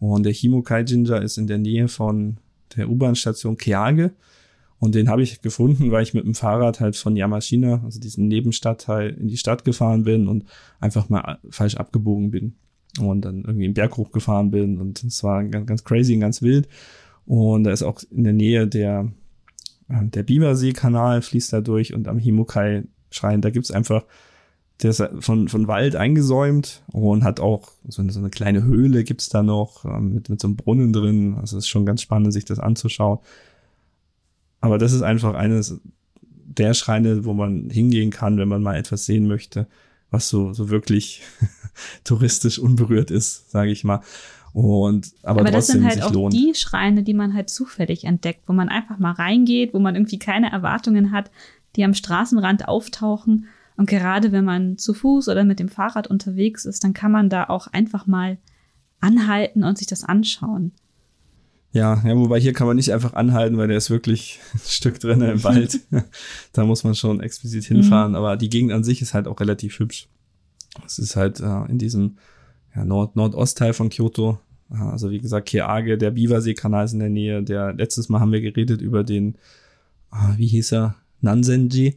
Und 0.00 0.24
der 0.24 0.32
Himukai 0.32 0.82
Jinja 0.82 1.18
ist 1.18 1.38
in 1.38 1.46
der 1.46 1.58
Nähe 1.58 1.86
von 1.88 2.38
der 2.76 2.88
U-Bahn-Station 2.88 3.56
Keage. 3.56 4.12
Und 4.78 4.94
den 4.94 5.10
habe 5.10 5.22
ich 5.22 5.42
gefunden, 5.42 5.90
weil 5.90 6.02
ich 6.02 6.14
mit 6.14 6.24
dem 6.24 6.34
Fahrrad 6.34 6.80
halt 6.80 6.96
von 6.96 7.14
Yamashina, 7.14 7.82
also 7.84 8.00
diesem 8.00 8.26
Nebenstadtteil, 8.28 9.10
in 9.10 9.28
die 9.28 9.36
Stadt 9.36 9.64
gefahren 9.64 10.04
bin 10.04 10.26
und 10.26 10.46
einfach 10.80 11.10
mal 11.10 11.38
falsch 11.50 11.76
abgebogen 11.76 12.30
bin. 12.30 12.54
Und 12.98 13.24
dann 13.24 13.44
irgendwie 13.44 13.66
einen 13.66 13.74
Berg 13.74 13.98
hochgefahren 13.98 14.50
bin. 14.50 14.78
Und 14.78 15.04
es 15.04 15.22
war 15.22 15.44
ganz, 15.44 15.66
ganz 15.66 15.84
crazy 15.84 16.14
und 16.14 16.20
ganz 16.20 16.40
wild. 16.40 16.66
Und 17.26 17.64
da 17.64 17.72
ist 17.72 17.82
auch 17.82 18.00
in 18.10 18.24
der 18.24 18.32
Nähe 18.32 18.66
der, 18.66 19.12
äh, 19.88 20.06
der 20.06 20.22
Bibersee-Kanal 20.22 21.20
fließt 21.20 21.52
da 21.52 21.60
durch 21.60 21.92
und 21.92 22.08
am 22.08 22.18
Himukai-Schrein, 22.18 23.42
da 23.42 23.50
gibt's 23.50 23.70
einfach, 23.70 24.04
der 24.82 24.90
ist 24.90 25.02
von, 25.20 25.48
von 25.48 25.68
Wald 25.68 25.96
eingesäumt 25.96 26.82
und 26.92 27.24
hat 27.24 27.40
auch 27.40 27.72
so 27.88 28.02
eine, 28.02 28.12
so 28.12 28.18
eine 28.18 28.30
kleine 28.30 28.64
Höhle 28.64 29.04
gibt's 29.04 29.28
da 29.28 29.42
noch 29.42 29.84
ähm, 29.84 30.14
mit, 30.14 30.28
mit 30.30 30.40
so 30.40 30.48
einem 30.48 30.56
Brunnen 30.56 30.92
drin. 30.92 31.36
Also 31.38 31.58
es 31.58 31.64
ist 31.64 31.68
schon 31.68 31.86
ganz 31.86 32.02
spannend, 32.02 32.32
sich 32.32 32.44
das 32.44 32.58
anzuschauen. 32.58 33.18
Aber 34.60 34.78
das 34.78 34.92
ist 34.92 35.02
einfach 35.02 35.34
eines 35.34 35.80
der 36.22 36.74
Schreine, 36.74 37.24
wo 37.24 37.32
man 37.32 37.70
hingehen 37.70 38.10
kann, 38.10 38.38
wenn 38.38 38.48
man 38.48 38.62
mal 38.62 38.76
etwas 38.76 39.06
sehen 39.06 39.26
möchte, 39.26 39.66
was 40.10 40.28
so, 40.28 40.52
so 40.52 40.68
wirklich 40.68 41.22
touristisch 42.04 42.58
unberührt 42.58 43.10
ist, 43.10 43.50
sage 43.50 43.70
ich 43.70 43.84
mal. 43.84 44.00
Und 44.52 45.12
aber, 45.22 45.40
Aber 45.40 45.50
das 45.50 45.68
sind 45.68 45.84
halt 45.84 46.02
auch 46.02 46.12
lohnt. 46.12 46.34
die 46.34 46.54
Schreine, 46.56 47.04
die 47.04 47.14
man 47.14 47.34
halt 47.34 47.50
zufällig 47.50 48.04
entdeckt, 48.04 48.42
wo 48.48 48.52
man 48.52 48.68
einfach 48.68 48.98
mal 48.98 49.12
reingeht, 49.12 49.72
wo 49.72 49.78
man 49.78 49.94
irgendwie 49.94 50.18
keine 50.18 50.50
Erwartungen 50.50 51.12
hat, 51.12 51.30
die 51.76 51.84
am 51.84 51.94
Straßenrand 51.94 52.66
auftauchen. 52.66 53.46
Und 53.80 53.88
gerade 53.88 54.30
wenn 54.30 54.44
man 54.44 54.76
zu 54.76 54.92
Fuß 54.92 55.30
oder 55.30 55.42
mit 55.42 55.58
dem 55.58 55.70
Fahrrad 55.70 56.06
unterwegs 56.06 56.66
ist, 56.66 56.84
dann 56.84 56.92
kann 56.92 57.10
man 57.10 57.30
da 57.30 57.44
auch 57.44 57.66
einfach 57.66 58.06
mal 58.06 58.36
anhalten 59.00 59.64
und 59.64 59.78
sich 59.78 59.86
das 59.86 60.04
anschauen. 60.04 60.72
Ja, 61.72 62.02
ja, 62.06 62.14
wobei 62.14 62.38
hier 62.38 62.52
kann 62.52 62.66
man 62.66 62.76
nicht 62.76 62.92
einfach 62.92 63.14
anhalten, 63.14 63.56
weil 63.56 63.68
der 63.68 63.78
ist 63.78 63.88
wirklich 63.88 64.38
ein 64.52 64.60
Stück 64.66 65.00
drin 65.00 65.22
im 65.22 65.42
Wald. 65.44 65.80
da 66.52 66.66
muss 66.66 66.84
man 66.84 66.94
schon 66.94 67.20
explizit 67.20 67.64
hinfahren, 67.64 68.16
aber 68.16 68.36
die 68.36 68.50
Gegend 68.50 68.72
an 68.72 68.84
sich 68.84 69.00
ist 69.00 69.14
halt 69.14 69.26
auch 69.26 69.40
relativ 69.40 69.78
hübsch. 69.78 70.08
Es 70.84 70.98
ist 70.98 71.16
halt 71.16 71.40
äh, 71.40 71.64
in 71.70 71.78
diesem 71.78 72.18
ja, 72.76 72.84
Nord 72.84 73.16
Nordostteil 73.16 73.72
von 73.72 73.88
Kyoto. 73.88 74.40
Äh, 74.70 74.74
Also 74.74 75.10
wie 75.10 75.20
gesagt, 75.20 75.48
Keage, 75.48 75.96
der 75.96 76.10
Biwasee-Kanal 76.10 76.84
ist 76.84 76.92
in 76.92 76.98
der 76.98 77.08
Nähe. 77.08 77.42
Der 77.42 77.72
letztes 77.72 78.10
Mal 78.10 78.20
haben 78.20 78.32
wir 78.32 78.42
geredet 78.42 78.82
über 78.82 79.04
den, 79.04 79.38
ah, 80.10 80.34
wie 80.36 80.48
hieß 80.48 80.72
er, 80.72 80.96
Nanzenji. 81.22 81.96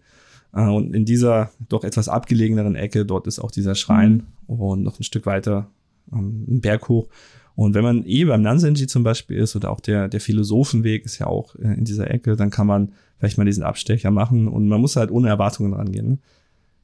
Äh, 0.53 0.67
Und 0.67 0.93
in 0.95 1.05
dieser 1.05 1.51
doch 1.69 1.83
etwas 1.83 2.09
abgelegeneren 2.09 2.75
Ecke, 2.75 3.05
dort 3.05 3.27
ist 3.27 3.39
auch 3.39 3.51
dieser 3.51 3.75
Schrein 3.75 4.23
und 4.47 4.83
noch 4.83 4.99
ein 4.99 5.03
Stück 5.03 5.25
weiter 5.25 5.69
ähm, 6.11 6.45
einen 6.47 6.61
Berg 6.61 6.89
hoch. 6.89 7.07
Und 7.55 7.75
wenn 7.75 7.83
man 7.83 8.03
eh 8.05 8.25
beim 8.25 8.41
Nansenji 8.41 8.87
zum 8.87 9.03
Beispiel 9.03 9.37
ist 9.37 9.55
oder 9.55 9.69
auch 9.71 9.79
der, 9.79 10.07
der 10.09 10.19
Philosophenweg 10.19 11.05
ist 11.05 11.19
ja 11.19 11.27
auch 11.27 11.55
äh, 11.55 11.73
in 11.73 11.85
dieser 11.85 12.09
Ecke, 12.09 12.35
dann 12.35 12.49
kann 12.49 12.65
man 12.67 12.93
vielleicht 13.19 13.37
mal 13.37 13.45
diesen 13.45 13.63
Abstecher 13.63 14.11
machen 14.11 14.47
und 14.47 14.67
man 14.67 14.81
muss 14.81 14.95
halt 14.95 15.11
ohne 15.11 15.29
Erwartungen 15.29 15.73
rangehen. 15.73 16.07
Ne? 16.09 16.17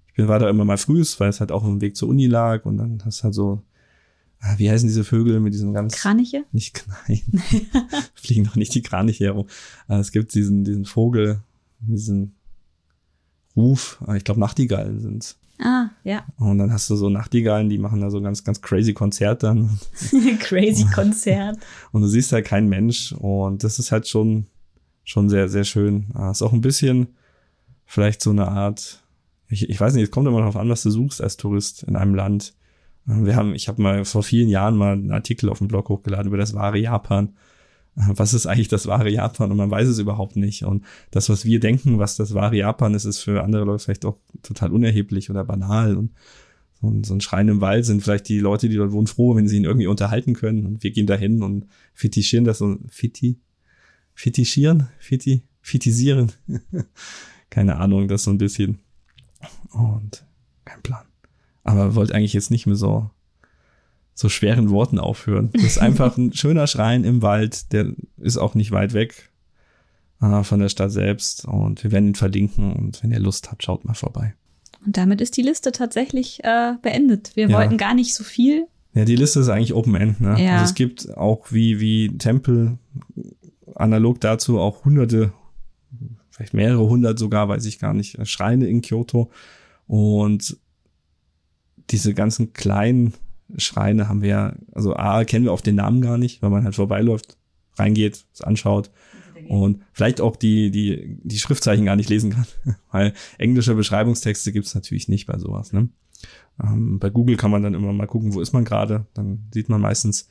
Ich 0.10 0.14
bin, 0.16 0.28
war 0.28 0.40
da 0.40 0.50
immer 0.50 0.66
mal 0.66 0.78
frühst, 0.78 1.20
weil 1.20 1.30
es 1.30 1.40
halt 1.40 1.52
auch 1.52 1.64
auf 1.64 1.70
dem 1.70 1.82
Weg 1.82 1.96
zur 1.96 2.10
Uni 2.10 2.28
lag 2.28 2.66
und 2.66 2.78
dann 2.78 3.02
hast 3.04 3.24
halt 3.24 3.34
so, 3.34 3.62
ah, 4.42 4.54
wie 4.58 4.70
heißen 4.70 4.88
diese 4.88 5.04
Vögel 5.04 5.40
mit 5.40 5.54
diesem 5.54 5.74
ganz 5.74 5.96
Kraniche? 5.96 6.44
nicht 6.52 6.86
nein, 7.08 7.22
fliegen 8.14 8.46
doch 8.46 8.56
nicht 8.56 8.74
die 8.76 8.82
Kraniche 8.84 9.26
herum. 9.26 9.48
Äh, 9.88 9.96
Es 9.98 10.12
gibt 10.12 10.34
diesen, 10.36 10.64
diesen 10.64 10.86
Vogel, 10.86 11.42
diesen 11.80 12.36
Ruf, 13.60 14.00
äh, 14.08 14.18
ich 14.18 14.24
glaube 14.24 14.40
Nachtigallen 14.40 15.00
sind's. 15.00 15.38
Ah, 15.62 15.90
ja. 16.06 16.24
Und 16.38 16.58
dann 16.58 16.72
hast 16.72 16.90
du 16.90 16.96
so 16.96 17.10
Nachtigallen, 17.10 17.70
die 17.70 17.78
machen 17.78 18.00
da 18.00 18.10
so 18.10 18.22
ganz, 18.22 18.44
ganz 18.46 18.62
crazy 18.62 18.94
Konzert 18.94 19.44
dann. 19.44 19.78
crazy 20.40 20.86
Konzert. 20.86 21.58
Und 21.92 22.02
du 22.02 22.08
siehst 22.08 22.32
halt 22.32 22.46
keinen 22.46 22.70
Mensch. 22.70 23.12
Und 23.12 23.64
das 23.64 23.78
ist 23.78 23.92
halt 23.92 24.08
schon, 24.08 24.46
schon 25.04 25.28
sehr, 25.28 25.50
sehr 25.50 25.66
schön. 25.66 26.08
Ah, 26.14 26.32
ist 26.32 26.42
auch 26.42 26.54
ein 26.54 26.62
bisschen 26.62 27.08
vielleicht 27.86 28.22
so 28.22 28.30
eine 28.30 28.48
Art, 28.48 29.04
ich, 29.50 29.70
ich 29.70 29.82
weiß 29.82 29.96
nicht, 29.96 30.04
es 30.04 30.12
kommt 30.12 30.28
immer 30.28 30.40
darauf 30.40 30.56
an, 30.56 30.70
was 30.70 30.84
du 30.84 30.92
suchst 30.92 31.22
als 31.22 31.38
Tourist 31.38 31.84
in 31.84 31.96
einem 31.96 32.16
Land. 32.16 32.54
Wir 33.06 33.36
haben, 33.36 33.56
ich 33.56 33.68
habe 33.68 33.82
mal 33.82 34.06
vor 34.06 34.22
vielen 34.22 34.48
Jahren 34.48 34.78
mal 34.78 34.94
einen 34.94 35.12
Artikel 35.12 35.50
auf 35.50 35.58
dem 35.58 35.68
Blog 35.68 35.90
hochgeladen 35.90 36.28
über 36.28 36.38
das 36.38 36.54
wahre 36.54 36.78
Japan. 36.78 37.34
Was 37.96 38.34
ist 38.34 38.46
eigentlich 38.46 38.70
das 38.70 38.88
wahre 38.88 39.10
Japan? 39.10 39.52
Und 39.52 39.58
man 39.58 39.72
weiß 39.72 39.88
es 39.88 40.00
überhaupt 40.00 40.36
nicht. 40.36 40.64
Und 40.64 40.86
das, 41.12 41.30
was 41.30 41.46
wir 41.46 41.60
denken, 41.60 42.00
was 42.00 42.16
das 42.16 42.34
wahre 42.34 42.56
Japan 42.56 42.94
ist, 42.94 43.06
ist 43.06 43.20
für 43.20 43.44
andere 43.44 43.66
Leute 43.66 43.84
vielleicht 43.84 44.06
auch 44.06 44.18
total 44.42 44.72
unerheblich 44.72 45.30
oder 45.30 45.44
banal. 45.44 45.98
Und 46.82 47.06
so 47.06 47.14
ein, 47.14 47.22
Schrein 47.22 47.50
im 47.50 47.62
Wald 47.62 47.86
sind 47.86 48.02
vielleicht 48.02 48.30
die 48.30 48.40
Leute, 48.40 48.70
die 48.70 48.76
dort 48.76 48.94
wohnen, 48.94 49.08
froh, 49.08 49.36
wenn 49.36 49.48
sie 49.48 49.58
ihn 49.58 49.66
irgendwie 49.66 49.88
unterhalten 49.88 50.34
können. 50.34 50.66
Und 50.66 50.84
wir 50.84 50.92
gehen 50.92 51.08
dahin 51.08 51.44
und 51.44 51.66
fetischieren 51.94 52.46
das 52.46 52.60
so, 52.60 52.78
fiti, 52.88 53.40
fetischieren, 54.14 54.88
fiti, 55.00 55.44
fetisieren. 55.62 56.32
Keine 57.50 57.78
Ahnung, 57.78 58.08
das 58.08 58.24
so 58.24 58.32
ein 58.32 58.38
bisschen. 58.38 58.80
Und 59.72 60.26
kein 60.64 60.82
Plan 60.84 61.10
aber 61.70 61.96
wollte 61.96 62.16
eigentlich 62.16 62.34
jetzt 62.34 62.52
nicht 62.52 62.66
mehr 62.66 62.76
so 62.76 63.12
so 64.20 64.28
schweren 64.28 64.70
Worten 64.70 65.00
aufhören. 65.00 65.50
Das 65.54 65.64
ist 65.64 65.78
einfach 65.78 66.18
ein 66.18 66.34
schöner 66.36 66.68
Schrein 66.68 67.06
im 67.06 67.22
Wald, 67.22 67.72
der 67.72 67.94
ist 68.18 68.36
auch 68.36 68.54
nicht 68.54 68.72
weit 68.72 68.92
weg 68.92 69.32
äh, 70.22 70.44
von 70.44 70.60
der 70.60 70.68
Stadt 70.68 70.92
selbst 70.92 71.46
und 71.46 71.86
wir 71.86 71.94
werden 71.94 72.10
ihn 72.10 72.16
verlinken 72.16 72.74
und 72.74 73.02
wenn 73.02 73.12
ihr 73.12 73.20
Lust 73.22 73.50
habt, 73.50 73.64
schaut 73.64 73.86
mal 73.86 73.94
vorbei. 73.94 74.36
Und 74.86 74.98
damit 74.98 75.22
ist 75.22 75.38
die 75.38 75.42
Liste 75.42 75.72
tatsächlich 75.72 76.44
äh, 76.44 76.74
beendet. 76.82 77.32
Wir 77.36 77.48
ja. 77.48 77.58
wollten 77.58 77.78
gar 77.78 77.94
nicht 77.94 78.14
so 78.14 78.26
viel. 78.26 78.68
Ja, 78.94 79.06
die 79.06 79.16
Liste 79.16 79.40
ist 79.40 79.48
eigentlich 79.48 79.74
Open 79.74 79.96
End. 79.96 80.20
Ne? 80.20 80.36
Ja. 80.44 80.56
Also 80.56 80.66
es 80.66 80.76
gibt 80.76 81.16
auch 81.16 81.54
wie 81.54 81.80
wie 81.80 82.10
Tempel 82.18 82.78
analog 83.76 84.20
dazu 84.20 84.60
auch 84.60 84.84
hunderte, 84.84 85.32
vielleicht 86.30 86.54
mehrere 86.54 86.90
hundert 86.90 87.18
sogar, 87.18 87.48
weiß 87.48 87.64
ich 87.64 87.80
gar 87.80 87.94
nicht, 87.94 88.18
Schreine 88.28 88.68
in 88.68 88.82
Kyoto 88.82 89.32
und 89.88 90.58
diese 91.90 92.14
ganzen 92.14 92.52
kleinen 92.52 93.14
Schreine 93.58 94.08
haben 94.08 94.22
wir 94.22 94.30
ja, 94.30 94.54
also 94.74 94.96
A, 94.96 95.24
kennen 95.24 95.46
wir 95.46 95.52
auf 95.52 95.62
den 95.62 95.76
Namen 95.76 96.02
gar 96.02 96.18
nicht, 96.18 96.42
weil 96.42 96.50
man 96.50 96.64
halt 96.64 96.76
vorbeiläuft, 96.76 97.38
reingeht, 97.78 98.26
es 98.34 98.42
anschaut 98.42 98.92
und 99.48 99.82
vielleicht 99.94 100.22
auch 100.22 100.36
die, 100.36 100.70
die, 100.70 101.18
die 101.24 101.40
Schriftzeichen 101.40 101.86
gar 101.86 101.96
nicht 101.96 102.10
lesen 102.10 102.32
kann, 102.32 102.46
weil 102.92 103.14
englische 103.38 103.76
Beschreibungstexte 103.76 104.52
gibt's 104.52 104.76
natürlich 104.76 105.08
nicht 105.08 105.26
bei 105.26 105.38
sowas. 105.38 105.74
Ne? 105.74 105.90
Ähm, 106.62 107.00
bei 107.00 107.10
Google 107.10 107.38
kann 107.38 107.52
man 107.52 107.64
dann 107.64 107.74
immer 107.74 107.94
mal 107.94 108.08
gucken, 108.08 108.34
wo 108.34 108.42
ist 108.42 108.54
man 108.54 108.66
gerade, 108.66 109.08
dann 109.14 109.48
sieht 109.52 109.70
man 109.70 109.82
meistens, 109.82 110.28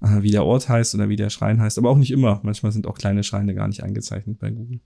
äh, 0.00 0.22
wie 0.22 0.30
der 0.30 0.44
Ort 0.44 0.68
heißt 0.68 0.94
oder 0.94 1.08
wie 1.08 1.16
der 1.16 1.30
Schrein 1.30 1.60
heißt, 1.60 1.78
aber 1.78 1.90
auch 1.90 1.98
nicht 1.98 2.10
immer. 2.10 2.40
Manchmal 2.42 2.72
sind 2.72 2.86
auch 2.86 2.98
kleine 2.98 3.22
Schreine 3.22 3.54
gar 3.54 3.68
nicht 3.68 3.82
eingezeichnet 3.82 4.38
bei 4.38 4.50
Google. 4.50 4.80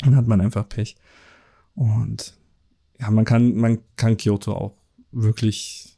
Dann 0.00 0.16
hat 0.16 0.26
man 0.26 0.40
einfach 0.40 0.68
Pech. 0.68 0.96
Und 1.74 2.34
ja, 3.00 3.10
man 3.10 3.24
kann, 3.24 3.56
man 3.56 3.78
kann 3.96 4.16
Kyoto 4.16 4.52
auch 4.52 4.74
wirklich 5.10 5.91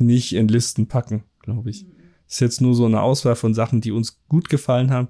nicht 0.00 0.34
in 0.34 0.48
Listen 0.48 0.86
packen, 0.86 1.24
glaube 1.42 1.70
ich. 1.70 1.84
Mhm. 1.84 1.92
Ist 2.28 2.40
jetzt 2.40 2.60
nur 2.60 2.74
so 2.74 2.86
eine 2.86 3.02
Auswahl 3.02 3.36
von 3.36 3.54
Sachen, 3.54 3.80
die 3.80 3.90
uns 3.90 4.20
gut 4.28 4.48
gefallen 4.48 4.90
haben, 4.90 5.08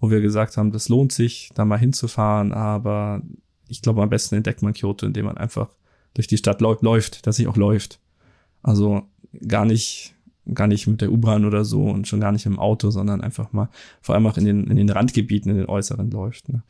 wo 0.00 0.10
wir 0.10 0.20
gesagt 0.20 0.56
haben, 0.56 0.72
das 0.72 0.88
lohnt 0.88 1.12
sich, 1.12 1.50
da 1.54 1.64
mal 1.64 1.78
hinzufahren, 1.78 2.52
aber 2.52 3.22
ich 3.68 3.82
glaube, 3.82 4.02
am 4.02 4.10
besten 4.10 4.36
entdeckt 4.36 4.62
man 4.62 4.74
Kyoto, 4.74 5.06
indem 5.06 5.26
man 5.26 5.36
einfach 5.36 5.68
durch 6.14 6.26
die 6.26 6.38
Stadt 6.38 6.60
läuft, 6.60 7.26
dass 7.26 7.36
sich 7.36 7.48
auch 7.48 7.56
läuft. 7.56 8.00
Also 8.62 9.02
gar 9.46 9.64
nicht, 9.64 10.14
gar 10.52 10.66
nicht 10.66 10.86
mit 10.86 11.00
der 11.00 11.12
U-Bahn 11.12 11.44
oder 11.44 11.64
so 11.64 11.82
und 11.84 12.08
schon 12.08 12.20
gar 12.20 12.32
nicht 12.32 12.46
im 12.46 12.58
Auto, 12.58 12.90
sondern 12.90 13.20
einfach 13.20 13.52
mal, 13.52 13.68
vor 14.00 14.14
allem 14.14 14.26
auch 14.26 14.36
in 14.38 14.44
den, 14.44 14.66
in 14.68 14.76
den 14.76 14.90
Randgebieten, 14.90 15.50
in 15.50 15.58
den 15.58 15.68
äußeren 15.68 16.10
läuft. 16.10 16.48
Ne? 16.48 16.62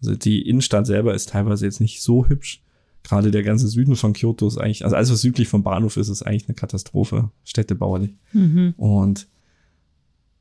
Also 0.00 0.14
die 0.14 0.48
Innenstadt 0.48 0.86
selber 0.86 1.14
ist 1.14 1.30
teilweise 1.30 1.64
jetzt 1.64 1.80
nicht 1.80 2.02
so 2.02 2.26
hübsch, 2.26 2.62
gerade 3.02 3.30
der 3.30 3.42
ganze 3.42 3.68
Süden 3.68 3.96
von 3.96 4.12
Kyoto 4.12 4.46
ist 4.46 4.58
eigentlich, 4.58 4.84
also 4.84 4.96
alles 4.96 5.10
was 5.10 5.20
südlich 5.20 5.48
vom 5.48 5.62
Bahnhof 5.62 5.96
ist, 5.96 6.08
ist 6.08 6.22
eigentlich 6.22 6.48
eine 6.48 6.54
Katastrophe, 6.54 7.30
städtebauerlich. 7.44 8.14
Mhm. 8.32 8.74
Und 8.76 9.28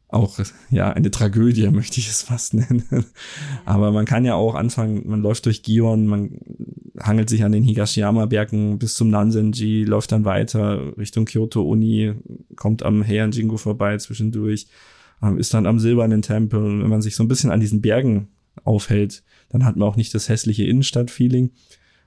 auch, 0.10 0.40
ja, 0.72 0.92
eine 0.92 1.12
Tragödie 1.12 1.68
möchte 1.72 2.00
ich 2.00 2.10
es 2.10 2.24
fast 2.24 2.56
nennen. 2.56 2.84
Aber 3.66 3.92
man 3.92 4.06
kann 4.06 4.26
ja 4.26 4.36
auch 4.36 4.56
anfangen, 4.56 5.08
man 5.08 5.22
läuft 5.22 5.46
durch 5.46 5.64
Gion, 5.64 6.08
man 6.08 6.40
hangelt 7.00 7.30
sich 7.30 7.44
an 7.44 7.52
den 7.52 7.64
Higashiyama-Bergen 7.64 8.80
bis 8.80 8.96
zum 8.96 9.10
Nanzenji, 9.10 9.84
läuft 9.86 10.12
dann 10.12 10.26
weiter 10.26 10.98
Richtung 10.98 11.26
Kyoto-Uni, 11.26 12.16
kommt 12.56 12.84
am 12.84 13.06
Heian-Jingu 13.06 13.58
vorbei 13.58 13.98
zwischendurch, 13.98 14.68
ähm, 15.22 15.38
ist 15.38 15.54
dann 15.54 15.68
am 15.68 15.80
Silbernen 15.80 16.24
Tempel. 16.24 16.60
Und 16.60 16.82
wenn 16.82 16.90
man 16.90 17.02
sich 17.02 17.16
so 17.16 17.24
ein 17.24 17.28
bisschen 17.28 17.52
an 17.52 17.60
diesen 17.60 17.82
Bergen 17.82 18.30
aufhält, 18.64 19.24
dann 19.50 19.64
hat 19.64 19.78
man 19.78 19.88
auch 19.88 19.96
nicht 19.96 20.14
das 20.14 20.28
hässliche 20.28 20.66
Innenstadt-Feeling, 20.66 21.52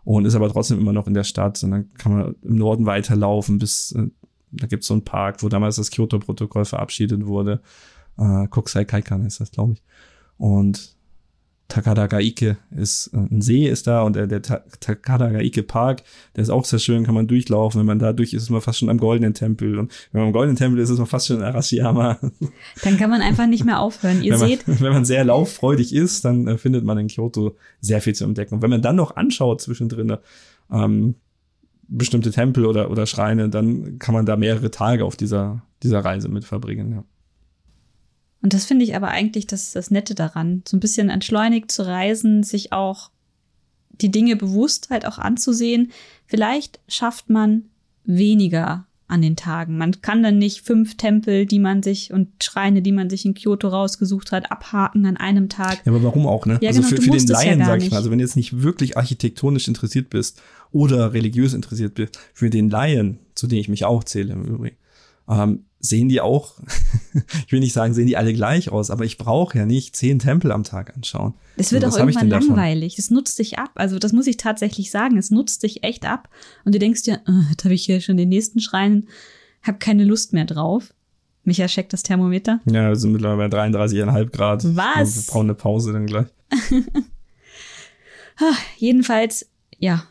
und 0.05 0.25
ist 0.25 0.35
aber 0.35 0.51
trotzdem 0.51 0.79
immer 0.79 0.93
noch 0.93 1.07
in 1.07 1.15
der 1.15 1.25
Stadt. 1.25 1.63
Und 1.63 1.71
dann 1.71 1.93
kann 1.95 2.13
man 2.13 2.35
im 2.43 2.57
Norden 2.57 2.87
weiterlaufen 2.87 3.59
bis, 3.59 3.93
äh, 3.93 4.09
da 4.51 4.67
gibt's 4.67 4.87
so 4.87 4.95
einen 4.95 5.05
Park, 5.05 5.43
wo 5.43 5.49
damals 5.49 5.77
das 5.77 5.91
Kyoto-Protokoll 5.91 6.65
verabschiedet 6.65 7.27
wurde. 7.27 7.61
Äh, 8.19 8.47
Kokusai 8.49 8.85
Kaikan 8.85 9.25
ist 9.25 9.41
das, 9.41 9.51
glaube 9.51 9.75
ich. 9.75 9.83
Und 10.37 10.97
Takadagaike 11.73 12.59
ist, 12.71 13.09
äh, 13.15 13.17
ein 13.17 13.41
See 13.41 13.67
ist 13.67 13.87
da 13.87 14.03
und 14.03 14.15
der, 14.15 14.27
der 14.27 14.43
Takadagaike 14.43 15.63
Park, 15.63 16.03
der 16.37 16.43
ist 16.43 16.51
auch 16.51 16.67
sehr 16.67 16.79
schön, 16.79 17.05
kann 17.05 17.15
man 17.15 17.27
durchlaufen. 17.27 17.79
Wenn 17.81 17.87
man 17.87 17.99
da 17.99 18.13
durch 18.13 18.35
ist, 18.35 18.43
ist 18.43 18.51
man 18.51 18.61
fast 18.61 18.79
schon 18.79 18.91
am 18.91 18.99
Goldenen 18.99 19.33
Tempel. 19.33 19.79
Und 19.79 19.91
wenn 20.13 20.21
man 20.21 20.29
am 20.29 20.33
Goldenen 20.35 20.57
Tempel 20.57 20.81
ist, 20.81 20.91
ist 20.91 20.99
man 20.99 21.07
fast 21.07 21.29
schon 21.29 21.39
in 21.39 21.43
Arashiyama. 21.43 22.19
Dann 22.83 22.99
kann 22.99 23.09
man 23.09 23.23
einfach 23.23 23.47
nicht 23.47 23.65
mehr 23.65 23.81
aufhören. 23.81 24.23
Ihr 24.23 24.33
wenn 24.33 24.39
seht. 24.39 24.69
Man, 24.69 24.81
wenn 24.81 24.93
man 24.93 25.05
sehr 25.07 25.25
lauffreudig 25.25 25.95
ist, 25.95 26.25
dann 26.25 26.47
äh, 26.47 26.59
findet 26.59 26.85
man 26.85 26.99
in 26.99 27.09
Kyoto 27.09 27.57
sehr 27.81 28.03
viel 28.03 28.15
zu 28.15 28.25
entdecken. 28.25 28.57
Und 28.57 28.63
wenn 28.63 28.71
man 28.71 28.83
dann 28.83 28.97
noch 28.97 29.17
anschaut 29.17 29.63
zwischendrin, 29.63 30.19
ähm, 30.71 31.15
bestimmte 31.89 32.31
Tempel 32.31 32.67
oder, 32.67 32.91
oder 32.91 33.07
Schreine, 33.07 33.49
dann 33.49 33.99
kann 33.99 34.15
man 34.15 34.27
da 34.27 34.37
mehrere 34.37 34.71
Tage 34.71 35.05
auf 35.05 35.17
dieser, 35.17 35.63
dieser 35.83 36.01
Reise 36.01 36.29
mit 36.29 36.45
verbringen, 36.45 36.93
ja. 36.93 37.05
Und 38.43 38.55
das 38.55 38.65
finde 38.65 38.85
ich 38.85 38.97
aber 38.97 39.09
eigentlich 39.09 39.47
das, 39.47 39.73
das 39.73 39.91
Nette 39.91 40.15
daran, 40.15 40.63
so 40.67 40.77
ein 40.77 40.81
bisschen 40.81 41.09
entschleunigt 41.09 41.71
zu 41.71 41.87
reisen, 41.87 42.43
sich 42.43 42.73
auch 42.73 43.11
die 44.01 44.11
Dinge 44.11 44.37
bewusst 44.37 44.91
halt 44.91 45.07
auch 45.07 45.19
anzusehen. 45.19 45.93
Vielleicht 46.27 46.81
schafft 46.89 47.31
man 47.31 47.67
weniger 48.05 48.87
an 49.07 49.21
den 49.21 49.37
Tagen. 49.37 49.77
Man 49.77 50.01
kann 50.01 50.23
dann 50.23 50.39
nicht 50.39 50.63
fünf 50.63 50.97
Tempel, 50.97 51.45
die 51.45 51.59
man 51.59 51.83
sich 51.83 52.13
und 52.13 52.29
Schreine, 52.43 52.81
die 52.81 52.93
man 52.93 53.11
sich 53.11 53.27
in 53.27 53.35
Kyoto 53.35 53.69
rausgesucht 53.69 54.33
hat, 54.33 54.51
abhaken 54.51 55.05
an 55.05 55.19
einem 55.19 55.49
Tag. 55.51 55.83
Ja, 55.85 55.93
aber 55.93 56.03
warum 56.03 56.27
auch, 56.27 56.47
ne? 56.47 56.59
Ja, 56.63 56.71
also 56.71 56.81
genau, 56.81 56.97
für, 56.97 57.03
für 57.03 57.11
den 57.11 57.27
Laien, 57.27 57.61
ja 57.61 57.67
sag 57.67 57.83
ich 57.83 57.91
mal, 57.91 57.99
also 57.99 58.11
wenn 58.11 58.19
du 58.19 58.25
jetzt 58.25 58.37
nicht 58.37 58.63
wirklich 58.63 58.97
architektonisch 58.97 59.69
interessiert 59.69 60.09
bist 60.09 60.41
oder 60.73 61.13
religiös 61.13 61.53
interessiert 61.53 61.95
bist, 61.95 62.19
für 62.33 62.49
den 62.49 62.71
Laien, 62.71 63.19
zu 63.35 63.47
dem 63.47 63.59
ich 63.59 63.69
mich 63.69 63.85
auch 63.85 64.03
zähle 64.03 64.33
im 64.33 64.45
Übrigen, 64.45 64.77
ähm, 65.33 65.65
sehen 65.81 66.09
die 66.09 66.21
auch, 66.21 66.55
ich 67.47 67.53
will 67.53 67.61
nicht 67.61 67.73
sagen, 67.73 67.93
sehen 67.93 68.07
die 68.07 68.17
alle 68.17 68.33
gleich 68.33 68.71
aus, 68.71 68.91
aber 68.91 69.05
ich 69.05 69.19
brauche 69.19 69.59
ja 69.59 69.67
nicht 69.67 69.97
zehn 69.97 70.19
Tempel 70.19 70.53
am 70.53 70.65
Tag 70.65 70.95
anschauen. 70.95 71.35
Es 71.57 71.73
wird 71.73 71.85
also, 71.85 71.97
auch 71.97 72.01
irgendwann 72.01 72.31
langweilig. 72.31 72.99
Es 72.99 73.11
nutzt 73.11 73.39
dich 73.39 73.59
ab. 73.59 73.71
Also 73.75 73.99
das 73.99 74.13
muss 74.13 74.27
ich 74.27 74.37
tatsächlich 74.37 74.91
sagen. 74.91 75.19
Es 75.19 75.31
nutzt 75.31 75.63
dich 75.63 75.83
echt 75.85 76.07
ab. 76.07 76.29
Und 76.65 76.75
du 76.75 76.79
denkst 76.79 77.03
dir, 77.03 77.21
oh, 77.29 77.43
jetzt 77.51 77.65
habe 77.65 77.75
ich 77.75 77.85
hier 77.85 78.01
schon 78.01 78.17
den 78.17 78.29
nächsten 78.29 78.61
Schrein, 78.61 79.09
habe 79.63 79.79
keine 79.79 80.05
Lust 80.05 80.33
mehr 80.33 80.45
drauf. 80.45 80.95
Micha 81.45 81.67
checkt 81.67 81.93
das 81.93 82.05
Thermometer. 82.05 82.61
Ja, 82.67 82.89
wir 82.89 82.97
sind 82.97 83.13
mittlerweile 83.13 83.49
bei 83.49 83.65
33,5 83.67 84.31
Grad. 84.31 84.65
Was? 84.77 85.17
Wir 85.27 85.33
brauchen 85.33 85.47
eine 85.47 85.55
Pause 85.55 85.93
dann 85.93 86.07
gleich. 86.07 86.27
Ah, 88.39 88.57
jedenfalls, 88.79 89.47
ja, 89.79 90.05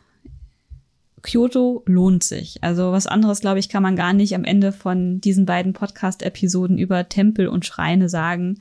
Kyoto 1.21 1.83
lohnt 1.85 2.23
sich. 2.23 2.63
Also 2.63 2.91
was 2.91 3.07
anderes, 3.07 3.41
glaube 3.41 3.59
ich, 3.59 3.69
kann 3.69 3.83
man 3.83 3.95
gar 3.95 4.13
nicht 4.13 4.33
am 4.35 4.43
Ende 4.43 4.71
von 4.71 5.21
diesen 5.21 5.45
beiden 5.45 5.73
Podcast-Episoden 5.73 6.77
über 6.77 7.09
Tempel 7.09 7.47
und 7.47 7.65
Schreine 7.65 8.09
sagen. 8.09 8.59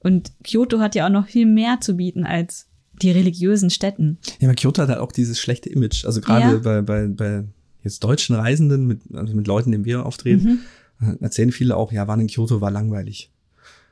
Und 0.00 0.32
Kyoto 0.44 0.80
hat 0.80 0.94
ja 0.94 1.06
auch 1.06 1.10
noch 1.10 1.26
viel 1.26 1.46
mehr 1.46 1.80
zu 1.80 1.96
bieten 1.96 2.24
als 2.24 2.68
die 3.02 3.10
religiösen 3.10 3.70
Städten. 3.70 4.18
Ja, 4.38 4.48
aber 4.48 4.54
Kyoto 4.54 4.82
hat 4.82 4.88
halt 4.88 5.00
auch 5.00 5.12
dieses 5.12 5.40
schlechte 5.40 5.70
Image. 5.70 6.04
Also 6.04 6.20
gerade 6.20 6.54
ja. 6.54 6.58
bei, 6.58 6.82
bei, 6.82 7.06
bei 7.08 7.44
jetzt 7.82 8.04
deutschen 8.04 8.36
Reisenden, 8.36 8.86
mit, 8.86 9.00
also 9.12 9.34
mit 9.34 9.46
Leuten, 9.46 9.72
denen 9.72 9.84
wir 9.84 10.06
auftreten, 10.06 10.62
mhm. 10.98 11.18
erzählen 11.20 11.52
viele 11.52 11.76
auch, 11.76 11.92
ja, 11.92 12.06
waren 12.06 12.20
in 12.20 12.28
Kyoto 12.28 12.60
war 12.60 12.70
langweilig. 12.70 13.30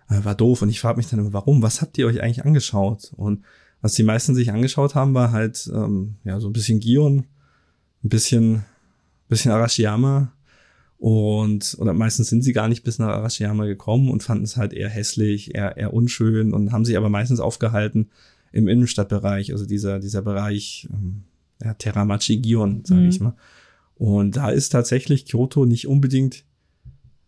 Äh, 0.08 0.24
war 0.24 0.34
doof. 0.34 0.62
Und 0.62 0.68
ich 0.68 0.80
frage 0.80 0.98
mich 0.98 1.08
dann 1.08 1.20
immer, 1.20 1.32
warum? 1.32 1.62
Was 1.62 1.80
habt 1.80 1.98
ihr 1.98 2.06
euch 2.06 2.22
eigentlich 2.22 2.44
angeschaut? 2.44 3.12
Und 3.16 3.42
was 3.80 3.94
die 3.94 4.02
meisten 4.02 4.34
sich 4.34 4.52
angeschaut 4.52 4.94
haben, 4.94 5.14
war 5.14 5.32
halt 5.32 5.70
ähm, 5.74 6.16
ja 6.24 6.40
so 6.40 6.48
ein 6.48 6.52
bisschen 6.52 6.80
Gion, 6.80 7.24
ein 8.04 8.08
bisschen, 8.08 8.64
bisschen 9.28 9.52
Arashiyama 9.52 10.32
und 10.98 11.76
oder 11.78 11.92
meistens 11.92 12.28
sind 12.28 12.42
sie 12.42 12.52
gar 12.52 12.68
nicht 12.68 12.84
bis 12.84 12.98
nach 12.98 13.08
Arashiyama 13.08 13.66
gekommen 13.66 14.10
und 14.10 14.22
fanden 14.22 14.44
es 14.44 14.56
halt 14.56 14.72
eher 14.72 14.88
hässlich, 14.88 15.54
eher, 15.54 15.76
eher 15.76 15.92
unschön 15.92 16.52
und 16.52 16.72
haben 16.72 16.84
sich 16.84 16.96
aber 16.96 17.08
meistens 17.08 17.40
aufgehalten 17.40 18.10
im 18.52 18.68
Innenstadtbereich, 18.68 19.52
also 19.52 19.66
dieser, 19.66 19.98
dieser 19.98 20.22
Bereich, 20.22 20.88
ähm, 20.92 21.24
ja, 21.62 21.74
Teramachi 21.74 22.38
Gion, 22.38 22.84
sage 22.84 23.00
mhm. 23.00 23.08
ich 23.08 23.20
mal. 23.20 23.34
Und 23.94 24.36
da 24.36 24.50
ist 24.50 24.70
tatsächlich 24.70 25.26
Kyoto 25.26 25.64
nicht 25.64 25.86
unbedingt 25.86 26.44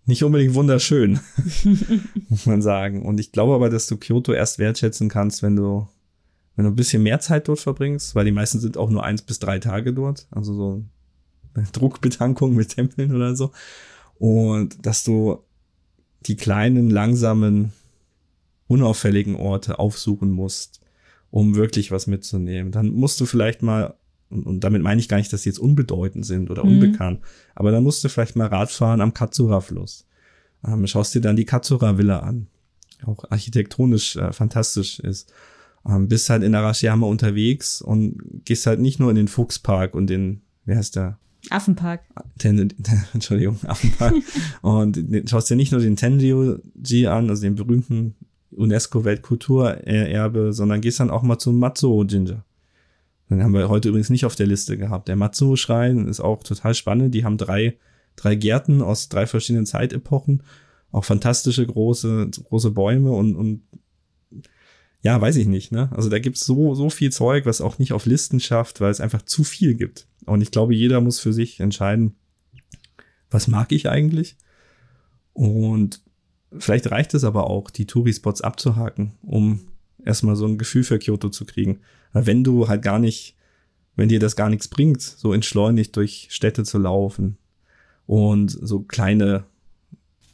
nicht 0.06 0.22
unbedingt 0.22 0.54
wunderschön, 0.54 1.20
muss 2.28 2.46
man 2.46 2.60
sagen. 2.60 3.06
Und 3.06 3.18
ich 3.20 3.32
glaube 3.32 3.54
aber, 3.54 3.70
dass 3.70 3.86
du 3.86 3.96
Kyoto 3.96 4.32
erst 4.32 4.58
wertschätzen 4.58 5.08
kannst, 5.08 5.42
wenn 5.42 5.56
du, 5.56 5.88
wenn 6.56 6.64
du 6.64 6.70
ein 6.70 6.76
bisschen 6.76 7.02
mehr 7.02 7.20
Zeit 7.20 7.48
dort 7.48 7.60
verbringst, 7.60 8.14
weil 8.14 8.24
die 8.24 8.32
meisten 8.32 8.60
sind 8.60 8.76
auch 8.76 8.90
nur 8.90 9.04
eins 9.04 9.22
bis 9.22 9.38
drei 9.38 9.58
Tage 9.58 9.92
dort. 9.92 10.26
Also 10.30 10.54
so 10.54 10.84
eine 11.54 11.66
Druckbetankung 11.72 12.54
mit 12.54 12.70
Tempeln 12.70 13.14
oder 13.14 13.34
so. 13.34 13.52
Und 14.18 14.86
dass 14.86 15.04
du 15.04 15.38
die 16.26 16.36
kleinen, 16.36 16.90
langsamen, 16.90 17.72
unauffälligen 18.66 19.36
Orte 19.36 19.78
aufsuchen 19.78 20.30
musst, 20.30 20.80
um 21.30 21.54
wirklich 21.54 21.90
was 21.90 22.06
mitzunehmen. 22.06 22.72
Dann 22.72 22.92
musst 22.92 23.20
du 23.20 23.26
vielleicht 23.26 23.62
mal 23.62 23.94
und, 24.30 24.46
und 24.46 24.60
damit 24.60 24.82
meine 24.82 25.00
ich 25.00 25.08
gar 25.08 25.18
nicht, 25.18 25.32
dass 25.32 25.42
sie 25.42 25.50
jetzt 25.50 25.58
unbedeutend 25.58 26.26
sind 26.26 26.50
oder 26.50 26.64
mhm. 26.64 26.72
unbekannt, 26.72 27.20
aber 27.54 27.70
dann 27.70 27.82
musst 27.82 28.02
du 28.02 28.08
vielleicht 28.08 28.36
mal 28.36 28.48
Radfahren 28.48 29.00
am 29.00 29.14
Katsura-Fluss. 29.14 30.06
Ähm, 30.66 30.86
schaust 30.86 31.14
dir 31.14 31.20
dann 31.20 31.36
die 31.36 31.44
Katsura-Villa 31.44 32.20
an, 32.20 32.48
auch 33.04 33.24
architektonisch 33.30 34.16
äh, 34.16 34.32
fantastisch 34.32 34.98
ist. 35.00 35.32
Ähm, 35.86 36.08
bist 36.08 36.30
halt 36.30 36.42
in 36.42 36.54
Arashiyama 36.54 37.06
unterwegs 37.06 37.82
und 37.82 38.18
gehst 38.44 38.66
halt 38.66 38.80
nicht 38.80 39.00
nur 39.00 39.10
in 39.10 39.16
den 39.16 39.28
Fuchspark 39.28 39.94
und 39.94 40.08
den, 40.08 40.42
wie 40.64 40.74
heißt 40.74 40.96
der? 40.96 41.18
Affenpark. 41.50 42.02
Ten, 42.38 42.72
Entschuldigung, 43.12 43.58
Affenpark. 43.66 44.14
und 44.62 44.98
schaust 45.26 45.50
dir 45.50 45.56
nicht 45.56 45.72
nur 45.72 45.80
den 45.80 45.96
Tenryuji 45.96 47.06
an, 47.06 47.28
also 47.28 47.42
den 47.42 47.54
berühmten 47.54 48.14
UNESCO-Weltkulturerbe, 48.52 50.52
sondern 50.52 50.80
gehst 50.80 51.00
dann 51.00 51.10
auch 51.10 51.22
mal 51.22 51.38
zum 51.38 51.58
Matsuo 51.58 52.04
Jinja. 52.04 52.44
Den 53.30 53.42
haben 53.42 53.54
wir 53.54 53.68
heute 53.68 53.88
übrigens 53.88 54.10
nicht 54.10 54.26
auf 54.26 54.36
der 54.36 54.46
Liste 54.46 54.76
gehabt. 54.76 55.08
Der 55.08 55.16
Matsuo-Schrein 55.16 56.08
ist 56.08 56.20
auch 56.20 56.42
total 56.42 56.74
spannend. 56.74 57.14
Die 57.14 57.24
haben 57.24 57.38
drei, 57.38 57.78
drei 58.16 58.34
Gärten 58.34 58.82
aus 58.82 59.08
drei 59.08 59.26
verschiedenen 59.26 59.66
Zeitepochen. 59.66 60.42
Auch 60.92 61.04
fantastische 61.04 61.66
große, 61.66 62.30
große 62.44 62.70
Bäume 62.70 63.12
und, 63.12 63.34
und 63.34 63.62
ja, 65.04 65.20
weiß 65.20 65.36
ich 65.36 65.46
nicht, 65.46 65.70
ne? 65.70 65.90
Also 65.94 66.08
da 66.08 66.18
gibt's 66.18 66.46
so, 66.46 66.74
so 66.74 66.88
viel 66.88 67.12
Zeug, 67.12 67.44
was 67.44 67.60
auch 67.60 67.78
nicht 67.78 67.92
auf 67.92 68.06
Listen 68.06 68.40
schafft, 68.40 68.80
weil 68.80 68.90
es 68.90 69.02
einfach 69.02 69.20
zu 69.20 69.44
viel 69.44 69.74
gibt. 69.74 70.08
Und 70.24 70.40
ich 70.40 70.50
glaube, 70.50 70.74
jeder 70.74 71.02
muss 71.02 71.20
für 71.20 71.34
sich 71.34 71.60
entscheiden, 71.60 72.14
was 73.30 73.46
mag 73.46 73.70
ich 73.70 73.86
eigentlich? 73.90 74.38
Und 75.34 76.00
vielleicht 76.58 76.90
reicht 76.90 77.12
es 77.12 77.22
aber 77.22 77.50
auch, 77.50 77.68
die 77.68 77.86
Touri-Spots 77.86 78.40
abzuhaken, 78.40 79.12
um 79.20 79.60
erstmal 80.02 80.36
so 80.36 80.46
ein 80.46 80.56
Gefühl 80.56 80.84
für 80.84 80.98
Kyoto 80.98 81.28
zu 81.28 81.44
kriegen. 81.44 81.80
Weil 82.14 82.24
wenn 82.24 82.42
du 82.42 82.68
halt 82.68 82.80
gar 82.80 82.98
nicht, 82.98 83.36
wenn 83.96 84.08
dir 84.08 84.20
das 84.20 84.36
gar 84.36 84.48
nichts 84.48 84.68
bringt, 84.68 85.02
so 85.02 85.34
entschleunigt 85.34 85.94
durch 85.96 86.28
Städte 86.30 86.64
zu 86.64 86.78
laufen 86.78 87.36
und 88.06 88.48
so 88.48 88.80
kleine 88.80 89.44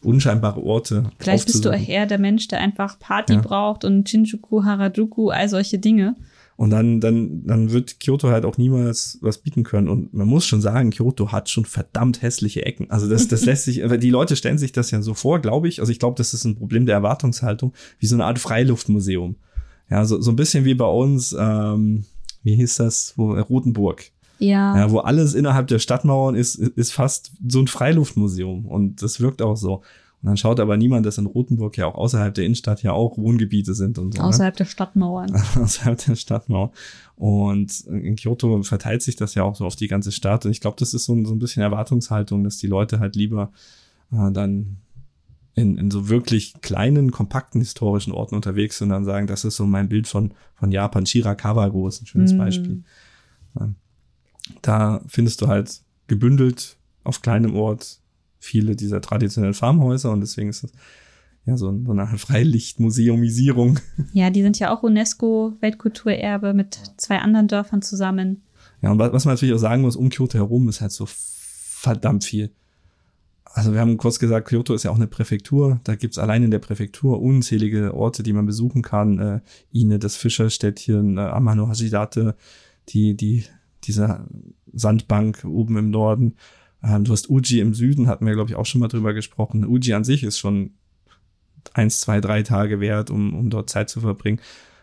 unscheinbare 0.03 0.62
Orte. 0.62 1.11
Vielleicht 1.18 1.46
bist 1.46 1.64
du 1.64 1.70
eher 1.70 2.07
der 2.07 2.18
Mensch, 2.18 2.48
der 2.48 2.61
einfach 2.61 2.98
Party 2.98 3.34
ja. 3.34 3.40
braucht 3.40 3.84
und 3.84 4.09
Shinjuku, 4.09 4.64
Harajuku, 4.64 5.30
all 5.30 5.48
solche 5.48 5.78
Dinge. 5.78 6.16
Und 6.57 6.70
dann, 6.70 7.01
dann, 7.01 7.46
dann 7.46 7.72
wird 7.72 8.01
Kyoto 8.01 8.28
halt 8.28 8.44
auch 8.44 8.59
niemals 8.59 9.18
was 9.22 9.38
bieten 9.38 9.62
können. 9.62 9.88
Und 9.88 10.12
man 10.12 10.26
muss 10.26 10.46
schon 10.46 10.61
sagen, 10.61 10.90
Kyoto 10.90 11.32
hat 11.32 11.48
schon 11.48 11.64
verdammt 11.64 12.20
hässliche 12.20 12.66
Ecken. 12.66 12.90
Also 12.90 13.09
das, 13.09 13.28
das 13.28 13.44
lässt 13.46 13.64
sich, 13.64 13.82
die 13.82 14.11
Leute 14.11 14.36
stellen 14.36 14.59
sich 14.59 14.72
das 14.72 14.90
ja 14.90 15.01
so 15.01 15.14
vor, 15.14 15.40
glaube 15.40 15.68
ich. 15.68 15.80
Also 15.80 15.90
ich 15.90 15.98
glaube, 15.98 16.18
das 16.18 16.34
ist 16.34 16.44
ein 16.44 16.57
Problem 16.57 16.84
der 16.84 16.96
Erwartungshaltung, 16.96 17.72
wie 17.98 18.07
so 18.07 18.14
eine 18.14 18.26
Art 18.26 18.38
Freiluftmuseum. 18.38 19.36
Ja, 19.88 20.05
so, 20.05 20.20
so 20.20 20.30
ein 20.30 20.36
bisschen 20.36 20.66
wie 20.66 20.74
bei 20.74 20.84
uns, 20.84 21.34
ähm, 21.38 22.05
wie 22.42 22.57
hieß 22.57 22.76
das, 22.76 23.14
wo 23.16 23.32
Rotenburg. 23.32 24.11
Ja. 24.41 24.76
ja. 24.76 24.91
Wo 24.91 24.99
alles 24.99 25.34
innerhalb 25.34 25.68
der 25.68 25.78
Stadtmauern 25.78 26.34
ist, 26.34 26.57
ist 26.57 26.93
fast 26.93 27.32
so 27.47 27.61
ein 27.61 27.68
Freiluftmuseum 27.68 28.66
und 28.66 29.03
das 29.03 29.20
wirkt 29.20 29.43
auch 29.43 29.57
so. 29.57 29.82
Und 30.22 30.26
dann 30.26 30.36
schaut 30.36 30.61
aber 30.61 30.76
niemand, 30.76 31.07
dass 31.07 31.16
in 31.16 31.24
Rotenburg 31.24 31.78
ja 31.78 31.86
auch 31.86 31.95
außerhalb 31.95 32.34
der 32.34 32.45
Innenstadt 32.45 32.82
ja 32.82 32.93
auch 32.93 33.16
Wohngebiete 33.16 33.72
sind 33.74 33.99
und 33.99 34.14
so. 34.14 34.20
Ne? 34.20 34.28
Außerhalb 34.28 34.55
ne? 34.55 34.59
der 34.59 34.64
Stadtmauern. 34.66 35.32
außerhalb 35.57 36.05
der 36.05 36.16
Stadtmauer. 36.16 36.72
Und 37.16 37.80
in 37.86 38.16
Kyoto 38.16 38.62
verteilt 38.62 39.03
sich 39.03 39.16
das 39.16 39.34
ja 39.34 39.45
auch 39.45 39.57
so 39.57 39.64
auf 39.64 39.76
die 39.76 39.88
ganze 39.88 40.12
Stadt. 40.12 40.45
Und 40.45 40.51
ich 40.51 40.61
glaube, 40.61 40.76
das 40.78 40.93
ist 40.93 41.07
so 41.07 41.14
ein, 41.14 41.24
so 41.24 41.34
ein 41.34 41.38
bisschen 41.38 41.62
Erwartungshaltung, 41.62 42.45
dass 42.45 42.59
die 42.59 42.66
Leute 42.66 42.99
halt 43.01 43.16
lieber 43.16 43.51
äh, 44.12 44.30
dann 44.30 44.76
in, 45.55 45.78
in 45.78 45.91
so 45.91 46.11
wirklich 46.11 46.55
kleinen, 46.61 47.12
kompakten 47.12 47.61
historischen 47.61 48.12
Orten 48.12 48.34
unterwegs 48.34 48.78
sind 48.78 48.88
und 48.88 48.93
dann 48.93 49.05
sagen, 49.05 49.26
das 49.26 49.45
ist 49.45 49.57
so 49.57 49.64
mein 49.64 49.88
Bild 49.88 50.07
von, 50.07 50.34
von 50.55 50.70
Japan. 50.70 51.07
Shirakawago 51.07 51.88
ist 51.88 52.03
ein 52.03 52.07
schönes 52.07 52.34
mm. 52.34 52.38
Beispiel. 52.38 52.82
Da 54.62 55.03
findest 55.07 55.40
du 55.40 55.48
halt 55.48 55.82
gebündelt 56.07 56.76
auf 57.05 57.22
kleinem 57.22 57.55
Ort 57.57 58.01
viele 58.38 58.76
dieser 58.76 59.01
traditionellen 59.01 59.55
Farmhäuser 59.55 60.11
und 60.11 60.20
deswegen 60.20 60.48
ist 60.48 60.64
das 60.64 60.72
ja 61.44 61.57
so, 61.57 61.66
so 61.84 61.92
eine 61.92 62.07
Freilichtmuseumisierung. 62.18 63.78
Ja, 64.12 64.30
die 64.30 64.42
sind 64.42 64.59
ja 64.59 64.74
auch 64.74 64.82
UNESCO-Weltkulturerbe 64.82 66.55
mit 66.55 66.78
zwei 66.96 67.18
anderen 67.18 67.48
Dörfern 67.48 67.82
zusammen. 67.82 68.42
Ja, 68.82 68.90
und 68.90 68.98
was 68.98 69.24
man 69.24 69.34
natürlich 69.34 69.55
auch 69.55 69.59
sagen 69.59 69.82
muss, 69.82 69.96
um 69.96 70.09
Kyoto 70.09 70.38
herum 70.38 70.68
ist 70.68 70.80
halt 70.80 70.92
so 70.92 71.07
verdammt 71.07 72.24
viel 72.24 72.51
also 73.53 73.72
wir 73.72 73.80
haben 73.80 73.96
kurz 73.96 74.18
gesagt, 74.18 74.48
Kyoto 74.48 74.74
ist 74.74 74.84
ja 74.84 74.90
auch 74.90 74.96
eine 74.96 75.07
Präfektur. 75.07 75.80
Da 75.84 75.96
gibt's 75.96 76.18
allein 76.18 76.42
in 76.42 76.51
der 76.51 76.61
Präfektur 76.61 77.20
unzählige 77.20 77.94
Orte, 77.94 78.22
die 78.22 78.32
man 78.32 78.46
besuchen 78.46 78.82
kann. 78.82 79.18
Äh, 79.18 79.40
Ine, 79.72 79.98
das 79.98 80.16
Fischerstädtchen, 80.16 81.18
äh, 81.18 81.22
Amano 81.22 81.68
Hashidate, 81.68 82.36
die, 82.88 83.16
die, 83.16 83.44
diese 83.84 84.26
Sandbank 84.72 85.44
oben 85.44 85.76
im 85.76 85.90
Norden. 85.90 86.36
Ähm, 86.82 87.04
du 87.04 87.12
hast 87.12 87.28
Uji 87.30 87.60
im 87.60 87.74
Süden, 87.74 88.06
hatten 88.06 88.26
wir, 88.26 88.34
glaube 88.34 88.50
ich, 88.50 88.56
auch 88.56 88.66
schon 88.66 88.80
mal 88.80 88.88
drüber 88.88 89.12
gesprochen. 89.12 89.66
Uji 89.66 89.94
an 89.94 90.04
sich 90.04 90.22
ist 90.22 90.38
schon 90.38 90.72
eins, 91.74 92.00
zwei, 92.00 92.20
drei 92.20 92.42
Tage 92.42 92.80
wert, 92.80 93.10
um, 93.10 93.34
um 93.34 93.50
dort 93.50 93.70
Zeit 93.70 93.90
zu 93.90 94.00
verbringen. 94.00 94.40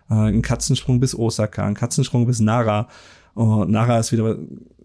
Äh, 0.10 0.16
ein 0.16 0.42
Katzensprung 0.42 1.00
bis 1.00 1.18
Osaka, 1.18 1.66
ein 1.66 1.74
Katzensprung 1.74 2.26
bis 2.26 2.40
Nara. 2.40 2.88
Oh, 3.36 3.66
Nara 3.66 4.00
ist 4.00 4.12
wieder 4.12 4.38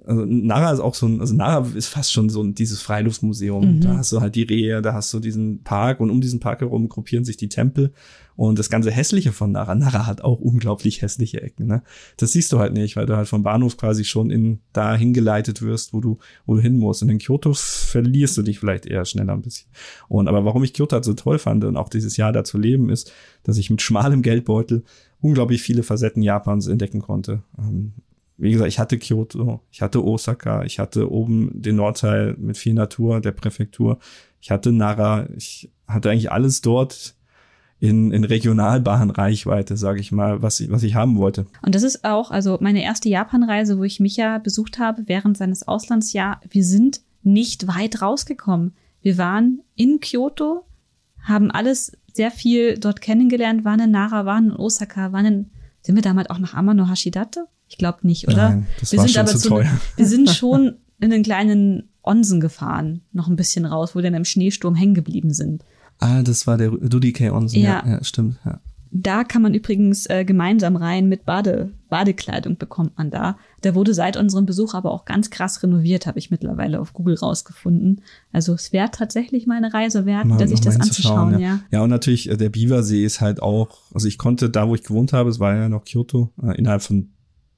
also 0.07 0.25
Nara 0.25 0.73
ist 0.73 0.81
auch 0.81 0.95
so 0.95 1.07
ein, 1.07 1.21
also 1.21 1.35
Nara 1.35 1.67
ist 1.75 1.89
fast 1.89 2.13
schon 2.13 2.29
so 2.29 2.43
ein, 2.43 2.55
dieses 2.55 2.83
Freiluftmuseum. 2.83 3.77
Mhm. 3.77 3.81
Da 3.81 3.97
hast 3.99 4.13
du 4.13 4.21
halt 4.21 4.35
die 4.35 4.43
Rehe, 4.43 4.83
da 4.83 4.95
hast 4.95 5.13
du 5.13 5.21
diesen 5.21 5.63
Park 5.63 6.01
und 6.01 6.11
um 6.11 6.21
diesen 6.21 6.41
Park 6.41 6.61
herum 6.61 6.89
gruppieren 6.89 7.25
sich 7.25 7.37
die 7.37 7.49
Tempel. 7.49 7.93
Und 8.37 8.59
das 8.59 8.71
ganze 8.71 8.91
Hässliche 8.91 9.33
von 9.33 9.53
Nara, 9.53 9.75
Nara 9.75 10.07
hat 10.07 10.23
auch 10.23 10.41
unglaublich 10.41 11.03
hässliche 11.03 11.43
Ecken, 11.43 11.67
ne? 11.67 11.83
Das 12.17 12.33
siehst 12.33 12.53
du 12.53 12.59
halt 12.59 12.73
nicht, 12.73 12.97
weil 12.97 13.07
du 13.07 13.17
halt 13.17 13.29
vom 13.29 13.43
Bahnhof 13.43 13.77
quasi 13.77 14.05
schon 14.05 14.31
in, 14.31 14.61
da 14.73 14.95
hingeleitet 14.95 15.63
wirst, 15.63 15.93
wo 15.93 16.01
du, 16.01 16.19
wo 16.47 16.55
du 16.55 16.61
hin 16.61 16.77
musst. 16.77 17.03
Und 17.03 17.09
in 17.09 17.19
Kyoto 17.19 17.53
verlierst 17.55 18.37
du 18.37 18.43
dich 18.43 18.59
vielleicht 18.59 18.87
eher 18.87 19.05
schneller 19.05 19.35
ein 19.35 19.43
bisschen. 19.43 19.69
Und, 20.09 20.29
aber 20.29 20.45
warum 20.45 20.65
ich 20.65 20.75
Kyoto 20.75 20.95
halt 20.95 21.05
so 21.05 21.15
toll 21.15 21.39
fand 21.39 21.65
und 21.65 21.77
auch 21.77 21.89
dieses 21.89 22.17
Jahr 22.17 22.33
da 22.33 22.45
zu 22.45 22.59
leben, 22.59 22.91
ist, 22.91 23.13
dass 23.43 23.59
ich 23.59 23.71
mit 23.71 23.83
schmalem 23.83 24.23
Geldbeutel 24.23 24.85
unglaublich 25.21 25.63
viele 25.63 25.83
Facetten 25.83 26.23
Japans 26.23 26.67
entdecken 26.67 27.01
konnte. 27.01 27.43
Ähm, 27.59 27.93
wie 28.39 28.51
gesagt, 28.51 28.69
ich 28.69 28.79
hatte 28.79 28.99
Kyoto, 28.99 29.61
ich 29.71 29.83
hatte 29.83 30.05
Osaka, 30.05 30.65
ich 30.65 30.79
hatte 30.79 31.11
oben 31.11 31.51
den 31.55 31.77
Nordteil 31.77 32.35
mit 32.39 32.57
viel 32.57 32.75
Natur 32.75 33.21
der 33.21 33.33
Präfektur, 33.33 33.99
ich 34.41 34.51
hatte 34.51 34.73
Nara, 34.73 35.29
ich 35.37 35.71
hatte 35.87 36.11
eigentlich 36.11 36.33
alles 36.33 36.61
dort 36.61 37.15
in, 37.83 38.13
in 38.13 38.23
Regionalbahnreichweite, 38.23 39.77
sage 39.77 39.99
ich 39.99 40.13
mal, 40.13 40.41
was 40.41 40.61
ich, 40.61 40.71
was 40.71 40.85
ich 40.85 40.95
haben 40.95 41.17
wollte. 41.19 41.47
Und 41.63 41.75
das 41.75 41.83
ist 41.83 42.05
auch, 42.05 42.31
also 42.31 42.59
meine 42.61 42.81
erste 42.81 43.09
Japanreise, 43.09 43.77
wo 43.77 43.83
ich 43.83 43.99
Micha 43.99 44.39
besucht 44.39 44.79
habe 44.79 45.03
während 45.07 45.37
seines 45.37 45.67
Auslandsjahr, 45.67 46.41
wir 46.49 46.63
sind 46.63 47.01
nicht 47.25 47.67
weit 47.67 48.01
rausgekommen. 48.01 48.73
Wir 49.01 49.19
waren 49.19 49.63
in 49.75 49.99
Kyoto, 49.99 50.65
haben 51.25 51.51
alles 51.51 51.91
sehr 52.13 52.31
viel 52.31 52.79
dort 52.79 53.01
kennengelernt, 53.01 53.65
waren 53.65 53.81
in 53.81 53.91
Nara, 53.91 54.27
waren 54.27 54.51
in 54.51 54.57
Osaka, 54.57 55.11
waren 55.11 55.27
in, 55.27 55.51
sind 55.81 55.97
wir 55.97 56.03
damals 56.03 56.31
auch 56.31 56.39
nach 56.39 56.55
Amano 56.55 56.89
Hashidate? 56.89 57.47
Ich 57.67 57.79
glaube 57.79 58.07
nicht, 58.07 58.29
oder? 58.29 58.51
Nein, 58.51 58.67
das 58.79 58.93
wir 58.93 59.01
war 59.01 59.09
sind 59.09 59.15
schon 59.15 59.29
aber 59.29 59.37
zu 59.37 59.49
teuer. 59.49 59.81
wir 59.97 60.07
sind 60.07 60.31
schon 60.37 60.77
in 61.01 61.11
den 61.11 61.25
kleinen 61.25 61.89
Onsen 62.05 62.41
gefahren, 62.41 63.01
noch 63.11 63.27
ein 63.27 63.35
bisschen 63.35 63.65
raus, 63.65 63.97
wo 63.97 63.99
wir 63.99 64.05
dann 64.05 64.15
im 64.15 64.25
Schneesturm 64.25 64.77
hängen 64.77 64.95
geblieben 64.95 65.35
sind. 65.35 65.65
Ah, 66.03 66.23
das 66.23 66.47
war 66.47 66.59
der 66.59 66.71
Dudike 66.71 67.33
Onsen, 67.33 67.61
ja, 67.61 67.83
ja, 67.85 67.93
ja 67.93 68.05
stimmt. 68.05 68.39
Ja. 68.45 68.61
Da 68.95 69.25
kann 69.25 69.41
man 69.41 69.55
übrigens 69.55 70.05
äh, 70.11 70.23
gemeinsam 70.25 70.77
rein 70.77 71.09
mit 71.09 71.25
Bade, 71.25 71.73
Badekleidung 71.89 72.59
bekommt 72.59 72.99
man 72.99 73.11
da. 73.11 73.39
Der 73.63 73.75
wurde 73.75 73.95
seit 73.95 74.19
unserem 74.19 74.45
Besuch 74.45 74.75
aber 74.75 74.91
auch 74.91 75.07
ganz 75.07 75.31
krass 75.31 75.63
renoviert, 75.63 76.07
habe 76.07 76.19
ich 76.19 76.31
mittlerweile 76.31 76.79
auf 76.79 76.93
Google 76.93 77.15
rausgefunden. 77.15 78.03
Also 78.33 78.53
es 78.53 78.73
wäre 78.75 78.91
tatsächlich 78.91 79.47
mal 79.47 79.57
eine 79.57 79.73
Reise 79.73 80.05
wert, 80.05 80.27
mal, 80.27 80.47
sich 80.47 80.61
das 80.61 80.79
anzuschauen, 80.79 81.35
ja. 81.35 81.39
ja. 81.39 81.61
Ja, 81.71 81.83
und 81.83 81.89
natürlich 81.89 82.29
äh, 82.29 82.37
der 82.37 82.51
Biwasee 82.51 83.03
ist 83.03 83.23
halt 83.23 83.41
auch, 83.41 83.79
also 83.95 84.07
ich 84.09 84.19
konnte 84.19 84.51
da, 84.51 84.69
wo 84.69 84.75
ich 84.75 84.83
gewohnt 84.83 85.15
habe, 85.15 85.31
es 85.31 85.41
war 85.41 85.55
ja 85.55 85.71
noch 85.71 85.85
Kyoto, 85.85 86.31
äh, 86.43 86.59
innerhalb 86.59 86.83
von 86.83 87.13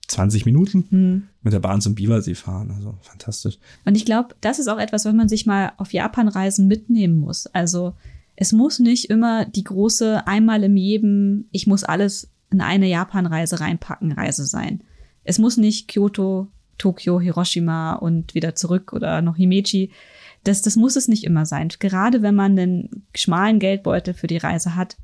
20 0.07 0.45
Minuten 0.45 0.85
hm. 0.89 1.23
mit 1.43 1.53
der 1.53 1.61
Bahn 1.61 1.81
zum 1.81 1.97
Biwasee 1.97 2.37
fahren. 2.37 2.71
Also 2.71 2.95
fantastisch. 3.01 3.59
Und 3.85 3.97
ich 3.97 4.05
glaube, 4.05 4.37
das 4.41 4.61
ist 4.61 4.69
auch 4.69 4.79
etwas, 4.79 5.05
was 5.05 5.15
man 5.15 5.29
sich 5.29 5.47
mal 5.47 5.73
auf 5.79 5.93
Japan-Reisen 5.93 6.69
mitnehmen 6.69 7.19
muss. 7.19 7.47
Also 7.47 7.95
es 8.37 8.53
muss 8.53 8.79
nicht 8.79 9.11
immer 9.11 9.45
die 9.45 9.65
große 9.65 10.27
einmal 10.27 10.65
im 10.65 10.75
Leben, 10.75 11.49
ich 11.53 11.67
muss 11.67 11.85
alles 11.85 12.31
in 12.51 12.61
eine 12.61 12.89
Japan-Reise 12.89 13.61
reinpacken, 13.61 14.13
Reise 14.13 14.45
sein. 14.45 14.83
Es 15.25 15.39
muss 15.39 15.57
nicht 15.57 15.89
Kyoto 15.89 16.49
Tokio, 16.79 17.21
Hiroshima 17.21 17.95
und 17.95 18.35
wieder 18.35 18.55
zurück 18.55 18.93
oder 18.93 19.23
noch 19.23 19.37
Himeji. 19.37 19.91
Das, 20.43 20.63
das 20.63 20.77
muss 20.77 20.97
es 20.97 21.09
nicht 21.09 21.25
immer 21.25 21.47
sein. 21.47 21.69
Gerade 21.79 22.23
wenn 22.23 22.35
man 22.35 22.59
einen 22.59 23.05
schmalen 23.15 23.59
Geldbeutel 23.59 24.15
für 24.15 24.27
die 24.27 24.37
Reise 24.37 24.75
hat, 24.75 24.97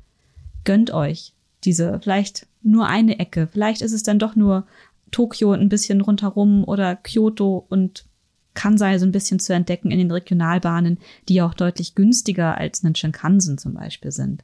gönnt 0.63 0.91
euch 0.91 1.33
diese 1.63 1.99
vielleicht 2.01 2.47
nur 2.61 2.87
eine 2.87 3.19
Ecke. 3.19 3.47
Vielleicht 3.51 3.81
ist 3.81 3.93
es 3.93 4.03
dann 4.03 4.19
doch 4.19 4.35
nur 4.35 4.65
Tokio 5.11 5.51
ein 5.51 5.69
bisschen 5.69 6.01
rundherum 6.01 6.63
oder 6.63 6.95
Kyoto 6.95 7.65
und 7.69 8.05
Kansai 8.53 8.97
so 8.97 9.05
ein 9.05 9.11
bisschen 9.11 9.39
zu 9.39 9.53
entdecken 9.53 9.91
in 9.91 9.97
den 9.97 10.11
Regionalbahnen, 10.11 10.97
die 11.29 11.41
auch 11.41 11.53
deutlich 11.53 11.95
günstiger 11.95 12.57
als 12.57 12.83
einen 12.83 12.95
Shinkansen 12.95 13.57
zum 13.57 13.73
Beispiel 13.73 14.11
sind. 14.11 14.43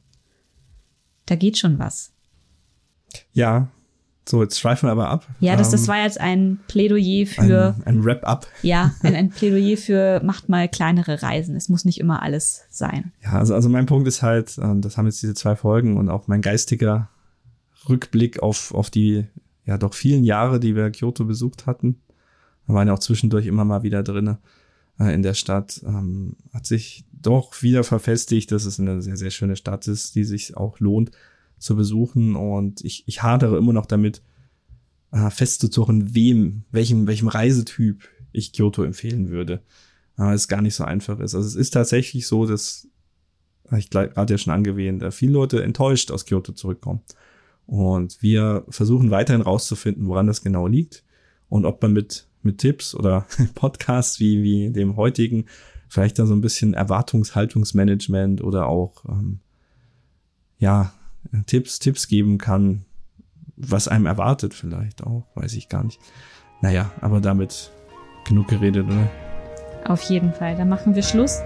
Da 1.26 1.36
geht 1.36 1.58
schon 1.58 1.78
was. 1.78 2.12
Ja, 3.34 3.70
so, 4.28 4.44
jetzt 4.44 4.60
schweifen 4.60 4.88
wir 4.88 4.92
aber 4.92 5.10
ab. 5.10 5.26
Ja, 5.40 5.56
das, 5.56 5.72
das 5.72 5.84
ähm, 5.84 5.88
war 5.88 6.04
jetzt 6.04 6.20
ein 6.20 6.60
Plädoyer 6.68 7.26
für. 7.26 7.76
Ein, 7.86 7.98
ein 7.98 8.06
Wrap-up. 8.06 8.48
Ja, 8.62 8.94
ein, 9.02 9.16
ein 9.16 9.30
Plädoyer 9.30 9.78
für 9.78 10.22
macht 10.24 10.50
mal 10.50 10.68
kleinere 10.68 11.24
Reisen. 11.24 11.56
Es 11.56 11.70
muss 11.70 11.86
nicht 11.86 12.00
immer 12.00 12.22
alles 12.22 12.66
sein. 12.70 13.14
Ja, 13.24 13.34
also, 13.34 13.54
also 13.54 13.70
mein 13.70 13.86
Punkt 13.86 14.08
ist 14.08 14.22
halt, 14.22 14.58
ähm, 14.62 14.82
das 14.82 14.98
haben 14.98 15.06
jetzt 15.06 15.22
diese 15.22 15.34
zwei 15.34 15.56
Folgen 15.56 15.98
und 15.98 16.10
auch 16.10 16.28
mein 16.28 16.42
geistiger 16.42 17.10
Rückblick 17.88 18.44
auf, 18.44 18.74
auf 18.74 18.90
die 18.90 19.26
ja 19.66 19.78
doch 19.78 19.94
vielen 19.94 20.26
Jahre, 20.26 20.60
die 20.60 20.76
wir 20.76 20.92
Kyoto 20.92 21.24
besucht 21.24 21.66
hatten. 21.66 22.02
Wir 22.68 22.76
waren 22.76 22.88
ja 22.88 22.94
auch 22.94 23.00
zwischendurch 23.00 23.48
immer 23.48 23.66
mal 23.66 23.84
wieder 23.84 24.04
drinne 24.04 24.40
äh, 25.00 25.14
in 25.14 25.24
der 25.24 25.34
Stadt. 25.34 25.82
Ähm, 25.86 26.36
hat 26.54 26.66
sich 26.66 27.06
doch 27.12 27.62
wieder 27.62 27.84
verfestigt, 27.84 28.52
dass 28.52 28.66
es 28.66 28.80
eine 28.80 29.02
sehr, 29.02 29.18
sehr 29.18 29.32
schöne 29.32 29.56
Stadt 29.56 29.88
ist, 29.88 30.16
die 30.16 30.24
sich 30.24 30.56
auch 30.58 30.80
lohnt 30.80 31.12
zu 31.58 31.76
besuchen. 31.76 32.36
Und 32.36 32.84
ich, 32.84 33.04
ich 33.08 33.24
hadere 33.24 33.58
immer 33.58 33.74
noch 33.74 33.86
damit, 33.86 34.22
äh, 35.12 35.30
festzuzochen, 35.30 36.14
wem, 36.14 36.64
welchem, 36.72 37.08
welchem 37.08 37.28
Reisetyp 37.30 38.08
ich 38.32 38.54
Kyoto 38.54 38.84
empfehlen 38.84 39.30
würde. 39.30 39.62
Aber 40.16 40.34
es 40.34 40.48
gar 40.48 40.62
nicht 40.62 40.76
so 40.76 40.84
einfach 40.84 41.20
ist. 41.20 41.36
Also 41.36 41.48
es 41.48 41.56
ist 41.56 41.72
tatsächlich 41.72 42.28
so, 42.28 42.46
dass, 42.46 42.88
ich 43.78 43.90
gerade 43.90 44.34
ja 44.34 44.38
schon 44.38 44.54
angewähnt, 44.54 45.04
viele 45.14 45.34
Leute 45.34 45.64
enttäuscht 45.64 46.12
aus 46.12 46.26
Kyoto 46.26 46.54
zurückkommen. 46.54 47.02
Und 47.66 48.22
wir 48.22 48.66
versuchen 48.70 49.12
weiterhin 49.12 49.42
rauszufinden, 49.42 50.08
woran 50.08 50.28
das 50.28 50.42
genau 50.42 50.68
liegt 50.68 51.04
und 51.50 51.66
ob 51.66 51.82
man 51.82 51.94
mit, 51.94 52.27
mit 52.48 52.58
Tipps 52.58 52.96
oder 52.96 53.28
Podcasts 53.56 54.20
wie, 54.20 54.42
wie 54.42 54.72
dem 54.72 54.96
heutigen 54.96 55.46
vielleicht 55.88 56.20
da 56.20 56.26
so 56.26 56.34
ein 56.34 56.42
bisschen 56.42 56.74
Erwartungshaltungsmanagement 56.74 58.44
oder 58.44 58.68
auch, 58.68 59.06
ähm, 59.08 59.40
ja, 60.58 60.92
Tipps, 61.46 61.80
Tipps 61.80 62.08
geben 62.08 62.38
kann, 62.38 62.86
was 63.56 63.88
einem 63.88 64.06
erwartet 64.06 64.54
vielleicht 64.54 65.04
auch, 65.04 65.28
weiß 65.36 65.54
ich 65.54 65.70
gar 65.70 65.84
nicht. 65.84 66.00
Naja, 66.62 66.92
aber 67.02 67.22
damit 67.22 67.72
genug 68.26 68.48
geredet, 68.48 68.86
oder? 68.88 69.10
Auf 69.86 70.02
jeden 70.04 70.34
Fall, 70.34 70.56
dann 70.56 70.70
machen 70.70 70.96
wir 70.96 71.04
Schluss. 71.04 71.42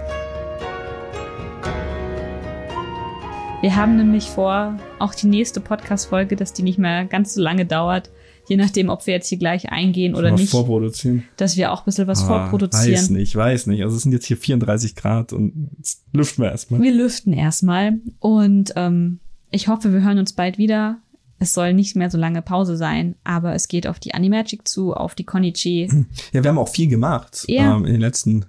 Wir 3.60 3.76
haben 3.76 3.96
nämlich 3.96 4.24
vor, 4.24 4.76
auch 4.98 5.14
die 5.14 5.28
nächste 5.28 5.60
Podcast-Folge, 5.60 6.34
dass 6.34 6.52
die 6.52 6.64
nicht 6.64 6.78
mehr 6.78 7.04
ganz 7.04 7.34
so 7.34 7.40
lange 7.40 7.64
dauert, 7.64 8.10
je 8.52 8.58
nachdem, 8.58 8.90
ob 8.90 9.06
wir 9.06 9.14
jetzt 9.14 9.28
hier 9.28 9.38
gleich 9.38 9.70
eingehen 9.70 10.14
oder 10.14 10.30
nicht. 10.30 10.50
Vorproduzieren. 10.50 11.24
Dass 11.38 11.56
wir 11.56 11.72
auch 11.72 11.80
ein 11.80 11.84
bisschen 11.86 12.06
was 12.06 12.22
ah, 12.24 12.26
vorproduzieren. 12.26 12.92
Weiß 12.92 13.08
nicht, 13.08 13.34
weiß 13.34 13.66
nicht. 13.66 13.82
Also 13.82 13.96
es 13.96 14.02
sind 14.02 14.12
jetzt 14.12 14.26
hier 14.26 14.36
34 14.36 14.94
Grad 14.94 15.32
und 15.32 15.70
jetzt 15.78 16.04
lüften 16.12 16.44
wir 16.44 16.50
erstmal. 16.50 16.82
Wir 16.82 16.92
lüften 16.92 17.32
erstmal 17.32 18.00
und 18.18 18.74
ähm, 18.76 19.20
ich 19.50 19.68
hoffe, 19.68 19.94
wir 19.94 20.02
hören 20.02 20.18
uns 20.18 20.34
bald 20.34 20.58
wieder. 20.58 20.98
Es 21.38 21.54
soll 21.54 21.72
nicht 21.72 21.96
mehr 21.96 22.10
so 22.10 22.18
lange 22.18 22.42
Pause 22.42 22.76
sein, 22.76 23.16
aber 23.24 23.54
es 23.54 23.68
geht 23.68 23.86
auf 23.86 23.98
die 23.98 24.12
Animagic 24.12 24.68
zu, 24.68 24.92
auf 24.92 25.14
die 25.14 25.24
Konichi. 25.24 25.88
Ja, 26.32 26.44
wir 26.44 26.50
haben 26.50 26.58
auch 26.58 26.68
viel 26.68 26.88
gemacht 26.88 27.46
ja. 27.48 27.74
ähm, 27.74 27.86
in 27.86 27.92
den 27.92 28.02
letzten 28.02 28.44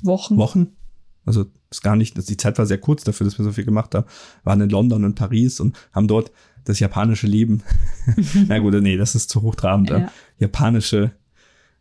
Wochen. 0.00 0.36
Wochen. 0.36 0.68
Also 1.24 1.46
ist 1.70 1.82
gar 1.82 1.96
nicht, 1.96 2.16
die 2.16 2.36
Zeit 2.36 2.56
war 2.56 2.66
sehr 2.66 2.78
kurz 2.78 3.02
dafür, 3.02 3.24
dass 3.24 3.36
wir 3.36 3.44
so 3.44 3.52
viel 3.52 3.64
gemacht 3.64 3.96
haben. 3.96 4.06
Wir 4.42 4.46
waren 4.46 4.60
in 4.60 4.70
London 4.70 5.04
und 5.04 5.16
Paris 5.16 5.58
und 5.58 5.76
haben 5.92 6.06
dort 6.06 6.30
das 6.68 6.80
japanische 6.80 7.26
Leben. 7.26 7.62
Na 8.48 8.58
gut, 8.58 8.74
nee, 8.74 8.96
das 8.96 9.14
ist 9.14 9.30
zu 9.30 9.42
hochtrabend. 9.42 9.90
Ja. 9.90 10.12
Japanische 10.38 11.12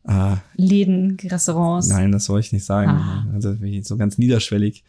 äh, 0.08 0.36
Läden, 0.56 1.18
Restaurants. 1.24 1.90
Nein, 1.90 2.12
das 2.12 2.26
soll 2.26 2.40
ich 2.40 2.54
nicht 2.54 2.66
sagen. 2.66 2.92
Ah. 2.92 3.28
Also 3.34 3.56
so 3.82 3.98
ganz 3.98 4.18
niederschwellig 4.18 4.84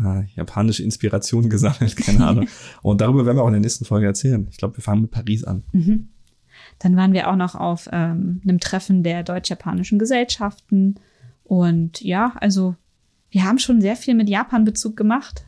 äh, 0.00 0.24
japanische 0.34 0.82
Inspiration 0.82 1.48
gesammelt, 1.50 1.96
keine 1.96 2.26
Ahnung. 2.26 2.48
und 2.82 3.00
darüber 3.00 3.26
werden 3.26 3.38
wir 3.38 3.42
auch 3.42 3.48
in 3.48 3.54
der 3.54 3.60
nächsten 3.60 3.84
Folge 3.84 4.06
erzählen. 4.06 4.46
Ich 4.50 4.56
glaube, 4.56 4.76
wir 4.76 4.82
fangen 4.82 5.02
mit 5.02 5.10
Paris 5.10 5.44
an. 5.44 5.64
Mhm. 5.72 6.08
Dann 6.78 6.96
waren 6.96 7.12
wir 7.12 7.30
auch 7.30 7.36
noch 7.36 7.54
auf 7.54 7.88
ähm, 7.92 8.40
einem 8.42 8.60
Treffen 8.60 9.02
der 9.02 9.22
deutsch-japanischen 9.22 9.98
Gesellschaften. 9.98 10.96
Und 11.44 12.00
ja, 12.00 12.34
also 12.40 12.74
wir 13.30 13.44
haben 13.44 13.58
schon 13.58 13.80
sehr 13.80 13.96
viel 13.96 14.14
mit 14.14 14.28
Japan-Bezug 14.28 14.96
gemacht. 14.96 15.44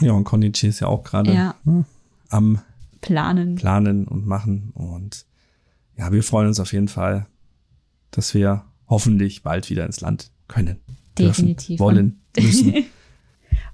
Ja, 0.00 0.12
und 0.12 0.24
Konichi 0.24 0.68
ist 0.68 0.80
ja 0.80 0.88
auch 0.88 1.04
gerade 1.04 1.32
ja. 1.32 1.54
ne, 1.64 1.84
am 2.28 2.60
Planen. 3.00 3.56
Planen 3.56 4.06
und 4.06 4.26
machen. 4.26 4.70
Und 4.74 5.26
ja, 5.96 6.12
wir 6.12 6.22
freuen 6.22 6.48
uns 6.48 6.60
auf 6.60 6.72
jeden 6.72 6.88
Fall, 6.88 7.26
dass 8.10 8.34
wir 8.34 8.64
hoffentlich 8.88 9.42
bald 9.42 9.70
wieder 9.70 9.84
ins 9.86 10.00
Land 10.00 10.30
können. 10.46 10.78
Definitiv. 11.18 11.66
Dürfen, 11.66 11.78
wollen, 11.78 12.20
müssen. 12.38 12.74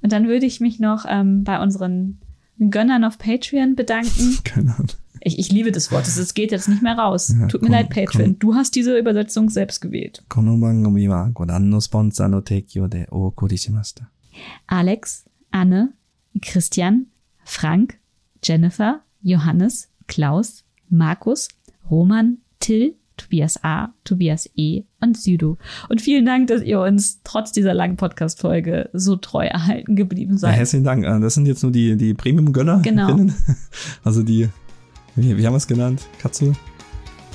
Und 0.03 0.13
dann 0.13 0.29
würde 0.29 0.47
ich 0.47 0.61
mich 0.61 0.81
noch 0.81 1.05
ähm, 1.09 1.45
bei 1.45 1.63
unseren 1.63 2.21
Gönnern 2.59 3.05
auf 3.05 3.19
Patreon 3.19 3.77
bedanken. 3.77 4.39
Gönnern. 4.55 4.89
Ich, 5.21 5.39
ich 5.39 5.51
liebe 5.51 5.73
das 5.73 5.91
Wort. 5.91 6.07
Es 6.07 6.35
geht 6.35 6.53
jetzt 6.53 6.69
nicht 6.69 6.83
mehr 6.83 6.99
raus. 6.99 7.35
Ja, 7.39 7.47
Tut 7.47 7.63
mir 7.63 7.71
leid, 7.71 7.89
Patreon. 7.89 8.39
Du 8.39 8.55
hast 8.55 8.75
diese 8.75 8.99
Übersetzung 8.99 9.49
selbst 9.49 9.81
gewählt. 9.81 10.23
Alex, 14.67 15.25
Anne, 15.51 15.95
Christian, 16.43 17.07
Frank, 17.45 17.99
Jennifer, 18.43 19.01
Johannes, 19.25 19.89
Klaus, 20.07 20.65
Markus, 20.91 21.49
Roman, 21.91 22.39
Till, 22.61 22.95
Tobias 23.17 23.63
A., 23.63 23.89
Tobias 24.05 24.51
E. 24.55 24.83
und 25.01 25.17
Südo. 25.17 25.57
Und 25.89 26.03
vielen 26.03 26.27
Dank, 26.27 26.49
dass 26.49 26.63
ihr 26.63 26.81
uns 26.81 27.21
trotz 27.25 27.53
dieser 27.53 27.73
langen 27.73 27.97
Podcast-Folge 27.97 28.91
so 28.93 29.17
treu 29.17 29.47
erhalten 29.47 29.97
geblieben 29.97 30.37
seid. 30.37 30.53
Ja, 30.53 30.59
herzlichen 30.59 30.85
Dank. 30.85 31.05
Äh, 31.05 31.21
das 31.21 31.35
sind 31.35 31.47
jetzt 31.47 31.63
nur 31.63 31.73
die, 31.73 31.97
die 31.97 32.15
Premium-Gönner. 32.15 32.81
Genau. 32.83 33.19
Also 34.05 34.23
die, 34.23 34.49
wie, 35.17 35.37
wie 35.37 35.47
haben 35.47 35.55
wir 35.55 35.59
es 35.59 35.67
genannt? 35.67 36.03
Katze? 36.19 36.53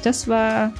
Das 0.04 0.28
war 0.28 0.72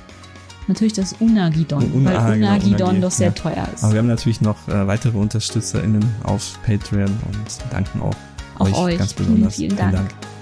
natürlich 0.68 0.94
das 0.94 1.14
Unagidon, 1.20 1.92
Una, 1.92 2.10
weil 2.10 2.18
ah, 2.18 2.34
genau, 2.34 2.48
Unagidon 2.48 2.72
genau, 2.72 2.86
Unagi, 2.86 3.02
doch 3.02 3.12
sehr 3.12 3.28
ja. 3.28 3.34
teuer 3.34 3.68
ist. 3.74 3.84
Aber 3.84 3.94
wir 3.94 4.00
haben 4.00 4.08
natürlich 4.08 4.42
noch 4.42 4.68
äh, 4.68 4.88
weitere 4.88 5.18
UnterstützerInnen 5.18 6.06
auf 6.24 6.60
Patreon 6.64 7.10
und 7.10 7.74
danken 7.74 8.02
auch, 8.02 8.16
auch 8.60 8.68
euch, 8.68 8.78
euch 8.78 8.98
ganz 9.00 9.14
besonders. 9.14 9.56
Vielen, 9.56 9.72
vielen 9.72 9.78
Dank. 9.78 9.98
Vielen 9.98 10.08
Dank. 10.08 10.39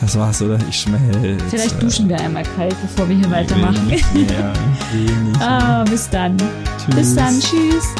Das 0.00 0.18
war's, 0.18 0.42
oder? 0.42 0.58
Ich 0.68 0.80
schmelze. 0.80 1.38
Vielleicht 1.48 1.82
duschen 1.82 2.08
wir 2.08 2.20
einmal 2.20 2.44
kalt, 2.56 2.76
bevor 2.82 3.08
wir 3.08 3.16
hier 3.16 3.30
weitermachen. 3.30 3.88
Wenig 3.88 4.04
mehr, 4.12 4.52
wenig 4.92 5.36
ah, 5.40 5.84
bis 5.84 6.08
dann. 6.10 6.36
Tschüss. 6.36 6.94
Bis 6.94 7.14
dann. 7.14 7.40
Tschüss. 7.40 7.94